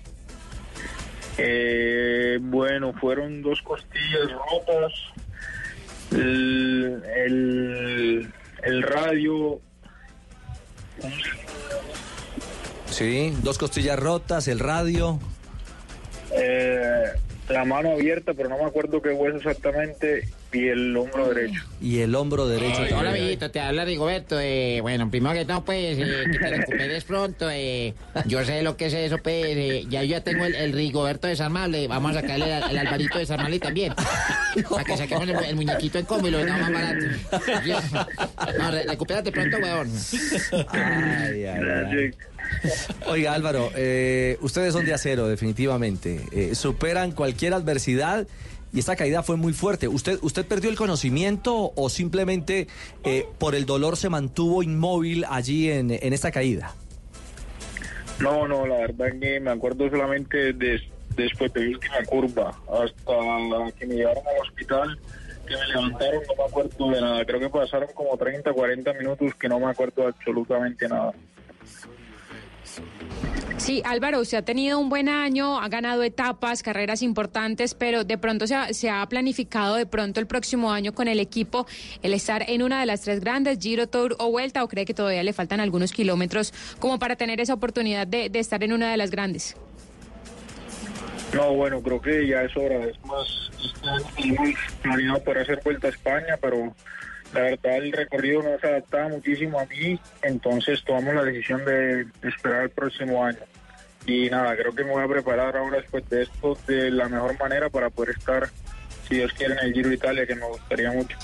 Eh, 1.39 2.39
bueno, 2.41 2.93
fueron 2.95 3.43
dos 3.43 3.61
costillas 3.63 4.31
rotas, 4.51 4.93
el, 6.13 7.03
el, 7.17 8.33
el 8.63 8.83
radio, 8.83 9.61
Sí, 12.95 13.37
dos 13.43 13.59
costillas 13.59 13.99
rotas, 13.99 14.47
el 14.47 14.61
radio. 14.61 15.19
eh, 16.31 17.07
la 17.49 17.65
mano 17.65 17.91
abierta, 17.91 18.35
pero 18.35 18.49
no 18.49 18.57
me 18.57 18.65
acuerdo 18.65 19.03
qué 19.03 19.11
hueso 19.11 19.37
exactamente, 19.39 20.29
y 20.55 20.69
el 20.69 20.97
hombro 20.97 21.29
derecho. 21.35 21.61
Y 21.81 21.99
el 21.99 22.15
hombro 22.15 22.47
derecho. 22.49 22.83
Hola, 22.97 23.11
amiguito, 23.11 23.51
te 23.51 23.61
habla 23.61 23.85
Rigoberto. 23.85 24.39
Eh, 24.41 24.79
bueno, 24.81 25.11
primero 25.11 25.35
que 25.35 25.45
todo, 25.45 25.65
pues, 25.65 25.99
eh, 25.99 26.25
que 26.31 26.39
te 26.39 26.49
recuperes 26.49 27.05
pronto. 27.05 27.49
Eh, 27.51 27.95
yo 28.27 28.45
sé 28.45 28.63
lo 28.63 28.77
que 28.77 28.87
es 28.87 28.95
eso, 28.95 29.19
pues. 29.19 29.45
eh, 29.47 29.85
ya 29.89 30.03
yo 30.03 30.11
ya 30.15 30.21
tengo 30.23 30.45
el, 30.45 30.55
el 30.55 30.73
Rigoberto 30.73 31.27
desarmable. 31.27 31.89
Vamos 31.89 32.13
a 32.17 32.21
sacarle 32.21 32.57
el, 32.59 32.71
el 32.71 32.79
Alvarito 32.79 33.19
desarmable 33.19 33.59
también. 33.59 33.93
Para 34.71 34.85
que 34.85 34.97
saquemos 34.97 35.29
el, 35.29 35.37
el 35.45 35.57
muñequito 35.57 35.99
en 35.99 36.05
combo 36.07 36.29
y 36.29 36.31
lo 36.31 36.39
vendamos 36.39 36.71
más 36.71 36.83
barato. 36.83 37.07
No, 38.59 38.71
re- 38.71 38.85
recupérate 38.85 39.33
pronto, 39.33 39.57
weón. 39.59 39.91
Ay, 40.69 41.45
ay, 41.45 41.47
ay. 41.47 42.11
Oiga, 43.07 43.33
Álvaro, 43.35 43.71
eh, 43.75 44.37
ustedes 44.43 44.73
son 44.75 44.85
de 44.85 44.93
acero, 44.95 45.27
definitivamente. 45.29 46.21
Eh, 46.31 46.55
superan 46.55 47.13
cualquier 47.13 47.55
adversidad 47.55 48.27
y 48.75 48.81
esta 48.81 48.97
caída 48.97 49.23
fue 49.23 49.37
muy 49.37 49.53
fuerte. 49.53 49.87
¿Usted, 49.87 50.19
usted 50.23 50.45
perdió 50.45 50.69
el 50.69 50.77
conocimiento 50.77 51.73
o 51.77 51.89
simplemente 51.89 52.67
eh, 53.05 53.25
por 53.39 53.55
el 53.55 53.67
dolor 53.67 53.97
se 53.97 54.09
mantuvo 54.09 54.65
inmóvil 54.65 55.25
allí 55.31 55.71
en, 55.71 55.93
en 55.93 56.13
esta 56.13 56.33
caída? 56.33 56.75
No, 58.19 58.49
no, 58.49 58.67
la 58.67 58.77
verdad 58.79 59.07
que 59.21 59.39
me 59.39 59.51
acuerdo 59.53 59.89
solamente 59.89 60.53
de- 60.53 60.81
después 61.17 61.53
de 61.53 61.61
la 61.61 61.69
última 61.71 62.05
curva, 62.05 62.61
hasta 62.69 63.73
que 63.79 63.87
me 63.87 63.95
llevaron 63.95 64.25
al 64.27 64.41
hospital, 64.49 64.99
que 65.47 65.55
me 65.57 65.67
levantaron, 65.69 66.23
no 66.27 66.35
me 66.45 66.51
acuerdo 66.51 66.91
de 66.91 67.01
nada. 67.01 67.25
Creo 67.25 67.41
que 67.41 67.49
pasaron 67.49 67.89
como 67.95 68.17
30, 68.17 68.53
40 68.53 68.93
minutos 68.95 69.35
que 69.37 69.49
no 69.49 69.61
me 69.61 69.67
acuerdo 69.67 70.09
absolutamente 70.09 70.89
nada. 70.89 71.13
Sí, 73.57 73.83
Álvaro, 73.85 74.21
usted 74.21 74.39
ha 74.39 74.43
tenido 74.43 74.79
un 74.79 74.89
buen 74.89 75.09
año, 75.09 75.61
ha 75.61 75.69
ganado 75.69 76.03
etapas, 76.03 76.63
carreras 76.63 77.03
importantes, 77.03 77.75
pero 77.75 78.05
de 78.05 78.19
pronto 78.19 78.47
se 78.47 78.91
ha, 78.91 79.07
planificado 79.07 79.77
de 79.77 79.87
pronto 79.87 80.21
el 80.21 80.27
próximo 80.27 80.73
año 80.73 80.93
con 80.93 81.09
el 81.09 81.21
equipo 81.21 81.67
el 82.03 82.15
estar 82.15 82.45
en 82.49 82.63
una 82.63 82.81
de 82.81 82.87
las 82.87 83.03
tres 83.03 83.21
grandes, 83.21 83.59
Giro, 83.59 83.87
Tour 83.87 84.17
o 84.19 84.31
Vuelta, 84.31 84.65
o 84.65 84.69
cree 84.69 84.85
que 84.85 84.95
todavía 84.95 85.23
le 85.23 85.33
faltan 85.33 85.61
algunos 85.61 85.93
kilómetros 85.93 86.53
como 86.79 86.99
para 86.99 87.17
tener 87.17 87.41
esa 87.41 87.55
oportunidad 87.55 88.07
de, 88.07 88.31
estar 88.35 88.63
en 88.65 88.73
una 88.73 88.91
de 88.91 88.97
las 88.97 89.11
grandes. 89.11 89.57
No, 91.33 91.55
bueno, 91.55 91.81
creo 91.81 92.01
que 92.01 92.27
ya 92.27 92.43
es 92.43 92.57
hora. 92.57 92.85
Es 92.85 92.97
más, 93.05 93.51
planeado 94.83 95.23
para 95.23 95.43
hacer 95.43 95.61
vuelta 95.65 95.87
a 95.87 95.91
España, 95.91 96.37
pero 96.41 96.75
la 97.35 97.41
verdad 97.41 97.77
el 97.77 97.93
recorrido 97.93 98.43
no 98.43 98.59
se 98.61 98.67
adaptaba 98.69 99.09
muchísimo 99.09 99.59
a 99.59 99.67
mí, 99.67 99.99
entonces 100.23 100.83
tomamos 100.85 101.15
la 101.17 101.25
decisión 101.25 101.65
de 101.65 102.07
esperar 102.23 102.63
el 102.63 102.71
próximo 102.71 103.25
año. 103.25 103.41
Y 104.07 104.31
nada, 104.31 104.55
creo 104.57 104.75
que 104.75 104.85
me 104.85 104.91
voy 104.91 105.03
a 105.03 105.09
preparar 105.09 105.57
ahora 105.57 105.79
después 105.79 106.09
de 106.09 106.23
esto 106.23 106.57
de 106.67 106.91
la 106.91 107.09
mejor 107.09 107.39
manera 107.39 107.69
para 107.71 107.91
poder 107.91 108.15
estar, 108.17 108.49
si 109.09 109.17
Dios 109.17 109.33
quiere, 109.33 109.55
en 109.55 109.61
el 109.61 109.73
Giro 109.73 109.93
Italia, 109.93 110.27
que 110.27 110.35
me 110.35 110.47
gustaría 110.47 110.93
mucho. 110.93 111.17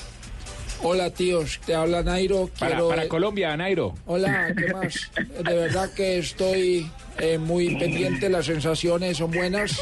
Hola, 0.82 1.10
tíos. 1.10 1.60
Te 1.66 1.74
habla 1.74 2.02
Nairo. 2.02 2.48
Para, 2.58 2.72
Quiero- 2.72 2.88
para 2.88 3.08
Colombia, 3.08 3.56
Nairo. 3.56 3.94
Hola, 4.06 4.52
¿qué 4.56 4.72
más? 4.72 5.10
De 5.44 5.54
verdad 5.54 5.90
que 5.94 6.18
estoy 6.18 6.90
eh, 7.18 7.36
muy 7.38 7.76
pendiente, 7.76 8.30
las 8.30 8.46
sensaciones 8.46 9.18
son 9.18 9.30
buenas 9.30 9.78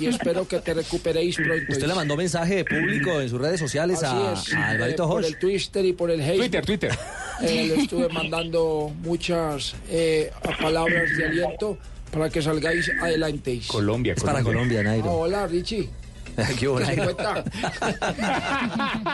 y 0.00 0.06
espero 0.06 0.48
que 0.48 0.58
te 0.58 0.74
recuperéis 0.74 1.36
pronto. 1.36 1.64
Usted 1.72 1.86
le 1.86 1.94
mandó 1.94 2.16
mensaje 2.16 2.64
público 2.64 3.20
en 3.20 3.28
sus 3.28 3.40
redes 3.40 3.60
sociales 3.60 4.02
a, 4.02 4.32
Así 4.32 4.50
es, 4.50 4.54
a 4.56 4.68
Alvarito 4.70 5.04
eh, 5.04 5.06
por 5.08 5.24
el 5.24 5.38
Twitter 5.38 5.84
y 5.84 5.92
por 5.92 6.10
el 6.10 6.20
Facebook. 6.20 6.38
Twitter, 6.40 6.64
Twitter. 6.66 6.98
Eh, 7.42 7.66
le 7.68 7.82
estuve 7.82 8.08
mandando 8.08 8.92
muchas 9.02 9.76
eh, 9.90 10.32
palabras 10.60 11.16
de 11.16 11.24
aliento 11.24 11.78
para 12.10 12.30
que 12.30 12.42
salgáis 12.42 12.90
adelante. 13.00 13.60
Colombia, 13.68 14.14
Es 14.16 14.24
para 14.24 14.42
Colombia, 14.42 14.82
Nairo. 14.82 15.12
hola, 15.12 15.46
Richie. 15.46 15.88
Qué. 16.58 16.68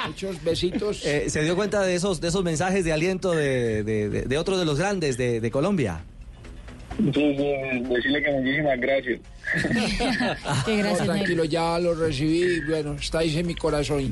Muchos 0.08 0.42
besitos. 0.44 1.04
Eh, 1.04 1.28
¿Se 1.30 1.42
dio 1.42 1.54
cuenta 1.56 1.82
de 1.82 1.94
esos, 1.94 2.20
de 2.20 2.28
esos 2.28 2.42
mensajes 2.44 2.84
de 2.84 2.92
aliento 2.92 3.32
de, 3.32 3.82
de, 3.84 4.08
de- 4.08 4.22
de 4.22 4.38
otros 4.38 4.58
de 4.58 4.64
los 4.64 4.78
grandes 4.78 5.16
de, 5.16 5.40
de 5.40 5.50
Colombia? 5.50 6.00
Sí, 6.98 7.10
sí, 7.14 7.80
decirle 7.88 8.22
que 8.22 8.30
muchísimas 8.32 8.78
gracias. 8.80 9.20
No, 10.66 11.04
tranquilo, 11.04 11.44
ya 11.44 11.78
lo 11.78 11.94
recibí. 11.94 12.60
Bueno, 12.68 12.94
estáis 12.94 13.34
en 13.36 13.46
mi 13.46 13.54
corazón. 13.54 14.10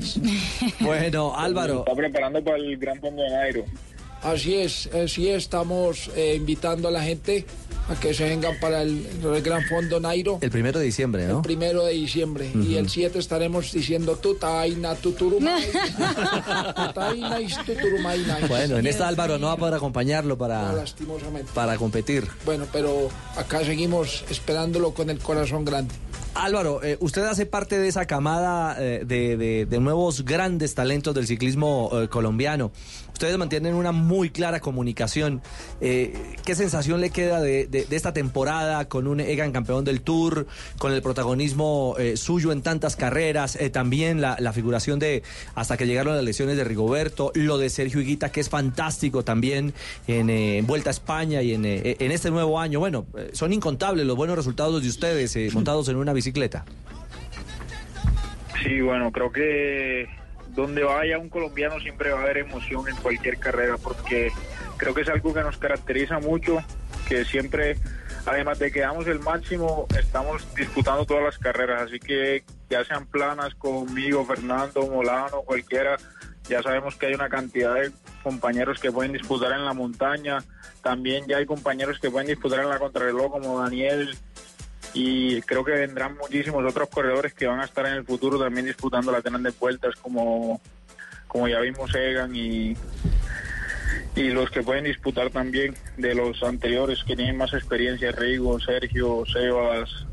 Bueno, 0.81 1.35
Álvaro. 1.37 1.81
Está 1.81 1.95
preparando 1.95 2.43
para 2.43 2.57
el 2.57 2.77
Gran 2.79 2.99
Fondo 3.01 3.23
de 3.23 3.31
Nairo. 3.31 3.65
Así 4.23 4.55
es, 4.55 4.89
así 4.93 5.29
es, 5.29 5.45
estamos 5.45 6.11
eh, 6.15 6.35
invitando 6.37 6.89
a 6.89 6.91
la 6.91 7.03
gente 7.03 7.47
a 7.89 7.99
que 7.99 8.13
se 8.13 8.25
vengan 8.25 8.55
para 8.61 8.83
el, 8.83 9.07
el 9.25 9.43
Gran 9.43 9.65
Fondo 9.65 9.99
Nairo. 9.99 10.39
El 10.43 10.51
primero 10.51 10.79
de 10.79 10.85
diciembre, 10.85 11.27
¿no? 11.27 11.41
Primero 11.43 11.85
de 11.87 11.95
diciembre. 11.95 12.53
Y 12.55 12.75
el 12.77 12.89
7 12.91 13.19
estaremos 13.19 13.73
diciendo 13.73 14.17
tutaina, 14.17 14.95
tuturumaina. 14.95 15.57
tutaina 16.87 17.41
y 17.41 17.49
tuturumaina. 17.65 18.39
Bueno, 18.49 18.77
en 18.79 18.87
esta 18.87 19.09
Álvaro 19.09 19.39
no 19.39 19.47
va 19.49 19.53
a 19.55 19.57
poder 19.57 19.75
acompañarlo 19.75 20.35
No, 20.35 20.39
para, 20.39 20.73
lastimosamente. 20.73 21.51
para 21.55 21.77
competir. 21.79 22.29
Bueno, 22.45 22.67
pero 22.73 23.09
acá 23.37 23.65
seguimos 23.65 24.25
esperándolo 24.31 24.93
con 24.93 25.11
el 25.11 25.19
corazón 25.19 25.65
grande. 25.65 25.95
Álvaro, 26.33 26.81
eh, 26.85 26.97
usted 27.01 27.23
hace 27.25 27.45
parte 27.45 27.77
de 27.81 27.89
esa 27.89 28.07
camada 28.07 28.77
eh, 28.79 29.03
de, 29.05 29.37
de- 29.37 29.67
de 29.67 29.81
nuevos 29.81 30.25
grandes 30.25 30.77
talentos 30.77 31.13
del 31.13 31.27
ciclismo 31.27 31.91
eh, 31.93 32.07
colombiano. 32.09 32.71
Ustedes 33.21 33.37
mantienen 33.37 33.75
una 33.75 33.93
muy 33.93 34.31
clara 34.31 34.61
comunicación. 34.61 35.43
Eh, 35.83 36.15
¿Qué 36.43 36.55
sensación 36.55 37.03
le 37.03 37.11
queda 37.11 37.39
de, 37.43 37.67
de- 37.67 37.85
de 37.85 37.95
esta 37.97 38.15
temporada 38.15 38.89
con 38.89 39.07
un 39.07 39.21
Egan 39.21 39.53
campeón 39.53 39.85
del 39.85 40.01
Tour, 40.01 40.47
con 40.79 40.95
el 40.95 41.03
protagonismo 41.03 41.97
eh, 41.99 42.17
suyo 42.17 42.51
en 42.51 42.63
tantas 42.63 42.97
carreras, 42.97 43.57
eh, 43.57 43.69
también 43.69 44.23
la, 44.23 44.53
figuración 44.55 44.99
de 44.99 45.23
hasta 45.55 45.77
que 45.77 45.87
llegaron 45.87 46.17
las 46.17 46.25
lesiones 46.25 46.57
de 46.57 46.65
Rigoberto, 46.65 47.31
lo 47.35 47.59
de 47.59 47.69
Sergio 47.69 48.01
Higuita, 48.01 48.33
que 48.33 48.41
es 48.41 48.49
fantástico 48.49 49.23
también 49.23 49.75
en, 50.07 50.31
eh, 50.31 50.63
Vuelta 50.67 50.89
a 50.89 50.93
España 50.93 51.43
y 51.43 51.53
en, 51.53 51.67
eh, 51.67 51.97
en 52.01 52.13
este 52.13 52.31
nuevo 52.31 52.59
año? 52.59 52.79
Bueno, 52.81 53.05
eh, 53.19 53.29
son 53.35 53.53
incontables 53.53 54.07
los 54.07 54.17
buenos 54.17 54.35
resultados 54.35 54.83
de 54.83 54.89
ustedes 54.89 55.53
montados 55.53 55.91
en 55.91 55.97
una 55.97 56.15
bicicleta. 56.15 56.65
Sí, 58.65 58.81
bueno, 58.81 59.13
creo 59.13 59.31
que 59.31 60.07
donde 60.55 60.83
vaya 60.83 61.19
un 61.19 61.29
colombiano 61.29 61.81
siempre 61.81 62.13
va 62.13 62.21
a 62.21 62.23
haber 62.23 62.39
emoción 62.39 62.89
en 62.89 62.97
cualquier 62.97 63.39
carrera, 63.39 63.77
porque 63.83 64.33
creo 64.77 64.95
que 64.95 65.03
es 65.03 65.09
algo 65.09 65.33
que 65.33 65.43
nos 65.43 65.59
caracteriza 65.59 66.19
mucho, 66.19 66.59
que 67.09 67.25
siempre, 67.25 67.77
además 68.27 68.59
de 68.59 68.71
que 68.71 68.81
damos 68.81 69.07
el 69.07 69.21
máximo, 69.21 69.87
estamos 69.99 70.47
disputando 70.55 71.05
todas 71.05 71.25
las 71.25 71.39
carreras, 71.39 71.83
así 71.83 71.99
que 71.99 72.45
ya 72.69 72.85
sean 72.85 73.07
planas 73.07 73.55
conmigo, 73.55 74.25
Fernando, 74.25 74.87
Molano, 74.87 75.43
cualquiera, 75.43 75.97
ya 76.49 76.63
sabemos 76.63 76.97
que 76.97 77.07
hay 77.07 77.15
una 77.15 77.29
cantidad 77.29 77.75
de 77.75 77.93
compañeros 78.23 78.81
que 78.81 78.93
pueden 78.93 79.13
disputar 79.13 79.53
en 79.53 79.65
la 79.65 79.73
montaña, 79.73 80.39
también 80.83 81.27
ya 81.27 81.39
hay 81.39 81.47
compañeros 81.47 81.99
que 81.99 82.11
pueden 82.11 82.29
disputar 82.29 82.61
en 82.61 82.69
la 82.69 82.79
contrarreloj 82.79 83.33
como 83.33 83.61
Daniel, 83.61 84.17
y 84.95 85.41
creo 85.43 85.65
que 85.65 85.73
vendrán 85.73 86.17
muchísimos 86.17 86.65
otros 86.65 86.89
corredores 86.89 87.33
que 87.35 87.47
van 87.47 87.61
a 87.61 87.65
estar 87.65 87.87
en 87.87 87.95
el 87.95 88.05
futuro 88.05 88.39
también 88.39 88.67
disputando 88.67 89.13
las 89.13 89.23
grandes 89.23 89.59
vueltas 89.59 89.95
como, 89.97 90.61
como 91.27 91.49
ya 91.49 91.61
vimos 91.61 91.95
Egan 91.95 92.35
y, 92.35 92.77
y 94.17 94.29
los 94.31 94.51
que 94.51 94.63
pueden 94.63 94.85
disputar 94.85 95.31
también 95.31 95.75
de 95.97 96.15
los 96.15 96.43
anteriores 96.43 97.05
que 97.05 97.17
tienen 97.17 97.37
más 97.37 97.53
experiencia, 97.55 98.13
Rigo, 98.13 98.59
Sergio, 98.61 99.25
Sebas, 99.33 100.07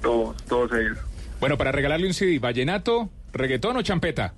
todos, 0.00 0.36
todos 0.44 0.72
ellos. 0.72 0.98
Bueno, 1.40 1.58
para 1.58 1.72
regalarle 1.72 2.06
un 2.06 2.14
CD, 2.14 2.38
vallenato, 2.38 3.10
reggaetón 3.32 3.76
o 3.76 3.82
champeta. 3.82 4.34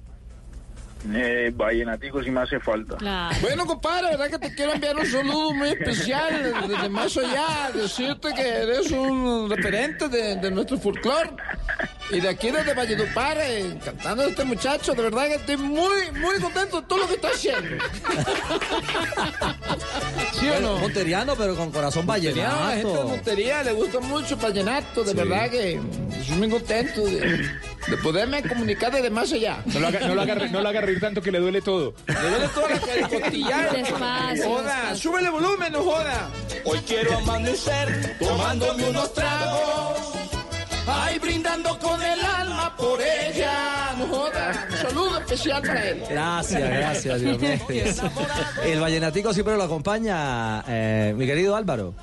Eh, 1.15 1.53
vallenatico 1.55 2.23
si 2.23 2.31
me 2.31 2.41
hace 2.41 2.59
falta. 2.61 2.97
Bueno, 3.41 3.65
compadre, 3.67 4.09
verdad 4.17 4.31
que 4.31 4.39
te 4.49 4.55
quiero 4.55 4.73
enviar 4.75 4.97
un 4.97 5.07
saludo 5.07 5.53
muy 5.55 5.69
especial 5.69 6.53
desde 6.69 6.89
más 6.89 7.17
allá, 7.17 7.71
decirte 7.75 8.29
que 8.35 8.43
eres 8.49 8.91
un 8.91 9.49
referente 9.49 10.09
de, 10.09 10.37
de 10.37 10.51
nuestro 10.51 10.79
folclore. 10.79 11.31
Y 12.11 12.21
de 12.21 12.29
aquí 12.29 12.51
desde 12.53 12.73
Valledupar, 12.73 13.37
eh, 13.41 13.79
cantando 13.85 14.23
a 14.23 14.27
este 14.27 14.45
muchacho, 14.45 14.95
de 14.95 15.03
verdad 15.03 15.27
que 15.27 15.35
estoy 15.35 15.57
muy, 15.57 16.11
muy 16.21 16.37
contento 16.41 16.81
de 16.81 16.87
todo 16.87 17.01
lo 17.01 17.09
que 17.09 17.15
está 17.15 17.29
haciendo. 17.29 17.85
¿Sí 20.39 20.49
o 20.49 20.61
no? 20.61 20.77
Monteriano, 20.79 21.35
pero 21.37 21.57
con 21.57 21.73
corazón 21.73 22.07
Monteriano, 22.07 22.43
la 22.61 22.71
gente 22.71 22.87
de 22.87 22.93
vallenato. 22.93 23.09
Montería 23.09 23.63
le 23.65 23.73
gusta 23.73 24.01
mucho 24.01 24.37
vallenato, 24.37 25.03
de 25.03 25.11
Sí. 25.11 25.17
verdad 25.17 25.51
que 25.51 25.81
estoy 26.21 26.37
muy 26.39 26.49
contento 26.49 27.03
de, 27.07 27.51
de 27.89 27.97
poderme 28.03 28.43
comunicar 28.43 28.93
desde 28.93 29.11
más 29.11 29.33
allá. 29.33 29.59
No 29.67 29.81
lo 29.81 29.89
haga, 29.89 30.01
no 30.07 30.15
lo 30.15 30.21
haga, 30.23 30.35
re- 30.37 30.49
no 30.51 30.61
lo 30.61 30.69
haga 30.69 30.81
reír 30.97 31.01
tanto 31.01 31.23
que 31.23 31.31
le 31.31 31.39
duele 31.39 31.63
todo. 31.63 31.95
Le 32.07 32.31
duele 32.31 32.49
toda 32.49 32.69
la 32.69 33.09
costilla. 33.09 33.73
Despacio, 33.73 34.49
Joda, 34.49 34.97
súbele 34.97 35.31
volumen, 35.31 35.73
no 35.73 35.83
joda. 35.83 36.29
Hoy 36.65 36.79
quiero 36.87 37.19
amanecer 37.19 38.17
tomándome 38.19 38.89
unos 38.89 39.13
tragos. 39.15 39.99
Ay, 40.89 41.19
brindando 41.19 41.77
con 41.79 42.01
el 42.01 42.21
alma 42.25 42.77
por 42.77 43.01
ella. 43.01 43.95
No 43.99 44.07
joda. 44.07 44.67
Un 44.71 44.77
saludo 44.77 45.19
especial 45.19 45.63
para 45.63 45.89
él. 45.89 46.03
Gracias, 46.09 46.71
gracias, 46.71 47.21
Diomedes. 47.21 48.03
El 48.65 48.81
vallenatico 48.81 49.33
siempre 49.35 49.57
lo 49.57 49.65
acompaña, 49.65 50.65
eh, 50.69 51.15
mi 51.17 51.27
querido 51.27 51.57
Álvaro. 51.57 51.95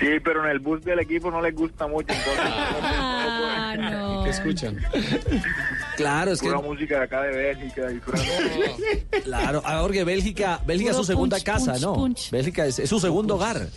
Sí, 0.00 0.08
pero 0.24 0.42
en 0.44 0.50
el 0.50 0.58
bus 0.60 0.82
del 0.82 0.98
equipo 0.98 1.30
no 1.30 1.40
les 1.42 1.54
gusta 1.54 1.86
mucho, 1.86 2.12
entonces 2.12 2.40
Ah, 2.42 3.74
no. 3.78 4.24
¿Qué 4.24 4.30
escuchan? 4.30 4.78
Claro, 5.96 6.32
es 6.32 6.40
que 6.40 6.48
pura 6.48 6.60
música 6.60 6.98
de 6.98 7.04
acá 7.04 7.22
de 7.22 7.36
Bélgica 7.36 7.92
y 7.92 7.98
pura- 7.98 8.18
claro, 9.24 9.62
ahora 9.64 9.82
porque 9.82 10.04
Bélgica, 10.04 10.60
Bélgica 10.66 10.90
es 10.92 10.96
su 10.96 11.04
segunda 11.04 11.36
punch, 11.36 11.44
casa, 11.46 11.72
punch, 11.72 11.82
¿no? 11.82 11.92
punch. 11.94 12.30
Bélgica 12.30 12.64
es, 12.66 12.78
es 12.78 12.88
su 12.88 12.98
segundo 12.98 13.34
hogar. 13.36 13.68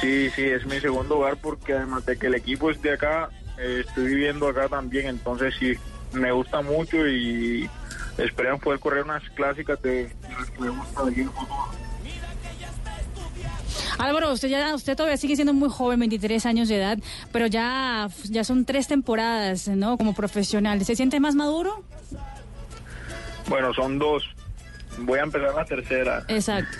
Sí, 0.00 0.30
sí, 0.36 0.42
es 0.44 0.64
mi 0.66 0.78
segundo 0.80 1.18
hogar 1.18 1.36
porque 1.38 1.72
además 1.72 2.04
de 2.06 2.16
que 2.18 2.26
el 2.26 2.34
equipo 2.34 2.70
es 2.70 2.80
de 2.82 2.92
acá, 2.92 3.30
eh, 3.58 3.82
estoy 3.86 4.06
viviendo 4.06 4.46
acá 4.48 4.68
también, 4.68 5.06
entonces 5.06 5.54
sí, 5.58 5.72
me 6.12 6.30
gusta 6.32 6.60
mucho 6.60 7.06
y 7.08 7.68
esperamos 8.18 8.60
poder 8.62 8.78
correr 8.78 9.04
unas 9.04 9.22
clásicas 9.30 9.80
de, 9.82 10.04
de 10.04 10.10
las 10.38 10.50
que 10.50 10.60
me 10.60 10.68
gusta 10.68 11.02
de 11.04 11.10
aquí 11.10 11.20
en 11.22 11.26
el 11.28 11.32
futuro. 11.32 11.83
Álvaro, 13.98 14.32
usted 14.32 14.48
ya, 14.48 14.74
usted 14.74 14.96
todavía 14.96 15.16
sigue 15.16 15.36
siendo 15.36 15.52
muy 15.52 15.68
joven, 15.68 16.00
23 16.00 16.46
años 16.46 16.68
de 16.68 16.76
edad, 16.76 16.98
pero 17.32 17.46
ya, 17.46 18.08
ya 18.24 18.44
son 18.44 18.64
tres 18.64 18.88
temporadas, 18.88 19.68
¿no? 19.68 19.96
Como 19.96 20.14
profesional. 20.14 20.84
¿Se 20.84 20.96
siente 20.96 21.20
más 21.20 21.34
maduro? 21.34 21.84
Bueno, 23.48 23.72
son 23.74 23.98
dos. 23.98 24.24
Voy 24.98 25.18
a 25.18 25.22
empezar 25.22 25.54
la 25.54 25.64
tercera. 25.64 26.24
Exacto. 26.28 26.78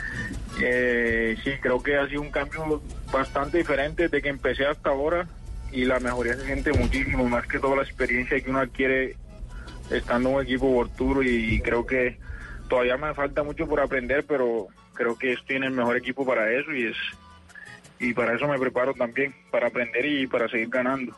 Eh, 0.62 1.36
sí, 1.42 1.50
creo 1.60 1.82
que 1.82 1.96
ha 1.96 2.08
sido 2.08 2.22
un 2.22 2.30
cambio 2.30 2.82
bastante 3.12 3.58
diferente 3.58 4.04
desde 4.04 4.22
que 4.22 4.28
empecé 4.28 4.66
hasta 4.66 4.90
ahora 4.90 5.26
y 5.72 5.84
la 5.84 5.98
mejoría 5.98 6.34
se 6.36 6.46
siente 6.46 6.72
muchísimo, 6.72 7.28
más 7.28 7.46
que 7.46 7.58
toda 7.58 7.76
la 7.76 7.82
experiencia 7.82 8.40
que 8.40 8.50
uno 8.50 8.60
adquiere 8.60 9.16
estando 9.90 10.28
en 10.30 10.34
un 10.36 10.42
equipo 10.42 10.66
World 10.66 11.26
y 11.26 11.60
creo 11.60 11.84
que 11.84 12.18
todavía 12.68 12.96
me 12.96 13.12
falta 13.14 13.42
mucho 13.42 13.66
por 13.66 13.80
aprender, 13.80 14.24
pero 14.24 14.68
creo 14.94 15.16
que 15.16 15.32
estoy 15.32 15.56
en 15.56 15.64
el 15.64 15.72
mejor 15.72 15.96
equipo 15.96 16.24
para 16.24 16.50
eso 16.52 16.72
y 16.72 16.86
es 16.86 16.96
y 17.98 18.12
para 18.12 18.34
eso 18.34 18.46
me 18.48 18.58
preparo 18.58 18.92
también, 18.94 19.34
para 19.50 19.68
aprender 19.68 20.04
y 20.04 20.26
para 20.26 20.48
seguir 20.48 20.68
ganando. 20.68 21.16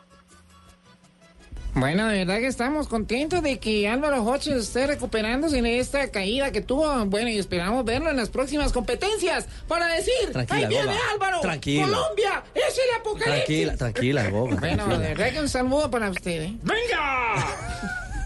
Bueno, 1.73 2.07
de 2.07 2.25
verdad 2.25 2.39
que 2.39 2.47
estamos 2.47 2.87
contentos 2.87 3.43
de 3.43 3.59
que 3.59 3.87
Álvaro 3.87 4.23
Hodges 4.23 4.55
esté 4.55 4.87
recuperándose 4.87 5.59
en 5.59 5.67
esta 5.67 6.09
caída 6.09 6.51
que 6.51 6.61
tuvo. 6.61 7.05
Bueno, 7.05 7.29
y 7.29 7.37
esperamos 7.37 7.85
verlo 7.85 8.09
en 8.09 8.17
las 8.17 8.29
próximas 8.29 8.73
competencias 8.73 9.47
para 9.67 9.85
decir, 9.87 10.31
Tranquila, 10.31 10.59
¡ahí 10.59 10.67
viene. 10.67 10.93
Álvaro! 11.13 11.39
Tranquila. 11.41 11.83
¡Colombia! 11.83 12.43
¡Es 12.55 12.79
el 12.79 12.99
apocalipsis! 12.99 13.45
Tranquila, 13.45 13.77
tranquila, 13.77 14.29
Goga. 14.29 14.55
Bueno, 14.55 14.85
tranquila. 14.85 14.99
de 14.99 15.07
verdad 15.09 15.33
que 15.33 15.39
un 15.41 15.49
saludo 15.49 15.91
para 15.91 16.09
usted. 16.09 16.41
¿eh? 16.43 16.57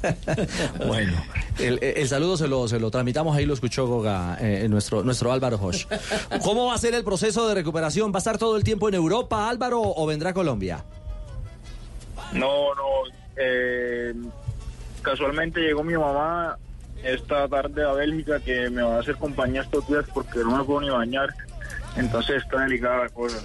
Bueno, 0.88 1.24
el, 1.60 2.08
saludo 2.08 2.38
se 2.38 2.48
lo, 2.48 2.68
se 2.68 2.80
lo 2.80 2.92
tramitamos, 2.92 3.36
ahí 3.36 3.46
lo 3.46 3.54
escuchó 3.54 3.88
Goga, 3.88 4.38
eh, 4.40 4.68
nuestro, 4.70 5.04
nuestro 5.04 5.32
Álvaro 5.32 5.58
Hosh. 5.62 5.86
¿Cómo 6.44 6.68
va 6.68 6.76
a 6.76 6.78
ser 6.78 6.94
el 6.94 7.04
proceso 7.04 7.48
de 7.48 7.56
recuperación? 7.56 8.12
¿Va 8.12 8.18
a 8.18 8.20
estar 8.20 8.38
todo 8.38 8.58
el 8.58 8.64
tiempo 8.64 8.90
en 8.90 8.96
Europa, 8.96 9.50
Álvaro, 9.50 9.82
o 9.82 10.06
vendrá 10.06 10.32
a 10.32 10.34
Colombia? 10.34 10.84
No, 12.34 12.74
no. 12.76 12.84
eh, 13.36 14.14
casualmente 15.02 15.60
llegó 15.60 15.84
mi 15.84 15.98
mamá 15.98 16.58
esta 17.04 17.48
tarde 17.48 17.84
a 17.84 17.94
Bélgica 17.94 18.40
que 18.40 18.70
me 18.70 18.82
va 18.82 18.98
a 18.98 19.00
hacer 19.00 19.16
compañía 19.18 19.62
estos 19.62 19.88
días 19.88 20.06
porque 20.14 20.40
no 20.40 20.58
me 20.58 20.64
puedo 20.64 20.82
ni 20.82 20.90
bañar. 20.90 21.30
Entonces 21.98 22.44
está 22.44 22.62
delicada 22.62 23.04
la 23.04 23.10
cosa. 23.10 23.38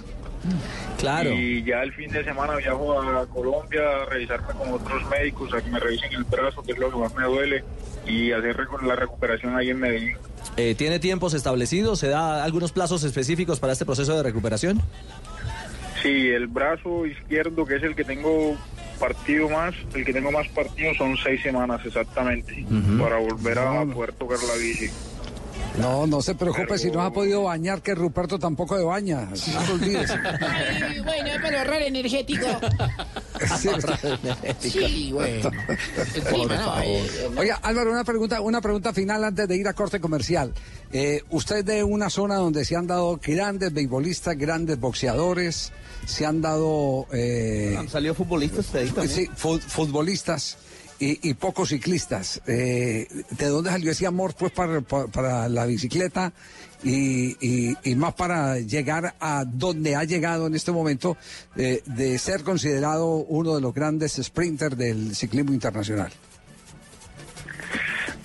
Claro. 0.97 1.31
Y 1.31 1.63
ya 1.63 1.83
el 1.83 1.93
fin 1.93 2.11
de 2.11 2.23
semana 2.23 2.55
viajo 2.55 2.99
a 2.99 3.25
Colombia 3.27 3.81
a 4.01 4.05
revisarme 4.05 4.53
con 4.53 4.73
otros 4.73 5.07
médicos, 5.09 5.53
a 5.53 5.61
que 5.61 5.69
me 5.69 5.79
revisen 5.79 6.11
el 6.13 6.23
brazo, 6.23 6.63
que 6.63 6.71
es 6.71 6.77
lo 6.77 6.91
que 6.91 6.97
más 6.97 7.13
me 7.15 7.23
duele, 7.23 7.63
y 8.07 8.31
hacer 8.31 8.57
la 8.83 8.95
recuperación 8.95 9.55
ahí 9.55 9.69
en 9.69 9.79
Medellín. 9.79 10.17
Eh, 10.55 10.75
¿Tiene 10.75 10.99
tiempos 10.99 11.33
establecidos? 11.33 11.99
¿Se 11.99 12.07
da 12.07 12.43
algunos 12.43 12.71
plazos 12.71 13.03
específicos 13.03 13.59
para 13.59 13.73
este 13.73 13.85
proceso 13.85 14.15
de 14.15 14.23
recuperación? 14.23 14.81
Sí, 16.01 16.29
el 16.29 16.47
brazo 16.47 17.05
izquierdo, 17.05 17.65
que 17.65 17.75
es 17.75 17.83
el 17.83 17.95
que 17.95 18.03
tengo 18.03 18.57
partido 18.99 19.49
más, 19.49 19.75
el 19.93 20.03
que 20.03 20.13
tengo 20.13 20.31
más 20.31 20.47
partidos 20.49 20.97
son 20.97 21.15
seis 21.17 21.41
semanas 21.43 21.85
exactamente 21.85 22.65
para 22.99 23.17
volver 23.17 23.59
a 23.59 23.85
poder 23.85 24.13
tocar 24.13 24.39
la 24.47 24.55
bici. 24.55 24.89
No, 25.79 26.07
no 26.07 26.21
se 26.21 26.33
preocupe 26.35 26.77
si 26.77 26.89
no 26.89 27.01
ha 27.01 27.11
podido 27.13 27.43
bañar, 27.43 27.81
que 27.81 27.93
Ruperto 27.93 28.39
tampoco 28.39 28.77
de 28.77 28.83
baña. 28.83 29.29
No. 29.29 29.37
Ay, 30.41 30.99
bueno, 31.03 31.29
para 31.41 31.59
ahorrar 31.61 31.81
energético. 31.83 32.45
Sí, 33.59 33.69
Sí, 34.59 35.11
bueno. 35.13 35.51
Favor. 36.23 36.51
Eh, 36.83 37.29
Oiga, 37.37 37.59
Álvaro, 37.61 37.91
una 37.91 38.03
pregunta, 38.03 38.41
una 38.41 38.61
pregunta 38.61 38.93
final 38.93 39.23
antes 39.23 39.47
de 39.47 39.55
ir 39.55 39.67
a 39.67 39.73
corte 39.73 39.99
comercial. 39.99 40.53
Eh, 40.91 41.21
usted 41.29 41.63
de 41.63 41.83
una 41.83 42.09
zona 42.09 42.35
donde 42.35 42.65
se 42.65 42.75
han 42.75 42.87
dado 42.87 43.19
grandes 43.23 43.71
beisbolistas, 43.73 44.35
grandes 44.37 44.79
boxeadores, 44.79 45.71
se 46.05 46.25
han 46.25 46.41
dado... 46.41 47.05
Eh, 47.13 47.75
Han 47.77 47.89
salido 47.89 48.15
futbolistas 48.15 48.65
también. 48.67 49.07
Sí, 49.09 49.29
fu- 49.35 49.59
futbolistas 49.59 50.57
y, 50.99 51.29
y 51.29 51.33
pocos 51.35 51.69
ciclistas. 51.69 52.41
Eh, 52.47 53.07
¿De 53.31 53.45
dónde 53.47 53.69
salió 53.69 53.91
ese 53.91 54.07
amor 54.07 54.33
pues 54.37 54.51
para, 54.51 54.81
para- 54.81 55.47
la 55.49 55.65
bicicleta 55.65 56.33
y, 56.83 57.35
y- 57.45 57.75
y 57.83 57.95
más 57.95 58.13
para 58.13 58.59
llegar 58.59 59.15
a 59.19 59.45
donde 59.45 59.95
ha 59.95 60.03
llegado 60.03 60.47
en 60.47 60.55
este 60.55 60.71
momento 60.71 61.17
eh, 61.55 61.81
de 61.85 62.17
ser 62.19 62.43
considerado 62.43 63.07
uno 63.15 63.55
de 63.55 63.61
los 63.61 63.73
grandes 63.73 64.13
sprinters 64.21 64.77
del 64.77 65.15
ciclismo 65.15 65.53
internacional? 65.53 66.11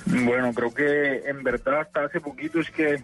Bueno, 0.06 0.52
creo 0.52 0.74
que 0.74 1.22
en 1.28 1.42
verdad 1.42 1.80
hasta 1.82 2.04
hace 2.04 2.20
poquito 2.20 2.60
es 2.60 2.70
que 2.70 3.02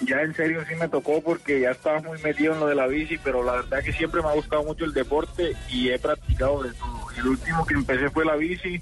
ya 0.00 0.22
en 0.22 0.34
serio 0.34 0.62
sí 0.68 0.74
me 0.76 0.88
tocó 0.88 1.20
porque 1.22 1.60
ya 1.60 1.70
estaba 1.72 2.00
muy 2.00 2.20
metido 2.22 2.54
en 2.54 2.60
lo 2.60 2.66
de 2.66 2.74
la 2.74 2.86
bici, 2.86 3.18
pero 3.22 3.42
la 3.44 3.52
verdad 3.52 3.82
que 3.82 3.92
siempre 3.92 4.22
me 4.22 4.28
ha 4.28 4.32
gustado 4.34 4.64
mucho 4.64 4.84
el 4.84 4.92
deporte 4.94 5.52
y 5.68 5.90
he 5.90 5.98
practicado 5.98 6.62
de 6.62 6.72
todo. 6.72 7.06
El 7.16 7.26
último 7.28 7.66
que 7.66 7.74
empecé 7.74 8.08
fue 8.10 8.24
la 8.24 8.36
bici 8.36 8.80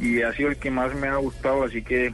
y 0.00 0.22
ha 0.22 0.32
sido 0.32 0.50
el 0.50 0.56
que 0.56 0.70
más 0.70 0.94
me 0.94 1.08
ha 1.08 1.16
gustado, 1.16 1.64
así 1.64 1.82
que 1.82 2.12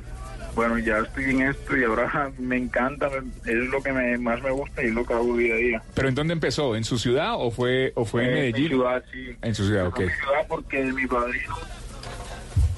bueno, 0.55 0.79
ya 0.79 1.01
estoy 1.01 1.25
en 1.25 1.43
esto 1.43 1.77
y 1.77 1.85
ahora 1.85 2.33
me 2.39 2.57
encanta, 2.57 3.11
es 3.45 3.55
lo 3.71 3.83
que 3.83 3.93
me, 3.93 4.17
más 4.17 4.43
me 4.43 4.51
gusta 4.51 4.83
y 4.83 4.87
es 4.87 4.95
lo 4.95 5.05
que 5.05 5.13
hago 5.13 5.37
día 5.37 5.55
a 5.55 5.59
día. 5.59 5.83
¿Pero 5.95 6.09
en 6.09 6.15
dónde 6.15 6.33
empezó? 6.33 6.75
¿En 6.75 6.85
su 6.85 6.99
ciudad 6.99 7.35
o 7.37 7.51
fue, 7.51 7.93
o 7.95 8.07
fue 8.07 8.23
en 8.25 8.29
Eh, 8.29 8.31
en 8.31 8.37
Medellín? 8.39 8.63
mi 8.63 8.69
ciudad, 8.71 9.05
sí. 9.13 9.37
En 9.43 9.55
su 9.55 9.67
ciudad, 9.67 9.87
ok. 9.89 10.01
En 10.01 10.07
mi 10.07 10.13
ciudad 10.13 10.47
porque 10.49 10.83
mi 10.85 11.07
padrino 11.07 11.55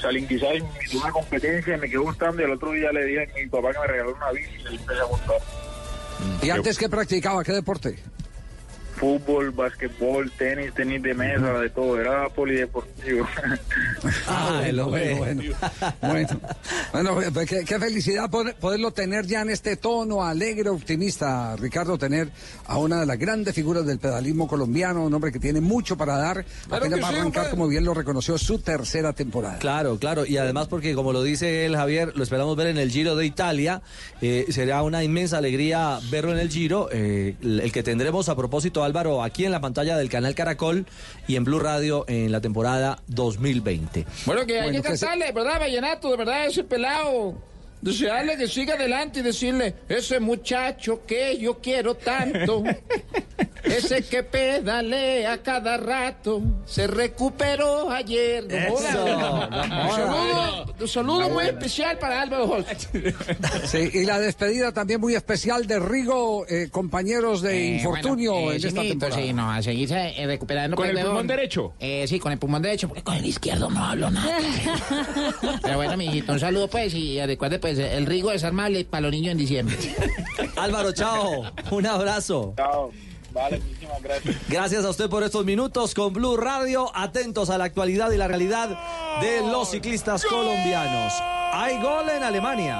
salí 0.01 0.27
quizás 0.27 0.55
en 0.55 0.97
una 0.97 1.11
competencia 1.11 1.77
y 1.77 1.81
me 1.81 1.89
quedó 1.89 2.03
gustando 2.03 2.43
y 2.43 2.45
el 2.45 2.53
otro 2.53 2.73
día 2.73 2.93
le 2.93 3.05
dije 3.05 3.31
a 3.31 3.35
mi 3.35 3.47
papá 3.47 3.73
que 3.73 3.79
me 3.81 3.87
regaló 3.87 4.15
una 4.15 4.31
bici 4.33 4.55
y 4.61 4.63
le 4.65 4.77
empecé 4.77 5.01
a 5.01 5.07
montar. 5.07 5.37
¿Y 6.43 6.51
antes 6.51 6.79
qué 6.79 6.89
practicaba? 6.89 7.45
¿Qué 7.45 7.53
deporte? 7.53 7.99
Fútbol, 8.99 9.51
básquetbol, 9.53 10.31
tenis, 10.33 10.75
tenis 10.75 11.03
de 11.03 11.15
mesa, 11.15 11.53
de 11.61 11.71
todo, 11.71 12.01
era 12.01 12.29
polideportivo. 12.29 13.27
Ah, 14.27 14.61
bueno, 14.63 14.89
bueno, 14.89 15.17
bueno. 15.19 15.43
Bueno, 16.93 17.15
bueno, 17.15 17.33
pues 17.33 17.49
qué, 17.49 17.65
qué 17.65 17.79
felicidad 17.79 18.31
poder- 18.31 18.55
poderlo 18.57 18.93
tener 18.93 19.27
ya 19.27 19.41
en 19.43 19.51
este 19.51 19.77
tono 19.77 20.23
alegre, 20.25 20.69
optimista, 20.69 21.57
Ricardo, 21.57 21.99
tener 21.99 22.29
a 22.67 22.79
una 22.79 23.01
de 23.01 23.07
las 23.07 23.19
grandes 23.19 23.55
figuras 23.55 23.85
del 23.87 23.99
pedalismo 23.99 24.47
colombiano, 24.47 25.05
un 25.05 25.15
hombre 25.15 25.33
que 25.33 25.39
tiene 25.41 25.61
mucho 25.61 25.97
para 25.97 26.17
dar, 26.17 26.45
apenas 26.71 26.95
que 26.99 27.01
va 27.01 27.09
a 27.09 27.11
arrancar, 27.13 27.51
como 27.51 27.67
bien 27.69 27.85
lo 27.85 27.95
reconoció, 27.95 28.39
su 28.39 28.59
tercera 28.61 29.13
temporada. 29.13 29.59
Claro, 29.59 29.99
claro, 29.99 30.25
y 30.27 30.37
además 30.37 30.69
porque 30.69 30.95
como 30.95 31.13
lo 31.13 31.23
dice 31.23 31.65
el 31.67 31.77
Javier, 31.77 32.13
lo 32.17 32.23
esperamos 32.23 32.57
ver 32.57 32.69
en 32.69 32.79
el 32.79 32.91
Giro 32.91 33.17
de 33.17 33.27
Italia, 33.27 33.83
eh, 34.21 34.47
será 34.51 34.83
una 34.83 35.03
inmensa 35.03 35.39
alegría 35.39 35.99
verlo 36.11 36.33
en 36.33 36.39
el 36.39 36.51
Giro, 36.51 36.89
eh, 36.93 37.35
el 37.43 37.61
el 37.61 37.73
que 37.73 37.83
tendremos 37.83 38.29
a 38.29 38.37
propósito 38.37 38.85
Álvaro 38.89 39.23
aquí 39.23 39.45
en 39.45 39.53
la 39.53 39.61
pantalla 39.61 39.97
del 39.99 40.09
canal 40.09 40.35
Caracol 40.35 40.87
y 41.27 41.37
en 41.37 41.45
Blue 41.45 41.59
Radio 41.59 42.05
en 42.09 42.33
la 42.33 42.41
temporada 42.41 42.99
2020. 43.09 44.07
Bueno, 44.25 44.47
que 44.47 44.55
hay 44.61 44.63
Bueno, 44.71 44.83
que 44.83 44.89
que 44.91 44.97
se- 44.97 45.05
cantarle, 45.07 45.33
¿verdad, 45.33 45.61
Vallenato? 45.61 46.11
De 46.11 46.17
verdad, 46.17 46.47
ese 46.47 46.65
pelado. 46.65 47.35
Desearle 47.81 48.37
que 48.37 48.49
siga 48.49 48.75
adelante 48.75 49.21
y 49.21 49.23
decirle, 49.23 49.75
ese 49.89 50.19
muchacho 50.21 51.03
que 51.07 51.39
yo 51.39 51.59
quiero 51.59 51.95
tanto, 51.95 52.65
ese 53.63 54.03
que 54.03 54.23
pedalea 54.23 55.43
cada 55.43 55.77
rato, 55.77 56.43
se 56.67 56.87
recuperó 56.87 57.91
ayer. 57.91 58.45
Un 58.45 58.83
saludo, 58.83 60.75
un 60.81 60.89
saludo 60.89 61.29
muy 61.31 61.45
especial 61.47 61.99
para 61.99 62.23
Álvaro 62.23 62.45
Holst. 62.47 62.87
Sí, 63.65 63.91
y 63.93 64.05
la 64.05 64.19
despedida 64.19 64.73
también 64.73 65.01
muy 65.01 65.15
especial 65.15 65.67
de 65.67 65.79
Rigo, 65.79 66.47
eh, 66.49 66.69
compañeros 66.71 67.43
de 67.43 67.59
Eh, 67.59 67.77
infortunio 67.77 68.33
bueno, 68.33 68.53
eh, 68.53 68.55
en 68.57 68.61
sí, 68.61 68.67
esta 68.69 68.83
temporada. 68.83 69.21
sí, 69.23 69.33
no, 69.33 69.51
a 69.51 69.63
seguirse 69.63 70.15
eh, 70.21 70.27
recuperando. 70.27 70.77
¿Con 70.77 70.89
el 70.89 70.99
pulmón 71.05 71.27
derecho? 71.27 71.75
Eh, 71.81 72.07
sí, 72.09 72.19
con 72.19 72.33
el 72.33 72.39
pulmón 72.39 72.63
derecho, 72.63 72.89
porque 72.89 73.03
con 73.03 73.17
el 73.17 73.27
izquierdo 73.27 73.69
no 73.71 73.85
hablo 73.85 74.11
nada. 74.11 74.39
Pero 75.63 75.77
bueno, 75.77 75.97
mijito, 75.97 76.33
un 76.33 76.41
saludo 76.41 76.69
pues 76.69 76.95
y 76.95 77.21
recuerde 77.25 77.59
pues 77.59 77.68
el 77.77 78.07
rigo 78.07 78.31
desarmable 78.31 78.85
para 78.85 79.03
los 79.03 79.11
niños 79.11 79.33
en 79.33 79.39
diciembre. 79.39 79.77
Álvaro, 80.57 80.93
chao, 80.93 81.45
un 81.71 81.87
abrazo. 81.87 82.55
Chao, 82.57 82.93
vale, 83.33 83.59
muchísimas 83.61 84.03
gracias. 84.03 84.37
Gracias 84.49 84.85
a 84.85 84.91
usted 84.91 85.09
por 85.09 85.23
estos 85.23 85.45
minutos 85.45 85.95
con 85.95 86.13
Blue 86.13 86.37
Radio, 86.37 86.91
atentos 86.95 87.51
a 87.51 87.59
la 87.59 87.65
actualidad 87.65 88.11
y 88.13 88.17
la 88.17 88.29
realidad 88.29 88.71
de 89.21 89.41
los 89.47 89.71
ciclistas 89.71 90.25
colombianos. 90.25 91.13
Hay 91.53 91.81
gol 91.83 92.09
en 92.09 92.23
Alemania. 92.23 92.77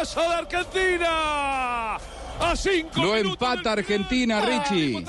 ¡Golazo 0.00 0.20
de 0.20 0.34
Argentina! 0.34 1.98
A 2.40 2.56
cinco 2.56 3.00
Lo 3.02 3.16
empata 3.16 3.72
Argentina, 3.72 4.40
Richie. 4.40 5.04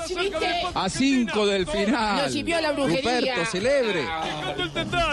A 0.74 0.88
cinco 0.88 1.46
del 1.46 1.66
final. 1.66 2.26
Lo 2.26 2.30
sirvió 2.32 2.60
la 2.60 2.72
brujería. 2.72 3.20
Ruperto, 3.20 3.50
celebre. 3.50 4.04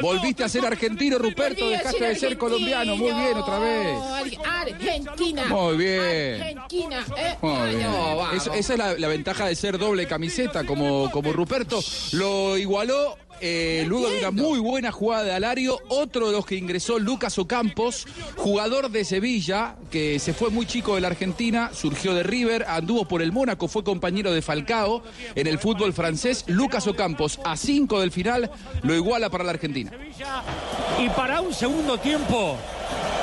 Volviste 0.02 0.44
a 0.44 0.50
ser 0.50 0.66
argentino, 0.66 1.18
Ruperto. 1.18 1.70
Dejaste 1.70 2.04
de 2.04 2.16
ser 2.16 2.38
colombiano. 2.38 2.96
Muy 2.96 3.12
bien, 3.14 3.38
otra 3.38 3.60
vez. 3.60 3.98
Ar- 4.46 4.68
Argentina. 4.68 5.46
Muy 5.46 5.78
bien. 5.78 6.42
Argentina. 6.42 7.06
eh. 7.18 7.36
Muy 7.42 7.76
bien. 7.76 7.84
No, 7.92 8.16
vamos. 8.18 8.34
Eso- 8.36 8.54
esa 8.54 8.74
es 8.74 8.80
la, 8.80 8.94
la 8.98 9.08
ventaja 9.08 9.48
de 9.48 9.56
ser 9.56 9.78
doble 9.78 10.06
camiseta 10.08 10.66
como, 10.66 11.10
como 11.12 11.32
Ruperto. 11.34 11.80
Lo 12.14 12.58
igualó 12.58 13.18
eh, 13.42 13.84
luego 13.88 14.10
de 14.10 14.20
una 14.20 14.32
muy 14.32 14.60
buena 14.60 14.92
jugada 14.92 15.24
de 15.24 15.32
Alario. 15.34 15.80
Otro 15.90 16.28
de 16.28 16.34
los 16.34 16.46
que 16.46 16.56
ingresó, 16.56 17.00
Lucas 17.00 17.38
Ocampos, 17.38 18.06
jugador 18.36 18.90
de 18.90 19.06
Sevilla, 19.06 19.76
que 19.92 20.20
se 20.20 20.34
fue 20.34 20.50
muy 20.50 20.66
chico 20.66 20.96
de 20.96 21.02
la 21.02 21.08
Argentina, 21.08 21.72
surgió 21.74 22.14
de 22.14 22.24
River, 22.24 22.66
anduvo 22.68 23.06
por 23.06 23.22
el 23.22 23.32
Mónaco, 23.32 23.68
fue 23.68 23.84
compañero 23.84 24.32
de 24.32 24.42
Falcao 24.42 25.04
en 25.36 25.48
el 25.48 25.60
fútbol 25.60 25.94
francés. 25.94 26.44
Lucas 26.48 26.88
Ocampos, 26.88 27.40
a 27.44 27.56
cinco 27.58 28.00
del 28.00 28.12
final, 28.12 28.50
lo 28.84 28.94
iguala 28.94 29.30
para 29.30 29.44
la 29.44 29.52
Argentina. 29.52 29.92
Y 31.00 31.10
para 31.10 31.42
un 31.42 31.54
segundo 31.54 31.98
tiempo, 31.98 32.58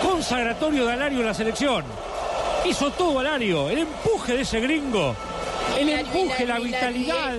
consagratorio 0.02 0.86
de 0.86 0.92
Alario 0.92 1.20
en 1.20 1.26
la 1.26 1.34
selección. 1.34 1.84
Hizo 2.68 2.90
todo 2.90 3.20
Alario, 3.20 3.70
el 3.70 3.78
empuje 3.78 4.34
de 4.34 4.40
ese 4.42 4.60
gringo, 4.60 5.14
el 5.78 5.88
empuje, 5.88 6.46
la 6.46 6.58
vitalidad. 6.58 7.36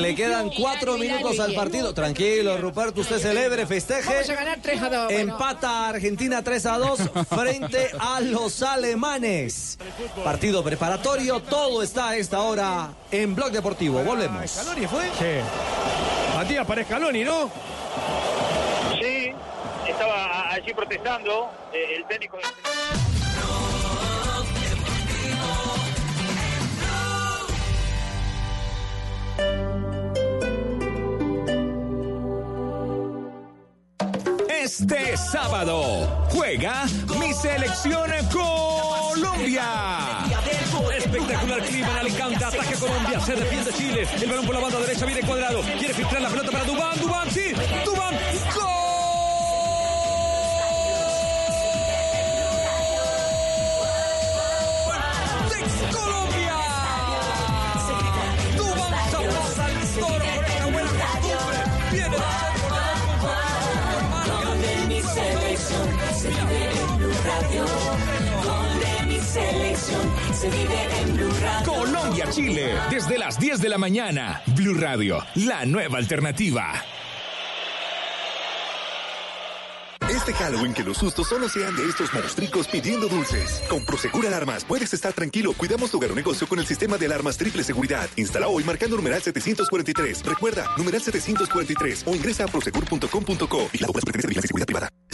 Le 0.00 0.14
quedan 0.14 0.50
cuatro 0.50 0.98
minutos 0.98 1.38
al 1.40 1.54
partido. 1.54 1.94
Tranquilo, 1.94 2.56
Ruperto, 2.58 3.00
usted 3.00 3.18
celebre, 3.18 3.66
festeje. 3.66 4.08
Vamos 4.12 4.30
a 4.30 4.34
ganar 4.34 4.58
3 4.60 4.82
a 4.82 4.88
2. 4.90 5.04
bueno. 5.04 5.18
Empata 5.20 5.88
Argentina 5.88 6.42
3 6.42 6.66
a 6.66 6.78
2 6.78 7.00
frente 7.28 7.90
a 7.98 8.20
los 8.20 8.62
alemanes. 8.62 9.78
Partido 10.24 10.62
preparatorio, 10.64 11.40
todo 11.40 11.82
está 11.82 12.10
a 12.10 12.16
esta 12.16 12.40
hora 12.40 12.90
en 13.10 13.34
Blog 13.34 13.52
Deportivo. 13.52 14.02
Volvemos. 14.02 14.50
¿Scaloni 14.50 14.86
fue? 14.86 15.04
Sí. 15.18 16.34
Matías 16.34 16.66
para 16.66 16.84
Scaloni, 16.84 17.24
¿no? 17.24 17.50
Sí, 19.00 19.32
estaba 19.88 20.50
allí 20.50 20.74
protestando 20.74 21.50
eh, 21.72 21.96
el 21.96 22.04
técnico 22.06 22.36
de... 22.38 22.79
Este 34.70 35.16
sábado 35.16 36.06
juega 36.28 36.86
mi 37.18 37.34
selección 37.34 38.08
Colombia. 38.30 39.64
Espectacular 40.96 41.60
clima 41.64 41.90
en 41.90 41.96
Alicante, 41.98 42.44
ataque 42.44 42.74
Colombia, 42.76 43.18
se 43.18 43.34
defiende 43.34 43.72
Chile, 43.72 44.06
el 44.22 44.28
balón 44.28 44.46
por 44.46 44.54
la 44.54 44.60
banda 44.60 44.78
derecha. 44.78 45.06
Viene 45.06 45.22
cuadrado, 45.22 45.60
quiere 45.76 45.92
filtrar 45.92 46.22
la 46.22 46.28
pelota 46.28 46.52
para 46.52 46.64
Dubán, 46.64 47.00
Dubán, 47.00 47.30
sí, 47.32 47.52
Dubán, 47.84 48.14
selección, 69.30 70.02
se 70.34 70.50
vive 70.50 71.00
en 71.00 71.16
Blue 71.16 71.32
Radio. 71.40 71.72
Colombia, 71.72 72.26
Chile, 72.30 72.74
desde 72.90 73.18
las 73.18 73.38
10 73.38 73.60
de 73.60 73.68
la 73.68 73.78
mañana. 73.78 74.42
Blue 74.56 74.74
Radio, 74.74 75.24
la 75.36 75.64
nueva 75.64 75.98
alternativa. 75.98 76.72
Este 80.08 80.32
Halloween 80.34 80.74
que 80.74 80.82
los 80.82 80.98
sustos 80.98 81.28
solo 81.28 81.48
sean 81.48 81.76
de 81.76 81.84
estos 81.84 82.12
monstruos 82.12 82.66
pidiendo 82.66 83.06
dulces. 83.06 83.62
Con 83.68 83.84
Prosegur 83.84 84.26
Alarmas 84.26 84.64
puedes 84.64 84.92
estar 84.92 85.12
tranquilo. 85.12 85.52
Cuidamos 85.52 85.92
tu 85.92 85.98
hogar 85.98 86.10
o 86.10 86.14
negocio 86.16 86.48
con 86.48 86.58
el 86.58 86.66
sistema 86.66 86.98
de 86.98 87.06
alarmas 87.06 87.36
triple 87.36 87.62
seguridad. 87.62 88.10
Instala 88.16 88.48
hoy 88.48 88.64
marcando 88.64 88.96
numeral 88.96 89.22
743. 89.22 90.24
Recuerda, 90.26 90.66
numeral 90.76 91.00
743 91.00 92.02
o 92.06 92.14
ingresa 92.16 92.44
a 92.44 92.48
prosegur.com.co 92.48 93.70
y 93.72 93.78
la 93.78 93.86
Superintendencia 93.86 94.22
de 94.22 94.26
Vigilancia 94.26 94.46
y 94.46 94.48
Seguridad 94.48 94.66
Privada. 94.66 94.90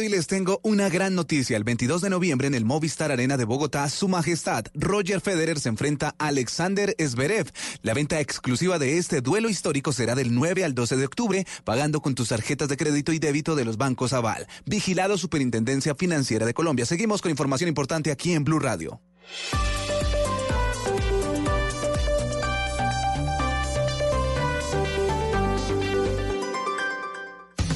y 0.00 0.08
les 0.08 0.26
tengo 0.26 0.60
una 0.62 0.88
gran 0.88 1.14
noticia. 1.14 1.56
El 1.56 1.64
22 1.64 2.00
de 2.00 2.10
noviembre 2.10 2.46
en 2.46 2.54
el 2.54 2.64
Movistar 2.64 3.12
Arena 3.12 3.36
de 3.36 3.44
Bogotá, 3.44 3.88
Su 3.88 4.08
Majestad 4.08 4.66
Roger 4.74 5.20
Federer 5.20 5.58
se 5.60 5.68
enfrenta 5.68 6.14
a 6.18 6.26
Alexander 6.28 6.94
Zverev. 6.98 7.50
La 7.82 7.94
venta 7.94 8.20
exclusiva 8.20 8.78
de 8.78 8.98
este 8.98 9.20
duelo 9.20 9.48
histórico 9.48 9.92
será 9.92 10.14
del 10.14 10.34
9 10.34 10.64
al 10.64 10.74
12 10.74 10.96
de 10.96 11.04
octubre, 11.04 11.46
pagando 11.64 12.00
con 12.00 12.14
tus 12.14 12.28
tarjetas 12.28 12.68
de 12.68 12.76
crédito 12.76 13.12
y 13.12 13.18
débito 13.18 13.54
de 13.54 13.64
los 13.64 13.76
bancos 13.76 14.12
Aval. 14.12 14.46
Vigilado 14.64 15.18
Superintendencia 15.18 15.94
Financiera 15.94 16.46
de 16.46 16.54
Colombia. 16.54 16.86
Seguimos 16.86 17.22
con 17.22 17.30
información 17.30 17.68
importante 17.68 18.10
aquí 18.10 18.32
en 18.32 18.44
Blue 18.44 18.58
Radio. 18.58 19.00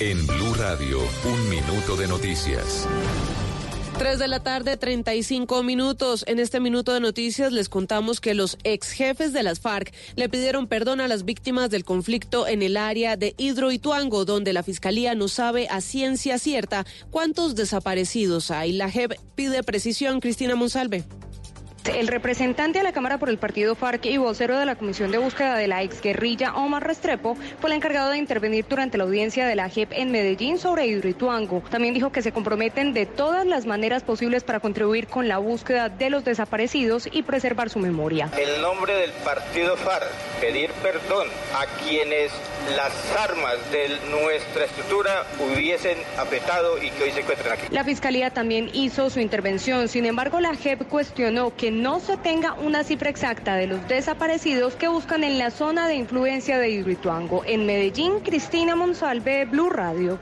En 0.00 0.26
Blue 0.26 0.54
Radio, 0.54 0.98
un 1.26 1.50
minuto 1.50 1.94
de 1.94 2.08
noticias. 2.08 2.88
3 3.98 4.18
de 4.18 4.28
la 4.28 4.42
tarde, 4.42 4.78
35 4.78 5.62
minutos. 5.62 6.24
En 6.26 6.38
este 6.38 6.58
minuto 6.58 6.94
de 6.94 7.00
noticias 7.00 7.52
les 7.52 7.68
contamos 7.68 8.18
que 8.18 8.32
los 8.32 8.56
ex 8.64 8.92
jefes 8.92 9.34
de 9.34 9.42
las 9.42 9.60
FARC 9.60 9.92
le 10.16 10.30
pidieron 10.30 10.68
perdón 10.68 11.02
a 11.02 11.08
las 11.08 11.26
víctimas 11.26 11.68
del 11.68 11.84
conflicto 11.84 12.48
en 12.48 12.62
el 12.62 12.78
área 12.78 13.18
de 13.18 13.34
Hidroituango, 13.36 14.24
donde 14.24 14.54
la 14.54 14.62
fiscalía 14.62 15.14
no 15.14 15.28
sabe 15.28 15.68
a 15.68 15.82
ciencia 15.82 16.38
cierta 16.38 16.86
cuántos 17.10 17.54
desaparecidos 17.54 18.50
hay. 18.50 18.72
La 18.72 18.90
JEP 18.90 19.20
pide 19.34 19.62
precisión. 19.62 20.20
Cristina 20.20 20.54
Monsalve. 20.54 21.04
El 21.86 22.08
representante 22.08 22.78
de 22.78 22.84
la 22.84 22.92
Cámara 22.92 23.18
por 23.18 23.30
el 23.30 23.38
partido 23.38 23.74
FARC 23.74 24.04
y 24.04 24.18
vocero 24.18 24.58
de 24.58 24.66
la 24.66 24.76
Comisión 24.76 25.10
de 25.10 25.18
Búsqueda 25.18 25.56
de 25.56 25.66
la 25.66 25.82
exguerrilla, 25.82 26.54
Omar 26.54 26.86
Restrepo, 26.86 27.36
fue 27.58 27.70
el 27.70 27.76
encargado 27.76 28.10
de 28.10 28.18
intervenir 28.18 28.66
durante 28.68 28.98
la 28.98 29.04
audiencia 29.04 29.46
de 29.46 29.54
la 29.54 29.68
JEP 29.68 29.92
en 29.92 30.10
Medellín 30.10 30.58
sobre 30.58 30.86
Hidroituango. 30.86 31.62
También 31.70 31.94
dijo 31.94 32.12
que 32.12 32.20
se 32.20 32.32
comprometen 32.32 32.92
de 32.92 33.06
todas 33.06 33.46
las 33.46 33.64
maneras 33.64 34.02
posibles 34.02 34.44
para 34.44 34.60
contribuir 34.60 35.06
con 35.06 35.26
la 35.26 35.38
búsqueda 35.38 35.88
de 35.88 36.10
los 36.10 36.24
desaparecidos 36.24 37.08
y 37.10 37.22
preservar 37.22 37.70
su 37.70 37.78
memoria. 37.78 38.30
El 38.38 38.60
nombre 38.60 38.94
del 38.94 39.12
partido 39.24 39.76
FARC, 39.78 40.10
pedir 40.40 40.70
perdón 40.82 41.28
a 41.54 41.64
quienes 41.82 42.30
las 42.76 42.92
armas 43.18 43.56
de 43.72 43.88
nuestra 44.10 44.66
estructura 44.66 45.24
hubiesen 45.38 45.96
apretado 46.18 46.76
y 46.82 46.90
que 46.90 47.04
hoy 47.04 47.10
se 47.12 47.20
encuentran 47.20 47.58
aquí. 47.58 47.66
La 47.70 47.84
Fiscalía 47.84 48.30
también 48.30 48.70
hizo 48.74 49.08
su 49.08 49.20
intervención, 49.20 49.88
sin 49.88 50.04
embargo 50.04 50.40
la 50.40 50.54
JEP 50.54 50.86
cuestionó 50.88 51.56
que 51.56 51.69
no 51.70 52.00
se 52.00 52.16
tenga 52.16 52.54
una 52.54 52.84
cifra 52.84 53.10
exacta 53.10 53.54
de 53.54 53.66
los 53.66 53.86
desaparecidos 53.88 54.76
que 54.76 54.88
buscan 54.88 55.24
en 55.24 55.38
la 55.38 55.50
zona 55.50 55.88
de 55.88 55.94
influencia 55.94 56.58
de 56.58 56.70
Hidroituango. 56.70 57.44
En 57.46 57.66
Medellín, 57.66 58.20
Cristina 58.20 58.76
Monsalve, 58.76 59.44
Blue 59.44 59.70
Radio. 59.70 60.18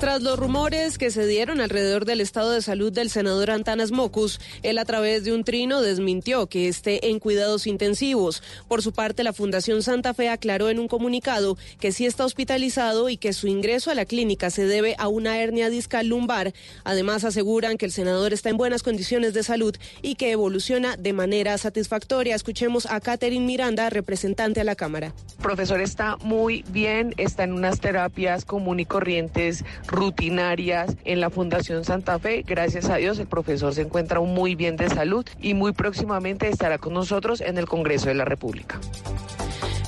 Tras 0.00 0.22
los 0.22 0.38
rumores 0.38 0.96
que 0.96 1.10
se 1.10 1.26
dieron 1.26 1.60
alrededor 1.60 2.06
del 2.06 2.22
estado 2.22 2.52
de 2.52 2.62
salud 2.62 2.90
del 2.90 3.10
senador 3.10 3.50
Antanas 3.50 3.92
Mocus, 3.92 4.40
él 4.62 4.78
a 4.78 4.86
través 4.86 5.24
de 5.24 5.34
un 5.34 5.44
trino 5.44 5.82
desmintió 5.82 6.46
que 6.46 6.68
esté 6.68 7.10
en 7.10 7.18
cuidados 7.18 7.66
intensivos. 7.66 8.42
Por 8.66 8.80
su 8.80 8.92
parte, 8.92 9.24
la 9.24 9.34
Fundación 9.34 9.82
Santa 9.82 10.14
Fe 10.14 10.30
aclaró 10.30 10.70
en 10.70 10.78
un 10.78 10.88
comunicado 10.88 11.58
que 11.80 11.92
sí 11.92 12.06
está 12.06 12.24
hospitalizado 12.24 13.10
y 13.10 13.18
que 13.18 13.34
su 13.34 13.46
ingreso 13.46 13.90
a 13.90 13.94
la 13.94 14.06
clínica 14.06 14.48
se 14.48 14.64
debe 14.64 14.96
a 14.98 15.06
una 15.08 15.38
hernia 15.38 15.68
discal 15.68 16.06
lumbar. 16.06 16.54
Además, 16.82 17.24
aseguran 17.24 17.76
que 17.76 17.84
el 17.84 17.92
senador 17.92 18.32
está 18.32 18.48
en 18.48 18.56
buenas 18.56 18.82
condiciones 18.82 19.34
de 19.34 19.42
salud 19.42 19.76
y 20.00 20.14
que 20.14 20.30
evoluciona 20.30 20.96
de 20.96 21.12
manera 21.12 21.58
satisfactoria. 21.58 22.34
Escuchemos 22.34 22.86
a 22.86 23.00
Catherine 23.00 23.44
Miranda, 23.44 23.90
representante 23.90 24.62
a 24.62 24.64
la 24.64 24.76
Cámara. 24.76 25.12
Profesor 25.42 25.82
está 25.82 26.16
muy 26.22 26.64
bien, 26.70 27.12
está 27.18 27.44
en 27.44 27.52
unas 27.52 27.80
terapias 27.80 28.46
común 28.46 28.80
y 28.80 28.86
corrientes 28.86 29.62
rutinarias 29.90 30.96
en 31.04 31.20
la 31.20 31.30
Fundación 31.30 31.84
Santa 31.84 32.18
Fe. 32.18 32.42
Gracias 32.46 32.88
a 32.88 32.96
Dios 32.96 33.18
el 33.18 33.26
profesor 33.26 33.74
se 33.74 33.82
encuentra 33.82 34.20
muy 34.20 34.54
bien 34.54 34.76
de 34.76 34.88
salud 34.88 35.26
y 35.40 35.54
muy 35.54 35.72
próximamente 35.72 36.48
estará 36.48 36.78
con 36.78 36.94
nosotros 36.94 37.40
en 37.40 37.58
el 37.58 37.66
Congreso 37.66 38.08
de 38.08 38.14
la 38.14 38.24
República. 38.24 38.80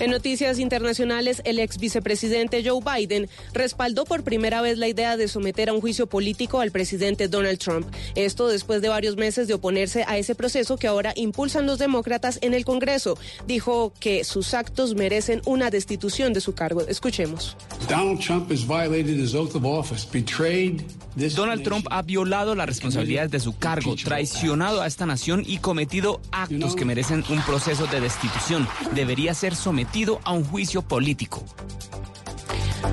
En 0.03 0.11
noticias 0.11 0.59
internacionales, 0.59 1.43
el 1.45 1.61
ex 1.61 1.79
vicepresidente 1.79 2.65
Joe 2.69 2.81
Biden 2.83 3.29
respaldó 3.53 4.05
por 4.05 4.25
primera 4.25 4.61
vez 4.61 4.77
la 4.77 4.89
idea 4.89 5.17
de 5.17 5.29
someter 5.29 5.69
a 5.69 5.73
un 5.73 5.81
juicio 5.81 6.09
político 6.09 6.59
al 6.59 6.73
presidente 6.73 7.29
Donald 7.29 7.61
Trump. 7.61 7.87
Esto 8.17 8.49
después 8.49 8.83
de 8.83 8.89
varios 8.89 9.15
meses 9.15 9.47
de 9.47 9.55
oponerse 9.55 10.05
a 10.09 10.19
ese 10.19 10.35
proceso 10.35 10.77
que 10.77 10.89
ahora 10.89 11.13
impulsan 11.15 11.67
los 11.67 11.79
demócratas 11.79 12.41
en 12.43 12.53
el 12.53 12.65
Congreso. 12.65 13.17
Dijo 13.47 13.93
que 14.01 14.25
sus 14.25 14.55
actos 14.55 14.97
merecen 14.97 15.41
una 15.47 15.71
destitución 15.71 16.33
de 16.33 16.41
su 16.41 16.53
cargo. 16.53 16.81
Escuchemos. 16.81 17.57
Donald 17.89 18.19
Trump 18.19 18.51
has 18.51 18.67
violated 18.67 19.21
his 19.21 19.37
oath 19.37 19.55
of 19.55 19.65
office, 19.65 20.05
betrayed 20.05 20.83
Donald 21.15 21.63
Trump 21.63 21.87
ha 21.91 22.01
violado 22.01 22.55
las 22.55 22.67
responsabilidades 22.67 23.31
de 23.31 23.39
su 23.39 23.55
cargo, 23.59 23.95
traicionado 23.97 24.81
a 24.81 24.87
esta 24.87 25.05
nación 25.05 25.45
y 25.47 25.59
cometido 25.59 26.23
actos 26.33 26.75
que 26.75 26.87
merecen 26.87 27.23
un 27.29 27.43
proceso 27.43 27.87
de 27.87 28.01
destitución. 28.01 28.67
Debería 28.95 29.35
ser 29.35 29.55
sometido 29.55 29.92
a 30.25 30.33
un 30.33 30.45
juicio 30.45 30.81
político. 30.81 31.45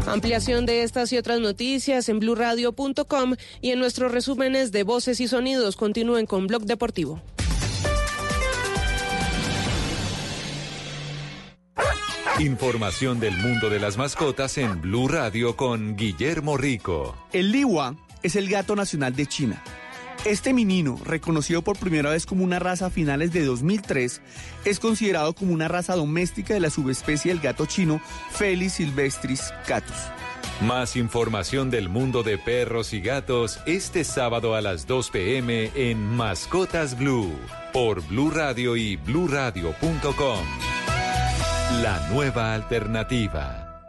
Ampliación 0.06 0.66
de 0.66 0.84
estas 0.84 1.14
y 1.14 1.18
otras 1.18 1.40
noticias 1.40 2.10
en 2.10 2.20
blurradio.com 2.20 3.36
y 3.62 3.72
en 3.72 3.80
nuestros 3.80 4.12
resúmenes 4.12 4.74
de 4.74 4.84
voces 4.84 5.22
y 5.22 5.28
sonidos. 5.30 5.78
Continúen 5.78 6.26
con 6.26 6.48
Blog 6.48 6.64
Deportivo. 6.64 7.22
Información 12.40 13.20
del 13.22 13.38
mundo 13.38 13.70
de 13.70 13.80
las 13.80 13.98
mascotas 13.98 14.58
en 14.58 14.82
Blue 14.82 15.08
Radio 15.08 15.56
con 15.56 15.96
Guillermo 15.96 16.58
Rico. 16.58 17.16
El 17.32 17.54
Liwa 17.54 17.96
es 18.24 18.36
el 18.36 18.50
gato 18.50 18.76
nacional 18.76 19.16
de 19.16 19.26
China. 19.26 19.64
Este 20.26 20.54
menino, 20.54 21.00
reconocido 21.06 21.62
por 21.62 21.78
primera 21.78 22.10
vez 22.10 22.26
como 22.26 22.44
una 22.44 22.60
raza 22.60 22.88
a 22.88 22.90
finales 22.90 23.32
de 23.32 23.46
2003, 23.46 24.22
es 24.66 24.80
considerado 24.80 25.34
como 25.34 25.54
una 25.54 25.68
raza 25.68 25.96
doméstica 25.96 26.54
de 26.54 26.60
la 26.60 26.70
subespecie 26.70 27.32
del 27.32 27.41
gato 27.41 27.66
chino 27.66 28.02
Felis 28.32 28.74
silvestris 28.74 29.54
catus. 29.66 29.96
Más 30.62 30.98
información 30.98 31.70
del 31.70 31.88
mundo 31.88 32.22
de 32.22 32.38
perros 32.38 32.91
y 32.94 33.00
gatos 33.00 33.60
este 33.66 34.04
sábado 34.04 34.56
a 34.56 34.62
las 34.62 34.88
2 34.88 35.10
pm 35.10 35.72
en 35.74 36.06
Mascotas 36.06 36.98
Blue 36.98 37.32
por 37.72 38.06
Blue 38.06 38.30
Radio 38.30 38.76
y 38.76 38.98
bluradio.com. 38.98 40.46
La 41.82 42.10
nueva 42.12 42.54
alternativa. 42.56 43.82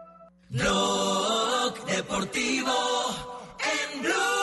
Blog 0.48 1.86
Deportivo 1.86 2.72
en 3.58 4.02
Blue. 4.02 4.39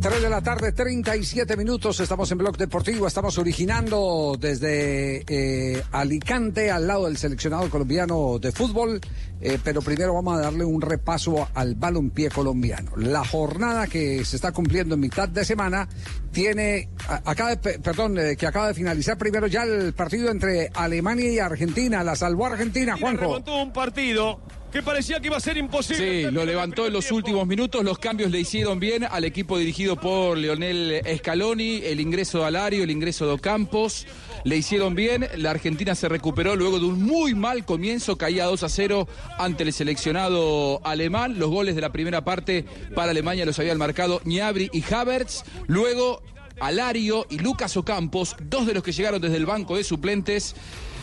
3 0.00 0.22
de 0.22 0.30
la 0.30 0.40
tarde, 0.40 0.70
37 0.70 1.56
minutos. 1.56 1.98
Estamos 1.98 2.30
en 2.30 2.38
Blog 2.38 2.56
Deportivo. 2.56 3.08
Estamos 3.08 3.36
originando 3.36 4.36
desde 4.38 5.24
eh, 5.26 5.82
Alicante, 5.90 6.70
al 6.70 6.86
lado 6.86 7.06
del 7.06 7.16
seleccionado 7.16 7.68
colombiano 7.68 8.38
de 8.38 8.52
fútbol. 8.52 9.00
Eh, 9.40 9.58
pero 9.62 9.82
primero 9.82 10.14
vamos 10.14 10.38
a 10.38 10.42
darle 10.42 10.64
un 10.64 10.80
repaso 10.80 11.48
al 11.52 11.74
balompié 11.74 12.30
colombiano. 12.30 12.92
La 12.96 13.24
jornada 13.24 13.88
que 13.88 14.24
se 14.24 14.36
está 14.36 14.52
cumpliendo 14.52 14.94
en 14.94 15.00
mitad 15.00 15.28
de 15.28 15.44
semana 15.44 15.88
tiene, 16.30 16.88
acaba 17.24 17.50
de, 17.50 17.56
pe- 17.56 17.78
perdón, 17.80 18.18
eh, 18.18 18.36
que 18.36 18.46
acaba 18.46 18.68
de 18.68 18.74
finalizar 18.74 19.18
primero 19.18 19.48
ya 19.48 19.64
el 19.64 19.94
partido 19.94 20.30
entre 20.30 20.70
Alemania 20.74 21.28
y 21.32 21.38
Argentina. 21.40 22.04
La 22.04 22.14
salvó 22.14 22.46
Argentina, 22.46 22.96
Juanjo. 22.96 23.22
Levantó 23.22 23.62
un 23.62 23.72
partido 23.72 24.40
que 24.72 24.82
parecía 24.82 25.20
que 25.20 25.28
iba 25.28 25.36
a 25.36 25.40
ser 25.40 25.56
imposible. 25.56 26.26
Sí, 26.26 26.30
lo 26.30 26.44
levantó 26.44 26.86
en 26.86 26.92
los 26.92 27.10
últimos 27.10 27.46
minutos, 27.46 27.82
los 27.84 27.98
cambios 27.98 28.30
le 28.30 28.40
hicieron 28.40 28.78
bien 28.78 29.04
al 29.04 29.24
equipo 29.24 29.58
dirigido 29.58 29.96
por 29.96 30.36
Leonel 30.36 31.02
Scaloni, 31.18 31.80
el 31.84 32.00
ingreso 32.00 32.40
de 32.40 32.44
Alario, 32.46 32.84
el 32.84 32.90
ingreso 32.90 33.26
de 33.26 33.32
Ocampos, 33.32 34.06
le 34.44 34.56
hicieron 34.56 34.94
bien, 34.94 35.26
la 35.36 35.50
Argentina 35.50 35.94
se 35.94 36.08
recuperó 36.08 36.56
luego 36.56 36.78
de 36.78 36.86
un 36.86 37.02
muy 37.02 37.34
mal 37.34 37.64
comienzo, 37.64 38.18
caía 38.18 38.44
2 38.44 38.62
a 38.62 38.68
0 38.68 39.08
ante 39.38 39.62
el 39.64 39.72
seleccionado 39.72 40.80
alemán, 40.84 41.38
los 41.38 41.50
goles 41.50 41.74
de 41.74 41.80
la 41.80 41.92
primera 41.92 42.24
parte 42.24 42.64
para 42.94 43.10
Alemania 43.10 43.46
los 43.46 43.58
habían 43.58 43.78
marcado 43.78 44.20
Ñabri 44.24 44.70
y 44.72 44.84
Havertz, 44.92 45.44
luego 45.66 46.22
Alario 46.60 47.26
y 47.30 47.38
Lucas 47.38 47.76
Ocampos, 47.76 48.36
dos 48.42 48.66
de 48.66 48.74
los 48.74 48.82
que 48.82 48.92
llegaron 48.92 49.20
desde 49.20 49.36
el 49.36 49.46
banco 49.46 49.76
de 49.76 49.84
suplentes, 49.84 50.54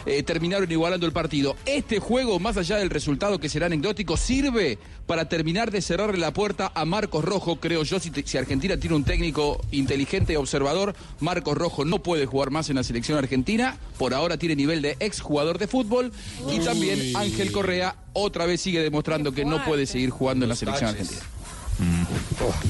eh, 0.05 0.23
terminaron 0.23 0.71
igualando 0.71 1.05
el 1.05 1.11
partido. 1.11 1.55
Este 1.65 1.99
juego, 1.99 2.39
más 2.39 2.57
allá 2.57 2.77
del 2.77 2.89
resultado 2.89 3.39
que 3.39 3.49
será 3.49 3.65
anecdótico, 3.67 4.17
sirve 4.17 4.77
para 5.05 5.29
terminar 5.29 5.71
de 5.71 5.81
cerrarle 5.81 6.17
la 6.17 6.33
puerta 6.33 6.71
a 6.73 6.85
Marcos 6.85 7.23
Rojo, 7.23 7.57
creo 7.57 7.83
yo, 7.83 7.99
si, 7.99 8.09
te- 8.11 8.25
si 8.25 8.37
Argentina 8.37 8.77
tiene 8.77 8.95
un 8.95 9.03
técnico 9.03 9.61
inteligente 9.71 10.33
y 10.33 10.35
observador, 10.35 10.95
Marcos 11.19 11.57
Rojo 11.57 11.85
no 11.85 12.01
puede 12.01 12.25
jugar 12.25 12.49
más 12.51 12.69
en 12.69 12.75
la 12.77 12.83
selección 12.83 13.17
argentina, 13.17 13.77
por 13.97 14.13
ahora 14.13 14.37
tiene 14.37 14.55
nivel 14.55 14.81
de 14.81 14.97
exjugador 14.99 15.57
de 15.59 15.67
fútbol, 15.67 16.11
y 16.51 16.59
también 16.59 17.15
Ángel 17.15 17.51
Correa 17.51 17.95
otra 18.13 18.45
vez 18.45 18.61
sigue 18.61 18.81
demostrando 18.81 19.31
que 19.31 19.45
no 19.45 19.63
puede 19.65 19.85
seguir 19.85 20.09
jugando 20.09 20.45
en 20.45 20.49
la 20.49 20.55
selección 20.55 20.89
argentina. 20.91 21.21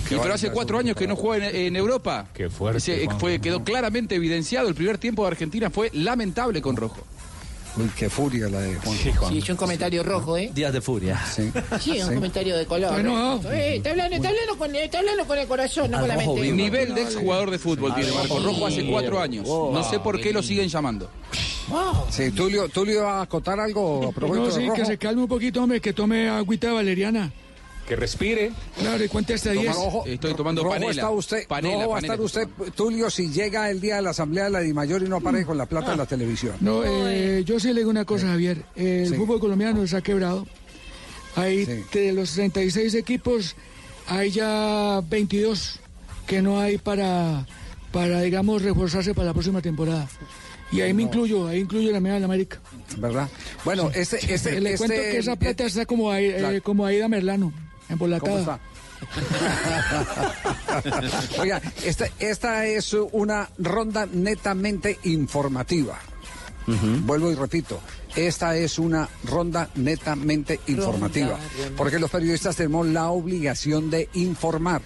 Y 0.09 0.15
pero 0.15 0.33
hace 0.33 0.49
cuatro 0.51 0.79
años 0.79 0.95
que 0.95 1.07
no 1.07 1.15
juega 1.15 1.49
en, 1.49 1.55
en 1.55 1.75
Europa. 1.75 2.27
Qué 2.33 2.49
fuerte. 2.49 3.07
fue, 3.19 3.39
quedó 3.39 3.63
claramente 3.63 4.15
evidenciado. 4.15 4.67
El 4.67 4.75
primer 4.75 4.97
tiempo 4.97 5.23
de 5.23 5.27
Argentina 5.29 5.69
fue 5.69 5.89
lamentable 5.93 6.61
con 6.61 6.75
Rojo. 6.75 7.05
Uy, 7.77 7.89
qué 7.97 8.09
furia 8.09 8.47
la 8.47 8.61
de 8.61 8.75
Juan. 8.75 8.97
Sí, 8.97 9.37
es 9.39 9.49
un 9.49 9.57
comentario 9.57 10.01
rojo, 10.01 10.37
¿eh? 10.37 10.49
Días 10.53 10.71
de 10.71 10.79
furia. 10.81 11.21
Sí. 11.33 11.51
Sí, 11.81 12.01
un 12.01 12.15
comentario 12.15 12.55
de 12.55 12.65
color. 12.65 12.91
Bueno, 12.93 13.41
Eh, 13.51 13.75
está, 13.77 13.89
hablando, 13.91 14.15
está, 14.15 14.29
hablando 14.29 14.57
con, 14.57 14.75
está 14.75 14.99
hablando 14.99 15.25
con 15.27 15.37
el 15.37 15.47
corazón, 15.47 15.91
no 15.91 15.99
con 15.99 16.07
la 16.07 16.15
mente. 16.15 16.51
Nivel 16.53 16.95
de 16.95 17.01
exjugador 17.01 17.51
de 17.51 17.59
fútbol 17.59 17.93
tiene 17.93 18.11
Marcos 18.13 18.43
Rojo 18.43 18.67
hace 18.67 18.85
cuatro 18.85 19.19
años. 19.19 19.45
No 19.47 19.83
sé 19.89 19.99
por 19.99 20.19
qué 20.21 20.31
lo 20.31 20.41
siguen 20.41 20.69
llamando. 20.69 21.09
Sí, 22.11 22.31
Tulio, 22.31 22.69
Tulio 22.69 23.03
va 23.03 23.19
a 23.19 23.21
acotar 23.23 23.59
algo 23.59 24.07
a 24.09 24.11
propósito 24.11 24.45
No, 24.45 24.51
sí, 24.51 24.59
de 24.61 24.67
Rojo. 24.67 24.75
que 24.79 24.85
se 24.85 24.97
calme 24.97 25.23
un 25.23 25.27
poquito, 25.27 25.61
hombre, 25.63 25.81
que 25.81 25.93
tome 25.93 26.29
agüita 26.29 26.71
valeriana. 26.71 27.31
Que 27.87 27.95
respire. 27.95 28.51
Claro, 28.79 29.03
y 29.03 29.07
cuente 29.07 29.35
hasta 29.35 29.49
Toma 29.51 29.61
10. 29.61 29.75
rojo. 29.75 30.03
Estoy 30.07 30.33
tomando 30.33 30.63
rojo 30.63 30.73
panela. 30.73 30.91
Está 30.91 31.09
usted, 31.11 31.47
Panela, 31.47 31.75
rojo 31.83 31.89
va 31.91 31.97
a 31.97 32.01
panela. 32.01 32.13
estar 32.15 32.25
usted, 32.25 32.71
Tulio, 32.73 33.09
si 33.11 33.29
llega 33.31 33.69
el 33.69 33.79
día 33.79 33.97
de 33.97 34.01
la 34.01 34.09
asamblea 34.09 34.45
de 34.45 34.49
la 34.49 34.59
Dimayor 34.61 35.03
y 35.03 35.07
no 35.09 35.17
aparece 35.17 35.45
con 35.45 35.57
la 35.57 35.67
plata 35.67 35.91
en 35.91 35.99
la 35.99 36.05
televisión. 36.07 36.55
No, 36.61 36.81
eh, 36.83 37.43
yo 37.45 37.59
sí 37.59 37.67
le 37.73 37.81
digo 37.81 37.91
una 37.91 38.03
cosa, 38.05 38.27
Javier. 38.27 38.63
El 38.75 39.09
Sí. 39.09 39.13
fútbol 39.15 39.39
colombiano 39.39 39.85
se 39.85 39.97
ha 39.97 40.01
quebrado. 40.01 40.47
Hay 41.35 41.65
Sí. 41.65 41.83
de 41.93 42.13
los 42.13 42.31
36 42.31 42.95
equipos, 42.95 43.55
hay 44.07 44.31
ya 44.31 45.01
22 45.07 45.79
que 46.25 46.41
no 46.41 46.59
hay 46.59 46.79
para, 46.79 47.45
para 47.91 48.21
digamos, 48.21 48.63
reforzarse 48.63 49.13
para 49.13 49.27
la 49.27 49.33
próxima 49.33 49.61
temporada. 49.61 50.09
Y 50.71 50.81
ahí 50.81 50.91
me 50.93 51.03
incluyo, 51.03 51.47
ahí 51.47 51.59
incluyo 51.59 51.91
la 51.91 51.99
media 51.99 52.15
de 52.15 52.19
la 52.21 52.25
América. 52.25 52.59
¿Verdad? 52.97 53.29
Bueno, 53.63 53.91
este, 53.93 54.33
este, 54.33 54.59
le 54.59 54.73
este- 54.73 54.77
cuento 54.87 54.95
que 54.95 55.17
esa 55.19 55.35
plata 55.35 55.65
está 55.65 55.85
como, 55.85 56.09
ahí, 56.11 56.25
eh, 56.25 56.61
como 56.63 56.85
Aida 56.85 57.07
Merlano, 57.07 57.53
embolatada. 57.89 58.29
¿Cómo 58.29 58.39
está? 58.39 58.59
Oiga, 61.39 61.61
esta, 61.83 62.07
esta 62.19 62.65
es 62.65 62.93
una 62.93 63.49
ronda 63.57 64.07
netamente 64.11 64.99
informativa. 65.03 65.97
Vuelvo 66.67 67.31
y 67.31 67.35
repito, 67.35 67.79
esta 68.15 68.57
es 68.57 68.79
una 68.79 69.07
ronda 69.23 69.69
netamente 69.75 70.59
informativa, 70.65 71.37
porque 71.77 71.99
los 71.99 72.09
periodistas 72.09 72.55
tenemos 72.55 72.87
la 72.87 73.11
obligación 73.11 73.91
de 73.91 74.09
informar, 74.13 74.81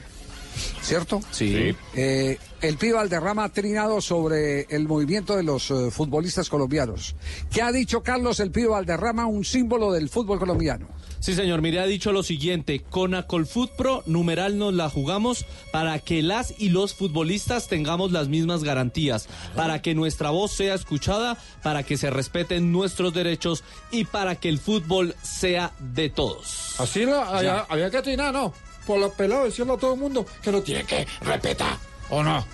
¿cierto? 0.82 1.22
Sí. 1.32 1.74
Eh, 1.96 2.38
el 2.60 2.76
Pío 2.76 2.98
Valderrama 2.98 3.46
ha 3.46 3.50
trinado 3.50 4.02
sobre 4.02 4.64
el 4.64 4.90
movimiento 4.90 5.38
de 5.38 5.44
los 5.44 5.72
eh, 5.72 5.90
futbolistas 5.90 6.50
colombianos. 6.50 7.16
¿Qué 7.50 7.62
ha 7.62 7.72
dicho 7.72 8.04
Carlos 8.04 8.42
el 8.42 8.52
Pío 8.52 8.72
Valderrama, 8.72 9.26
un 9.26 9.46
símbolo 9.46 9.94
del 9.94 10.10
fútbol 10.10 10.38
colombiano? 10.38 10.90
Sí, 11.20 11.36
señor, 11.36 11.62
mire, 11.62 11.82
ha 11.82 11.86
dicho 11.86 12.14
lo 12.14 12.24
siguiente, 12.24 12.82
con 12.82 13.14
Acolfoot 13.14 13.72
Pro, 13.72 14.04
numeral 14.06 14.58
nos 14.58 14.74
la 14.74 14.90
jugamos 14.90 15.46
para 15.70 16.00
que 16.00 16.22
las 16.22 16.54
y 16.58 16.70
los 16.70 16.94
futbolistas 16.94 17.68
tengamos 17.68 18.14
las 18.14 18.30
mismas 18.30 18.64
garantías, 18.64 19.28
para 19.54 19.82
que 19.82 19.94
nuestra 19.96 20.30
voz 20.30 20.54
sea 20.54 20.76
escuchada, 20.76 21.38
para 21.62 21.84
que 21.84 21.98
se 21.98 22.10
respeten 22.10 22.72
nuestros 22.72 23.14
derechos 23.14 23.66
y 23.91 24.06
para 24.06 24.36
que 24.36 24.48
el 24.48 24.60
fútbol 24.60 25.14
sea 25.22 25.74
de 25.80 26.10
todos. 26.10 26.80
Así 26.80 27.06
la, 27.06 27.66
había, 27.68 27.90
que 27.91 28.02
trinar, 28.02 28.34
¿no? 28.34 28.54
Por 28.88 29.00
los 29.00 29.12
pelados 29.14 29.46
decirle 29.46 29.74
a 29.74 29.78
todo 29.78 29.96
el 29.96 30.00
mundo 30.00 30.26
que 30.41 30.54
lo 30.54 30.64
tiene 30.64 30.86
que 30.86 31.06
respetar, 31.22 31.78
¿o 32.10 32.24
no? 32.24 32.46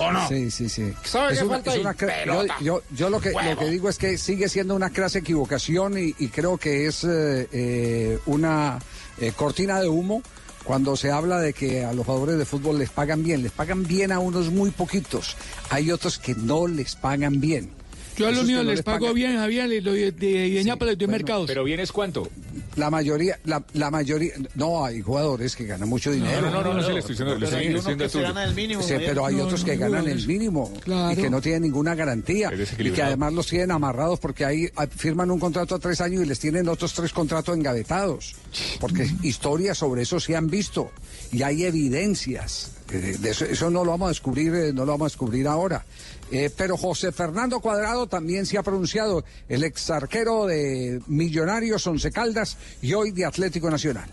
¿O 0.00 0.10
no? 0.10 0.26
Sí, 0.28 0.50
sí, 0.50 0.68
sí. 0.68 0.92
¿Sabe 1.04 1.32
Es 1.34 1.38
qué 1.40 1.44
una- 1.44 1.54
falta 1.56 1.74
es 1.74 1.80
una 1.80 2.24
yo, 2.24 2.44
yo, 2.62 2.82
yo 2.90 3.10
lo, 3.10 3.20
que, 3.20 3.30
lo 3.32 3.56
que 3.58 3.66
digo 3.68 3.88
es 3.88 3.98
que 3.98 4.16
sigue 4.18 4.48
siendo 4.48 4.74
una 4.74 4.90
crasa 4.90 5.18
equivocación 5.18 5.98
y, 5.98 6.14
y 6.18 6.28
creo 6.28 6.56
que 6.56 6.86
es 6.86 7.04
eh, 7.04 7.46
eh, 7.52 8.18
una 8.26 8.78
eh, 9.20 9.32
cortina 9.36 9.78
de 9.80 9.88
humo 9.88 10.22
cuando 10.64 10.96
se 10.96 11.10
habla 11.10 11.38
de 11.38 11.52
que 11.52 11.84
a 11.84 11.92
los 11.92 12.06
jugadores 12.06 12.38
de 12.38 12.44
fútbol 12.44 12.78
les 12.78 12.90
pagan 12.90 13.22
bien. 13.22 13.42
Les 13.42 13.52
pagan 13.52 13.84
bien 13.86 14.10
a 14.12 14.18
unos 14.18 14.50
muy 14.50 14.70
poquitos. 14.70 15.36
Hay 15.68 15.90
otros 15.90 16.18
que 16.18 16.34
no 16.34 16.66
les 16.66 16.96
pagan 16.96 17.40
bien. 17.40 17.70
Yo 18.16 18.26
a 18.28 18.30
los 18.32 18.44
míos 18.44 18.64
no 18.64 18.70
les 18.70 18.82
pago 18.82 19.00
pagan- 19.00 19.14
bien, 19.14 19.36
Javier, 19.36 19.68
les 19.68 19.82
doy 19.84 20.00
de, 20.00 20.12
de, 20.12 20.48
les 20.64 20.98
doy 20.98 21.06
mercados. 21.08 21.46
Pero 21.46 21.64
bien 21.64 21.80
es 21.80 21.90
cuánto. 21.92 22.28
La 22.76 22.88
mayoría, 22.90 23.38
la, 23.44 23.64
la 23.74 23.90
mayoría, 23.90 24.32
no 24.54 24.84
hay 24.84 25.00
jugadores 25.00 25.56
que 25.56 25.64
ganan 25.64 25.88
mucho 25.88 26.12
dinero. 26.12 26.42
no, 26.42 26.50
no, 26.50 26.62
no, 26.62 26.74
no 26.74 26.82
se 26.82 26.92
le 26.92 26.98
estoy 27.00 27.14
diciendo- 27.14 27.34
le 27.36 27.46
estoy 27.46 27.68
diciendo 27.68 28.40
el 28.42 28.54
mínimo, 28.54 28.82
Sí, 28.82 28.94
pero 28.98 29.26
hay 29.26 29.34
No, 29.36 29.44
otros 29.44 29.60
no, 29.60 29.66
que 29.66 29.74
no, 29.76 29.80
ganan 29.80 30.04
no, 30.04 30.10
el 30.10 30.26
mínimo 30.26 30.72
y 31.12 31.16
que 31.16 31.30
no 31.30 31.40
tienen 31.40 31.62
ninguna 31.62 31.94
garantía 31.94 32.50
y 32.78 32.90
que 32.90 33.02
además 33.02 33.32
los 33.32 33.46
tienen 33.46 33.70
amarrados 33.72 34.20
porque 34.20 34.44
ahí 34.44 34.68
ah, 34.76 34.86
firman 34.86 35.30
un 35.30 35.40
contrato 35.40 35.74
a 35.74 35.78
tres 35.78 36.00
años 36.00 36.22
y 36.22 36.26
les 36.26 36.38
tienen 36.38 36.68
otros 36.68 36.92
tres 36.94 37.12
contratos 37.12 37.56
engavetados. 37.56 38.34
Porque 38.78 39.08
historias 39.22 39.78
sobre 39.78 40.02
eso 40.02 40.20
se 40.20 40.36
han 40.36 40.48
visto 40.48 40.90
y 41.32 41.42
hay 41.42 41.64
evidencias. 41.64 42.72
Eh, 42.92 43.16
de 43.20 43.30
eso, 43.30 43.44
eso 43.44 43.70
no 43.70 43.84
lo 43.84 43.92
vamos 43.92 44.06
a 44.06 44.08
descubrir, 44.10 44.52
eh, 44.54 44.72
no 44.72 44.84
lo 44.84 44.92
vamos 44.92 45.06
a 45.06 45.08
descubrir 45.12 45.46
ahora. 45.46 45.84
Eh, 46.30 46.50
pero 46.56 46.76
José 46.76 47.10
Fernando 47.10 47.60
Cuadrado 47.60 48.06
también 48.06 48.46
se 48.46 48.56
ha 48.56 48.62
pronunciado, 48.62 49.24
el 49.48 49.64
ex 49.64 49.90
arquero 49.90 50.46
de 50.46 51.00
Millonarios, 51.08 51.86
Once 51.86 52.10
Caldas 52.12 52.56
y 52.80 52.92
hoy 52.94 53.10
de 53.10 53.24
Atlético 53.24 53.68
Nacional. 53.70 54.08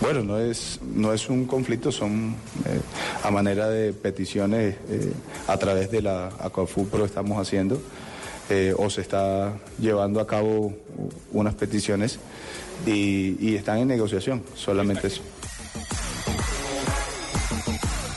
Bueno, 0.00 0.22
no 0.22 0.38
es, 0.38 0.80
no 0.82 1.12
es 1.12 1.28
un 1.28 1.44
conflicto, 1.44 1.92
son 1.92 2.34
eh, 2.64 2.80
a 3.22 3.30
manera 3.30 3.68
de 3.68 3.92
peticiones 3.92 4.76
eh, 4.88 5.12
a 5.46 5.56
través 5.58 5.90
de 5.90 6.02
la 6.02 6.28
Aquafupro 6.40 7.04
estamos 7.04 7.38
haciendo 7.38 7.80
o 8.76 8.90
se 8.90 9.00
está 9.00 9.54
llevando 9.78 10.20
a 10.20 10.26
cabo 10.26 10.74
unas 11.32 11.54
peticiones 11.54 12.18
y, 12.84 13.34
y 13.40 13.54
están 13.54 13.78
en 13.78 13.88
negociación, 13.88 14.42
solamente 14.54 15.06
eso. 15.06 15.22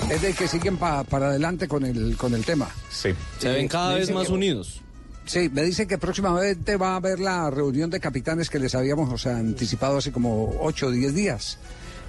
Es 0.10 0.22
de 0.22 0.34
que 0.34 0.48
siguen 0.48 0.78
pa- 0.78 1.04
para 1.04 1.28
adelante 1.30 1.68
con 1.68 1.84
el, 1.84 2.16
con 2.18 2.34
el 2.34 2.46
tema. 2.46 2.70
Sí. 2.92 3.10
Se 3.40 3.50
ven 3.50 3.68
cada 3.68 3.96
vez 3.96 4.12
más 4.12 4.28
que- 4.28 4.34
unidos. 4.34 4.82
Sí, 5.26 5.50
me 5.52 5.64
dicen 5.64 5.88
que 5.88 5.98
próximamente 5.98 6.78
va 6.78 6.94
a 6.94 6.96
haber 6.98 7.20
la 7.20 7.50
reunión 7.50 7.90
de 7.90 8.00
capitanes 8.00 8.50
que 8.52 8.60
les 8.60 8.76
habíamos 8.76 9.12
o 9.12 9.18
sea, 9.18 9.38
anticipado 9.38 9.98
hace 9.98 10.12
como 10.12 10.56
8 10.60 10.88
o 10.88 10.92
10 10.92 11.16
días. 11.16 11.58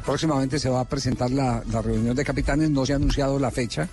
Próximamente 0.05 0.59
se 0.59 0.69
va 0.69 0.81
a 0.81 0.85
presentar 0.85 1.31
la, 1.31 1.63
la 1.73 1.81
reunión 1.81 2.15
de 2.15 2.25
capitanes, 2.25 2.69
no 2.71 2.85
se 2.85 2.93
ha 2.93 2.97
anunciado 2.97 3.39
la 3.39 3.51
fecha, 3.51 3.89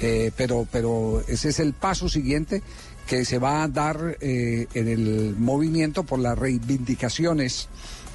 eh, 0.00 0.32
pero, 0.36 0.66
pero 0.70 1.22
ese 1.28 1.50
es 1.50 1.60
el 1.60 1.72
paso 1.72 2.08
siguiente 2.08 2.62
que 3.06 3.24
se 3.24 3.38
va 3.38 3.62
a 3.62 3.68
dar 3.68 4.16
eh, 4.20 4.66
en 4.74 4.88
el 4.88 5.36
movimiento 5.38 6.02
por 6.02 6.18
las 6.18 6.36
reivindicaciones 6.36 7.68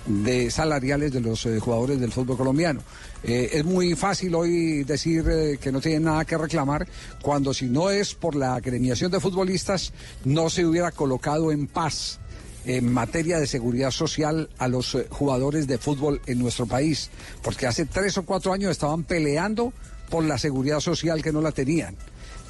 de 0.06 0.52
salariales 0.52 1.12
de 1.14 1.22
los 1.22 1.46
eh, 1.46 1.60
jugadores 1.60 2.00
del 2.02 2.12
fútbol 2.12 2.36
colombiano. 2.38 2.82
Eh, 3.24 3.50
es 3.54 3.66
muy 3.66 3.96
fácil 3.96 4.34
hoy 4.36 4.84
decir 4.84 5.26
eh, 5.30 5.58
que 5.60 5.72
no 5.72 5.82
tienen 5.82 6.04
nada 6.04 6.24
que 6.24 6.38
reclamar 6.38 6.88
cuando 7.22 7.54
si 7.54 7.66
no 7.66 7.90
es 7.90 8.16
por 8.16 8.36
la 8.36 8.56
agremiación 8.56 9.12
de 9.12 9.20
futbolistas 9.20 9.92
no 10.24 10.50
se 10.50 10.66
hubiera 10.66 10.92
colocado 10.92 11.52
en 11.52 11.68
paz 11.68 12.20
en 12.66 12.92
materia 12.92 13.40
de 13.40 13.48
seguridad 13.48 13.92
social 13.92 14.50
a 14.58 14.68
los 14.68 14.96
eh, 14.96 15.08
jugadores 15.10 15.68
de 15.68 15.78
fútbol 15.78 16.22
en 16.28 16.40
nuestro 16.40 16.66
país, 16.66 17.10
porque 17.42 17.68
hace 17.68 17.86
tres 17.86 18.18
o 18.18 18.24
cuatro 18.24 18.54
años 18.54 18.72
estaban 18.72 19.04
peleando 19.04 19.74
por 20.10 20.24
la 20.24 20.38
seguridad 20.38 20.80
social 20.80 21.22
que 21.22 21.32
no 21.32 21.42
la 21.42 21.52
tenían. 21.52 21.96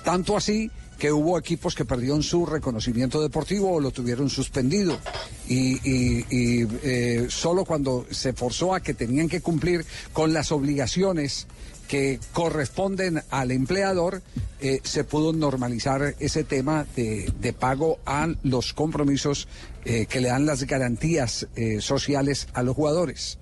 Tanto 0.03 0.37
así 0.37 0.71
que 0.99 1.11
hubo 1.11 1.39
equipos 1.39 1.73
que 1.73 1.85
perdieron 1.85 2.21
su 2.21 2.45
reconocimiento 2.45 3.21
deportivo 3.21 3.71
o 3.71 3.79
lo 3.79 3.91
tuvieron 3.91 4.29
suspendido. 4.29 4.99
Y, 5.47 5.79
eh, 5.81 7.27
solo 7.29 7.65
cuando 7.65 8.05
se 8.11 8.33
forzó 8.33 8.75
a 8.75 8.81
que 8.81 8.93
tenían 8.93 9.29
que 9.29 9.41
cumplir 9.41 9.85
con 10.13 10.33
las 10.33 10.51
obligaciones 10.51 11.47
que 11.87 12.19
corresponden 12.33 13.23
al 13.31 13.49
empleador, 13.51 14.21
eh, 14.59 14.81
se 14.83 15.05
pudo 15.05 15.33
normalizar 15.33 16.15
ese 16.19 16.43
tema 16.43 16.85
de, 16.95 17.55
pago 17.57 17.97
a 18.05 18.27
los 18.43 18.73
compromisos 18.73 19.47
eh, 19.85 20.05
que 20.05 20.19
le 20.19 20.27
dan 20.27 20.45
las 20.45 20.65
garantías 20.65 21.47
sociales 21.79 22.47
a 22.53 22.61
los 22.61 22.75
jugadores. 22.75 23.39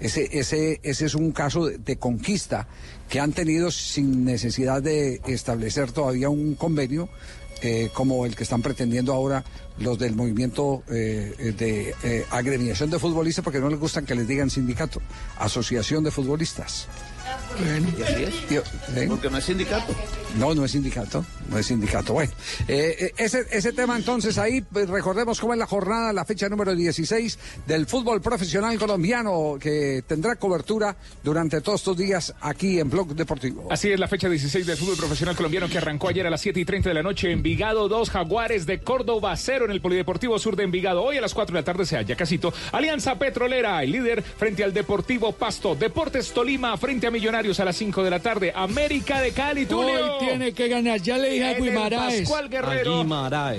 Ese, 0.00 0.80
es 0.82 1.14
un 1.14 1.32
caso 1.32 1.66
de 1.66 1.96
conquista 1.96 2.68
que 3.08 3.20
han 3.20 3.32
tenido 3.32 3.70
sin 3.70 4.24
necesidad 4.24 4.82
de 4.82 5.20
establecer 5.26 5.92
todavía 5.92 6.28
un 6.28 6.54
convenio 6.54 7.08
eh, 7.60 7.90
como 7.92 8.24
el 8.24 8.36
que 8.36 8.44
están 8.44 8.62
pretendiendo 8.62 9.12
ahora 9.12 9.44
los 9.78 9.98
del 9.98 10.14
movimiento 10.14 10.84
eh, 10.88 11.54
de 11.58 11.94
eh, 12.04 12.24
agremiación 12.30 12.88
de 12.88 13.00
futbolistas 13.00 13.42
porque 13.42 13.58
no 13.58 13.68
les 13.68 13.80
gustan 13.80 14.06
que 14.06 14.14
les 14.14 14.28
digan 14.28 14.48
sindicato, 14.48 15.02
asociación 15.38 16.04
de 16.04 16.12
futbolistas. 16.12 16.86
Y 17.98 18.02
así 18.02 18.24
es. 18.24 19.08
Porque 19.08 19.30
no 19.30 19.38
es 19.38 19.44
sindicato. 19.44 19.94
No, 20.36 20.54
no 20.54 20.64
es 20.64 20.72
sindicato. 20.72 21.24
No 21.50 21.58
es 21.58 21.66
sindicato. 21.66 22.12
Bueno, 22.12 22.30
eh, 22.68 22.96
eh, 23.00 23.12
ese, 23.16 23.46
ese 23.50 23.72
tema 23.72 23.96
entonces 23.96 24.36
ahí, 24.38 24.60
pues, 24.60 24.88
recordemos 24.88 25.40
cómo 25.40 25.54
es 25.54 25.58
la 25.58 25.66
jornada, 25.66 26.12
la 26.12 26.24
fecha 26.24 26.48
número 26.48 26.74
16 26.74 27.38
del 27.66 27.86
fútbol 27.86 28.20
profesional 28.20 28.78
colombiano 28.78 29.56
que 29.58 30.04
tendrá 30.06 30.36
cobertura 30.36 30.96
durante 31.24 31.60
todos 31.60 31.80
estos 31.80 31.96
días 31.96 32.34
aquí 32.40 32.78
en 32.78 32.90
Blog 32.90 33.14
Deportivo. 33.14 33.68
Así 33.70 33.90
es 33.90 33.98
la 33.98 34.08
fecha 34.08 34.28
16 34.28 34.66
del 34.66 34.76
fútbol 34.76 34.96
profesional 34.96 35.34
colombiano 35.34 35.68
que 35.68 35.78
arrancó 35.78 36.08
ayer 36.08 36.26
a 36.26 36.30
las 36.30 36.40
7 36.40 36.60
y 36.60 36.64
30 36.64 36.90
de 36.90 36.94
la 36.94 37.02
noche. 37.02 37.32
Envigado 37.32 37.88
2, 37.88 38.10
Jaguares 38.10 38.66
de 38.66 38.80
Córdoba 38.80 39.34
0 39.36 39.64
en 39.64 39.70
el 39.70 39.80
Polideportivo 39.80 40.38
Sur 40.38 40.54
de 40.56 40.64
Envigado. 40.64 41.02
Hoy 41.02 41.16
a 41.16 41.20
las 41.20 41.34
4 41.34 41.54
de 41.54 41.60
la 41.60 41.64
tarde 41.64 41.86
se 41.86 41.96
halla 41.96 42.14
Casito. 42.14 42.52
Alianza 42.72 43.18
Petrolera, 43.18 43.82
el 43.82 43.92
líder 43.92 44.22
frente 44.22 44.62
al 44.62 44.74
Deportivo 44.74 45.32
Pasto. 45.32 45.74
Deportes 45.74 46.32
Tolima 46.32 46.76
frente 46.76 47.06
a 47.06 47.10
Millonarios 47.18 47.58
a 47.58 47.64
las 47.64 47.76
5 47.76 48.04
de 48.04 48.10
la 48.10 48.20
tarde. 48.20 48.52
América 48.54 49.20
de 49.20 49.32
Cali, 49.32 49.66
Tulio. 49.66 50.18
Hoy 50.18 50.24
tiene 50.24 50.52
que 50.52 50.68
ganar. 50.68 51.02
Ya 51.02 51.18
le 51.18 51.30
dije 51.30 51.46
a 51.46 51.54
Guimaraes. 51.54 52.20
Pascual 52.20 52.48
Guerrero. 52.48 53.04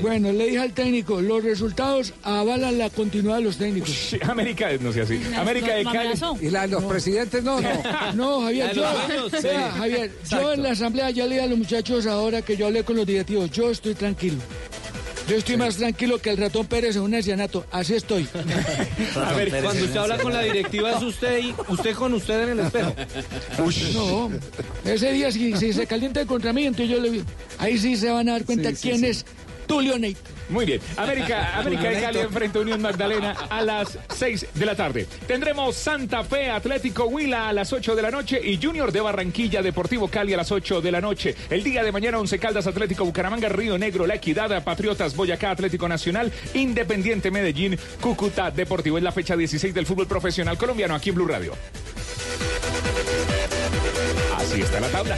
Bueno, 0.01 0.31
le 0.31 0.45
dije 0.45 0.59
al 0.59 0.71
técnico, 0.71 1.19
los 1.19 1.43
resultados 1.43 2.13
avalan 2.23 2.77
la 2.77 2.89
continuidad 2.89 3.35
de 3.35 3.43
los 3.43 3.57
técnicos. 3.57 3.89
Sí, 3.89 4.17
América, 4.21 4.69
no 4.79 4.93
sé 4.93 5.01
así. 5.01 5.21
América 5.35 5.75
de 5.75 5.83
Cali. 5.83 6.13
Y 6.39 6.49
la 6.51 6.61
de 6.61 6.67
los 6.69 6.85
presidentes 6.85 7.43
no, 7.43 7.59
no. 7.59 7.69
No, 8.15 8.41
Javier, 8.43 8.73
yo, 8.73 8.85
sí. 9.41 9.47
Javier, 9.77 10.11
yo 10.29 10.53
en 10.53 10.63
la 10.63 10.71
asamblea 10.71 11.09
ya 11.09 11.25
le 11.25 11.35
dije 11.35 11.45
a 11.45 11.47
los 11.47 11.57
muchachos 11.57 12.07
ahora 12.07 12.41
que 12.41 12.55
yo 12.55 12.67
hablé 12.67 12.85
con 12.85 12.95
los 12.95 13.05
directivos, 13.05 13.51
yo 13.51 13.71
estoy 13.71 13.93
tranquilo. 13.93 14.37
Yo 15.29 15.35
estoy 15.37 15.57
más 15.57 15.75
tranquilo 15.77 16.19
que 16.19 16.31
el 16.31 16.37
ratón 16.37 16.65
Pérez 16.65 16.95
en 16.95 17.03
un 17.03 17.13
ancianato, 17.13 17.63
así 17.71 17.93
estoy. 17.93 18.27
A 19.15 19.33
ver, 19.33 19.49
cuando 19.61 19.85
usted 19.85 19.97
habla 19.97 20.17
con 20.17 20.33
la 20.33 20.41
directiva 20.41 20.91
es 20.91 21.03
usted 21.03 21.37
y 21.37 21.55
usted 21.67 21.93
con 21.93 22.13
usted 22.15 22.43
en 22.43 22.49
el 22.49 22.59
espejo. 22.65 22.95
No, 23.93 24.31
ese 24.85 25.11
día 25.11 25.31
si, 25.31 25.55
si 25.55 25.73
se 25.73 25.85
calienta 25.85 26.25
contra 26.25 26.51
mí, 26.53 26.65
entonces 26.65 26.95
yo 26.95 27.01
le. 27.01 27.21
Ahí 27.57 27.77
sí 27.77 27.95
se 27.95 28.09
van 28.09 28.27
a 28.29 28.33
dar 28.33 28.45
cuenta 28.45 28.69
Sí, 28.69 28.75
sí, 28.75 28.81
quién 28.89 28.99
sí. 29.01 29.05
es 29.07 29.25
Tulio 29.69 29.99
Nate. 29.99 30.17
Muy 30.49 30.65
bien. 30.65 30.81
América, 30.97 31.55
América 31.59 31.89
de 31.89 32.01
Cali 32.01 32.19
enfrenta 32.19 32.57
a 32.57 32.61
Unión 32.63 32.81
Magdalena 32.81 33.35
a 33.51 33.61
las 33.61 33.99
6 34.15 34.47
de 34.55 34.65
la 34.65 34.75
tarde. 34.75 35.05
Tendremos 35.27 35.75
Santa 35.75 36.23
Fe 36.23 36.49
Atlético 36.49 37.05
Huila 37.05 37.49
a 37.49 37.53
las 37.53 37.71
8 37.71 37.95
de 37.95 38.01
la 38.01 38.09
noche 38.09 38.41
y 38.43 38.59
Junior 38.59 38.91
de 38.91 38.99
Barranquilla 38.99 39.61
Deportivo 39.61 40.07
Cali 40.07 40.33
a 40.33 40.37
las 40.37 40.51
8 40.51 40.81
de 40.81 40.91
la 40.91 41.01
noche. 41.01 41.35
El 41.51 41.63
día 41.63 41.83
de 41.83 41.91
mañana 41.91 42.17
Once 42.17 42.39
Caldas 42.39 42.65
Atlético 42.65 43.05
Bucaramanga 43.05 43.47
Río 43.47 43.77
Negro 43.77 44.07
La 44.07 44.15
Equidad 44.15 44.63
Patriotas 44.63 45.15
Boyacá 45.15 45.51
Atlético 45.51 45.87
Nacional 45.87 46.33
Independiente 46.55 47.29
Medellín 47.29 47.77
Cúcuta 48.01 48.49
Deportivo. 48.49 48.97
Es 48.97 49.03
la 49.03 49.11
fecha 49.11 49.37
16 49.37 49.71
del 49.71 49.85
fútbol 49.85 50.07
profesional 50.07 50.57
colombiano 50.57 50.95
aquí 50.95 51.09
en 51.09 51.15
Blue 51.15 51.27
Radio. 51.27 51.53
Así 54.35 54.61
está 54.61 54.79
la 54.79 54.87
tabla. 54.87 55.17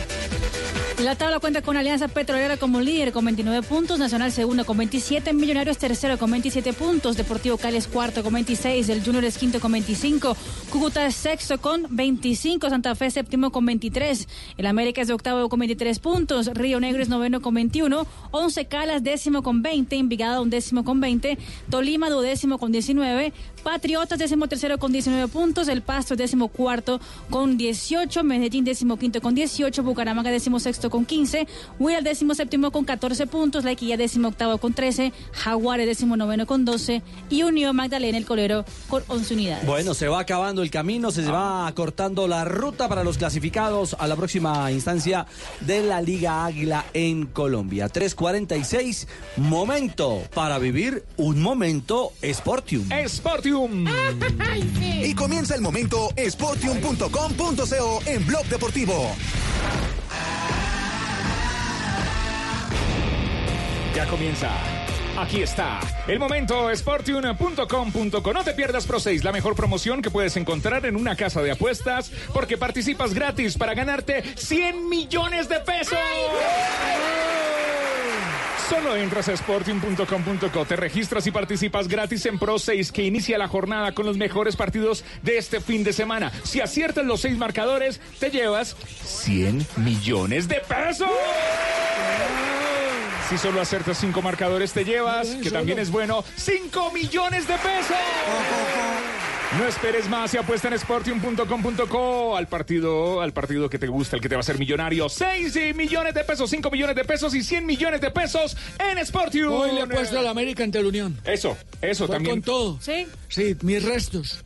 La 1.03 1.15
tabla 1.15 1.39
cuenta 1.39 1.63
con 1.63 1.77
Alianza 1.77 2.07
Petrolera 2.07 2.57
como 2.57 2.79
líder 2.79 3.11
con 3.11 3.25
29 3.25 3.65
puntos, 3.67 3.97
Nacional 3.97 4.31
segundo 4.31 4.65
con 4.65 4.77
27, 4.77 5.33
Millonarios 5.33 5.79
tercero 5.79 6.15
con 6.19 6.29
27 6.29 6.73
puntos, 6.73 7.17
Deportivo 7.17 7.57
Cali 7.57 7.81
cuarto 7.91 8.21
con 8.21 8.33
26, 8.33 8.87
el 8.89 9.03
Junior 9.03 9.23
es 9.23 9.39
quinto 9.39 9.59
con 9.59 9.71
25, 9.71 10.37
Cúcuta 10.69 11.09
sexto 11.09 11.59
con 11.59 11.87
25, 11.89 12.69
Santa 12.69 12.93
Fe 12.93 13.09
séptimo 13.09 13.51
con 13.51 13.65
23, 13.65 14.27
el 14.57 14.65
América 14.67 15.01
es 15.01 15.09
octavo 15.09 15.49
con 15.49 15.59
23 15.59 15.97
puntos, 15.99 16.47
Río 16.53 16.79
Negro 16.79 17.01
es 17.01 17.09
noveno 17.09 17.41
con 17.41 17.55
21, 17.55 18.05
Once 18.29 18.65
Calas 18.65 19.01
décimo 19.01 19.41
con 19.41 19.63
20, 19.63 19.95
Envigado 19.95 20.43
undécimo 20.43 20.83
con 20.83 20.99
20, 20.99 21.35
Tolima 21.71 22.11
duodécimo 22.11 22.59
con 22.59 22.71
19, 22.71 23.33
Patriotas 23.63 24.17
décimo 24.17 24.47
tercero 24.47 24.79
con 24.79 24.91
19 24.91 25.27
puntos, 25.27 25.67
El 25.67 25.83
Pasto 25.83 26.15
décimo 26.15 26.47
cuarto 26.47 26.99
con 27.29 27.57
18, 27.57 28.23
Medellín 28.23 28.65
décimo 28.65 28.97
quinto 28.97 29.21
con 29.21 29.35
18, 29.35 29.83
Bucaramanga 29.83 30.31
décimo 30.31 30.59
sexto 30.59 30.89
con 30.89 31.05
15, 31.05 31.47
Huila 31.79 32.01
décimo 32.01 32.33
séptimo 32.33 32.71
con 32.71 32.85
14 32.85 33.27
puntos, 33.27 33.63
La 33.63 33.71
Equilla 33.71 33.97
décimo 33.97 34.29
octavo 34.29 34.57
con 34.57 34.73
13, 34.73 35.13
Jaguares 35.31 35.85
décimo 35.85 36.17
noveno 36.17 36.47
con 36.47 36.65
12 36.65 37.03
y 37.29 37.43
Unión 37.43 37.75
Magdalena 37.75 38.17
el 38.17 38.25
Colero 38.25 38.65
con 38.87 39.03
11 39.07 39.33
unidades. 39.35 39.65
Bueno, 39.65 39.93
se 39.93 40.07
va 40.07 40.19
acabando 40.19 40.63
el 40.63 40.71
camino, 40.71 41.11
se 41.11 41.23
va 41.23 41.67
acortando 41.67 42.27
la 42.27 42.45
ruta 42.45 42.89
para 42.89 43.03
los 43.03 43.17
clasificados 43.17 43.95
a 43.99 44.07
la 44.07 44.15
próxima 44.15 44.71
instancia 44.71 45.27
de 45.59 45.83
la 45.83 46.01
Liga 46.01 46.45
Águila 46.45 46.85
en 46.93 47.27
Colombia. 47.27 47.89
3.46, 47.89 49.07
momento 49.37 50.23
para 50.33 50.57
vivir 50.57 51.03
un 51.17 51.41
momento 51.41 52.13
Sportium. 52.23 52.89
Sportium. 53.07 53.50
Y 55.03 55.13
comienza 55.13 55.55
el 55.55 55.61
momento 55.61 56.09
sportium.com.co 56.17 58.01
en 58.05 58.25
Blog 58.25 58.45
Deportivo. 58.45 59.13
Ya 63.93 64.07
comienza. 64.07 64.49
Aquí 65.17 65.41
está. 65.41 65.81
El 66.07 66.19
momento 66.19 66.73
sportium.com.co. 66.73 68.33
No 68.33 68.43
te 68.43 68.53
pierdas 68.53 68.85
Pro 68.85 68.99
6, 69.01 69.25
la 69.25 69.33
mejor 69.33 69.55
promoción 69.55 70.01
que 70.01 70.09
puedes 70.09 70.37
encontrar 70.37 70.85
en 70.85 70.95
una 70.95 71.17
casa 71.17 71.41
de 71.41 71.51
apuestas 71.51 72.11
porque 72.33 72.57
participas 72.57 73.13
gratis 73.13 73.57
para 73.57 73.73
ganarte 73.73 74.23
100 74.37 74.87
millones 74.87 75.49
de 75.49 75.59
pesos. 75.59 75.97
Solo 78.71 78.95
entras 78.95 79.27
a 79.27 79.35
sportium.com.co, 79.35 80.65
te 80.65 80.77
registras 80.77 81.27
y 81.27 81.31
participas 81.31 81.89
gratis 81.89 82.25
en 82.25 82.39
Pro 82.39 82.57
6 82.57 82.93
que 82.93 83.03
inicia 83.03 83.37
la 83.37 83.49
jornada 83.49 83.91
con 83.91 84.05
los 84.05 84.15
mejores 84.15 84.55
partidos 84.55 85.03
de 85.23 85.37
este 85.37 85.59
fin 85.59 85.83
de 85.83 85.91
semana. 85.91 86.31
Si 86.43 86.61
aciertas 86.61 87.05
los 87.05 87.19
seis 87.19 87.37
marcadores, 87.37 87.99
te 88.17 88.29
llevas 88.29 88.77
100 89.03 89.67
millones 89.75 90.47
de 90.47 90.61
pesos. 90.61 91.09
Si 93.29 93.37
solo 93.37 93.59
acertas 93.59 93.97
cinco 93.97 94.21
marcadores, 94.21 94.71
te 94.71 94.85
llevas, 94.85 95.27
que 95.43 95.51
también 95.51 95.77
es 95.77 95.91
bueno, 95.91 96.23
5 96.37 96.91
millones 96.93 97.49
de 97.49 97.55
pesos. 97.55 97.97
No 99.57 99.67
esperes 99.67 100.07
más 100.09 100.33
y 100.33 100.37
apuesta 100.37 100.69
en 100.69 100.79
sportium.com.co 100.79 102.37
al 102.37 102.47
partido, 102.47 103.21
al 103.21 103.33
partido 103.33 103.69
que 103.69 103.77
te 103.77 103.87
gusta, 103.87 104.15
el 104.15 104.21
que 104.21 104.29
te 104.29 104.35
va 104.35 104.39
a 104.39 104.41
hacer 104.41 104.57
millonario. 104.57 105.09
6 105.09 105.75
millones 105.75 106.13
de 106.13 106.23
pesos, 106.23 106.49
5 106.49 106.71
millones 106.71 106.95
de 106.95 107.03
pesos 107.03 107.35
y 107.35 107.43
100 107.43 107.65
millones 107.65 107.99
de 107.99 108.11
pesos 108.11 108.55
en 108.79 109.05
Sportium. 109.05 109.53
Hoy 109.53 109.73
le 109.73 109.81
he 109.81 109.87
puesto 109.87 110.17
a 110.17 110.21
la 110.21 110.29
América 110.29 110.63
ante 110.63 110.81
la 110.81 110.87
Unión. 110.87 111.17
Eso, 111.25 111.57
eso 111.81 112.07
Fue 112.07 112.15
también. 112.15 112.37
con 112.37 112.43
todo. 112.43 112.79
Sí, 112.81 113.05
Sí, 113.27 113.57
mis 113.61 113.83
restos. 113.83 114.41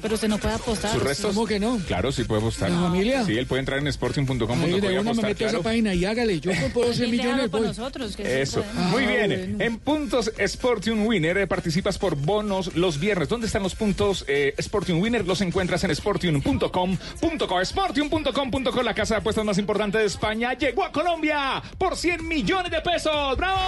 Pero 0.00 0.14
usted 0.14 0.28
no 0.28 0.38
puede 0.38 0.54
apostar. 0.54 0.92
¿Sus 0.92 1.02
restos? 1.02 1.34
¿Cómo 1.34 1.46
que 1.46 1.58
no? 1.58 1.78
Claro, 1.86 2.12
sí 2.12 2.24
puede 2.24 2.40
apostar. 2.40 2.70
¿La 2.70 2.80
familia? 2.80 3.24
Sí, 3.24 3.36
él 3.36 3.46
puede 3.46 3.60
entrar 3.60 3.78
en 3.78 3.92
sportium.com.co 3.92 4.52
Ahí 4.52 4.74
y 4.74 4.80
de 4.80 4.88
una 4.88 5.02
me 5.02 5.10
apostar, 5.10 5.24
meto 5.26 5.44
a 5.44 5.46
esa 5.46 5.50
claro. 5.50 5.62
página 5.62 5.94
y 5.94 6.04
hágale. 6.04 6.40
Yo 6.40 6.52
100 6.56 6.72
Déjalo 6.72 7.08
millones 7.10 7.50
con 7.50 7.60
voy. 7.60 7.68
nosotros. 7.68 8.16
que 8.16 8.24
sí 8.24 8.30
Eso. 8.30 8.62
podemos. 8.62 8.90
Muy 8.90 9.04
Ah, 9.04 9.08
bien. 9.08 9.28
bueno. 9.50 9.64
En 9.64 9.78
puntos 9.78 10.32
Sportium 10.46 11.06
Winner 11.06 11.38
eh, 11.38 11.46
participas 11.46 11.98
por 11.98 12.16
bonos 12.16 12.74
los 12.76 12.98
viernes. 13.00 13.28
¿Dónde 13.28 13.46
están 13.46 13.62
los 13.62 13.74
puntos 13.74 14.24
eh, 14.28 14.54
Sportium 14.60 15.00
Winner? 15.00 15.26
Los 15.26 15.40
encuentras 15.40 15.82
en 15.84 15.94
sportium.com.co. 15.94 17.64
Sportium.com.co, 17.64 18.82
la 18.82 18.94
casa 18.94 19.14
de 19.14 19.20
apuestas 19.20 19.44
más 19.44 19.58
importante 19.58 19.98
de 19.98 20.04
España, 20.06 20.54
llegó 20.54 20.84
a 20.84 20.92
Colombia 20.92 21.62
por 21.78 21.96
100 21.96 22.26
millones 22.26 22.70
de 22.70 22.80
pesos. 22.80 23.36
¡Bravo! 23.36 23.60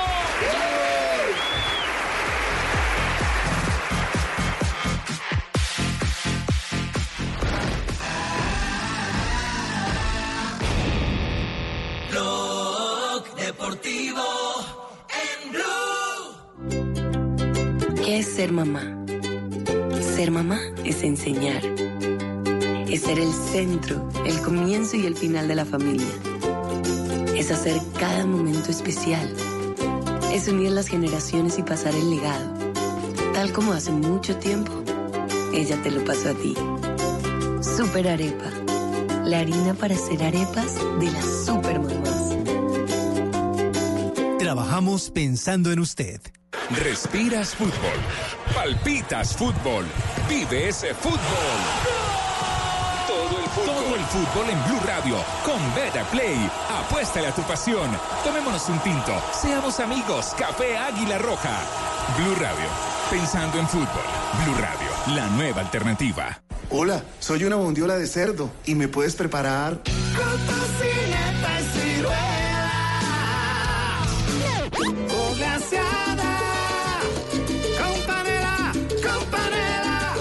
Deportivo 13.36 14.22
en 15.22 15.52
Blue. 15.52 17.14
¿Qué 18.04 18.18
es 18.18 18.26
ser 18.26 18.52
mamá? 18.52 18.82
Ser 20.00 20.30
mamá 20.30 20.58
es 20.84 21.02
enseñar. 21.02 21.62
es 22.88 23.02
ser 23.02 23.18
el 23.18 23.32
centro, 23.32 24.08
el 24.26 24.40
comienzo 24.42 24.96
y 24.96 25.06
el 25.06 25.16
final 25.16 25.48
de 25.48 25.54
la 25.54 25.64
familia. 25.64 26.06
Es 27.36 27.50
hacer 27.50 27.80
cada 27.98 28.26
momento 28.26 28.70
especial. 28.70 29.32
Es 30.32 30.48
unir 30.48 30.72
las 30.72 30.88
generaciones 30.88 31.58
y 31.58 31.62
pasar 31.62 31.94
el 31.94 32.10
legado. 32.10 32.52
Tal 33.32 33.52
como 33.52 33.72
hace 33.72 33.92
mucho 33.92 34.36
tiempo, 34.36 34.72
ella 35.54 35.80
te 35.82 35.90
lo 35.90 36.04
pasó 36.04 36.30
a 36.30 36.34
ti. 36.34 36.54
Super 37.62 38.08
Arepa. 38.08 38.67
La 39.28 39.40
harina 39.40 39.74
para 39.74 39.94
hacer 39.94 40.22
arepas 40.22 40.74
de 40.98 41.10
las 41.10 41.44
super 41.44 41.78
mamás. 41.78 42.34
Trabajamos 44.38 45.10
pensando 45.10 45.70
en 45.70 45.80
usted. 45.80 46.18
Respiras 46.70 47.54
fútbol. 47.54 47.98
Palpitas 48.54 49.36
fútbol. 49.36 49.84
Vive 50.30 50.68
ese 50.68 50.94
fútbol. 50.94 51.18
Todo 53.06 53.38
el 53.38 53.50
fútbol. 53.50 53.66
Todo 53.66 53.96
el 53.96 54.04
fútbol 54.06 54.46
en 54.48 54.64
Blue 54.64 54.80
Radio 54.86 55.16
con 55.44 55.74
Beta 55.74 56.04
Play. 56.10 56.50
Apuéstale 56.86 57.26
a 57.26 57.34
tu 57.34 57.42
pasión. 57.42 57.90
Tomémonos 58.24 58.66
un 58.70 58.78
tinto. 58.78 59.12
Seamos 59.38 59.78
amigos. 59.78 60.32
Café 60.38 60.78
Águila 60.78 61.18
Roja. 61.18 61.60
Blue 62.16 62.34
Radio. 62.36 62.68
Pensando 63.10 63.58
en 63.58 63.68
fútbol. 63.68 64.06
Blue 64.42 64.54
Radio. 64.54 65.14
La 65.14 65.26
nueva 65.36 65.60
alternativa. 65.60 66.47
Hola, 66.70 67.02
soy 67.18 67.44
una 67.44 67.56
bondiola 67.56 67.96
de 67.96 68.06
cerdo 68.06 68.50
y 68.66 68.74
me 68.74 68.88
puedes 68.88 69.16
preparar. 69.16 69.80
Con 69.84 70.38
tocineta 70.46 71.60
y 71.60 71.64
ciruela. 71.78 72.70
O 75.10 75.34
glaseada. 75.34 76.38
Con 77.80 78.06
panela, 78.06 78.72
con 79.02 79.24
panela. 79.30 80.14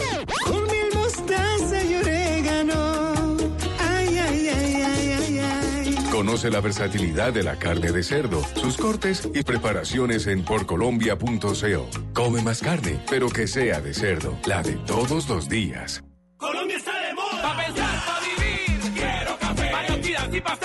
Con 0.46 0.64
mil 0.68 0.88
mostaza 0.96 1.84
y 1.84 1.96
orégano. 1.96 3.36
Ay, 3.80 4.18
ay, 4.18 4.48
ay, 4.48 4.84
ay, 4.86 5.12
ay, 5.20 5.40
ay. 5.40 5.96
Conoce 6.12 6.50
la 6.50 6.62
versatilidad 6.62 7.34
de 7.34 7.44
la 7.44 7.60
carne 7.60 7.92
de 7.92 8.04
cerdo, 8.04 8.42
sus 8.56 8.78
cortes 8.78 9.28
y 9.34 9.44
preparaciones 9.44 10.28
en 10.28 10.46
porcolombia.co. 10.46 11.90
Come 12.14 12.42
más 12.42 12.62
carne, 12.62 13.04
pero 13.10 13.28
que 13.28 13.48
sea 13.48 13.82
de 13.82 13.94
cerdo, 13.94 14.38
la 14.46 14.64
de 14.64 14.78
todos 14.86 15.28
los 15.28 15.50
días. 15.50 16.07
Colombia 16.38 16.78
está 16.78 16.92
de 17.02 17.14
moda. 17.16 17.42
Pa' 17.42 17.58
pensar, 17.58 18.06
pa' 18.06 18.20
vivir. 18.20 18.94
Quiero 18.94 19.38
café. 19.40 20.02
Días 20.02 20.30
y 20.34 20.42
pa' 20.42 20.56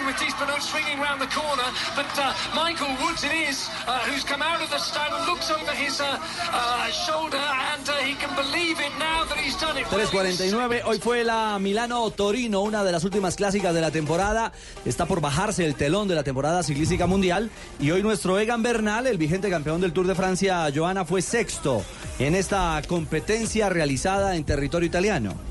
With 0.00 0.16
Matisse 0.16 0.34
Benoit 0.40 0.62
swinging 0.62 0.98
round 0.98 1.20
the 1.20 1.26
corner. 1.26 1.68
But 1.94 2.08
uh, 2.18 2.32
Michael 2.54 2.88
Woods 3.04 3.22
it 3.24 3.32
is, 3.32 3.68
uh, 3.86 3.98
who's 4.08 4.24
come 4.24 4.40
out 4.40 4.62
of 4.62 4.70
the 4.70 4.78
stone 4.78 5.12
and 5.12 5.26
looks 5.26 5.50
over 5.50 5.72
his 5.72 6.00
uh, 6.00 6.18
uh, 6.52 6.86
shoulder, 6.88 7.36
and 7.36 7.86
uh, 7.88 7.92
he 7.96 8.14
can 8.14 8.34
believe 8.34 8.80
it 8.80 8.92
now 8.98 9.24
that 9.24 9.36
he's 9.36 9.56
done 9.60 9.76
it. 9.76 9.86
3.49, 9.86 10.82
hoy 10.84 10.98
fue 10.98 11.24
la 11.24 11.58
Milano-Torino, 11.58 12.60
una 12.60 12.82
de 12.82 12.92
las 12.92 13.04
últimas 13.04 13.36
clásicas 13.36 13.74
de 13.74 13.80
la 13.80 13.90
temporada. 13.90 14.52
Está 14.84 15.06
por 15.06 15.20
bajarse 15.20 15.66
el 15.66 15.74
telón 15.74 16.08
de 16.08 16.14
la 16.14 16.22
temporada 16.22 16.62
ciclística 16.62 17.06
mundial. 17.06 17.50
Y 17.78 17.90
hoy 17.90 18.02
nuestro 18.02 18.38
Egan 18.38 18.62
Bernal, 18.62 19.06
el 19.06 19.18
vigente 19.18 19.50
campeón 19.50 19.80
del 19.80 19.92
Tour 19.92 20.06
de 20.06 20.14
Francia, 20.14 20.66
Joana, 20.74 21.04
fue 21.04 21.20
sexto 21.20 21.84
en 22.18 22.34
esta 22.34 22.80
competencia 22.88 23.68
realizada 23.68 24.36
en 24.36 24.44
territorio 24.44 24.86
italiano. 24.86 25.49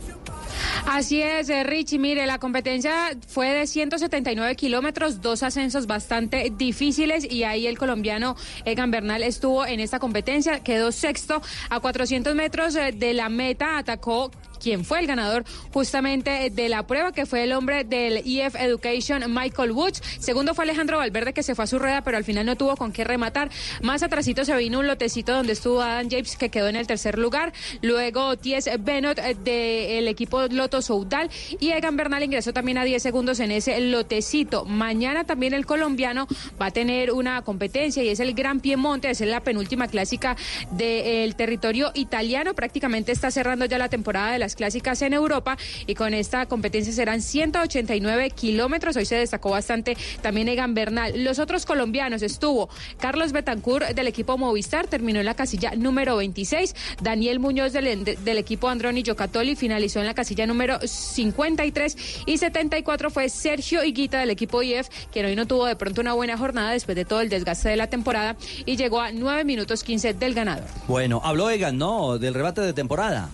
Así 0.88 1.22
es, 1.22 1.50
eh, 1.50 1.64
Richie. 1.64 2.00
Mire, 2.00 2.26
la 2.26 2.40
competencia 2.40 3.12
fue 3.28 3.50
de 3.50 3.68
179 3.68 4.56
kilómetros, 4.56 5.22
dos 5.22 5.44
ascensos 5.44 5.88
bastante 5.88 6.52
difíciles 6.56 7.30
y 7.30 7.44
ahí 7.44 7.68
el 7.68 7.78
colombiano 7.78 8.36
Egan 8.66 8.92
Bernal 8.92 9.24
estuvo 9.24 9.66
en 9.66 9.80
esta 9.80 10.00
competencia, 10.00 10.62
quedó 10.62 10.92
sexto 10.92 11.42
a 11.70 11.80
400 11.80 12.36
metros 12.36 12.76
eh, 12.76 12.92
de 12.92 13.14
la 13.14 13.30
meta, 13.30 13.78
atacó 13.78 14.32
quien 14.60 14.86
fue 14.86 15.00
el 15.00 15.08
ganador 15.08 15.46
justamente 15.74 16.50
de 16.50 16.70
la 16.70 16.86
prueba, 16.86 17.12
que 17.12 17.26
fue 17.26 17.44
el 17.44 17.54
hombre 17.54 17.84
del 17.84 18.18
EF 18.18 18.56
Education, 18.56 19.24
Michael 19.34 19.72
Woods. 19.72 20.02
Segundo 20.20 20.54
fue 20.54 20.66
Alejandro 20.66 20.98
Valverde, 20.98 21.34
que 21.34 21.44
se 21.44 21.56
fue 21.56 21.64
a 21.64 21.68
su 21.68 21.80
rueda, 21.80 22.04
pero 22.04 22.18
al 22.18 22.24
final 22.24 22.46
no 22.46 22.56
tuvo 22.56 22.76
con 22.76 22.92
qué 22.92 23.04
rematar. 23.04 23.50
Más 23.82 24.04
atrasito 24.04 24.46
se 24.46 24.56
vino 24.56 24.80
un 24.80 24.88
lotecito 24.88 25.34
donde 25.34 25.54
estuvo 25.54 25.82
Adam 25.82 26.08
James, 26.10 26.36
que 26.36 26.50
quedó 26.50 26.68
en 26.68 26.76
el 26.76 26.88
tercer 26.88 27.18
lugar. 27.18 27.54
Luego 27.82 28.38
Ties 28.38 28.70
Benot 28.80 29.20
eh, 29.20 29.36
del 29.36 30.08
equipo 30.08 30.48
Loto 30.48 30.82
Soudal 30.82 31.30
y 31.60 31.72
Egan 31.72 31.98
Bernal 31.98 32.24
ingresó 32.24 32.54
también 32.54 32.78
a 32.78 32.84
10 32.84 33.02
segundos 33.02 33.40
en 33.40 33.52
ese 33.52 33.80
lotecito. 33.80 34.66
Mañana 34.66 35.24
también 35.24 35.54
el 35.54 35.66
colombiano 35.66 36.28
va 36.62 36.68
a 36.68 36.72
tener 36.72 37.12
una 37.12 37.42
competencia 37.42 38.04
y 38.04 38.10
es 38.10 38.20
el 38.20 38.34
Gran 38.34 38.60
Piemonte, 38.60 39.10
es 39.10 39.22
la 39.22 39.42
penúltima 39.42 39.88
clásica 39.88 40.36
del 40.72 41.36
territorio 41.36 41.92
italiano. 41.94 42.54
Prácticamente 42.54 43.12
está 43.12 43.32
cerrando 43.32 43.66
ya 43.66 43.78
la 43.78 43.90
temporada 43.90 44.32
de 44.32 44.40
clásicas 44.56 45.02
en 45.02 45.14
Europa 45.14 45.58
y 45.88 45.96
con 45.96 46.14
esta 46.14 46.46
competencia 46.46 46.94
serán 46.94 47.22
189 47.22 48.32
kilómetros. 48.32 48.96
Hoy 48.96 49.06
se 49.06 49.16
destacó 49.16 49.52
bastante 49.52 49.98
también 50.22 50.48
Egan 50.48 50.74
Bernal. 50.74 51.24
Los 51.24 51.40
otros 51.40 51.66
colombianos 51.66 52.22
estuvo 52.22 52.70
Carlos 53.00 53.32
Betancourt 53.32 53.90
del 53.90 54.08
equipo 54.08 54.38
Movistar, 54.38 54.88
terminó 54.88 55.20
en 55.20 55.26
la 55.26 55.36
casilla 55.36 55.72
número 55.76 56.18
26. 56.18 56.76
Daniel 57.02 57.40
Muñoz 57.40 57.74
del, 57.74 58.38
equipo 58.38 58.70
Androni 58.70 59.04
Giocattoli 59.04 59.56
finalizó 59.56 60.00
en 60.00 60.06
la 60.06 60.14
casilla 60.14 60.46
número 60.46 60.80
53 60.84 62.24
y 62.26 62.38
74 62.38 63.10
fue 63.10 63.30
Sergio 63.30 63.84
Higuita 63.84 64.20
del 64.20 64.30
equipo 64.30 64.62
IF, 64.62 64.88
quien 65.12 65.26
hoy 65.26 65.36
no 65.36 65.48
tuvo 65.48 65.66
de 65.66 65.76
pronto 65.76 66.02
una 66.02 66.14
buena 66.14 66.38
jornada 66.38 66.72
después 66.72 66.96
de 66.96 67.06
todo 67.06 67.22
el 67.22 67.30
desgaste 67.30 67.70
de 67.70 67.78
la 67.78 67.88
temporada 67.88 68.36
y 68.66 68.76
llegó 68.76 69.02
a 69.02 69.12
9 69.12 69.44
minutos 69.44 69.84
15 69.84 70.14
del 70.14 70.34
ganador. 70.34 70.66
Bueno, 70.88 71.22
habló 71.24 71.50
Egan, 71.50 71.78
¿no? 71.78 72.18
Del 72.18 72.34
rebate 72.34 72.62
de 72.62 72.74
temporada. 72.74 73.30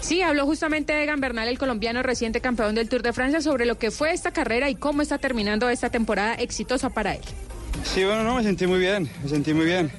Sí, 0.00 0.22
habló 0.22 0.46
justamente 0.46 1.02
Egan 1.02 1.20
Bernal, 1.20 1.48
el 1.48 1.58
colombiano 1.58 2.02
reciente 2.02 2.40
campeón 2.40 2.74
del 2.74 2.88
Tour 2.88 3.02
de 3.02 3.12
Francia, 3.12 3.40
sobre 3.40 3.66
lo 3.66 3.78
que 3.78 3.90
fue 3.90 4.12
esta 4.12 4.32
carrera 4.32 4.70
y 4.70 4.74
cómo 4.74 5.02
está 5.02 5.18
terminando 5.18 5.68
esta 5.68 5.90
temporada 5.90 6.34
exitosa 6.34 6.90
para 6.90 7.14
él. 7.14 7.22
Sí, 7.84 8.04
bueno, 8.04 8.24
no, 8.24 8.34
me 8.34 8.42
sentí 8.42 8.66
muy 8.66 8.78
bien, 8.78 9.10
me 9.22 9.28
sentí 9.28 9.54
muy 9.54 9.66
bien. 9.66 9.90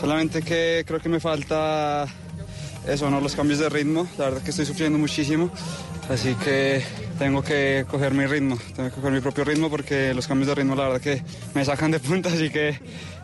Solamente 0.00 0.42
que 0.42 0.84
creo 0.86 1.00
que 1.00 1.08
me 1.08 1.20
falta 1.20 2.06
eso, 2.86 3.10
¿no? 3.10 3.20
Los 3.20 3.34
cambios 3.34 3.58
de 3.58 3.68
ritmo. 3.68 4.06
La 4.18 4.26
verdad 4.26 4.42
que 4.42 4.50
estoy 4.50 4.66
sufriendo 4.66 4.98
muchísimo. 4.98 5.50
Así 6.08 6.34
que 6.34 6.82
tengo 7.18 7.42
que 7.42 7.84
coger 7.88 8.12
mi 8.14 8.26
ritmo, 8.26 8.58
tengo 8.74 8.88
que 8.88 8.96
coger 8.96 9.12
mi 9.12 9.20
propio 9.20 9.44
ritmo 9.44 9.70
porque 9.70 10.12
los 10.12 10.26
cambios 10.26 10.48
de 10.48 10.56
ritmo 10.56 10.74
la 10.74 10.88
verdad 10.88 11.00
que 11.00 11.22
me 11.54 11.64
sacan 11.64 11.92
de 11.92 12.00
punta, 12.00 12.30
así 12.30 12.50
que 12.50 12.80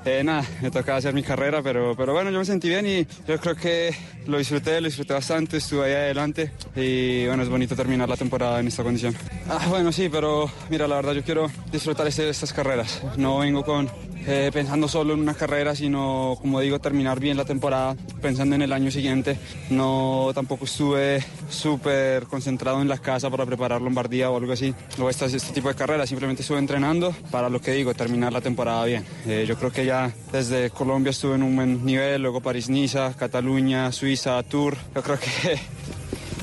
eh, 0.07 0.23
nada, 0.25 0.45
me 0.63 0.71
toca 0.71 0.97
hacer 0.97 1.13
mi 1.13 1.23
carrera, 1.23 1.63
pero, 1.63 1.95
pero 1.97 2.13
bueno, 2.13 2.31
yo 2.31 2.39
me 2.39 2.45
sentí 2.45 2.69
bien 2.69 2.87
y 2.87 3.07
yo 3.27 3.39
creo 3.41 3.55
que 3.57 3.95
lo 4.27 4.39
disfruté, 4.39 4.81
lo 4.81 4.87
disfruté 4.87 5.13
bastante, 5.15 5.57
estuve 5.57 5.87
ahí 5.87 5.93
adelante 5.95 6.53
y 6.77 7.27
bueno, 7.27 7.43
es 7.43 7.49
bonito 7.49 7.75
terminar 7.77 8.09
la 8.09 8.17
temporada 8.17 8.61
en 8.61 8.69
esta 8.69 8.83
condición. 8.83 9.15
Ah, 9.49 9.67
bueno, 9.69 9.91
sí, 9.93 10.09
pero 10.09 10.51
mira, 10.71 10.87
la 10.89 10.97
verdad 10.97 11.13
yo 11.13 11.23
quiero 11.25 11.51
disfrutar 11.73 12.07
este- 12.07 12.29
estas 12.29 12.53
carreras, 12.53 13.03
no 13.17 13.39
vengo 13.39 13.65
con 13.65 13.91
eh, 14.27 14.51
pensando 14.53 14.89
solo 14.89 15.15
en 15.15 15.21
una 15.21 15.35
carrera, 15.35 15.75
sino, 15.75 16.37
como 16.41 16.61
digo, 16.61 16.79
terminar 16.79 17.21
bien 17.21 17.37
la 17.37 17.45
temporada, 17.45 17.97
pensando 18.21 18.55
en 18.55 18.63
el 18.63 18.73
año 18.73 18.91
siguiente. 18.91 19.39
No, 19.71 20.31
tampoco 20.35 20.65
estuve 20.65 21.23
súper 21.49 22.25
concentrado 22.25 22.83
en 22.83 22.89
la 22.89 22.99
casa 22.99 23.31
para 23.31 23.47
preparar 23.47 23.81
Lombardía 23.81 24.31
o 24.31 24.37
algo 24.37 24.53
así. 24.53 24.75
Luego 24.97 25.11
este, 25.11 25.27
este 25.27 25.53
tipo 25.53 25.69
de 25.69 25.75
carreras, 25.75 26.09
simplemente 26.09 26.43
estuve 26.43 26.59
entrenando 26.59 27.15
para 27.31 27.49
lo 27.49 27.61
que 27.61 27.73
digo, 27.73 27.95
terminar 27.95 28.33
la 28.33 28.41
temporada 28.41 28.85
bien. 28.85 29.05
Eh, 29.27 29.45
yo 29.47 29.57
creo 29.57 29.71
que 29.71 29.87
ya 29.87 30.13
desde 30.33 30.71
Colombia 30.71 31.11
estuve 31.11 31.37
en 31.37 31.43
un 31.43 31.57
buen 31.57 31.85
nivel, 31.85 32.23
luego 32.23 32.41
París-Niza, 32.41 33.15
Cataluña, 33.15 33.93
Suiza, 33.93 34.43
Tour. 34.43 34.77
Yo 34.95 35.03
creo 35.03 35.19
que 35.19 35.59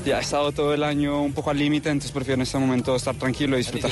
ya 0.04 0.18
he 0.18 0.20
estado 0.22 0.52
todo 0.52 0.74
el 0.74 0.82
año 0.82 1.22
un 1.22 1.32
poco 1.32 1.50
al 1.50 1.58
límite, 1.58 1.88
entonces 1.88 2.12
prefiero 2.12 2.34
en 2.36 2.42
este 2.42 2.58
momento 2.58 2.94
estar 2.96 3.14
tranquilo 3.16 3.56
y 3.56 3.58
disfrutar. 3.60 3.90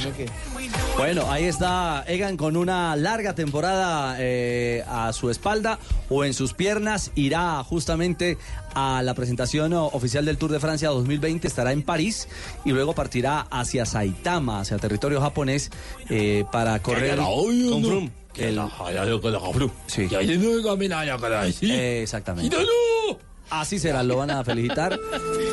Bueno, 0.97 1.31
ahí 1.31 1.45
está 1.45 2.05
Egan 2.07 2.37
con 2.37 2.57
una 2.57 2.95
larga 2.97 3.35
temporada 3.35 4.17
eh, 4.19 4.85
a 4.87 5.13
su 5.13 5.31
espalda 5.31 5.79
o 6.11 6.25
en 6.25 6.35
sus 6.35 6.53
piernas. 6.53 7.11
Irá 7.15 7.63
justamente 7.65 8.37
a 8.75 9.03
la 9.03 9.15
presentación 9.15 9.73
oficial 9.73 10.25
del 10.25 10.37
Tour 10.39 10.53
de 10.53 10.61
Francia 10.61 10.89
2020. 10.91 11.49
Estará 11.49 11.73
en 11.73 11.83
París 11.83 12.29
y 12.65 12.73
luego 12.73 12.95
partirá 12.95 13.47
hacia 13.51 13.87
Saitama, 13.87 14.61
hacia 14.61 14.77
territorio 14.79 15.21
japonés, 15.21 15.71
eh, 16.11 16.45
para 16.53 16.79
correr 16.81 17.17
con 17.71 17.83
Froome. 17.85 18.11
El- 18.37 18.59
Sí. 19.87 20.09
Exactamente. 21.71 22.55
Así 23.53 23.79
será, 23.79 24.03
lo 24.03 24.17
van 24.17 24.31
a 24.31 24.43
felicitar. 24.43 24.99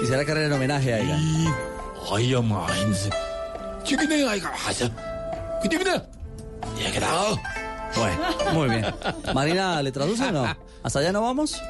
Y 0.01 0.07
será 0.07 0.23
carrera 0.25 0.47
en 0.47 0.53
homenaje 0.53 0.93
a 0.93 0.99
Egan. 0.99 1.19
Bueno, 7.97 8.53
muy 8.53 8.69
bien. 8.69 8.85
Marina, 9.33 9.81
¿le 9.83 9.91
traduce 9.91 10.23
o 10.23 10.31
no? 10.31 10.57
¿Hasta 10.81 10.99
allá 10.99 11.11
no 11.11 11.23
vamos? 11.23 11.61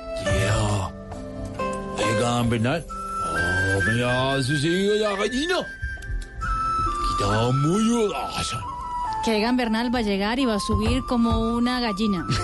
Oh, 8.55 8.78
Que 9.23 9.37
Egan 9.37 9.57
Bernal 9.57 9.93
va 9.93 9.99
a 9.99 10.01
llegar 10.01 10.39
y 10.39 10.45
va 10.45 10.55
a 10.55 10.59
subir 10.59 11.03
como 11.05 11.39
una 11.55 11.79
gallina. 11.79 12.25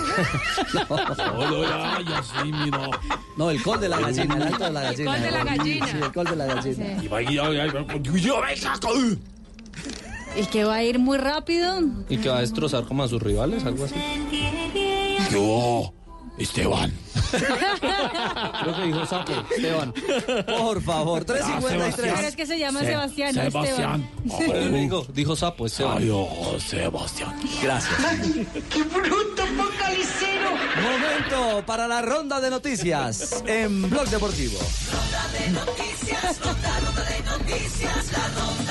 No, 3.36 3.50
el 3.50 3.62
col 3.62 3.80
de 3.80 3.88
la 3.88 4.00
gallina, 4.00 4.34
el 4.34 4.42
alto 4.42 4.64
de 4.64 4.70
la 4.70 4.80
gallina. 4.82 5.12
col 5.12 5.20
de 5.20 5.30
la 5.30 5.44
gallina. 5.44 5.86
Sí, 5.86 5.96
el 5.96 6.12
col 6.12 6.24
de 6.26 6.36
la 6.36 6.46
gallina. 6.46 6.86
Y 10.36 10.46
que 10.46 10.64
va 10.64 10.74
a 10.76 10.82
ir 10.82 10.98
muy 10.98 11.18
rápido. 11.18 11.80
Y 12.08 12.16
que 12.18 12.28
va 12.28 12.38
a 12.38 12.40
destrozar 12.40 12.84
como 12.84 13.02
a 13.02 13.08
sus 13.08 13.22
rivales, 13.22 13.64
algo 13.64 13.84
así. 13.84 13.94
Yo, 15.30 15.92
Esteban. 16.38 16.92
Creo 17.30 18.76
que 18.76 18.82
dijo 18.82 19.06
Sapo, 19.06 19.32
Esteban. 19.54 19.92
Por 20.46 20.82
favor, 20.82 21.24
353. 21.24 21.94
Pero 22.16 22.28
es 22.28 22.36
que 22.36 22.46
se 22.46 22.58
llama 22.58 22.80
Se- 22.80 22.86
Sebastián, 22.86 23.34
no 23.34 23.42
Sebastián. 23.42 24.10
Esteban. 24.26 24.72
Dijo, 24.74 25.06
dijo 25.12 25.36
Sapo, 25.36 25.66
Esteban. 25.66 25.98
Adiós, 25.98 26.62
Sebastián. 26.62 27.34
Gracias. 27.62 27.94
¡Qué 28.70 28.82
bruto 28.82 29.42
focalicero! 29.46 30.50
Momento 30.82 31.64
para 31.66 31.88
la 31.88 32.02
ronda 32.02 32.40
de 32.40 32.50
noticias 32.50 33.42
en 33.46 33.88
Blog 33.88 34.06
Deportivo. 34.08 34.58
de 34.58 35.50
noticias, 35.52 36.38
ronda, 36.40 36.80
ronda 36.80 37.02
de 37.04 37.22
noticias, 37.22 38.12
la 38.12 38.28
ronda 38.28 38.65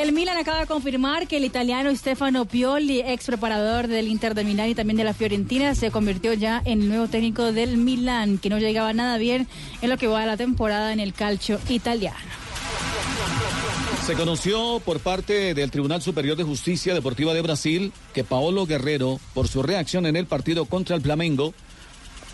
El 0.00 0.12
Milan 0.12 0.38
acaba 0.38 0.60
de 0.60 0.66
confirmar 0.66 1.28
que 1.28 1.36
el 1.36 1.44
italiano 1.44 1.94
Stefano 1.94 2.46
Pioli, 2.46 3.00
ex 3.00 3.26
preparador 3.26 3.86
del 3.86 4.08
Inter 4.08 4.34
de 4.34 4.44
Milán 4.44 4.70
y 4.70 4.74
también 4.74 4.96
de 4.96 5.04
la 5.04 5.12
Fiorentina, 5.12 5.74
se 5.74 5.90
convirtió 5.90 6.32
ya 6.32 6.62
en 6.64 6.80
el 6.80 6.88
nuevo 6.88 7.06
técnico 7.06 7.52
del 7.52 7.76
Milán, 7.76 8.38
que 8.38 8.48
no 8.48 8.58
llegaba 8.58 8.94
nada 8.94 9.18
bien 9.18 9.46
en 9.82 9.90
lo 9.90 9.98
que 9.98 10.06
va 10.06 10.22
de 10.22 10.26
la 10.26 10.38
temporada 10.38 10.94
en 10.94 11.00
el 11.00 11.12
calcio 11.12 11.60
italiano. 11.68 12.16
Se 14.06 14.14
conoció 14.14 14.80
por 14.82 15.00
parte 15.00 15.52
del 15.52 15.70
Tribunal 15.70 16.00
Superior 16.00 16.34
de 16.34 16.44
Justicia 16.44 16.94
Deportiva 16.94 17.34
de 17.34 17.42
Brasil 17.42 17.92
que 18.14 18.24
Paolo 18.24 18.64
Guerrero, 18.64 19.20
por 19.34 19.48
su 19.48 19.62
reacción 19.62 20.06
en 20.06 20.16
el 20.16 20.24
partido 20.24 20.64
contra 20.64 20.96
el 20.96 21.02
Flamengo, 21.02 21.52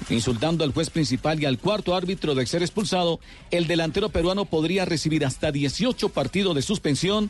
insultando 0.09 0.63
al 0.63 0.73
juez 0.73 0.91
principal 0.91 1.43
y 1.43 1.47
al 1.47 1.59
cuarto 1.59 1.97
árbitro 1.97 2.37
de 2.37 2.47
ser 2.47 2.63
expulsado, 2.63 3.19
el 3.51 3.67
delantero 3.67 4.09
peruano 4.09 4.45
podría 4.45 4.85
recibir 4.85 5.25
hasta 5.25 5.51
18 5.51 6.11
partidos 6.11 6.55
de 6.55 6.63
suspensión 6.63 7.29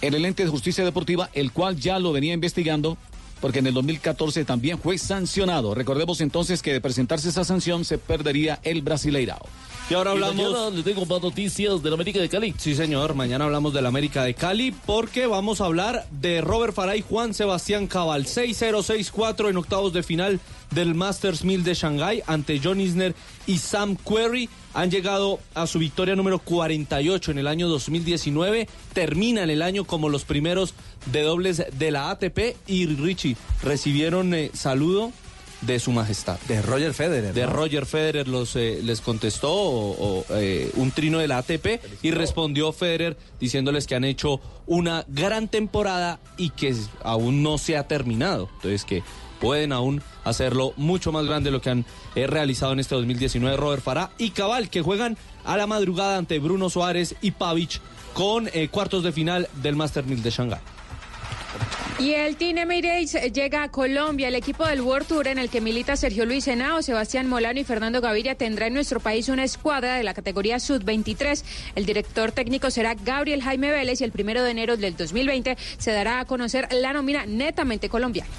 en 0.00 0.14
el 0.14 0.24
ente 0.24 0.44
de 0.44 0.50
justicia 0.50 0.84
deportiva, 0.84 1.30
el 1.32 1.52
cual 1.52 1.76
ya 1.76 1.98
lo 1.98 2.12
venía 2.12 2.34
investigando. 2.34 2.96
Porque 3.40 3.60
en 3.60 3.68
el 3.68 3.74
2014 3.74 4.44
también 4.44 4.80
fue 4.80 4.98
sancionado. 4.98 5.72
Recordemos 5.72 6.20
entonces 6.20 6.60
que 6.60 6.72
de 6.72 6.80
presentarse 6.80 7.28
esa 7.28 7.44
sanción 7.44 7.84
se 7.84 7.96
perdería 7.96 8.58
el 8.64 8.82
Brasileirao. 8.82 9.46
Y 9.90 9.94
ahora 9.94 10.10
hablamos. 10.10 10.74
le 10.74 10.82
tengo 10.82 11.06
más 11.06 11.22
noticias 11.22 11.82
de 11.82 11.88
la 11.88 11.94
América 11.94 12.20
de 12.20 12.28
Cali. 12.28 12.54
Sí, 12.58 12.74
señor. 12.74 13.14
Mañana 13.14 13.46
hablamos 13.46 13.72
de 13.72 13.80
la 13.80 13.88
América 13.88 14.22
de 14.22 14.34
Cali 14.34 14.70
porque 14.84 15.26
vamos 15.26 15.62
a 15.62 15.64
hablar 15.64 16.06
de 16.10 16.42
Robert 16.42 16.74
Faray, 16.74 17.00
Juan 17.00 17.32
Sebastián 17.32 17.86
Cabal. 17.86 18.26
6-0-6-4 18.26 19.48
en 19.48 19.56
octavos 19.56 19.94
de 19.94 20.02
final 20.02 20.40
del 20.72 20.94
Masters 20.94 21.42
1000 21.42 21.64
de 21.64 21.74
Shanghái 21.74 22.22
ante 22.26 22.60
John 22.62 22.82
Isner 22.82 23.14
y 23.46 23.58
Sam 23.58 23.96
Querrey. 23.96 24.50
Han 24.74 24.90
llegado 24.90 25.40
a 25.54 25.66
su 25.66 25.78
victoria 25.78 26.14
número 26.14 26.38
48 26.38 27.30
en 27.32 27.38
el 27.38 27.46
año 27.48 27.68
2019. 27.68 28.68
Terminan 28.92 29.50
el 29.50 29.62
año 29.62 29.84
como 29.84 30.08
los 30.08 30.24
primeros 30.24 30.74
de 31.06 31.22
dobles 31.22 31.64
de 31.78 31.90
la 31.90 32.10
ATP. 32.10 32.56
Y 32.66 32.86
Richie, 32.86 33.36
recibieron 33.62 34.34
eh, 34.34 34.50
saludo 34.54 35.12
de 35.62 35.80
su 35.80 35.90
majestad. 35.90 36.38
De 36.46 36.62
Roger 36.62 36.94
Federer. 36.94 37.34
De 37.34 37.42
¿no? 37.44 37.50
Roger 37.52 37.84
Federer 37.86 38.28
los, 38.28 38.54
eh, 38.54 38.78
les 38.82 39.00
contestó 39.00 39.50
o- 39.52 40.18
o, 40.20 40.24
eh, 40.30 40.70
un 40.76 40.92
trino 40.92 41.18
de 41.18 41.26
la 41.26 41.38
ATP 41.38 41.80
y 42.02 42.12
respondió 42.12 42.70
Federer 42.72 43.16
diciéndoles 43.40 43.86
que 43.88 43.96
han 43.96 44.04
hecho 44.04 44.40
una 44.66 45.04
gran 45.08 45.48
temporada 45.48 46.20
y 46.36 46.50
que 46.50 46.76
aún 47.02 47.42
no 47.42 47.58
se 47.58 47.76
ha 47.76 47.88
terminado. 47.88 48.48
Entonces 48.56 48.84
que 48.84 49.02
pueden 49.40 49.72
aún 49.72 50.02
hacerlo 50.24 50.72
mucho 50.76 51.12
más 51.12 51.26
grande 51.26 51.48
de 51.48 51.52
lo 51.52 51.60
que 51.60 51.70
han 51.70 51.84
eh, 52.14 52.26
realizado 52.26 52.72
en 52.72 52.80
este 52.80 52.94
2019 52.94 53.56
Robert 53.56 53.82
Farah 53.82 54.10
y 54.18 54.30
Cabal 54.30 54.70
que 54.70 54.82
juegan 54.82 55.16
a 55.44 55.56
la 55.56 55.66
madrugada 55.66 56.18
ante 56.18 56.38
Bruno 56.38 56.70
Suárez 56.70 57.14
y 57.20 57.30
Pavic 57.32 57.80
con 58.14 58.48
eh, 58.52 58.68
cuartos 58.68 59.02
de 59.02 59.12
final 59.12 59.48
del 59.62 59.76
Master 59.76 60.04
1000 60.04 60.22
de 60.22 60.30
Shanghái. 60.30 60.60
Y 61.98 62.12
el 62.12 62.36
Team 62.36 62.58
Emirates 62.58 63.32
llega 63.32 63.64
a 63.64 63.70
Colombia. 63.70 64.28
El 64.28 64.36
equipo 64.36 64.64
del 64.64 64.80
World 64.82 65.08
Tour 65.08 65.26
en 65.26 65.38
el 65.38 65.50
que 65.50 65.60
milita 65.60 65.96
Sergio 65.96 66.26
Luis 66.26 66.46
Henao, 66.46 66.80
Sebastián 66.80 67.26
Molano 67.26 67.58
y 67.58 67.64
Fernando 67.64 68.00
Gaviria 68.00 68.36
tendrá 68.36 68.68
en 68.68 68.74
nuestro 68.74 69.00
país 69.00 69.28
una 69.28 69.42
escuadra 69.42 69.96
de 69.96 70.04
la 70.04 70.14
categoría 70.14 70.60
Sub-23. 70.60 71.42
El 71.74 71.86
director 71.86 72.30
técnico 72.30 72.70
será 72.70 72.94
Gabriel 72.94 73.42
Jaime 73.42 73.72
Vélez 73.72 74.00
y 74.00 74.04
el 74.04 74.12
primero 74.12 74.44
de 74.44 74.52
enero 74.52 74.76
del 74.76 74.96
2020 74.96 75.56
se 75.78 75.90
dará 75.90 76.20
a 76.20 76.24
conocer 76.24 76.68
la 76.72 76.92
nómina 76.92 77.26
netamente 77.26 77.88
colombiana. 77.88 78.30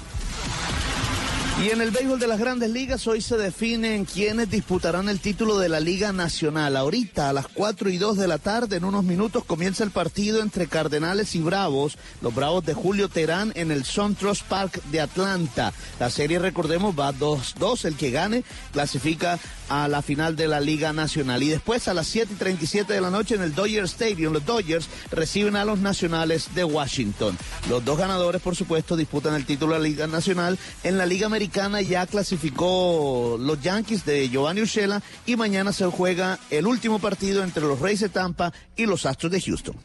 Y 1.58 1.68
en 1.68 1.82
el 1.82 1.90
béisbol 1.90 2.18
de 2.18 2.26
las 2.26 2.38
grandes 2.38 2.70
ligas 2.70 3.06
hoy 3.06 3.20
se 3.20 3.36
definen 3.36 4.06
quiénes 4.06 4.50
disputarán 4.50 5.10
el 5.10 5.20
título 5.20 5.58
de 5.58 5.68
la 5.68 5.78
Liga 5.78 6.10
Nacional. 6.10 6.74
Ahorita 6.74 7.28
a 7.28 7.34
las 7.34 7.48
4 7.48 7.90
y 7.90 7.98
2 7.98 8.16
de 8.16 8.28
la 8.28 8.38
tarde, 8.38 8.76
en 8.76 8.84
unos 8.86 9.04
minutos, 9.04 9.44
comienza 9.44 9.84
el 9.84 9.90
partido 9.90 10.40
entre 10.40 10.68
Cardenales 10.68 11.34
y 11.34 11.40
Bravos. 11.40 11.98
Los 12.22 12.34
Bravos 12.34 12.64
de 12.64 12.72
Julio 12.72 13.10
Terán 13.10 13.52
en 13.56 13.70
el 13.70 13.84
SunTrust 13.84 14.44
Park 14.44 14.82
de 14.84 15.02
Atlanta. 15.02 15.74
La 15.98 16.08
serie, 16.08 16.38
recordemos, 16.38 16.98
va 16.98 17.12
2-2. 17.12 17.84
El 17.84 17.96
que 17.96 18.10
gane 18.10 18.42
clasifica 18.72 19.38
a 19.68 19.86
la 19.86 20.00
final 20.00 20.36
de 20.36 20.48
la 20.48 20.60
Liga 20.60 20.94
Nacional. 20.94 21.42
Y 21.42 21.50
después 21.50 21.88
a 21.88 21.94
las 21.94 22.06
7 22.06 22.32
y 22.32 22.36
37 22.36 22.90
de 22.90 23.00
la 23.02 23.10
noche 23.10 23.34
en 23.34 23.42
el 23.42 23.54
Dodger 23.54 23.84
Stadium, 23.84 24.32
los 24.32 24.46
Dodgers 24.46 24.88
reciben 25.10 25.56
a 25.56 25.66
los 25.66 25.78
Nacionales 25.78 26.54
de 26.54 26.64
Washington. 26.64 27.36
Los 27.68 27.84
dos 27.84 27.98
ganadores, 27.98 28.40
por 28.40 28.56
supuesto, 28.56 28.96
disputan 28.96 29.34
el 29.34 29.44
título 29.44 29.74
de 29.74 29.80
la 29.80 29.88
Liga 29.88 30.06
Nacional. 30.06 30.58
En 30.82 30.96
la 30.96 31.04
Liga 31.04 31.26
Americana 31.26 31.49
ya 31.86 32.06
clasificó 32.06 33.36
los 33.38 33.60
Yankees 33.60 34.04
de 34.04 34.28
Giovanni 34.28 34.62
Urshela 34.62 35.02
y 35.26 35.36
mañana 35.36 35.72
se 35.72 35.84
juega 35.86 36.38
el 36.50 36.66
último 36.66 36.98
partido 36.98 37.42
entre 37.42 37.62
los 37.62 37.80
Rays 37.80 38.00
de 38.00 38.08
Tampa 38.08 38.52
y 38.76 38.86
los 38.86 39.06
Astros 39.06 39.32
de 39.32 39.40
Houston. 39.40 39.76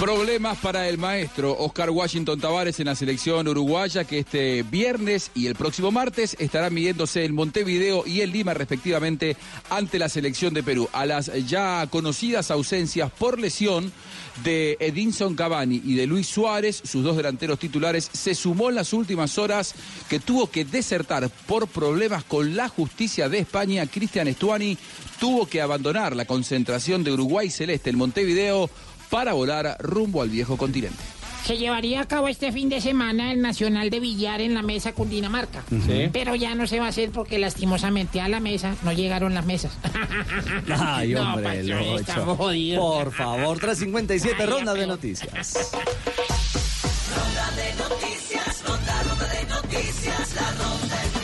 Problemas 0.00 0.58
para 0.58 0.88
el 0.88 0.98
maestro 0.98 1.56
Oscar 1.56 1.88
Washington 1.88 2.38
Tavares 2.38 2.78
en 2.80 2.86
la 2.86 2.96
selección 2.96 3.46
uruguaya 3.48 4.04
que 4.04 4.18
este 4.18 4.62
viernes 4.64 5.30
y 5.34 5.46
el 5.46 5.54
próximo 5.54 5.92
martes 5.92 6.36
estarán 6.38 6.74
midiéndose 6.74 7.24
en 7.24 7.34
Montevideo 7.34 8.04
y 8.04 8.20
en 8.20 8.32
Lima 8.32 8.54
respectivamente 8.54 9.36
ante 9.70 9.98
la 9.98 10.08
selección 10.08 10.52
de 10.52 10.62
Perú. 10.62 10.90
A 10.92 11.06
las 11.06 11.30
ya 11.46 11.86
conocidas 11.90 12.50
ausencias 12.50 13.10
por 13.12 13.38
lesión 13.38 13.92
de 14.42 14.76
Edinson 14.80 15.36
Cavani 15.36 15.80
y 15.84 15.94
de 15.94 16.06
Luis 16.06 16.26
Suárez, 16.26 16.82
sus 16.84 17.04
dos 17.04 17.16
delanteros 17.16 17.58
titulares, 17.58 18.10
se 18.12 18.34
sumó 18.34 18.68
en 18.68 18.74
las 18.74 18.92
últimas 18.92 19.38
horas 19.38 19.74
que 20.10 20.20
tuvo 20.20 20.50
que 20.50 20.64
desertar 20.64 21.30
por 21.46 21.68
problemas 21.68 22.24
con 22.24 22.56
la 22.56 22.68
justicia 22.68 23.28
de 23.28 23.38
España. 23.38 23.86
Cristian 23.86 24.28
Estuani 24.28 24.76
tuvo 25.20 25.46
que 25.46 25.62
abandonar 25.62 26.16
la 26.16 26.26
concentración 26.26 27.04
de 27.04 27.12
Uruguay 27.12 27.48
Celeste 27.48 27.90
en 27.90 27.96
Montevideo 27.96 28.68
para 29.14 29.32
volar 29.32 29.76
rumbo 29.78 30.22
al 30.22 30.28
viejo 30.28 30.56
continente. 30.56 30.98
Se 31.46 31.56
llevaría 31.56 32.00
a 32.00 32.08
cabo 32.08 32.26
este 32.26 32.50
fin 32.50 32.68
de 32.68 32.80
semana 32.80 33.30
el 33.30 33.40
Nacional 33.40 33.88
de 33.88 34.00
Billar 34.00 34.40
en 34.40 34.54
la 34.54 34.62
mesa 34.62 34.92
Cundinamarca. 34.92 35.62
Sí. 35.70 36.08
Pero 36.12 36.34
ya 36.34 36.56
no 36.56 36.66
se 36.66 36.80
va 36.80 36.86
a 36.86 36.88
hacer 36.88 37.10
porque 37.10 37.38
lastimosamente 37.38 38.20
a 38.20 38.26
la 38.26 38.40
mesa 38.40 38.74
no 38.82 38.92
llegaron 38.92 39.32
las 39.32 39.46
mesas. 39.46 39.70
Ay, 40.80 41.12
No, 41.14 41.34
hombre, 41.34 41.44
Pacho, 41.60 41.74
Locho. 41.74 41.98
estamos 42.00 42.36
jodidos. 42.38 42.80
Por 43.04 43.12
favor, 43.12 43.56
357, 43.60 44.46
ronda 44.46 44.74
de 44.74 44.86
noticias. 44.88 45.70
Ronda 47.14 47.50
de 47.54 47.74
noticias, 47.74 48.64
ronda, 48.66 49.02
ronda 49.04 49.28
de 49.28 49.44
noticias. 49.44 49.62
noticias, 49.62 50.34
la 50.34 50.50
ronda 50.50 51.02
en 51.04 51.23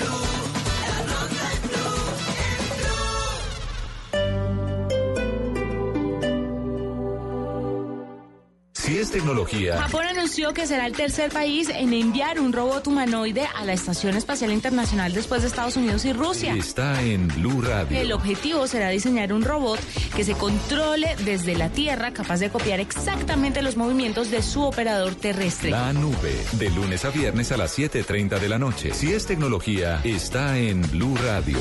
Si 8.73 8.99
es 8.99 9.11
tecnología, 9.11 9.83
Japón 9.83 10.07
anunció 10.07 10.55
que 10.55 10.67
será 10.67 10.87
el 10.87 10.93
tercer 10.93 11.33
país 11.33 11.69
en 11.69 11.93
enviar 11.93 12.39
un 12.39 12.53
robot 12.53 12.87
humanoide 12.87 13.47
a 13.57 13.65
la 13.65 13.73
Estación 13.73 14.17
Espacial 14.17 14.53
Internacional 14.53 15.13
después 15.13 15.43
de 15.43 15.49
Estados 15.49 15.77
Unidos 15.77 16.05
y 16.05 16.13
Rusia. 16.13 16.55
está 16.55 17.03
en 17.03 17.27
Blue 17.29 17.63
Radio. 17.63 17.99
El 17.99 18.13
objetivo 18.13 18.67
será 18.69 18.89
diseñar 18.91 19.33
un 19.33 19.43
robot 19.43 19.81
que 20.15 20.25
se 20.25 20.35
controle 20.35 21.17
desde 21.25 21.57
la 21.57 21.71
Tierra, 21.71 22.13
capaz 22.13 22.39
de 22.39 22.51
copiar 22.51 22.79
exactamente 22.79 23.61
los 23.61 23.77
movimientos 23.77 24.31
de 24.31 24.43
su 24.43 24.63
operador 24.63 25.17
terrestre. 25.17 25.71
La 25.71 25.93
nube, 25.93 26.35
de 26.53 26.71
lunes 26.71 27.05
a 27.05 27.11
viernes 27.11 27.51
a 27.51 27.57
las 27.57 27.77
7.30 27.77 28.39
de 28.39 28.49
la 28.49 28.59
noche. 28.59 28.95
Si 28.95 29.13
es 29.13 29.27
tecnología, 29.27 30.01
está 30.05 30.59
en 30.59 30.83
Blue 30.91 31.17
Radio. 31.17 31.59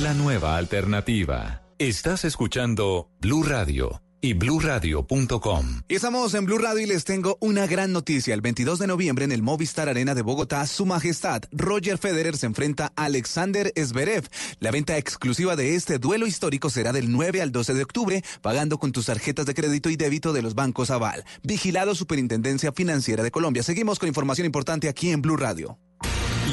La 0.00 0.14
nueva 0.14 0.56
alternativa. 0.56 1.62
Estás 1.78 2.24
escuchando 2.24 3.10
Blue 3.20 3.42
Radio 3.42 4.00
y 4.20 4.34
bluradio.com. 4.34 5.82
Y 5.88 5.94
estamos 5.94 6.34
en 6.34 6.44
Blue 6.44 6.58
Radio 6.58 6.80
y 6.80 6.86
les 6.86 7.04
tengo 7.04 7.38
una 7.40 7.66
gran 7.66 7.92
noticia. 7.92 8.34
El 8.34 8.40
22 8.40 8.78
de 8.78 8.86
noviembre 8.86 9.24
en 9.24 9.32
el 9.32 9.42
Movistar 9.42 9.88
Arena 9.88 10.14
de 10.14 10.22
Bogotá, 10.22 10.66
Su 10.66 10.86
Majestad 10.86 11.42
Roger 11.52 11.98
Federer 11.98 12.36
se 12.36 12.46
enfrenta 12.46 12.92
a 12.96 13.04
Alexander 13.04 13.72
Zverev. 13.76 14.28
La 14.60 14.70
venta 14.70 14.98
exclusiva 14.98 15.56
de 15.56 15.74
este 15.74 15.98
duelo 15.98 16.26
histórico 16.26 16.70
será 16.70 16.92
del 16.92 17.10
9 17.10 17.42
al 17.42 17.52
12 17.52 17.74
de 17.74 17.82
octubre, 17.82 18.24
pagando 18.42 18.78
con 18.78 18.92
tus 18.92 19.06
tarjetas 19.06 19.46
de 19.46 19.54
crédito 19.54 19.90
y 19.90 19.96
débito 19.96 20.32
de 20.32 20.42
los 20.42 20.54
bancos 20.54 20.90
Aval. 20.90 21.24
Vigilado 21.42 21.94
Superintendencia 21.94 22.72
Financiera 22.72 23.22
de 23.22 23.30
Colombia. 23.30 23.62
Seguimos 23.62 23.98
con 23.98 24.08
información 24.08 24.46
importante 24.46 24.88
aquí 24.88 25.10
en 25.10 25.22
Blue 25.22 25.36
Radio. 25.36 25.78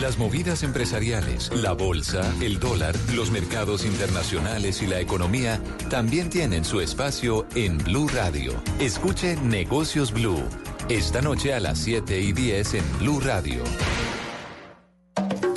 Las 0.01 0.17
movidas 0.17 0.63
empresariales, 0.63 1.51
la 1.53 1.71
bolsa, 1.71 2.21
el 2.41 2.59
dólar, 2.59 2.95
los 3.13 3.31
mercados 3.31 3.85
internacionales 3.85 4.81
y 4.81 4.87
la 4.87 4.99
economía 4.99 5.61
también 5.89 6.29
tienen 6.29 6.65
su 6.65 6.81
espacio 6.81 7.47
en 7.55 7.77
Blue 7.77 8.09
Radio. 8.09 8.53
Escuche 8.79 9.37
Negocios 9.37 10.11
Blue. 10.11 10.43
Esta 10.89 11.21
noche 11.21 11.53
a 11.53 11.61
las 11.61 11.79
7 11.79 12.19
y 12.19 12.33
10 12.33 12.73
en 12.73 12.99
Blue 12.99 13.21
Radio. 13.21 13.63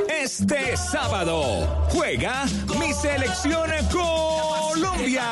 Este 0.08 0.76
sábado 0.76 1.88
juega 1.90 2.44
mi 2.78 2.92
selección 2.92 3.68
Colombia. 3.90 5.24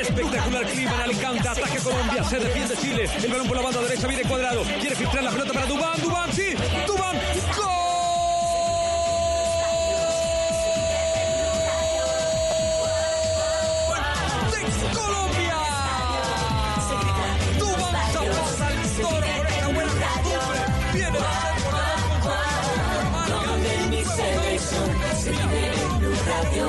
Espectacular 0.00 0.64
clima 0.66 0.94
en 0.94 1.00
Alicante, 1.00 1.48
ataque 1.48 1.78
Colombia, 1.78 2.22
se 2.24 2.38
defiende 2.38 2.76
Chile, 2.76 3.10
el 3.22 3.30
balón 3.30 3.48
por 3.48 3.56
la 3.56 3.62
banda 3.62 3.80
derecha 3.80 4.06
viene 4.06 4.22
cuadrado, 4.22 4.62
quiere 4.80 4.94
filtrar 4.94 5.24
la 5.24 5.30
pelota 5.30 5.52
para 5.52 5.66
Dubán, 5.66 6.00
Dubán, 6.00 6.32
sí, 6.32 6.54
Dubán, 6.86 7.16
Radio. 26.52 26.68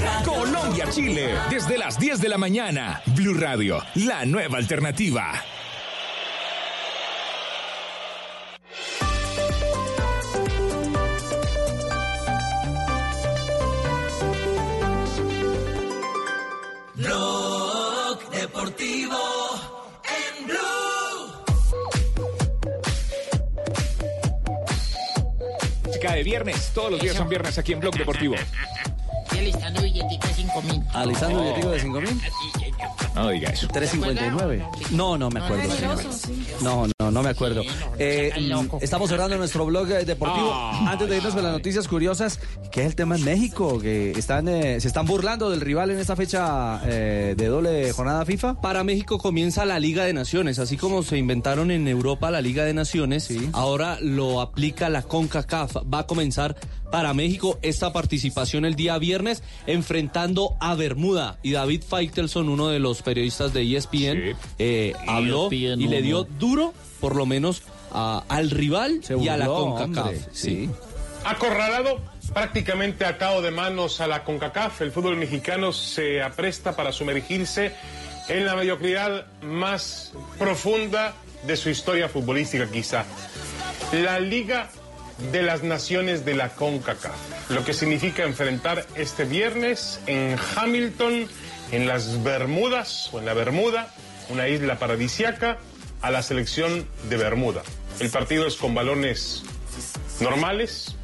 Radio. 0.00 0.32
Colombia-Chile, 0.32 1.34
desde 1.50 1.78
las 1.78 1.98
10 1.98 2.20
de 2.20 2.28
la 2.28 2.36
mañana. 2.36 3.00
Blue 3.06 3.34
Radio, 3.34 3.82
la 3.94 4.24
nueva 4.24 4.58
alternativa. 4.58 5.32
De 26.20 26.24
viernes, 26.24 26.72
todos 26.74 26.90
los 26.90 27.00
días 27.00 27.16
son 27.16 27.30
viernes 27.30 27.56
aquí 27.56 27.72
en 27.72 27.80
Blog 27.80 27.96
Deportivo. 27.96 28.34
Estoy 28.34 29.38
alistando 29.38 29.80
billetico 29.80 30.28
de 30.28 30.34
5 30.34 30.62
mil. 30.62 30.82
¿Alistando 30.92 31.40
billetico 31.40 31.70
de 31.70 31.80
5 31.80 32.00
mil? 32.02 32.20
No 33.14 33.28
diga 33.30 33.50
eso. 33.50 33.68
359. 33.68 34.64
No, 34.92 35.18
no 35.18 35.30
me 35.30 35.40
acuerdo. 35.40 35.74
No, 36.62 36.86
no, 36.98 37.10
no 37.10 37.22
me 37.22 37.30
acuerdo. 37.30 37.62
Eh, 37.98 38.32
estamos 38.80 39.10
cerrando 39.10 39.36
nuestro 39.36 39.66
blog 39.66 39.90
eh, 39.90 40.04
deportivo. 40.04 40.50
Ah. 40.52 40.92
Antes 40.92 41.08
de 41.08 41.16
irnos 41.16 41.34
con 41.34 41.42
las 41.42 41.52
noticias 41.52 41.88
curiosas, 41.88 42.38
que 42.70 42.80
es 42.82 42.86
el 42.86 42.94
tema 42.94 43.16
en 43.16 43.24
México, 43.24 43.78
que 43.80 44.12
están 44.12 44.48
eh, 44.48 44.80
se 44.80 44.88
están 44.88 45.06
burlando 45.06 45.50
del 45.50 45.60
rival 45.60 45.90
en 45.90 45.98
esta 45.98 46.16
fecha 46.16 46.80
eh, 46.86 47.34
de 47.36 47.46
doble 47.46 47.92
jornada 47.92 48.24
FIFA. 48.24 48.60
Para 48.60 48.84
México 48.84 49.18
comienza 49.18 49.64
la 49.64 49.78
Liga 49.78 50.04
de 50.04 50.12
Naciones, 50.12 50.58
así 50.58 50.76
como 50.76 51.02
se 51.02 51.18
inventaron 51.18 51.70
en 51.70 51.88
Europa 51.88 52.30
la 52.30 52.40
Liga 52.40 52.64
de 52.64 52.74
Naciones, 52.74 53.28
ahora 53.52 53.98
lo 54.00 54.40
aplica 54.40 54.88
la 54.88 55.02
CONCACAF. 55.02 55.76
Va 55.92 56.00
a 56.00 56.06
comenzar 56.06 56.56
para 56.90 57.14
México 57.14 57.58
esta 57.62 57.92
participación 57.92 58.64
el 58.64 58.74
día 58.74 58.98
viernes 58.98 59.42
enfrentando 59.66 60.56
a 60.60 60.74
Bermuda. 60.74 61.38
Y 61.42 61.52
David 61.52 61.82
Faitelson, 61.88 62.48
uno 62.48 62.68
de 62.68 62.78
los 62.78 63.02
periodistas 63.02 63.52
de 63.52 63.62
E 63.62 63.76
ESPN, 63.76 64.36
eh, 64.58 64.92
habló 65.06 65.44
ESPN 65.50 65.80
y 65.80 65.88
le 65.88 66.02
dio 66.02 66.24
duro, 66.24 66.74
por 67.00 67.16
lo 67.16 67.26
menos, 67.26 67.62
a- 67.92 68.24
al 68.28 68.50
rival 68.50 69.00
y 69.20 69.28
a 69.28 69.36
la 69.36 69.46
CONCACAF. 69.46 70.14
Sí. 70.32 70.68
Acorralado 71.24 72.00
prácticamente 72.32 73.04
atado 73.04 73.42
de 73.42 73.50
manos 73.50 74.00
a 74.00 74.06
la 74.06 74.24
CONCACAF, 74.24 74.80
el 74.82 74.92
fútbol 74.92 75.16
mexicano 75.16 75.72
se 75.72 76.22
apresta 76.22 76.76
para 76.76 76.92
sumergirse 76.92 77.72
en 78.28 78.46
la 78.46 78.54
mediocridad 78.54 79.26
más 79.42 80.12
profunda 80.38 81.14
de 81.46 81.56
su 81.56 81.68
historia 81.70 82.08
futbolística 82.08 82.70
quizá. 82.70 83.04
La 83.92 84.20
Liga 84.20 84.70
de 85.32 85.42
las 85.42 85.62
Naciones 85.62 86.24
de 86.24 86.34
la 86.34 86.50
CONCACAF, 86.50 87.50
lo 87.50 87.64
que 87.64 87.72
significa 87.72 88.24
enfrentar 88.24 88.86
este 88.94 89.24
viernes 89.24 90.00
en 90.06 90.36
Hamilton, 90.56 91.28
en 91.72 91.86
las 91.86 92.22
Bermudas 92.22 93.10
o 93.12 93.18
en 93.20 93.26
la 93.26 93.34
Bermuda, 93.34 93.94
una 94.28 94.48
isla 94.48 94.78
paradisiaca, 94.78 95.58
a 96.02 96.10
la 96.10 96.22
selección 96.22 96.86
de 97.08 97.16
Bermuda. 97.16 97.62
El 98.00 98.08
partido 98.10 98.46
es 98.46 98.56
con 98.56 98.74
balones 98.74 99.42
normales, 100.20 100.96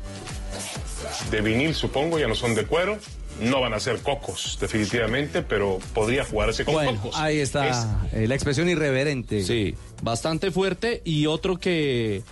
de 1.30 1.40
vinil 1.40 1.74
supongo, 1.74 2.18
ya 2.18 2.28
no 2.28 2.34
son 2.34 2.54
de 2.54 2.64
cuero. 2.66 2.98
No 3.40 3.60
van 3.60 3.74
a 3.74 3.80
ser 3.80 3.98
cocos, 3.98 4.56
definitivamente, 4.58 5.42
pero 5.42 5.78
podría 5.92 6.24
jugarse 6.24 6.64
con 6.64 6.72
Bueno, 6.72 6.96
cocos. 6.96 7.16
ahí 7.18 7.38
está 7.38 8.08
eh, 8.12 8.26
la 8.26 8.34
expresión 8.34 8.66
irreverente. 8.66 9.44
Sí, 9.44 9.74
bastante 10.02 10.50
fuerte. 10.50 11.02
Y 11.04 11.26
otro 11.26 11.58
que, 11.58 12.22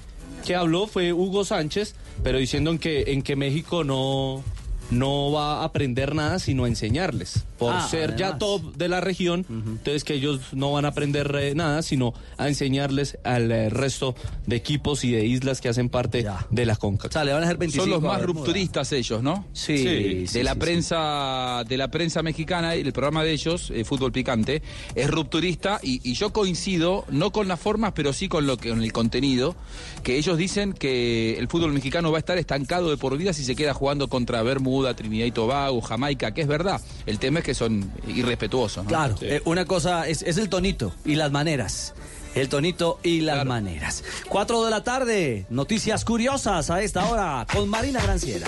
que 0.45 0.55
habló 0.55 0.87
fue 0.87 1.13
Hugo 1.13 1.45
Sánchez, 1.45 1.95
pero 2.23 2.39
diciendo 2.39 2.71
en 2.71 2.79
que, 2.79 3.05
en 3.09 3.23
que 3.23 3.35
México 3.35 3.83
no, 3.83 4.45
no 4.91 5.33
va 5.33 5.61
a 5.61 5.65
aprender 5.65 6.15
nada 6.15 6.39
sino 6.39 6.65
a 6.65 6.69
enseñarles. 6.69 7.45
Por 7.59 7.73
Ah, 7.75 7.89
ser 7.89 8.17
ya 8.17 8.39
top 8.39 8.77
de 8.77 8.89
la 8.89 9.01
región, 9.01 9.47
entonces 9.49 10.05
que 10.05 10.15
ellos 10.15 10.41
no 10.53 10.73
van 10.73 10.85
a 10.85 10.89
aprender 10.89 11.35
eh, 11.41 11.55
nada 11.55 11.83
sino 11.83 12.15
a 12.37 12.49
enseñarles 12.49 13.19
al 13.25 13.51
eh, 13.51 13.71
resto 13.71 14.15
de 14.47 14.57
equipos 14.57 15.05
y 15.05 15.13
de 15.13 15.25
islas 15.25 15.61
que 15.61 15.69
hacen 15.69 15.89
parte 15.89 16.27
de 16.51 16.67
la 16.67 16.77
CONCACAF. 16.77 17.11
O 17.11 17.13
sea, 17.13 17.25
le 17.25 17.33
van 17.33 17.43
a 17.43 17.47
hacer 17.47 17.57
25 17.57 17.85
Son 17.85 17.91
los 17.91 18.03
más 18.03 18.23
rupturistas 18.23 18.93
ellos, 18.93 19.23
¿no? 19.23 19.47
Sí, 19.53 20.27
sí, 20.27 20.39
de 20.39 20.45
la 20.45 20.53
sí, 20.55 20.59
prensa, 20.59 21.65
de 21.69 21.77
la 21.77 21.89
prensa 21.89 22.23
mexicana 22.23 22.77
y 22.77 22.81
el 22.81 22.93
programa 22.93 23.25
de 23.25 23.33
ellos, 23.33 23.71
eh, 23.71 23.85
Fútbol 23.85 24.13
Picante, 24.13 24.63
es 24.95 25.11
rupturista 25.11 25.81
y, 25.83 26.01
y 26.09 26.15
yo 26.15 26.33
coincido, 26.33 27.05
no 27.11 27.33
con 27.33 27.49
las 27.49 27.61
formas, 27.61 27.93
pero 27.95 28.13
sí 28.13 28.29
con 28.29 28.47
lo 28.47 28.57
que, 28.57 28.71
con 28.71 28.83
el 28.83 28.93
contenido, 28.93 29.55
que 30.03 30.17
ellos 30.17 30.37
dicen 30.37 30.73
que 30.73 31.39
el 31.39 31.49
fútbol 31.49 31.73
mexicano 31.73 32.11
va 32.11 32.19
a 32.19 32.21
estar 32.21 32.37
estancado 32.39 32.91
de 32.91 32.97
por 32.97 33.17
vida 33.17 33.33
si 33.33 33.45
se 33.45 33.57
queda 33.57 33.75
jugando 33.75 34.09
contra 34.09 34.43
Bermuda, 34.43 34.74
Trinidad 34.95 35.27
y 35.27 35.31
Tobago, 35.31 35.81
Jamaica, 35.81 36.33
que 36.33 36.41
es 36.43 36.49
verdad. 36.49 36.81
El 37.07 37.19
tema 37.19 37.39
es 37.39 37.45
que 37.45 37.55
son 37.55 37.91
irrespetuosos, 38.09 38.85
¿no? 38.85 38.89
Claro, 38.89 39.17
Sí. 39.17 39.27
eh, 39.27 39.43
una 39.45 39.65
cosa 39.65 40.09
es, 40.09 40.23
es 40.23 40.37
el 40.39 40.49
tonito 40.49 40.93
y 41.05 41.15
las 41.15 41.31
maneras. 41.31 41.95
El 42.35 42.49
tonito 42.49 42.99
y 43.05 43.21
las 43.21 43.45
maneras. 43.47 44.03
Cuatro 44.29 44.65
de 44.65 44.71
la 44.73 44.83
tarde, 44.83 45.47
noticias 45.51 46.05
curiosas 46.05 46.69
a 46.71 46.83
esta 46.83 47.09
hora 47.09 47.47
con 47.53 47.69
Marina 47.69 48.03
Granciera. 48.03 48.47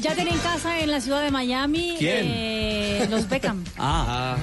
Ya 0.00 0.14
tienen 0.14 0.38
casa 0.38 0.80
en 0.80 0.90
la 0.90 1.00
ciudad 1.00 1.22
de 1.22 1.30
Miami. 1.30 1.94
¿Quién? 1.98 2.24
eh, 2.26 3.06
los 3.10 3.28
Beckham. 3.28 3.62
Ah, 3.78 4.36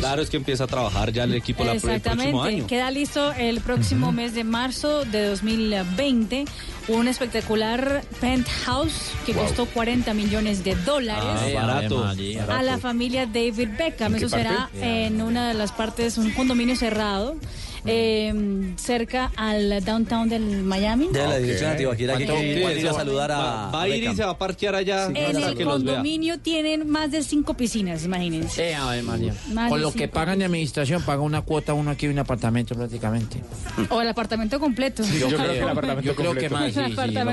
claro, 0.00 0.22
es 0.22 0.30
que 0.30 0.36
empieza 0.36 0.64
a 0.64 0.66
trabajar 0.66 1.12
ya 1.12 1.24
el 1.24 1.34
equipo 1.34 1.64
la- 1.64 1.72
el 1.72 1.80
próximo 1.80 1.96
Exactamente. 1.96 2.48
año. 2.56 2.66
Queda 2.66 2.90
listo 2.90 3.32
el 3.32 3.60
próximo 3.60 4.12
mes 4.12 4.34
de 4.34 4.44
marzo 4.44 5.04
de 5.04 5.26
2020. 5.26 6.44
Un 6.88 7.08
espectacular 7.08 8.02
penthouse 8.20 9.12
que 9.24 9.32
Wow. 9.32 9.44
costó 9.44 9.66
40 9.66 10.14
millones 10.14 10.64
de 10.64 10.74
dólares. 10.76 11.24
Ah, 11.24 11.66
barato. 11.66 12.04
a 12.48 12.62
la 12.62 12.78
familia 12.78 13.26
David 13.26 13.68
Beckham. 13.78 14.14
¿En 14.14 14.18
qué 14.20 14.26
Eso 14.26 14.36
será 14.36 14.56
parte? 14.70 15.06
en 15.06 15.22
una 15.22 15.48
de 15.48 15.54
las 15.54 15.72
partes, 15.72 16.18
un 16.18 16.30
condominio 16.32 16.74
cerrado. 16.76 17.36
Eh, 17.86 18.72
cerca 18.76 19.30
al 19.36 19.84
downtown 19.84 20.28
del 20.28 20.62
Miami. 20.62 21.08
De 21.08 21.26
la 21.26 21.38
dirección 21.38 21.70
de 21.72 21.76
que 21.78 22.06
¿Cuánto? 22.06 22.34
quiere 22.36 22.80
ir 22.80 22.88
a 22.88 22.92
Sí, 22.92 22.96
saludar 22.96 23.32
a. 23.32 23.38
va- 23.38 23.82
a 23.82 23.88
ir 23.88 24.04
y 24.04 24.14
se 24.14 24.24
va 24.24 24.30
a 24.30 24.38
parquear 24.38 24.74
allá 24.74 25.06
En 25.06 25.16
hasta 25.36 25.48
el 25.50 25.64
condominio 25.64 26.38
tienen 26.38 26.88
más 26.88 27.10
de 27.10 27.22
cinco 27.22 27.54
piscinas, 27.54 28.04
imagínense. 28.04 28.70
Eh, 28.70 28.74
a 28.74 28.90
ver, 28.90 29.02
María. 29.02 29.34
Más 29.52 29.68
Con 29.70 29.80
lo 29.82 29.92
que 29.92 30.08
pagan 30.08 30.38
de 30.38 30.44
administración, 30.44 31.02
paga 31.02 31.22
una 31.22 31.42
cuota 31.42 31.74
uno 31.74 31.90
aquí 31.90 32.06
y 32.06 32.08
un 32.10 32.18
apartamento 32.18 32.74
prácticamente. 32.74 33.40
O 33.90 34.00
el 34.00 34.08
apartamento 34.08 34.58
completo. 34.60 35.02
Yo 35.04 35.28
creo 35.28 35.52
que 35.52 35.58
el 35.58 35.68
apartamento 35.68 36.06
Yo 36.10 36.14
creo 36.16 36.34
que 36.34 36.48
completo. 36.48 36.54
más, 36.54 36.66
sí, 36.66 36.72
sí, 36.74 36.80
lo 36.80 36.86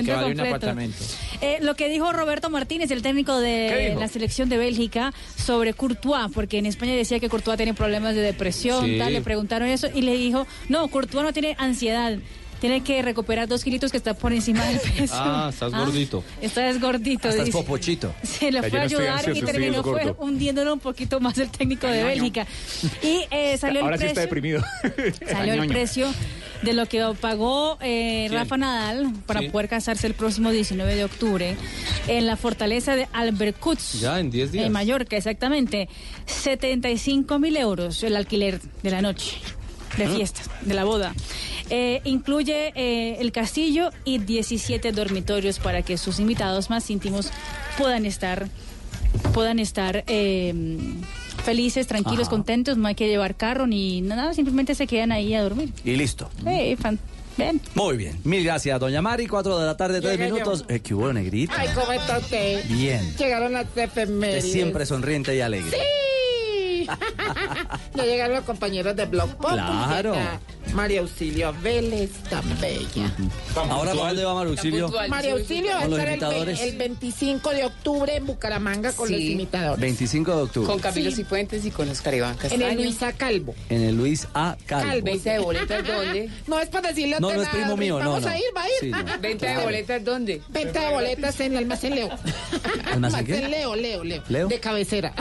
que 0.04 0.14
vale 0.14 0.32
un 0.34 0.40
apartamento. 0.42 0.98
Eh, 1.42 1.58
lo 1.62 1.76
que 1.76 1.90
dijo 1.90 2.12
Roberto 2.12 2.50
Martínez, 2.50 2.92
el 2.92 3.02
técnico 3.02 3.40
¿Qué 3.40 3.44
de 3.46 3.96
la 4.00 4.08
selección 4.08 4.50
de 4.50 4.58
Bélgica, 4.58 5.14
sobre 5.38 5.74
Courtois, 5.74 6.32
porque 6.34 6.58
en 6.58 6.66
España 6.66 6.94
decía 6.94 7.20
que 7.20 7.30
Courtois 7.30 7.58
tiene 7.58 7.74
problemas 7.74 8.16
de 8.16 8.22
depresión, 8.22 8.86
Sí. 8.86 8.98
tal, 8.98 9.14
le 9.14 9.22
preguntaron 9.22 9.68
eso 9.68 9.88
y 9.94 10.02
le 10.02 10.16
dijo, 10.18 10.39
no, 10.68 10.88
Courtois 10.88 11.24
no 11.24 11.34
tiene 11.34 11.56
ansiedad. 11.60 12.18
Tiene 12.60 12.84
que 12.84 13.02
recuperar 13.02 13.48
dos 13.48 13.64
kilitos 13.64 13.90
que 13.90 13.96
está 13.96 14.14
por 14.16 14.34
encima 14.34 14.66
del 14.66 14.80
peso. 14.98 15.14
Ah, 15.16 15.48
estás 15.50 15.72
gordito. 15.72 16.26
Estás 16.42 16.82
gordito, 16.82 17.30
Estás 17.30 17.46
dice. 17.46 17.58
popochito. 17.58 18.14
Se 18.24 18.52
le 18.52 18.60
fue 18.64 18.80
a 18.80 18.82
no 18.82 18.86
ayudar 18.86 19.08
ansioso, 19.20 19.40
y 19.40 19.42
terminó 19.44 19.82
fue 19.82 20.14
hundiéndolo 20.18 20.74
un 20.74 20.80
poquito 20.82 21.22
más 21.22 21.38
el 21.38 21.50
técnico 21.50 21.88
de 21.88 22.04
Bélgica. 22.04 22.46
Y 23.02 23.22
eh, 23.32 23.58
salió 23.62 23.82
Ahora 23.82 23.96
el 23.96 24.02
sí 24.02 24.08
está 24.08 24.28
precio. 24.28 24.62
deprimido. 24.62 24.64
Salió 25.32 25.54
el 25.54 25.68
precio 25.70 26.14
de 26.64 26.74
lo 26.74 26.86
que 26.86 27.02
pagó 27.22 27.78
eh. 27.80 28.28
Rafa 28.30 28.58
Nadal 28.58 29.14
para 29.26 29.40
Sí. 29.40 29.48
poder 29.48 29.70
casarse 29.70 30.06
el 30.08 30.14
próximo 30.14 30.52
19 30.52 30.96
de 30.96 31.06
octubre 31.06 31.56
en 32.10 32.26
la 32.28 32.36
fortaleza 32.36 32.98
de 32.98 33.08
Albercutz. 33.14 34.02
Ya, 34.02 34.20
en 34.20 34.32
10 34.32 34.52
días. 34.52 34.66
En 34.66 34.74
Mallorca, 34.74 35.16
exactamente. 35.16 35.88
75 36.26 37.40
mil 37.40 37.56
euros 37.56 38.04
el 38.04 38.18
alquiler 38.18 38.60
de 38.84 38.92
la 38.92 39.02
noche, 39.02 39.38
de 39.98 40.08
fiesta, 40.08 40.42
de 40.62 40.74
la 40.74 40.84
boda. 40.84 41.14
Eh, 41.70 42.02
incluye 42.04 42.72
eh, 42.76 43.18
el 43.20 43.32
castillo 43.32 43.92
y 44.06 44.18
17 44.20 44.92
dormitorios 44.92 45.60
para 45.60 45.82
que 45.82 45.98
sus 45.98 46.20
invitados 46.20 46.70
más 46.70 46.90
íntimos 46.90 47.30
puedan 47.78 48.06
estar, 48.06 48.48
puedan 49.34 49.60
estar 49.60 50.04
eh, 50.08 50.54
felices, 51.44 51.86
tranquilos, 51.88 52.28
Ajá. 52.28 52.32
contentos. 52.32 52.78
No 52.78 52.88
hay 52.88 52.96
que 52.96 53.08
llevar 53.08 53.36
carro 53.36 53.68
ni 53.68 54.02
nada, 54.02 54.34
simplemente 54.34 54.74
se 54.76 54.88
quedan 54.88 55.12
ahí 55.12 55.34
a 55.34 55.44
dormir. 55.44 55.72
Y 55.84 55.96
listo. 55.96 56.30
Fan-. 56.80 57.00
Muy 57.76 57.98
bien. 57.98 58.20
Mil 58.24 58.44
gracias, 58.44 58.80
doña 58.80 59.02
Mari. 59.02 59.28
Cuatro 59.28 59.58
de 59.60 59.66
la 59.66 59.78
tarde, 59.78 60.02
tres 60.02 60.18
Llegué 60.18 60.32
minutos. 60.32 60.66
Eh, 60.68 60.80
¿Qué 60.82 60.94
hubo, 60.94 61.12
negrita? 61.14 61.54
Ay, 61.58 61.70
¿cómo 61.74 61.92
está 61.92 62.18
usted? 62.18 62.68
Bien. 62.68 63.16
Llegaron 63.18 63.54
las 63.54 63.66
efemérides. 63.76 64.52
siempre 64.52 64.86
sonriente 64.86 65.36
y 65.36 65.42
alegre. 65.42 65.72
¡Sí! 65.72 65.78
Ya 67.96 68.04
llegaron 68.04 68.36
los 68.36 68.46
compañeros 68.46 68.96
de 68.96 69.06
Blog 69.06 69.30
Pop. 69.38 69.52
Claro. 69.52 70.16
María 70.74 71.02
Auxilio 71.02 71.54
Vélez, 71.64 72.12
tan 72.30 72.44
bella. 72.60 73.12
Ahora, 73.56 73.92
¿para 73.94 74.08
dónde 74.10 74.24
va 74.24 74.34
Mario 74.36 74.52
Auxilio? 74.52 74.92
María 75.08 75.32
Auxilio 75.34 75.72
va 75.72 75.80
a 75.80 75.88
los 75.88 76.00
estar 76.00 76.34
el, 76.34 76.50
el 76.50 76.78
25 76.78 77.50
de 77.50 77.66
octubre 77.66 78.16
en 78.16 78.26
Bucaramanga 78.28 78.92
con 78.94 79.12
los 79.12 79.20
imitadores. 79.20 79.82
25 79.82 80.36
de 80.36 80.42
octubre. 80.44 80.68
Con 80.68 80.80
Camilo 80.80 81.12
Cifuentes 81.12 81.66
y 81.66 81.72
con 81.72 81.90
Oscar 81.90 82.14
Iván 82.14 82.36
En 82.44 82.44
el 82.44 82.60
Castaño. 82.60 82.84
Luisa 82.84 83.14
Calvo. 83.14 83.56
En 83.70 83.82
el 83.82 83.96
Luis 83.98 84.28
A. 84.34 84.58
Calvo. 84.68 84.90
Calvo. 84.90 85.06
¿Venta 85.06 85.32
de 85.34 85.40
boletas 85.40 85.88
dónde? 85.88 86.30
No 86.46 86.60
es 86.60 86.70
para 86.70 86.90
decirle 86.90 87.16
a 87.16 87.20
No, 87.20 87.34
no 87.34 87.42
es 87.42 87.50
primo 87.50 87.76
mío, 87.78 88.00
no, 88.00 88.10
Vamos 88.12 88.24
no. 88.24 88.30
a 88.30 88.38
ir, 88.38 88.44
va 88.56 88.62
a 88.62 88.68
ir. 88.68 88.74
Sí, 88.80 88.90
no. 88.92 89.00
¿Venta 89.22 89.48
de 89.58 89.64
boletas 89.64 90.04
dónde? 90.06 90.42
Venta 90.50 90.82
de 90.82 90.94
boletas 90.94 91.40
en 91.40 91.52
el 91.54 91.58
Almacén 91.58 91.96
Leo. 91.96 92.10
¿Almacén 92.92 93.26
qué? 93.26 93.48
Leo, 93.48 93.76
Leo, 93.76 94.04
Leo. 94.04 94.24
¿Leo? 94.30 94.48
De 94.48 94.60
cabecera. 94.60 95.14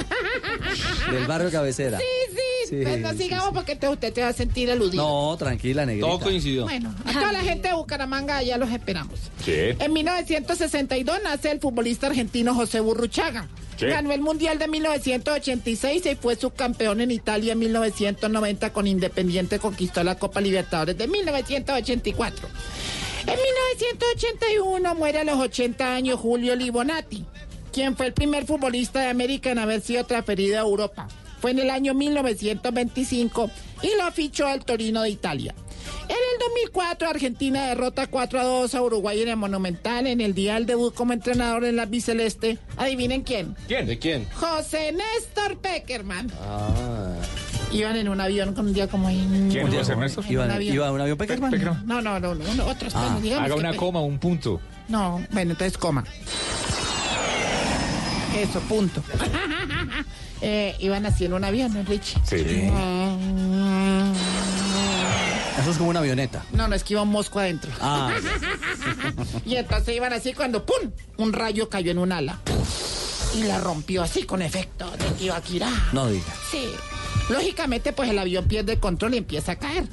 Del 1.11 1.27
barrio 1.27 1.51
cabecera. 1.59 1.99
Sí, 1.99 2.05
sí. 2.31 2.39
Sí, 2.69 2.81
pues 2.83 2.99
no 3.01 3.13
sí, 3.13 3.19
sigamos 3.19 3.51
porque 3.55 3.77
te- 3.77 3.89
usted 3.89 4.13
te 4.13 4.21
va 4.21 4.29
a 4.29 4.33
sentir 4.35 4.71
aludido. 4.71 5.03
No, 5.03 5.37
tranquila, 5.39 5.87
negrita. 5.87 6.07
Todo 6.07 6.21
coincidió. 6.21 6.65
Bueno, 6.65 6.95
a 7.07 7.13
toda 7.15 7.33
la 7.33 7.41
gente 7.41 7.69
de 7.69 7.75
Bucaramanga 7.75 8.43
ya 8.43 8.59
los 8.59 8.71
esperamos. 8.71 9.19
Sí. 9.43 9.55
En 9.79 9.93
1962 9.95 11.19
nace 11.25 11.51
el 11.51 11.61
futbolista 11.61 12.09
argentino 12.09 12.55
José 12.55 12.81
Burruchaga. 12.81 13.49
Sí. 13.79 13.87
Ganó 13.87 14.13
el 14.13 14.21
Mundial 14.21 14.59
de 14.59 14.69
1986 14.69 16.05
y 16.05 16.15
fue 16.17 16.37
subcampeón 16.37 17.01
en 17.01 17.11
Italia 17.11 17.53
en 17.55 17.59
1990 17.61 18.71
con 18.73 18.87
Independiente 18.87 19.59
conquistó 19.59 20.05
la 20.05 20.19
Copa 20.19 20.41
Libertadores 20.43 20.99
de 20.99 21.07
1984. 21.09 22.49
En 23.23 23.35
1981 23.35 24.95
muere 24.95 25.21
a 25.21 25.25
los 25.25 25.39
80 25.39 25.95
años 25.95 26.19
Julio 26.21 26.55
Libonati, 26.57 27.25
quien 27.73 27.97
fue 27.97 28.07
el 28.07 28.13
primer 28.13 28.45
futbolista 28.47 29.01
de 29.01 29.07
América 29.09 29.51
en 29.51 29.59
haber 29.59 29.81
sido 29.81 30.05
transferido 30.05 30.59
a 30.59 30.63
Europa. 30.63 31.09
Fue 31.41 31.51
en 31.53 31.59
el 31.61 31.71
año 31.71 31.95
1925 31.95 33.51
y 33.83 33.91
lo 34.03 34.11
fichó 34.13 34.47
al 34.47 34.65
Torino 34.65 35.03
de 35.03 35.11
Italia. 35.11 35.55
En 36.09 36.17
el 36.17 36.39
2004 36.41 37.09
Argentina 37.09 37.67
derrota 37.67 38.07
4 38.09 38.41
a 38.41 38.45
2 38.45 38.75
a 38.75 38.83
Uruguay 38.83 39.23
en 39.23 39.29
el 39.29 39.37
Monumental 39.37 40.07
en 40.07 40.21
el 40.21 40.35
día 40.35 40.55
del 40.55 40.67
debut 40.67 40.95
como 40.95 41.13
entrenador 41.13 41.65
en 41.65 41.77
la 41.77 41.87
biceleste. 41.87 42.59
Adivinen 42.77 43.23
quién. 43.23 43.57
¿Quién? 43.67 43.87
¿De 43.87 43.99
quién? 43.99 44.27
José 44.35 44.93
Néstor 44.93 45.59
Peckerman. 45.59 46.31
Ah. 46.41 47.13
Iban 47.73 47.97
en 47.97 48.09
un 48.09 48.21
avión 48.21 48.55
con 48.55 48.67
un 48.69 48.73
día 48.73 48.89
como 48.89 49.11
en... 49.11 49.51
¿Quién, 49.51 49.67
en 49.67 49.73
José 49.79 49.95
un 49.95 50.01
Néstor? 50.01 50.25
¿Iba, 50.29 50.45
avión. 50.53 50.75
¿Iba 50.75 50.91
un 50.91 51.01
avión 51.03 51.19
Peckerman? 51.19 51.51
Peckerman. 51.51 51.87
No, 51.87 52.01
no, 52.01 52.19
no, 52.19 52.35
no, 52.35 52.55
no, 52.55 52.67
otros. 52.67 52.95
Ah, 52.97 53.19
Haga 53.41 53.55
una 53.55 53.71
Pe- 53.73 53.77
coma, 53.77 54.01
un 54.01 54.19
punto. 54.19 54.61
No, 54.89 55.23
bueno, 55.31 55.53
entonces 55.53 55.77
coma. 55.77 56.05
Eso, 58.37 58.61
punto. 58.61 59.03
eh, 60.41 60.77
iban 60.81 61.07
así 61.07 61.25
en 61.25 61.33
un 61.33 61.45
avión, 61.45 61.73
¿no, 61.75 61.83
Richie? 61.83 62.19
Sí. 62.25 62.71
Eso 65.61 65.71
es 65.73 65.77
como 65.77 65.91
una 65.91 66.01
avioneta. 66.01 66.45
No, 66.53 66.69
no, 66.69 66.75
es 66.75 66.85
que 66.85 66.95
iba 66.95 67.03
un 67.03 67.09
mosco 67.11 67.41
adentro. 67.41 67.71
Ah, 67.81 68.13
Y 69.45 69.57
entonces 69.57 69.95
iban 69.97 70.13
así 70.13 70.33
cuando 70.33 70.65
¡pum! 70.65 70.91
Un 71.17 71.33
rayo 71.33 71.69
cayó 71.69 71.91
en 71.91 71.99
un 71.99 72.13
ala. 72.13 72.39
Y 73.37 73.43
la 73.43 73.59
rompió 73.59 74.03
así 74.03 74.23
con 74.23 74.41
efecto 74.41 74.91
de 74.93 75.05
Tibaquirá. 75.19 75.71
no 75.93 76.09
diga. 76.09 76.33
Sí. 76.51 76.69
Lógicamente, 77.29 77.93
pues 77.93 78.09
el 78.09 78.19
avión 78.19 78.47
pierde 78.47 78.79
control 78.79 79.15
y 79.15 79.19
empieza 79.19 79.53
a 79.53 79.57
caer. 79.57 79.85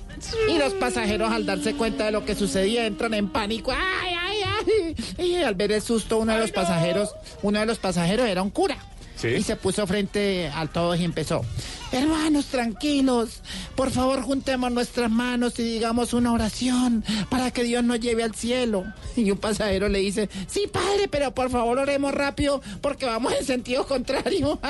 Y 0.50 0.58
los 0.58 0.74
pasajeros, 0.74 1.32
al 1.32 1.46
darse 1.46 1.74
cuenta 1.76 2.06
de 2.06 2.12
lo 2.12 2.24
que 2.24 2.34
sucedía, 2.36 2.86
entran 2.86 3.14
en 3.14 3.28
pánico. 3.28 3.74
¡Ay, 3.74 4.16
ay, 4.18 4.96
ay! 5.18 5.26
Y 5.26 5.36
al 5.44 5.56
ver 5.56 5.74
el 5.74 5.82
susto, 5.82 6.18
uno 6.20 6.32
de 6.34 6.40
los 6.40 6.52
pasajeros, 6.52 7.14
uno 7.42 7.60
de 7.60 7.66
los 7.66 7.78
pasajeros 7.78 8.28
era 8.30 8.42
un 8.42 8.52
cura. 8.52 8.78
Sí. 9.26 9.36
Y 9.36 9.44
se 9.44 9.56
puso 9.56 9.88
frente 9.88 10.52
a 10.54 10.68
todos 10.68 11.00
y 11.00 11.04
empezó. 11.04 11.44
Hermanos, 11.92 12.46
tranquilos. 12.46 13.42
Por 13.76 13.92
favor, 13.92 14.22
juntemos 14.22 14.72
nuestras 14.72 15.10
manos 15.10 15.58
y 15.60 15.64
digamos 15.64 16.14
una 16.14 16.32
oración 16.32 17.04
para 17.30 17.52
que 17.52 17.64
Dios 17.64 17.84
nos 17.84 18.00
lleve 18.00 18.24
al 18.24 18.36
cielo. 18.36 18.86
Y 19.16 19.32
un 19.32 19.38
pasajero 19.38 19.88
le 19.88 20.00
dice, 20.00 20.30
sí, 20.46 20.70
padre, 20.72 21.08
pero 21.10 21.34
por 21.34 21.50
favor 21.50 21.80
oremos 21.80 22.14
rápido 22.14 22.62
porque 22.82 23.06
vamos 23.06 23.34
en 23.40 23.46
sentido 23.46 23.88
contrario. 23.88 24.60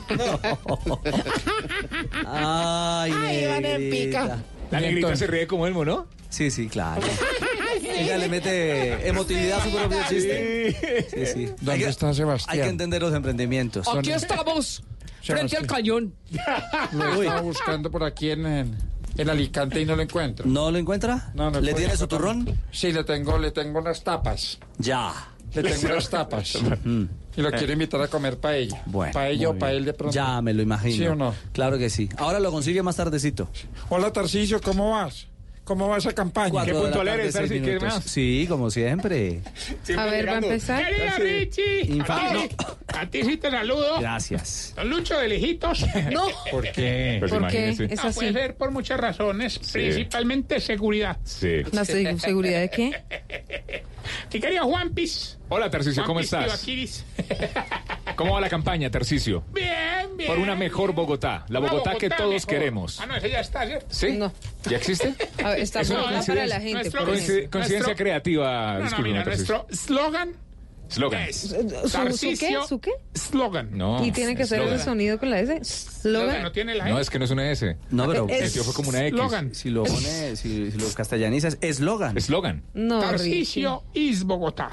Ay, 2.26 3.12
Ay, 3.14 3.46
van 3.46 3.64
en 3.66 3.90
pica. 3.90 4.38
La 4.70 4.80
negrita 4.80 5.16
se 5.16 5.26
ríe 5.26 5.46
como 5.46 5.66
Elmo, 5.66 5.84
¿no? 5.84 6.06
Sí, 6.28 6.50
sí, 6.50 6.68
claro. 6.68 7.02
Ella 7.82 8.18
le 8.18 8.28
mete 8.28 9.08
emotividad 9.08 9.60
a 9.60 9.64
su 9.64 9.70
propio 9.76 9.98
chiste. 10.08 11.06
Sí, 11.10 11.26
sí. 11.26 11.46
¿Dónde 11.46 11.72
Hay 11.72 11.78
que- 11.80 11.88
está 11.88 12.14
Sebastián? 12.14 12.54
Hay 12.56 12.62
que 12.62 12.68
entender 12.68 13.02
los 13.02 13.12
emprendimientos. 13.14 13.86
Aquí 13.88 14.12
estamos, 14.12 14.82
frente 15.22 15.56
al 15.56 15.66
cañón. 15.66 16.14
Lo 16.92 17.22
estaba 17.22 17.40
buscando 17.42 17.90
por 17.90 18.04
aquí 18.04 18.30
en, 18.30 18.46
en, 18.46 18.78
en 19.18 19.28
Alicante 19.30 19.80
y 19.80 19.84
no 19.86 19.96
lo 19.96 20.02
encuentro. 20.02 20.46
¿No 20.46 20.70
lo 20.70 20.78
encuentra? 20.78 21.30
No, 21.34 21.50
no 21.50 21.60
¿Le 21.60 21.74
tiene 21.74 21.96
su 21.96 22.06
turrón? 22.06 22.58
Sí, 22.70 22.92
le 22.92 23.04
tengo, 23.04 23.38
le 23.38 23.50
tengo 23.50 23.80
las 23.80 24.02
tapas. 24.04 24.58
Ya. 24.78 25.12
Le 25.52 25.62
tengo 25.62 25.94
las 25.94 26.08
tapas. 26.08 26.58
Y 27.36 27.42
lo 27.42 27.50
quiero 27.52 27.72
invitar 27.72 28.00
a 28.02 28.08
comer 28.08 28.38
paella. 28.38 28.82
Bueno. 28.86 29.12
Paella 29.12 29.48
o 29.50 29.66
él 29.66 29.84
de 29.84 29.92
pronto. 29.94 30.14
Ya 30.14 30.40
me 30.42 30.52
lo 30.52 30.62
imagino. 30.62 30.96
¿Sí 30.96 31.06
o 31.06 31.14
no? 31.14 31.34
Claro 31.52 31.78
que 31.78 31.88
sí. 31.90 32.08
Ahora 32.18 32.40
lo 32.40 32.50
consigue 32.50 32.82
más 32.82 32.96
tardecito. 32.96 33.48
Hola, 33.88 34.12
Tarcisio, 34.12 34.60
¿cómo 34.60 34.90
vas? 34.90 35.26
¿Cómo 35.62 35.86
va 35.88 35.98
esa 35.98 36.12
campaña? 36.12 36.50
Cuatro 36.50 36.74
la 36.74 36.80
puntual 36.80 37.08
eres, 37.08 37.32
Tarsi, 37.34 37.60
¿qué 37.60 37.78
más? 37.78 38.02
Sí, 38.02 38.44
como 38.48 38.70
siempre. 38.72 39.40
A 39.96 40.04
ver, 40.06 40.26
va 40.28 40.32
a 40.32 40.38
empezar. 40.38 40.84
Querida 40.84 41.16
Richie, 41.18 41.86
Infa- 41.94 42.16
a 42.16 42.32
ti, 42.48 42.56
a 42.88 43.06
ti 43.10 43.22
sí 43.22 43.36
te 43.36 43.50
saludo. 43.52 44.00
Gracias. 44.00 44.72
Don 44.74 44.90
Lucho 44.90 45.16
de 45.16 45.28
lejitos. 45.28 45.86
No. 46.10 46.26
¿Por 46.50 46.72
qué? 46.72 47.18
Pues 47.20 47.30
¿Por 47.30 47.46
qué? 47.46 47.58
imagínese. 47.70 47.84
Es 47.94 48.02
No, 48.02 48.08
así. 48.08 48.18
puede 48.18 48.32
ser 48.32 48.56
por 48.56 48.72
muchas 48.72 48.98
razones, 48.98 49.60
principalmente 49.60 50.58
seguridad. 50.58 51.18
Sí. 51.22 51.58
¿La 51.70 51.82
seg- 51.82 52.18
seguridad 52.18 52.60
de 52.62 52.70
qué? 52.70 53.02
Mi 54.32 54.40
querido 54.40 54.64
Juanpis. 54.64 55.38
Hola, 55.48 55.68
Tarcisio, 55.70 56.04
¿cómo 56.04 56.20
estás? 56.20 56.64
¿Cómo 58.16 58.34
va 58.34 58.40
la 58.40 58.48
campaña, 58.48 58.90
Tarcisio? 58.90 59.42
Bien, 59.52 60.16
bien. 60.16 60.28
Por 60.28 60.38
una 60.38 60.54
mejor 60.54 60.92
Bogotá, 60.92 61.44
la 61.48 61.58
Bogotá, 61.58 61.94
que 61.96 62.08
todos 62.10 62.30
mejor. 62.32 62.46
queremos. 62.48 63.00
Ah, 63.00 63.06
no, 63.06 63.16
ese 63.16 63.30
ya 63.30 63.40
está, 63.40 63.66
¿cierto? 63.66 63.86
¿Sí? 63.90 64.12
No. 64.12 64.32
¿Ya 64.68 64.76
existe? 64.76 65.14
A 65.42 65.50
ver, 65.50 65.60
está 65.60 65.80
Es 65.80 65.90
una 65.90 66.02
buena 66.02 66.22
para 66.22 66.46
la 66.46 66.60
gente. 66.60 66.74
nuestro- 66.74 67.00
por 67.00 67.08
coincidencia 67.08 67.58
Nuestro- 67.78 67.96
creativa, 67.96 68.78
No, 68.78 68.90
no, 68.90 68.98
mira, 68.98 69.24
nuestro 69.24 69.66
slogan 69.70 70.32
Slogan. 70.90 71.32
¿Su, 71.32 71.48
su 71.48 72.38
qué? 72.38 72.56
¿Su 72.68 72.80
qué? 72.80 72.90
Slogan. 73.14 73.70
No. 73.76 74.04
y 74.04 74.10
tiene 74.12 74.34
que 74.36 74.44
ser 74.44 74.60
ese 74.62 74.84
sonido 74.84 75.18
con 75.18 75.30
la 75.30 75.38
S. 75.40 75.64
Slogan. 75.64 76.42
No 76.42 76.52
tiene 76.52 76.74
la 76.74 76.88
No, 76.88 76.98
es 76.98 77.08
que 77.10 77.18
no 77.18 77.24
es 77.24 77.30
una 77.30 77.50
S. 77.50 77.76
No, 77.90 78.06
pero 78.08 78.26
Es- 78.28 78.60
fue 78.62 78.74
como 78.74 78.88
una 78.90 79.06
X. 79.06 79.18
Slogan. 79.18 79.54
si 79.54 79.70
lo 79.70 79.84
pone, 79.84 80.36
si, 80.36 80.70
si 80.72 80.78
lo 80.78 80.92
castellanizas, 80.92 81.58
eslogan. 81.60 82.16
Eslogan. 82.16 82.62
No, 82.74 83.00
Tarcisio 83.00 83.84
is 83.94 84.24
Bogotá. 84.24 84.70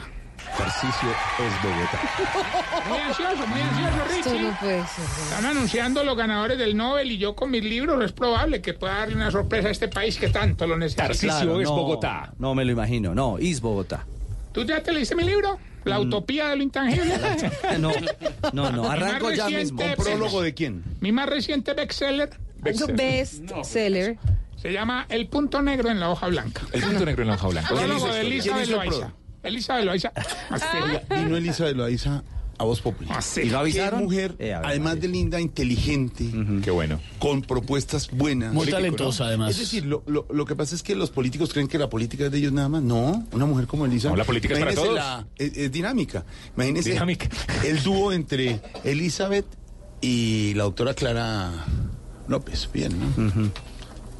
Tarcisio 0.58 1.10
es 1.10 1.64
Bogotá. 1.64 2.88
Muy 2.88 2.98
ansioso, 3.00 3.48
muy 3.48 3.60
ansioso, 3.62 4.16
Esto 4.18 4.30
Richie. 4.32 4.44
no 4.44 4.58
puede 4.60 4.80
ser. 4.88 5.06
Están 5.24 5.46
anunciando 5.46 6.04
los 6.04 6.16
ganadores 6.18 6.58
del 6.58 6.78
Nobel 6.78 7.12
y 7.12 7.18
yo 7.18 7.36
con 7.36 7.52
mis 7.52 7.64
libros 7.64 8.04
es 8.04 8.12
probable 8.14 8.62
que 8.62 8.74
pueda 8.74 9.00
darle 9.00 9.16
una 9.16 9.30
sorpresa 9.30 9.68
a 9.68 9.72
este 9.72 9.88
país 9.88 10.18
que 10.18 10.30
tanto 10.30 10.66
lo 10.66 10.78
necesita. 10.78 11.04
Tarcisio 11.04 11.30
Claro, 11.30 11.62
es 11.62 11.68
no, 11.68 11.76
Bogotá. 11.76 12.34
No 12.40 12.56
me 12.56 12.64
lo 12.66 12.72
imagino. 12.72 13.14
No, 13.14 13.38
is 13.40 13.60
Bogotá. 13.62 14.06
¿Tú 14.54 14.64
ya 14.64 14.82
te 14.82 14.92
leíste 14.92 15.16
mi 15.16 15.24
libro? 15.24 15.60
La 15.88 16.00
utopía 16.00 16.50
de 16.50 16.56
lo 16.58 16.64
intangible. 16.64 17.14
No, 17.80 17.92
no, 18.54 18.72
no. 18.72 18.84
Mi 18.84 18.88
Arranco 18.90 19.26
más 19.28 19.36
ya 19.38 19.46
reciente 19.46 19.88
mismo. 19.88 20.04
prólogo 20.04 20.42
de 20.42 20.54
quién? 20.54 20.84
Mi 21.02 21.12
más 21.12 21.28
reciente 21.30 21.74
bestseller 21.74 22.30
Best 22.60 23.42
seller. 23.64 24.18
se 24.62 24.72
llama 24.74 25.06
El 25.10 25.28
punto 25.28 25.62
negro 25.62 25.90
en 25.90 26.00
la 26.00 26.10
hoja 26.10 26.28
blanca. 26.28 26.62
El 26.72 26.82
punto 26.82 27.06
negro 27.06 27.22
en 27.24 27.28
la 27.30 27.36
hoja 27.36 27.48
blanca. 27.48 27.70
Prólogo 27.70 28.06
de 28.08 28.22
¿Quién 28.22 28.26
Elizabeth 28.34 28.68
Loaiza. 28.70 29.14
Elizabeth 29.44 29.86
Loaiza. 29.86 30.12
Vino 31.10 31.38
Elizabeth 31.38 31.76
Loaiza 31.76 32.24
a 32.60 32.64
Voz 32.64 32.82
Popular. 32.82 33.18
Así. 33.20 33.42
¿Y 33.42 33.50
lo 33.50 33.60
avisaron? 33.60 34.04
mujer, 34.04 34.32
Eh, 34.40 34.46
ver, 34.46 34.56
además 34.64 35.00
de 35.00 35.08
linda, 35.08 35.40
inteligente, 35.40 36.26
Qué 36.64 36.72
bueno. 36.72 37.00
con 37.20 37.42
propuestas 37.44 38.10
buenas. 38.12 38.54
Muy 38.54 38.68
talentosa, 38.68 39.24
¿no? 39.24 39.28
además. 39.30 39.52
Es 39.52 39.60
decir, 39.60 39.86
lo, 39.86 40.04
lo- 40.08 40.26
lo 40.32 40.46
que 40.46 40.56
pasa 40.56 40.74
es 40.74 40.82
que 40.84 40.96
los 40.96 41.12
políticos 41.12 41.54
creen 41.54 41.68
que 41.68 41.78
la 41.78 41.90
política 41.90 42.26
es 42.26 42.32
de 42.32 42.38
ellos 42.40 42.52
nada 42.54 42.70
más. 42.70 42.82
No, 42.82 43.26
una 43.32 43.46
mujer 43.46 43.68
como 43.68 43.86
Elisa. 43.86 44.10
No, 44.10 44.16
la 44.16 44.24
política 44.24 44.54
es 44.56 44.60
para 44.60 44.74
todos. 44.74 44.96
la- 44.96 45.28
es, 45.38 45.56
es 45.56 45.72
dinámica. 45.72 46.26
Imagínese 46.56 46.92
Dinámica. 46.92 47.30
el 47.64 47.84
dúo 47.84 48.12
entre 48.12 48.60
Elizabeth 48.84 49.46
y 50.02 50.54
la 50.56 50.64
doctora 50.64 50.94
Clara 50.96 51.52
López. 52.28 52.70
Bien, 52.74 52.92
¿no? 53.00 53.52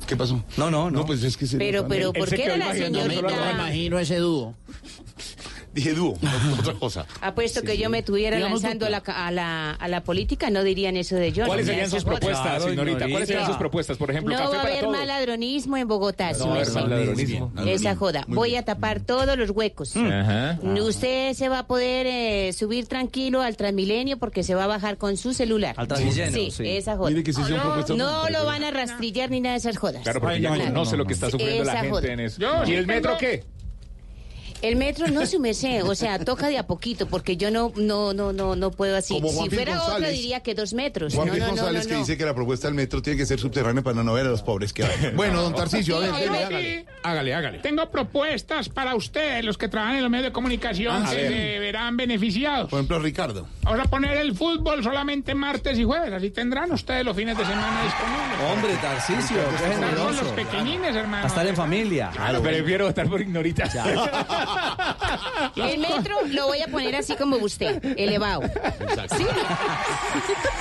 ¿Qué 0.08 0.16
pasó? 0.16 0.44
No, 0.58 0.72
no, 0.72 0.90
no. 0.90 1.00
No, 1.00 1.06
pues 1.06 1.22
es 1.24 1.36
que 1.36 1.46
se 1.48 1.58
Pero, 1.58 1.88
pero, 1.88 2.14
¿por 2.14 2.30
qué 2.30 2.46
era 2.46 2.56
la 2.56 2.74
solo 2.74 2.90
No 2.92 3.04
me 3.04 3.16
señorita? 3.16 3.52
imagino 3.52 4.00
ese 4.00 4.18
dúo. 4.18 4.56
Dije 5.82 5.94
dúo, 5.94 6.18
otra 6.60 6.74
cosa. 6.74 7.06
Apuesto 7.22 7.62
que 7.62 7.78
yo 7.78 7.90
me 7.92 8.00
estuviera 8.00 8.40
lanzando 8.40 8.88
a 8.88 8.90
la, 8.90 8.98
a, 9.06 9.30
la, 9.32 9.72
a 9.74 9.88
la 9.88 10.02
política, 10.04 10.50
no 10.50 10.64
dirían 10.64 10.98
eso 10.98 11.16
de 11.16 11.32
yo. 11.32 11.46
¿Cuáles 11.46 11.68
serían 11.68 11.88
sus 11.90 12.04
propuestas, 12.04 12.42
Claro, 12.42 12.64
señorita? 12.70 13.08
¿Cuáles 13.10 13.28
serían 13.28 13.46
sus 13.46 13.58
propuestas? 13.58 13.98
Por 13.98 14.10
ejemplo, 14.10 14.34
No 14.36 14.40
café 14.42 14.56
va 14.56 14.60
a 14.60 14.64
para 14.64 14.74
haber 14.74 14.84
todos. 14.86 14.98
más 14.98 15.06
ladronismo 15.08 15.78
en 15.78 15.88
Bogotá, 15.88 16.32
No 16.32 16.38
su 16.38 16.44
va 16.46 16.50
a 16.50 16.54
haber 16.56 16.66
merced. 16.66 16.82
más 16.82 16.90
ladronismo. 16.90 17.52
Esa 17.68 17.96
joda. 17.96 18.24
Voy 18.28 18.56
a 18.56 18.66
tapar 18.66 19.02
todos 19.02 19.38
los 19.38 19.52
huecos. 19.52 19.96
Ajá. 19.96 20.60
Usted 20.64 21.34
se 21.34 21.48
va 21.48 21.60
a 21.60 21.68
poder 21.68 22.08
eh, 22.08 22.54
subir 22.54 22.88
tranquilo 22.88 23.44
al 23.44 23.56
Transmilenio 23.56 24.18
porque 24.18 24.42
se 24.44 24.56
va 24.56 24.64
a 24.64 24.68
bajar 24.68 24.98
con 24.98 25.16
su 25.16 25.34
celular. 25.34 25.76
Al 25.78 25.88
Transmilenio, 25.88 26.32
Sí, 26.34 26.50
sí. 26.50 26.68
esa 26.68 26.98
joda. 26.98 27.12
Que. 27.24 27.94
No 27.96 28.30
lo 28.30 28.46
van 28.46 28.64
a 28.64 28.72
rastrillar 28.72 29.30
ni 29.30 29.42
nada 29.42 29.54
de 29.54 29.60
esas 29.60 29.78
jodas. 29.78 30.02
Claro, 30.02 30.22
porque 30.22 30.42
ya 30.42 30.56
no, 30.56 30.64
conoce 30.64 30.92
no, 30.94 30.98
lo 30.98 31.06
que 31.06 31.14
está 31.14 31.30
sufriendo 31.30 31.64
la 31.66 31.82
gente 31.82 32.12
en 32.14 32.20
eso. 32.22 32.42
¿Y 32.66 32.74
el 32.74 32.88
metro 32.88 33.16
qué? 33.20 33.44
El 34.62 34.76
metro 34.76 35.08
no 35.08 35.26
su 35.26 35.40
merced, 35.40 35.84
o 35.86 35.94
sea, 35.96 36.18
toca 36.20 36.48
de 36.48 36.58
a 36.58 36.66
poquito 36.66 37.06
porque 37.08 37.38
yo 37.38 37.52
no 37.52 37.72
no 37.76 38.14
no 38.14 38.34
no 38.34 38.56
no 38.56 38.72
puedo 38.72 38.98
así. 38.98 39.14
Como 39.14 39.30
Si 39.30 39.36
Juan 39.36 39.50
P. 39.50 39.56
fuera 39.56 39.74
otro 39.82 39.94
González. 39.94 40.12
diría 40.20 40.40
que 40.42 40.56
dos 40.56 40.74
metros. 40.74 41.14
Juan 41.14 41.28
no, 41.28 41.46
González 41.48 41.84
no, 41.84 41.88
que 41.90 41.94
no. 41.94 42.00
dice 42.00 42.18
que 42.18 42.26
la 42.26 42.34
propuesta 42.34 42.68
del 42.68 42.74
metro 42.76 43.02
tiene 43.02 43.18
que 43.18 43.26
ser 43.26 43.40
subterránea 43.40 43.84
para 43.84 44.04
no 44.04 44.14
ver 44.14 44.26
a 44.26 44.30
los 44.30 44.42
pobres 44.42 44.74
que 44.74 44.84
hay. 44.84 45.12
Bueno, 45.16 45.42
don 45.42 45.54
Tarcicio, 45.56 45.98
a 45.98 46.00
ver, 46.00 46.12
dele, 46.14 46.38
hágale. 46.44 46.86
Hágale, 47.04 47.34
hágale. 47.36 47.58
Tengo 47.60 47.90
propuestas 47.90 48.70
para 48.70 48.96
ustedes, 48.96 49.46
los 49.46 49.58
que 49.58 49.68
trabajan 49.68 49.98
en 49.98 50.02
los 50.02 50.12
medios 50.12 50.26
de 50.28 50.32
comunicación, 50.34 51.04
Ah, 51.06 51.10
que 51.12 51.28
sí. 51.28 51.34
se 51.34 51.60
verán 51.60 51.96
beneficiados. 51.98 52.70
Por 52.70 52.80
ejemplo, 52.80 53.00
Ricardo. 53.00 53.48
Vamos 53.64 53.80
a 53.80 53.86
poner 53.86 54.18
el 54.18 54.36
fútbol 54.36 54.84
solamente 54.84 55.36
martes 55.36 55.78
y 55.78 55.84
jueves, 55.84 56.12
así 56.12 56.32
tendrán 56.32 56.72
ustedes 56.72 57.06
los 57.06 57.16
fines 57.16 57.38
de 57.38 57.46
semana 57.46 57.84
disponibles. 57.84 58.52
Hombre, 58.52 58.74
Tarcicio, 58.82 59.38
qué 59.50 59.56
Estar 59.74 59.96
con 59.96 60.06
los 60.08 60.16
generoso. 60.22 60.36
pequeñines, 60.36 60.96
hermano. 60.96 61.24
A 61.24 61.28
estar 61.28 61.46
en 61.48 61.56
familia. 61.56 62.10
Claro, 62.14 62.42
prefiero 62.42 62.88
votar 62.88 63.08
por 63.08 63.22
ignorita. 63.22 63.66
El 65.56 65.80
metro 65.80 66.16
lo 66.28 66.48
voy 66.48 66.62
a 66.62 66.68
poner 66.68 66.96
así 66.96 67.16
como 67.16 67.38
usted, 67.38 67.84
elevado. 67.98 68.42
Sí. 69.18 69.26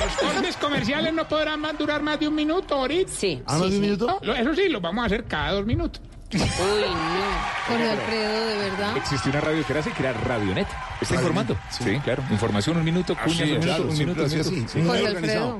Los 0.00 0.32
cortes 0.32 0.56
comerciales 0.56 1.12
no 1.12 1.26
podrán 1.26 1.60
más 1.60 1.76
durar 1.78 2.02
más 2.02 2.18
de 2.20 2.28
un 2.28 2.34
minuto 2.34 2.74
ahorita. 2.74 3.10
Sí. 3.12 3.42
¿Ah, 3.46 3.58
más 3.58 3.70
de 3.70 3.76
un 3.76 3.80
minuto? 3.80 4.18
No, 4.22 4.34
eso 4.34 4.54
sí, 4.54 4.68
lo 4.68 4.80
vamos 4.80 5.02
a 5.02 5.06
hacer 5.06 5.24
cada 5.24 5.52
dos 5.52 5.66
minutos. 5.66 6.00
Uy, 6.32 6.40
no. 6.40 7.66
Jorge 7.68 7.90
Alfredo, 7.90 8.46
de 8.46 8.56
verdad. 8.56 8.96
Existió 8.96 9.30
una 9.30 9.40
radio 9.40 9.64
que 9.64 9.72
era 9.72 9.80
así, 9.80 9.90
que 9.90 10.02
era 10.02 10.12
Radionet. 10.12 10.66
Está 11.00 11.14
informando. 11.16 11.58
Sí. 11.70 11.84
Sí, 11.84 11.98
claro. 12.02 12.22
Información, 12.30 12.76
un 12.78 12.84
minuto, 12.84 13.16
cuñas, 13.22 13.40
Así 13.42 13.52
un 13.52 13.60
claro, 13.60 13.82
un 13.88 13.98
minuto, 13.98 14.24
un 14.24 14.30
minuto. 14.30 14.50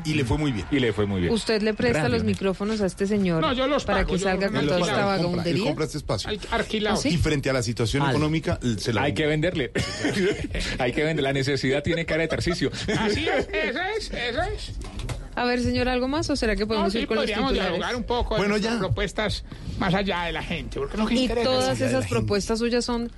Sí. 0.05 0.11
Y 0.11 0.15
le 0.15 0.25
fue 0.25 0.39
muy 0.39 0.53
bien. 0.53 0.67
Y 0.71 0.79
le 0.81 0.93
fue 0.93 1.07
muy 1.07 1.21
bien. 1.21 1.33
Usted 1.33 1.63
le 1.63 1.75
presta 1.75 2.09
los 2.09 2.25
micrófonos 2.25 2.81
a 2.81 2.87
este 2.87 3.07
señor 3.07 3.41
No, 3.43 3.53
yo 3.53 3.67
los 3.67 3.85
para 3.85 3.99
pago, 4.01 4.13
que 4.15 4.19
yo 4.19 4.25
salga 4.29 4.49
con 4.51 4.67
toda 4.67 4.79
esta 4.81 4.87
compra, 4.93 5.05
vagabundería. 5.07 5.65
compra 5.65 5.85
este 5.85 5.99
espacio. 5.99 6.31
Al- 6.31 6.41
Alquilado. 6.51 6.97
¿Ah, 6.97 7.01
sí? 7.03 7.09
Y 7.11 7.17
frente 7.19 7.51
a 7.51 7.53
la 7.53 7.63
situación 7.63 8.03
Al- 8.03 8.11
económica, 8.11 8.59
se 8.79 8.93
la 8.93 9.03
Hay 9.03 9.15
que 9.15 9.27
venderle. 9.27 9.73
Hay 10.79 10.93
que 10.93 11.05
vender. 11.05 11.23
La 11.23 11.33
necesidad 11.33 11.83
tiene 11.83 12.07
cara 12.07 12.23
de 12.23 12.29
tarcicio. 12.29 12.71
Así 12.99 13.29
es, 13.29 13.49
eso 13.53 13.79
es, 13.97 14.11
eso 14.13 14.43
es. 14.43 14.73
A 15.35 15.45
ver, 15.45 15.61
señor, 15.63 15.89
¿algo 15.89 16.09
más 16.09 16.31
o 16.31 16.37
será 16.37 16.55
que 16.57 16.63
No, 16.63 16.69
podemos 16.69 16.93
sí, 16.93 17.01
ir 17.01 17.07
con 17.07 17.17
los 17.17 17.25
podríamos 17.25 17.53
titulares? 17.53 17.73
dialogar 17.79 17.97
un 17.97 18.05
poco 18.05 18.37
Bueno, 18.39 18.57
ya. 18.57 18.79
propuestas 18.79 19.45
más 19.79 19.93
allá 19.93 20.23
de 20.23 20.33
la 20.33 20.43
gente. 20.43 20.79
Porque 20.79 20.97
que 20.97 21.15
Y 21.15 21.19
interesa 21.25 21.45
todas 21.51 21.81
es- 21.81 21.89
esas 21.89 22.07
propuestas 22.07 22.59
suyas 22.59 22.85
son 22.87 23.13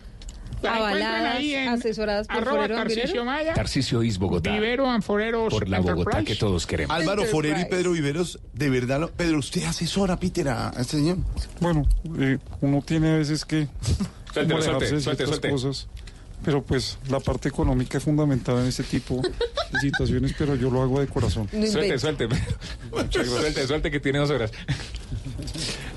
avaladas, 0.62 1.36
ahí 1.36 1.54
en 1.54 1.68
asesoradas 1.68 2.26
por 2.26 2.36
arroba 2.36 2.56
Forero 2.62 2.78
Ambirero. 2.78 3.24
Maya, 3.24 3.54
Tarcicio 3.54 4.02
is 4.02 4.18
Bogotá. 4.18 4.52
Vivero 4.52 4.88
Anforeros 4.88 5.52
Por 5.52 5.68
la 5.68 5.80
Bogotá 5.80 6.22
que 6.24 6.34
todos 6.34 6.66
queremos. 6.66 6.96
Álvaro 6.96 7.24
Forero 7.24 7.60
y. 7.60 7.64
Pedro 7.66 7.92
Viveros, 7.92 8.38
de 8.52 8.70
verdad, 8.70 9.00
lo- 9.00 9.10
Pedro, 9.10 9.38
¿usted 9.38 9.64
asesora, 9.64 10.18
Peter, 10.18 10.48
a, 10.48 10.70
este 10.78 10.96
señor? 10.98 11.18
Bueno, 11.60 11.86
eh, 12.18 12.38
uno 12.60 12.82
tiene 12.84 13.12
a 13.12 13.16
veces 13.18 13.44
que 13.44 13.68
suelte, 14.32 15.00
suelte, 15.00 15.26
suelte. 15.26 15.50
cosas. 15.50 15.88
Pero 16.44 16.62
pues 16.62 16.98
la 17.08 17.18
parte 17.18 17.48
económica 17.48 17.98
es 17.98 18.04
fundamental 18.04 18.58
en 18.60 18.66
este 18.66 18.84
tipo 18.84 19.20
de 19.72 19.80
situaciones, 19.80 20.34
pero 20.38 20.54
yo 20.54 20.70
lo 20.70 20.82
hago 20.82 21.00
de 21.00 21.08
corazón. 21.08 21.48
Suelte, 21.50 21.98
suelte. 21.98 22.28
Suelte, 23.10 23.66
suelte 23.66 23.90
que 23.90 23.98
tiene 23.98 24.20
dos 24.20 24.30
horas. 24.30 24.52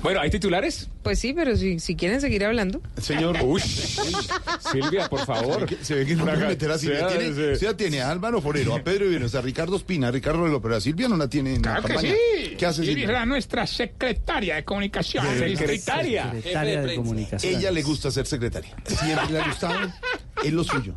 Bueno, 0.02 0.20
¿hay 0.20 0.30
titulares? 0.30 0.88
Pues 1.02 1.18
sí, 1.18 1.32
pero 1.32 1.56
si, 1.56 1.78
si 1.78 1.94
quieren 1.96 2.20
seguir 2.20 2.44
hablando. 2.44 2.80
Señor. 3.00 3.36
Uy, 3.42 3.60
Silvia, 3.60 5.08
por 5.08 5.24
favor. 5.24 5.66
Se 5.82 5.94
ve 5.94 6.06
que 6.06 6.16
no 6.16 6.24
puede 6.24 6.46
meter 6.48 6.70
así. 6.70 6.86
Sea- 6.88 7.08
Tiene, 7.08 7.56
sí. 7.56 7.66
Tiene 7.76 8.00
a 8.00 8.10
Álvaro 8.10 8.40
Forero, 8.40 8.74
a 8.74 8.82
Pedro 8.82 9.06
Viveros, 9.06 9.34
a 9.34 9.40
Ricardo 9.40 9.76
Espina, 9.76 10.08
a 10.08 10.10
Ricardo 10.10 10.42
Velo, 10.42 10.60
pero 10.60 10.76
a 10.76 10.80
Silvia 10.80 11.08
no 11.08 11.16
la 11.16 11.28
tiene 11.28 11.54
en 11.54 11.62
Claro 11.62 11.82
la 11.82 11.88
que 11.88 11.94
campaña. 11.94 12.14
sí. 12.14 12.54
¿Qué 12.56 12.66
hace 12.66 12.82
Y 12.82 12.86
Silvia? 12.86 13.06
será 13.06 13.26
nuestra 13.26 13.66
secretaria 13.66 14.56
de 14.56 14.64
comunicación. 14.64 15.24
Secretaria. 15.38 16.32
Secretaria 16.32 16.82
de 16.82 16.96
Comunicación. 16.96 17.54
Ella 17.56 17.70
le 17.70 17.82
gusta 17.82 18.10
ser 18.10 18.26
secretaria. 18.26 18.74
Siempre 18.86 19.30
le 19.32 19.40
ha 19.40 19.48
gustado. 19.48 19.92
Es 20.44 20.52
lo 20.52 20.64
suyo. 20.64 20.94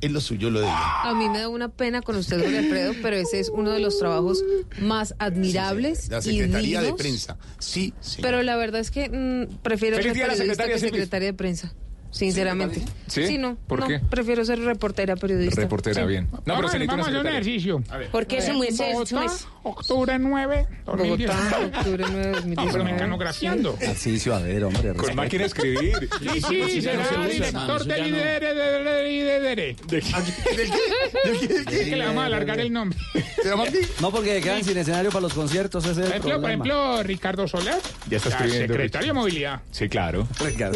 Es 0.00 0.10
lo 0.12 0.20
suyo 0.20 0.50
lo 0.50 0.60
de 0.60 0.66
ella. 0.66 1.02
A 1.02 1.14
mí 1.14 1.28
me 1.30 1.38
da 1.38 1.48
una 1.48 1.68
pena 1.70 2.02
con 2.02 2.16
usted, 2.16 2.38
Jorge 2.38 2.58
Alfredo, 2.58 2.92
pero 3.00 3.16
ese 3.16 3.40
es 3.40 3.48
uno 3.48 3.70
de 3.70 3.80
los 3.80 3.98
trabajos 3.98 4.42
más 4.80 5.14
admirables 5.18 6.08
La 6.10 6.18
y 6.18 6.22
Secretaría 6.22 6.80
de 6.80 6.86
dignos. 6.86 7.00
Prensa. 7.00 7.36
Sí, 7.58 7.94
sí. 8.00 8.18
Pero 8.20 8.33
la 8.42 8.56
verdad 8.56 8.80
es 8.80 8.90
que 8.90 9.08
mm, 9.08 9.58
prefiero 9.62 9.96
la 9.96 10.02
secretaria, 10.34 10.78
secretaria 10.78 11.28
de 11.28 11.34
prensa. 11.34 11.74
Sinceramente. 12.14 12.80
¿Sí? 13.08 13.38
no. 13.38 13.56
¿Por 13.66 13.80
no, 13.80 13.88
qué? 13.88 13.98
Prefiero 13.98 14.44
ser 14.44 14.60
reportera 14.60 15.16
periodista. 15.16 15.60
Reportera, 15.60 16.02
Sí. 16.02 16.06
bien. 16.06 16.28
No, 16.30 16.38
pero 16.44 16.54
vamos 16.54 16.70
se 16.70 16.78
necesita 16.78 16.92
vamos 16.92 17.06
a 17.06 17.10
hacer 17.10 17.20
un 17.20 17.26
ejercicio. 17.26 17.82
Porque 18.12 18.38
eso 18.38 18.54
muy 18.54 18.68
eso 18.68 18.84
Bogotá, 18.84 19.24
es- 19.24 19.46
octubre 19.64 20.18
9, 20.20 20.66
2019. 20.86 21.26
Bogotá, 21.26 21.78
octubre 21.78 22.04
9 22.08 22.26
de 22.26 22.32
No, 22.32 22.32
pero 22.32 22.40
2019. 22.54 22.92
mecanografiando. 22.92 23.72
Tarcicio, 23.72 24.34
a 24.34 24.38
ver, 24.38 24.64
hombre. 24.64 24.94
Con 24.94 25.14
máquina 25.16 25.42
de 25.42 25.46
escribir. 25.48 26.08
Sí, 26.20 26.40
sí, 26.70 26.82
será 26.82 27.26
director 27.26 27.84
de. 27.84 27.94
Es 29.94 31.88
que 31.88 31.96
le 31.96 32.06
vamos 32.06 32.22
a 32.22 32.26
alargar 32.26 32.60
el 32.60 32.72
nombre. 32.72 32.98
¿Se 33.42 33.48
así? 33.50 33.80
No, 34.00 34.10
porque 34.10 34.40
quedan 34.40 34.62
sin 34.64 34.76
escenario 34.76 35.10
para 35.10 35.22
los 35.22 35.34
conciertos, 35.34 35.84
ese 35.84 36.02
es 36.04 36.20
Por 36.20 36.30
ejemplo, 36.48 36.96
por 36.96 37.06
Ricardo 37.06 37.48
Soler. 37.48 37.74
Ya 38.08 38.16
está 38.18 38.30
escribiendo, 38.30 38.72
Secretario 38.74 39.08
de 39.08 39.12
Movilidad. 39.14 39.60
Sí, 39.70 39.88
claro. 39.88 40.26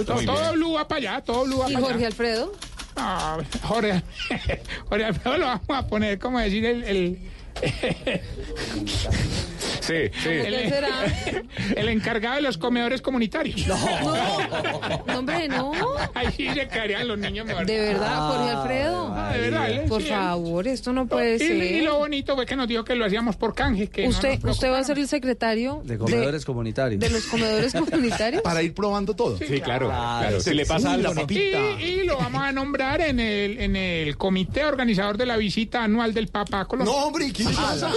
Todo. 0.07 0.53
Blue 0.53 0.73
va 0.75 0.89
para 0.89 0.99
allá, 0.99 1.21
todo 1.29 1.45
Blue 1.45 1.59
va 1.59 1.71
¿Y 1.71 1.75
para 1.75 1.85
Jorge 1.85 1.99
allá. 1.99 2.07
Alfredo? 2.07 2.53
No, 2.97 3.37
Jorge, 3.69 4.03
Jorge 4.89 5.05
Alfredo 5.05 5.37
lo 5.37 5.45
vamos 5.45 5.69
a 5.69 5.87
poner, 5.87 6.19
como 6.19 6.39
decir, 6.41 6.65
el... 6.65 6.85
el 6.85 7.19
Sí, 9.89 10.11
sí. 10.23 10.29
¿Qué 10.29 10.67
será? 10.69 11.43
El 11.77 11.89
encargado 11.89 12.37
de 12.37 12.43
los 12.43 12.59
comedores 12.59 13.01
comunitarios. 13.03 13.67
No, 13.67 13.77
hombre, 15.19 15.49
no. 15.49 15.73
Ahí 16.15 16.29
sí 16.37 16.49
se 16.53 16.69
caerían 16.69 17.09
los 17.09 17.19
niños 17.19 17.47
mejor. 17.47 17.65
De 17.67 17.79
verdad, 17.81 18.29
Jorge 18.29 18.51
Alfredo. 18.51 19.15
Ah, 19.17 19.33
de 19.33 19.41
verdad. 19.41 19.71
él 19.71 19.81
Por 19.89 20.03
sí, 20.03 20.09
favor, 20.09 20.69
esto 20.69 20.93
no 20.93 21.07
puede 21.07 21.37
y, 21.37 21.39
ser. 21.39 21.57
y 21.57 21.81
lo 21.81 21.99
bonito 21.99 22.35
fue 22.37 22.45
que 22.47 22.55
nos 22.57 22.69
dijo 22.69 22.85
que 22.85 22.95
lo 22.95 23.05
hacíamos 23.07 23.37
por 23.37 23.55
canje. 23.55 23.89
Que 23.89 24.05
no 24.05 24.11
usted, 24.11 24.39
nos 24.43 24.57
usted 24.57 24.71
va 24.71 24.79
a 24.79 24.85
ser 24.85 24.99
el 24.99 25.09
secretario 25.09 25.81
De 25.85 25.97
comedores 25.99 26.45
comunitarios. 26.45 27.01
de 27.01 27.11
los 27.11 27.25
comedores 27.25 27.73
comunitarios. 27.91 28.43
Para 28.43 28.63
ir 28.63 28.75
probando 28.75 29.15
todo. 29.15 29.39
Sí, 29.39 29.47
claro. 29.61 29.87
Claro, 29.89 29.89
claro. 29.89 30.41
Si 30.41 30.53
le 30.55 30.67
pasa 30.67 30.97
Uy, 30.97 31.03
la 31.03 31.13
papita. 31.13 31.59
Y, 31.81 31.83
y 31.85 32.05
lo 32.05 32.17
vamos 32.19 32.43
a 32.43 32.53
nombrar 32.53 33.01
en 33.01 33.21
el, 33.21 33.59
en 33.59 33.75
el 33.77 34.17
comité 34.17 34.65
organizador 34.65 35.17
de 35.17 35.27
la 35.27 35.37
visita 35.37 35.83
anual 35.83 36.13
del 36.13 36.29
Papa 36.29 36.61
a 36.61 36.65
Colombia. 36.67 36.93
No, 36.95 37.07
hombre, 37.07 37.27
¿y 37.27 37.33
¿qué 37.33 37.45
le 37.45 37.51
pasa? 37.55 37.91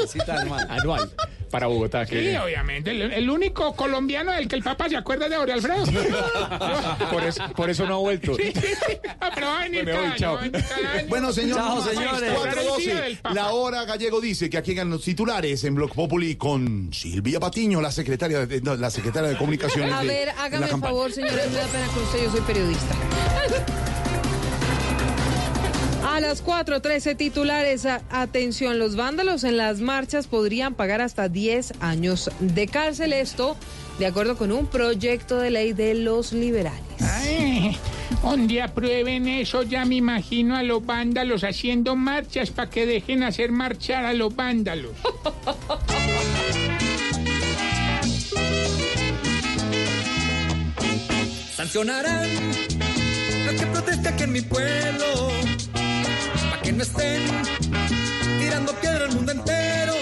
Anual. 0.70 1.12
Para 1.52 1.68
Bogotá. 1.68 2.06
Sí, 2.06 2.12
Que... 2.14 2.40
obviamente. 2.40 2.92
El, 2.92 3.02
el 3.12 3.30
único 3.30 3.76
colombiano 3.76 4.32
del 4.32 4.48
que 4.48 4.56
el 4.56 4.64
Papa 4.64 4.88
se 4.90 4.96
acuerda 4.98 5.28
de 5.30 5.36
Jorge 5.36 5.54
Alfredo. 5.54 5.84
Por 7.12 7.24
eso, 7.24 7.44
por 7.56 7.70
eso 7.70 7.86
no 7.86 7.96
ha 7.96 7.98
vuelto. 7.98 8.36
Ah, 9.20 9.30
pero 9.36 9.48
va 9.48 9.60
a 9.60 9.64
venir 9.64 9.84
Me 9.86 9.92
cada 9.92 10.10
voy, 10.10 10.18
chao. 10.18 10.34
va 10.36 10.40
a 10.40 10.44
venir 10.44 10.66
cada 10.68 10.92
año. 11.00 11.08
Bueno, 11.10 11.34
señor, 11.34 11.58
Chao, 11.58 11.82
señores. 11.84 12.34
4:12. 12.34 13.34
La 13.34 13.50
hora 13.52 13.84
gallego 13.86 14.22
dice 14.22 14.50
que 14.50 14.58
aquí 14.58 14.74
ganan 14.74 14.92
los 14.94 15.04
titulares 15.04 15.64
en 15.64 15.76
Bloc 15.76 15.94
Populi 15.94 16.36
con 16.36 16.92
Silvia 16.94 17.40
Patiño, 17.40 17.82
la 17.82 17.92
secretaria 17.92 18.46
de, 18.46 18.62
no, 18.62 18.76
la 18.76 18.90
secretaria 18.90 19.30
de 19.30 19.38
comunicaciones. 19.38 19.94
A 19.94 20.02
ver, 20.04 20.28
de 20.28 20.32
hágame 20.32 20.66
el 20.70 20.80
favor, 20.80 21.12
señores, 21.12 21.50
me 21.52 21.58
da 21.58 21.68
pena 21.68 21.88
con 21.88 22.04
usted, 22.04 22.24
yo 22.24 22.32
soy 22.32 22.42
periodista. 22.42 22.96
A 26.12 26.20
las 26.20 26.44
4.13 26.44 27.16
titulares, 27.16 27.86
a- 27.86 28.02
atención, 28.10 28.78
los 28.80 28.96
vándalos 28.98 29.44
en 29.46 29.56
las 29.56 29.80
marchas 29.80 30.28
podrían 30.28 30.74
pagar 30.76 31.00
hasta 31.00 31.30
10 31.30 31.74
años 31.80 32.30
de 32.40 32.68
cárcel. 32.68 33.14
Esto, 33.14 33.56
de 33.98 34.08
acuerdo 34.08 34.36
con 34.38 34.52
un 34.52 34.68
proyecto 34.68 35.38
de 35.40 35.52
ley 35.52 35.72
de 35.74 35.94
los 35.96 36.34
liberales. 36.34 36.82
Ay, 37.00 37.78
donde 38.22 38.62
aprueben 38.62 39.28
eso, 39.30 39.64
ya 39.64 39.86
me 39.86 39.96
imagino 39.96 40.58
a 40.58 40.64
los 40.64 40.86
vándalos 40.86 41.44
haciendo 41.46 41.96
marchas 41.96 42.50
para 42.52 42.70
que 42.70 42.86
dejen 42.86 43.24
hacer 43.24 43.52
marchar 43.54 44.04
a 44.04 44.12
los 44.14 44.36
vándalos. 44.36 44.92
Sancionarán 51.56 52.30
al 53.48 53.56
que 53.56 53.66
proteste 53.68 54.10
aquí 54.10 54.24
en 54.24 54.32
mi 54.32 54.42
pueblo, 54.42 55.32
que 56.72 56.78
no 56.78 56.84
estén 56.84 57.22
tirando 58.40 58.74
piedra 58.80 59.06
al 59.06 59.14
mundo 59.14 59.32
entero. 59.34 59.94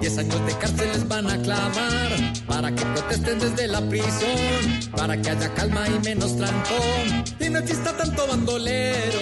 Diez 0.00 0.18
años 0.18 0.46
de 0.46 0.52
cárcel 0.58 0.88
les 0.92 1.08
van 1.08 1.28
a 1.28 1.40
clavar, 1.42 2.10
para 2.46 2.72
que 2.72 2.84
protesten 2.84 3.38
desde 3.40 3.66
la 3.66 3.80
prisión, 3.88 4.90
para 4.94 5.20
que 5.20 5.30
haya 5.30 5.52
calma 5.54 5.86
y 5.88 5.98
menos 6.04 6.36
trancón, 6.36 7.24
y 7.40 7.48
no 7.48 7.58
exista 7.58 7.96
tanto 7.96 8.26
bandolero. 8.26 9.18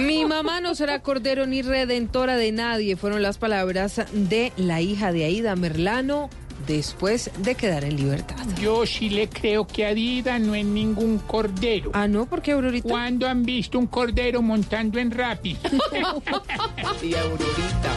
Mi 0.00 0.24
mamá 0.24 0.60
no 0.60 0.74
será 0.74 1.00
cordero 1.00 1.46
ni 1.46 1.62
redentora 1.62 2.36
de 2.36 2.50
nadie, 2.50 2.96
fueron 2.96 3.22
las 3.22 3.38
palabras 3.38 4.00
de 4.12 4.52
la 4.56 4.80
hija 4.80 5.12
de 5.12 5.24
Aida 5.24 5.54
Merlano 5.54 6.28
después 6.68 7.30
de 7.38 7.54
quedar 7.54 7.84
en 7.84 7.96
libertad. 7.96 8.36
Yo 8.60 8.86
sí 8.86 9.08
le 9.08 9.28
creo 9.28 9.66
que 9.66 9.86
Adida 9.86 10.38
no 10.38 10.54
es 10.54 10.64
ningún 10.64 11.18
cordero. 11.18 11.90
Ah, 11.94 12.06
no, 12.06 12.26
¿por 12.26 12.42
qué, 12.42 12.52
Aurorita? 12.52 12.88
¿Cuándo 12.88 13.26
han 13.26 13.42
visto 13.42 13.78
un 13.78 13.86
cordero 13.86 14.42
montando 14.42 14.98
en 14.98 15.10
Rappi? 15.10 15.56
y 17.02 17.14
Aurorita. 17.14 17.94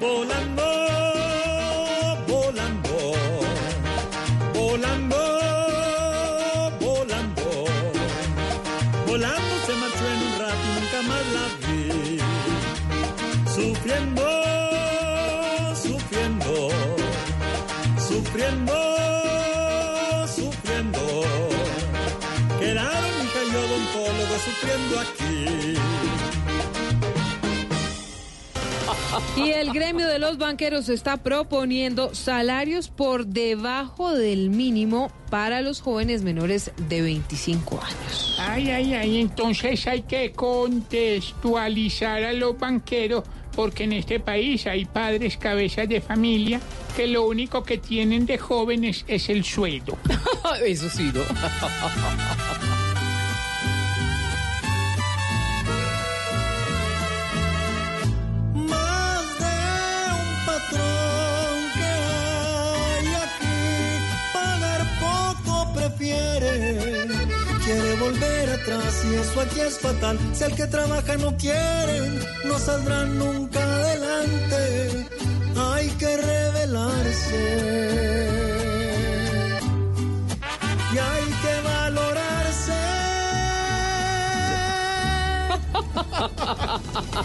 Volando, 0.00 0.62
Y 29.36 29.50
el 29.50 29.72
gremio 29.72 30.06
de 30.06 30.18
los 30.18 30.38
banqueros 30.38 30.88
está 30.88 31.16
proponiendo 31.16 32.14
salarios 32.14 32.88
por 32.88 33.26
debajo 33.26 34.12
del 34.14 34.50
mínimo 34.50 35.10
para 35.30 35.62
los 35.62 35.80
jóvenes 35.80 36.22
menores 36.22 36.72
de 36.88 37.02
25 37.02 37.80
años. 37.82 38.36
Ay, 38.38 38.70
ay, 38.70 38.94
ay, 38.94 39.20
entonces 39.20 39.86
hay 39.86 40.02
que 40.02 40.32
contextualizar 40.32 42.24
a 42.24 42.32
los 42.32 42.58
banqueros 42.58 43.24
porque 43.54 43.84
en 43.84 43.92
este 43.94 44.20
país 44.20 44.66
hay 44.66 44.84
padres 44.84 45.36
cabezas 45.36 45.88
de 45.88 46.00
familia 46.00 46.60
que 46.96 47.06
lo 47.06 47.26
único 47.26 47.62
que 47.62 47.78
tienen 47.78 48.26
de 48.26 48.38
jóvenes 48.38 49.04
es 49.08 49.28
el 49.28 49.44
sueldo. 49.44 49.96
Eso 50.64 50.88
sí, 50.88 51.10
¿no? 51.12 51.20
prefiere. 66.00 67.06
Quiere 67.64 67.94
volver 67.96 68.50
atrás 68.50 69.04
y 69.04 69.14
eso 69.14 69.40
aquí 69.40 69.60
es 69.60 69.78
fatal. 69.78 70.18
Si 70.32 70.44
el 70.44 70.54
que 70.54 70.66
trabaja 70.66 71.16
no 71.16 71.36
quiere, 71.36 72.20
no 72.44 72.58
saldrá 72.58 73.04
nunca 73.04 73.62
adelante. 73.62 75.06
Hay 75.56 75.88
que 75.90 76.16
rebelarse. 76.16 77.60
Y 80.92 80.98
hay 80.98 81.24
que 81.42 81.60
valorarse. 81.68 82.80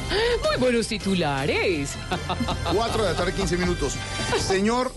Muy 0.43 0.57
buenos 0.59 0.87
titulares. 0.87 1.91
4 2.73 3.03
de 3.03 3.09
la 3.09 3.17
tarde, 3.17 3.33
15 3.33 3.57
minutos. 3.57 3.93
Señor 4.39 4.91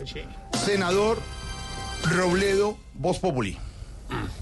senador 0.64 1.18
Robledo, 2.02 2.76
Voz 2.94 3.18
Populi. 3.18 3.56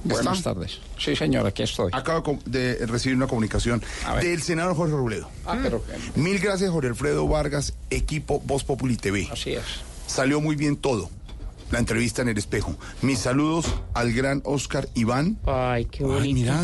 Buenas 0.05 0.39
¿Está? 0.39 0.55
tardes. 0.55 0.79
Sí, 0.99 1.17
señor, 1.17 1.47
aquí 1.47 1.63
estoy. 1.63 1.91
Acabo 1.93 2.39
de 2.45 2.87
recibir 2.87 3.17
una 3.17 3.27
comunicación 3.27 3.83
del 4.21 4.43
senador 4.43 4.77
Jorge 4.77 4.93
Robledo. 4.95 5.29
Ah, 5.45 5.59
pero 5.63 5.83
Mil 6.15 6.39
gracias, 6.39 6.71
Jorge 6.71 6.89
Alfredo 6.91 7.27
Vargas, 7.27 7.75
equipo 7.91 8.41
Voz 8.41 8.63
Populi 8.65 8.97
TV. 8.97 9.29
así 9.33 9.53
es. 9.55 9.65
Salió 10.07 10.41
muy 10.41 10.55
bien 10.57 10.77
todo. 10.77 11.11
La 11.73 11.81
entrevista 11.81 12.23
en 12.23 12.29
el 12.29 12.39
espejo. 12.39 12.77
Mis 13.03 13.19
saludos 13.19 13.67
al 13.93 14.13
gran 14.13 14.41
Oscar 14.45 14.89
Iván. 14.95 15.37
Ay, 15.47 15.87
qué 15.87 16.05
Ay, 16.05 16.33
mira, 16.33 16.61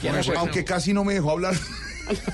¿Quién 0.00 0.14
es 0.14 0.28
ese? 0.28 0.36
aunque 0.36 0.64
casi 0.64 0.92
no 0.92 1.02
me 1.02 1.14
dejó 1.14 1.32
hablar. 1.32 1.54
Eso 2.10 2.24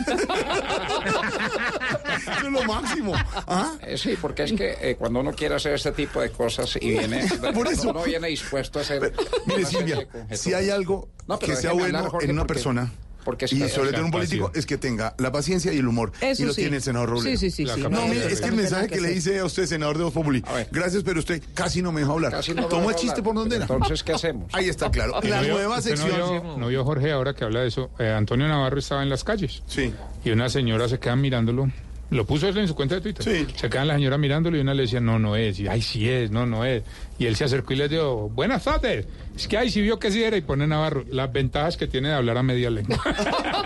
es 2.46 2.52
lo 2.52 2.62
máximo. 2.64 3.14
¿Ah? 3.46 3.74
Eh, 3.82 3.96
sí, 3.96 4.16
porque 4.20 4.44
es 4.44 4.52
que 4.52 4.76
eh, 4.80 4.96
cuando 4.96 5.20
uno 5.20 5.32
quiere 5.32 5.54
hacer 5.54 5.74
este 5.74 5.92
tipo 5.92 6.20
de 6.20 6.30
cosas 6.30 6.76
y 6.80 6.90
viene, 6.90 7.26
Por 7.54 7.66
eso. 7.68 7.90
uno 7.90 8.02
viene 8.02 8.28
dispuesto 8.28 8.78
a 8.78 8.82
hacer. 8.82 9.12
Mire, 9.46 9.64
Silvia, 9.64 10.06
si 10.32 10.54
hay 10.54 10.70
algo 10.70 11.08
No, 11.26 11.38
que 11.38 11.56
sea 11.56 11.72
bueno 11.72 12.10
en 12.20 12.30
una 12.32 12.46
persona, 12.46 12.90
porque 13.24 13.44
es 13.46 13.52
y 13.52 13.68
sobre 13.68 13.90
todo 13.90 14.00
en 14.00 14.04
un 14.06 14.10
político, 14.10 14.50
es 14.54 14.66
que 14.66 14.76
tenga 14.78 15.14
la 15.18 15.30
paciencia 15.32 15.72
y 15.72 15.78
el 15.78 15.86
humor. 15.88 16.12
Eso 16.20 16.42
y 16.42 16.46
lo 16.46 16.52
sí. 16.52 16.62
tiene 16.62 16.76
el 16.76 16.82
senador 16.82 17.10
Robledo. 17.10 17.36
Sí, 17.36 17.50
sí, 17.50 17.66
sí, 17.66 17.66
sí. 17.72 17.80
No, 17.80 17.88
No, 17.88 18.06
mire, 18.08 18.26
es 18.32 18.40
que 18.40 18.48
el 18.48 18.54
mensaje 18.56 18.88
que 18.88 19.00
le 19.00 19.12
hice 19.12 19.38
a 19.38 19.44
usted, 19.44 19.66
senador 19.66 19.98
de 19.98 20.04
Voz 20.04 20.12
Populi, 20.12 20.42
gracias, 20.70 21.02
pero 21.02 21.18
usted 21.20 21.42
casi 21.54 21.82
no 21.82 21.92
me 21.92 22.00
dejó 22.00 22.12
hablar. 22.12 22.32
Casi 22.32 22.54
no 22.54 22.62
me 22.62 22.68
¿Tomó 22.68 22.90
el 22.90 22.96
chiste 22.96 23.22
por 23.22 23.34
dónde 23.34 23.56
era? 23.56 23.64
Entonces, 23.64 24.02
¿qué 24.02 24.12
hacemos? 24.12 24.48
Ahí 24.54 24.68
está 24.68 24.90
claro. 24.90 25.14
¿Y 25.22 25.28
La 25.28 25.36
no 25.38 25.42
vio- 25.44 25.54
nueva 25.54 25.80
sección. 25.82 26.10
No 26.18 26.30
vio, 26.42 26.56
no 26.58 26.66
vio 26.68 26.84
Jorge 26.84 27.12
ahora 27.12 27.34
que 27.34 27.44
habla 27.44 27.60
de 27.60 27.68
eso. 27.68 27.90
Eh, 27.98 28.08
Antonio 28.10 28.48
Navarro 28.48 28.78
estaba 28.78 29.02
en 29.02 29.08
las 29.08 29.24
calles. 29.24 29.62
Sí. 29.66 29.92
Y 30.24 30.30
una 30.30 30.48
señora 30.48 30.88
se 30.88 30.98
queda 30.98 31.16
mirándolo. 31.16 31.70
Lo 32.10 32.26
puso 32.26 32.46
él 32.46 32.58
en 32.58 32.68
su 32.68 32.74
cuenta 32.74 32.96
de 32.96 33.00
Twitter. 33.00 33.24
Sí. 33.24 33.46
Se 33.56 33.70
quedan 33.70 33.88
la 33.88 33.94
señora 33.94 34.18
mirándolo 34.18 34.58
y 34.58 34.60
una 34.60 34.74
le 34.74 34.82
decía, 34.82 35.00
no, 35.00 35.18
no 35.18 35.34
es. 35.34 35.58
Y, 35.60 35.66
ay, 35.68 35.80
sí 35.80 36.06
es, 36.08 36.30
no, 36.30 36.44
no 36.44 36.62
es. 36.64 36.82
Y 37.18 37.24
él 37.24 37.36
se 37.36 37.44
acercó 37.44 37.72
y 37.72 37.76
le 37.76 37.88
dijo, 37.88 38.28
buenas 38.28 38.64
tardes. 38.64 39.06
Es 39.36 39.48
que, 39.48 39.56
ay, 39.56 39.70
sí 39.70 39.80
vio 39.80 39.98
que 39.98 40.10
sí 40.10 40.22
era. 40.22 40.36
Y 40.36 40.40
pone 40.42 40.66
Navarro 40.66 41.04
las 41.10 41.32
ventajas 41.32 41.76
que 41.76 41.86
tiene 41.86 42.08
de 42.08 42.14
hablar 42.14 42.36
a 42.38 42.42
media 42.42 42.70
lengua. 42.70 43.00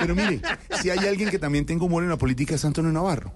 Pero 0.00 0.14
mire, 0.14 0.40
si 0.80 0.90
hay 0.90 0.98
alguien 1.00 1.30
que 1.30 1.38
también 1.38 1.64
tenga 1.66 1.84
humor 1.84 2.02
en 2.02 2.08
la 2.10 2.16
política 2.16 2.54
es 2.54 2.64
Antonio 2.64 2.90
Navarro. 2.92 3.32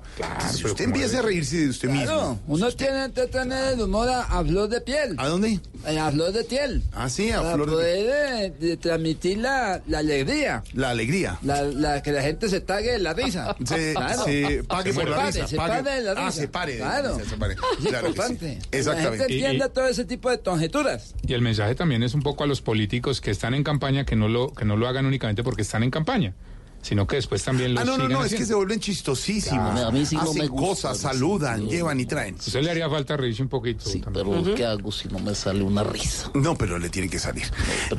si 0.52 0.64
usted 0.66 0.84
empieza 0.84 1.18
a 1.20 1.22
reírse 1.22 1.58
de 1.58 1.68
usted 1.70 1.88
mismo. 1.88 2.04
Claro, 2.04 2.38
uno 2.46 2.70
tiene 2.72 3.10
que 3.12 3.26
tener 3.26 3.74
el 3.74 3.80
humor 3.80 4.08
a, 4.08 4.22
a 4.22 4.44
flor 4.44 4.68
de 4.68 4.80
piel. 4.80 5.14
¿A 5.18 5.28
dónde? 5.28 5.60
A 5.86 6.10
flor 6.10 6.32
de 6.32 6.44
piel. 6.44 6.82
Ah, 6.92 7.08
sí, 7.08 7.30
a 7.30 7.40
Para 7.42 7.54
flor 7.54 7.66
de 7.70 7.72
poder 7.72 8.42
eh, 8.44 8.50
de 8.58 8.76
transmitir 8.76 9.38
la, 9.38 9.80
la 9.86 9.98
alegría. 9.98 10.62
La 10.74 10.90
alegría. 10.90 11.38
La, 11.42 11.62
la- 11.62 12.02
que 12.02 12.12
la 12.12 12.22
gente 12.22 12.48
se 12.48 12.60
pague 12.60 12.92
de 12.92 12.98
la 12.98 13.14
risa. 13.14 13.54
Se, 13.64 13.92
Claro. 13.94 14.24
se 14.24 14.64
pague 14.66 14.92
Se 14.92 15.00
por 15.00 15.08
la 15.08 15.16
pare, 15.16 15.32
risa. 15.32 15.48
Se 15.48 15.56
pague- 15.56 15.82
pare 15.82 15.96
de 15.96 16.02
la 16.02 16.14
risa. 16.14 16.26
Ah, 16.26 16.32
se 16.32 16.48
pare. 16.48 16.72
de 16.74 16.78
la 16.80 16.86
Claro. 17.00 17.18
risa, 17.18 17.30
se 17.30 17.36
pare. 17.36 17.54
Es 17.54 17.58
Claro 17.60 17.78
que 17.78 18.02
sí. 18.02 18.08
importante. 18.08 18.58
La 18.72 18.78
Exactamente. 18.78 19.18
gente 19.18 19.34
entiende 19.34 19.68
todo 19.68 19.86
ese 19.88 20.04
tipo 20.04 20.30
de 20.30 20.38
conjeturas. 20.40 21.14
Y 21.26 21.34
el 21.34 21.40
mensaje 21.40 21.74
también 21.74 22.02
es 22.02 22.14
un 22.14 22.22
poco 22.22 22.44
a 22.44 22.46
los 22.46 22.60
políticos 22.60 23.20
que 23.20 23.30
están 23.30 23.54
en 23.54 23.62
campaña 23.62 24.04
que 24.04 24.16
no 24.16 24.28
lo 24.28 24.52
que 24.52 24.64
no 24.64 24.76
lo 24.76 24.88
hagan 24.88 25.06
únicamente 25.06 25.42
porque 25.42 25.62
están 25.62 25.82
en 25.82 25.90
campaña, 25.90 26.34
sino 26.82 27.06
que 27.06 27.16
después 27.16 27.42
también 27.42 27.74
lo 27.74 27.80
Ah, 27.80 27.84
no, 27.84 27.96
no, 27.96 28.08
no, 28.08 28.24
es 28.24 28.34
que 28.34 28.44
se 28.44 28.54
vuelven 28.54 28.80
chistosísimos. 28.80 29.72
Claro. 29.72 29.88
A 29.88 29.90
mí 29.90 30.04
sí 30.04 30.16
no 30.16 30.22
Hacen 30.22 30.42
me 30.42 30.48
gusta, 30.48 30.88
cosas, 30.88 30.98
saludan, 30.98 31.68
llevan 31.68 31.98
y 32.00 32.06
traen. 32.06 32.34
Usted 32.34 32.60
le 32.62 32.70
haría 32.70 32.90
falta 32.90 33.16
reírse 33.16 33.42
un 33.42 33.48
poquito. 33.48 33.88
Sí, 33.88 34.02
pero 34.12 34.54
¿qué 34.54 34.66
hago 34.66 34.92
si 34.92 35.08
no 35.08 35.18
me 35.18 35.34
sale 35.34 35.62
una 35.62 35.82
risa? 35.84 36.30
No, 36.34 36.56
pero 36.56 36.78
le 36.78 36.88
tiene 36.90 37.08
que 37.08 37.18
salir. 37.18 37.44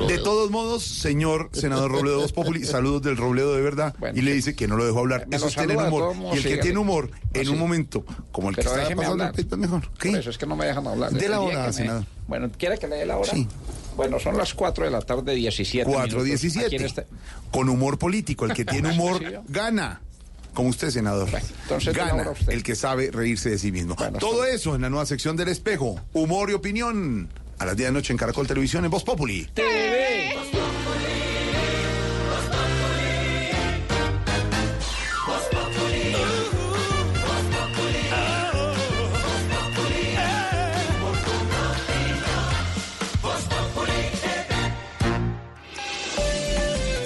de 0.08 0.18
todos 0.20 0.52
modos, 0.52 0.84
señor 0.84 1.50
senador 1.54 1.92
Robledo 1.92 2.20
Voz 2.20 2.34
Populi, 2.34 2.64
saludos 2.66 3.02
del 3.02 3.18
Robledo 3.18 3.56
de 3.56 3.62
verdad, 3.62 3.96
y 4.14 4.22
le 4.22 4.34
dice 4.34 4.56
que 4.56 4.68
no 4.68 4.76
lo 4.76 4.86
dejó 4.86 5.00
hablar. 5.00 5.28
Eso 5.32 5.48
es 5.48 5.56
tener 5.56 5.78
humor. 5.78 6.16
Y 6.34 6.38
el 6.38 6.44
que 6.44 6.58
tiene 6.58 6.78
humor 6.78 7.10
en 7.34 7.42
Así. 7.42 7.50
un 7.50 7.60
momento 7.60 8.06
como 8.32 8.50
el 8.50 8.56
que 8.56 8.62
está 8.62 8.76
pasando, 8.76 9.04
hablar. 9.04 9.34
es 9.38 9.58
mejor. 9.58 9.90
¿Qué? 9.98 10.10
Por 10.10 10.20
eso 10.20 10.30
es 10.30 10.38
que 10.38 10.46
no 10.46 10.56
me 10.56 10.66
dejan 10.66 10.86
hablar. 10.88 11.12
De 11.12 11.30
la 11.30 11.40
hora, 11.40 11.72
senador. 11.72 12.06
Bueno, 12.28 12.50
¿quiere 12.58 12.78
que 12.78 12.88
le 12.88 12.98
dé 12.98 13.06
la 13.06 13.18
hora? 13.18 13.32
Sí. 13.32 13.48
Bueno, 13.96 14.20
son 14.20 14.38
las 14.38 14.54
4 14.54 14.86
de 14.86 14.92
la 14.92 15.02
tarde, 15.02 15.36
17 15.36 15.90
minutos. 15.90 16.14
4.17. 16.26 16.66
Aquí 16.66 16.76
en 16.78 16.86
este- 16.86 17.06
Con 17.52 17.70
humor 17.70 17.98
político. 17.98 18.46
El 18.46 18.54
que 18.54 18.66
tiene 18.66 18.90
humor 18.94 19.22
gana. 19.48 20.02
Como 20.54 20.70
usted, 20.70 20.92
senador. 20.92 21.28
entonces, 21.64 21.96
gana 21.96 22.30
usted. 22.30 22.54
el 22.54 22.62
que 22.62 22.76
sabe 22.76 23.10
reírse 23.12 23.50
de 23.50 23.58
sí 23.58 23.72
mismo. 23.72 23.96
Todo 24.20 24.46
eso 24.46 24.76
en 24.76 24.82
la 24.84 24.90
nueva 24.90 25.06
sección 25.08 25.36
del 25.36 25.48
espejo. 25.48 26.00
Humor 26.14 26.52
y 26.52 26.54
opinión. 26.54 27.30
A 27.60 27.66
las 27.66 27.76
10 27.78 27.88
de 27.88 27.92
la 27.92 28.00
noche 28.00 28.14
en 28.14 28.18
Caracol 28.18 28.46
Televisión 28.48 28.84
en 28.86 28.92
Voz 28.92 29.04
Populi. 29.04 29.48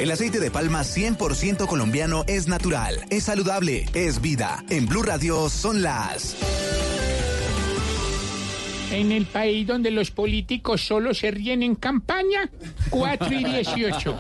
El 0.08 0.14
aceite 0.14 0.40
de 0.40 0.50
palma 0.50 0.84
100% 0.84 1.68
colombiano 1.68 2.24
es 2.28 2.48
natural, 2.48 3.04
es 3.10 3.26
saludable, 3.26 3.84
es 3.94 4.22
vida. 4.22 4.64
En 4.70 4.86
Blue 4.86 5.04
Radio 5.04 5.50
son 5.50 5.82
las... 5.82 6.38
En 8.90 9.12
el 9.12 9.26
país 9.26 9.68
donde 9.68 9.92
los 9.92 10.12
políticos 10.12 10.80
solo 10.88 11.14
se 11.14 11.30
ríen 11.32 11.62
en 11.62 11.76
campaña, 11.76 12.50
4 12.90 13.34
y 13.34 13.44
18. 13.44 14.18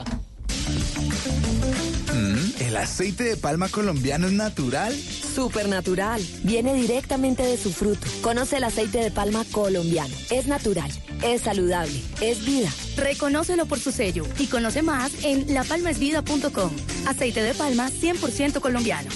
¿El 2.67 2.75
aceite 2.75 3.23
de 3.23 3.37
palma 3.37 3.69
colombiano 3.69 4.27
es 4.27 4.33
natural? 4.33 4.93
Supernatural. 4.93 6.21
Viene 6.43 6.73
directamente 6.73 7.41
de 7.41 7.55
su 7.55 7.71
fruto. 7.71 8.05
Conoce 8.21 8.57
el 8.57 8.65
aceite 8.65 8.97
de 8.97 9.09
palma 9.09 9.45
colombiano. 9.53 10.13
Es 10.29 10.47
natural, 10.47 10.91
es 11.23 11.43
saludable, 11.43 11.97
es 12.19 12.45
vida. 12.45 12.67
Reconócelo 12.97 13.67
por 13.67 13.79
su 13.79 13.93
sello 13.93 14.25
y 14.37 14.47
conoce 14.47 14.81
más 14.81 15.23
en 15.23 15.53
lapalmaesvida.com. 15.53 16.71
Aceite 17.07 17.41
de 17.41 17.53
palma 17.53 17.89
100% 17.89 18.59
colombiano. 18.59 19.09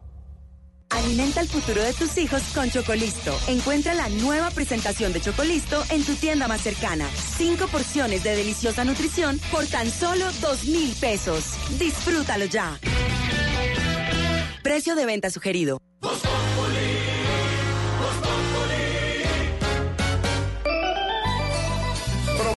Alimenta 0.91 1.39
el 1.39 1.47
futuro 1.47 1.81
de 1.81 1.93
tus 1.93 2.17
hijos 2.17 2.41
con 2.53 2.69
Chocolisto. 2.69 3.33
Encuentra 3.47 3.93
la 3.93 4.09
nueva 4.09 4.51
presentación 4.51 5.13
de 5.13 5.21
Chocolisto 5.21 5.83
en 5.89 6.03
tu 6.03 6.15
tienda 6.15 6.47
más 6.47 6.61
cercana. 6.61 7.07
Cinco 7.37 7.67
porciones 7.67 8.23
de 8.23 8.35
deliciosa 8.35 8.83
nutrición 8.83 9.39
por 9.51 9.65
tan 9.67 9.89
solo 9.89 10.25
dos 10.41 10.65
mil 10.65 10.93
pesos. 10.99 11.53
Disfrútalo 11.79 12.45
ya. 12.45 12.77
Precio 14.63 14.95
de 14.95 15.05
venta 15.05 15.29
sugerido. 15.29 15.79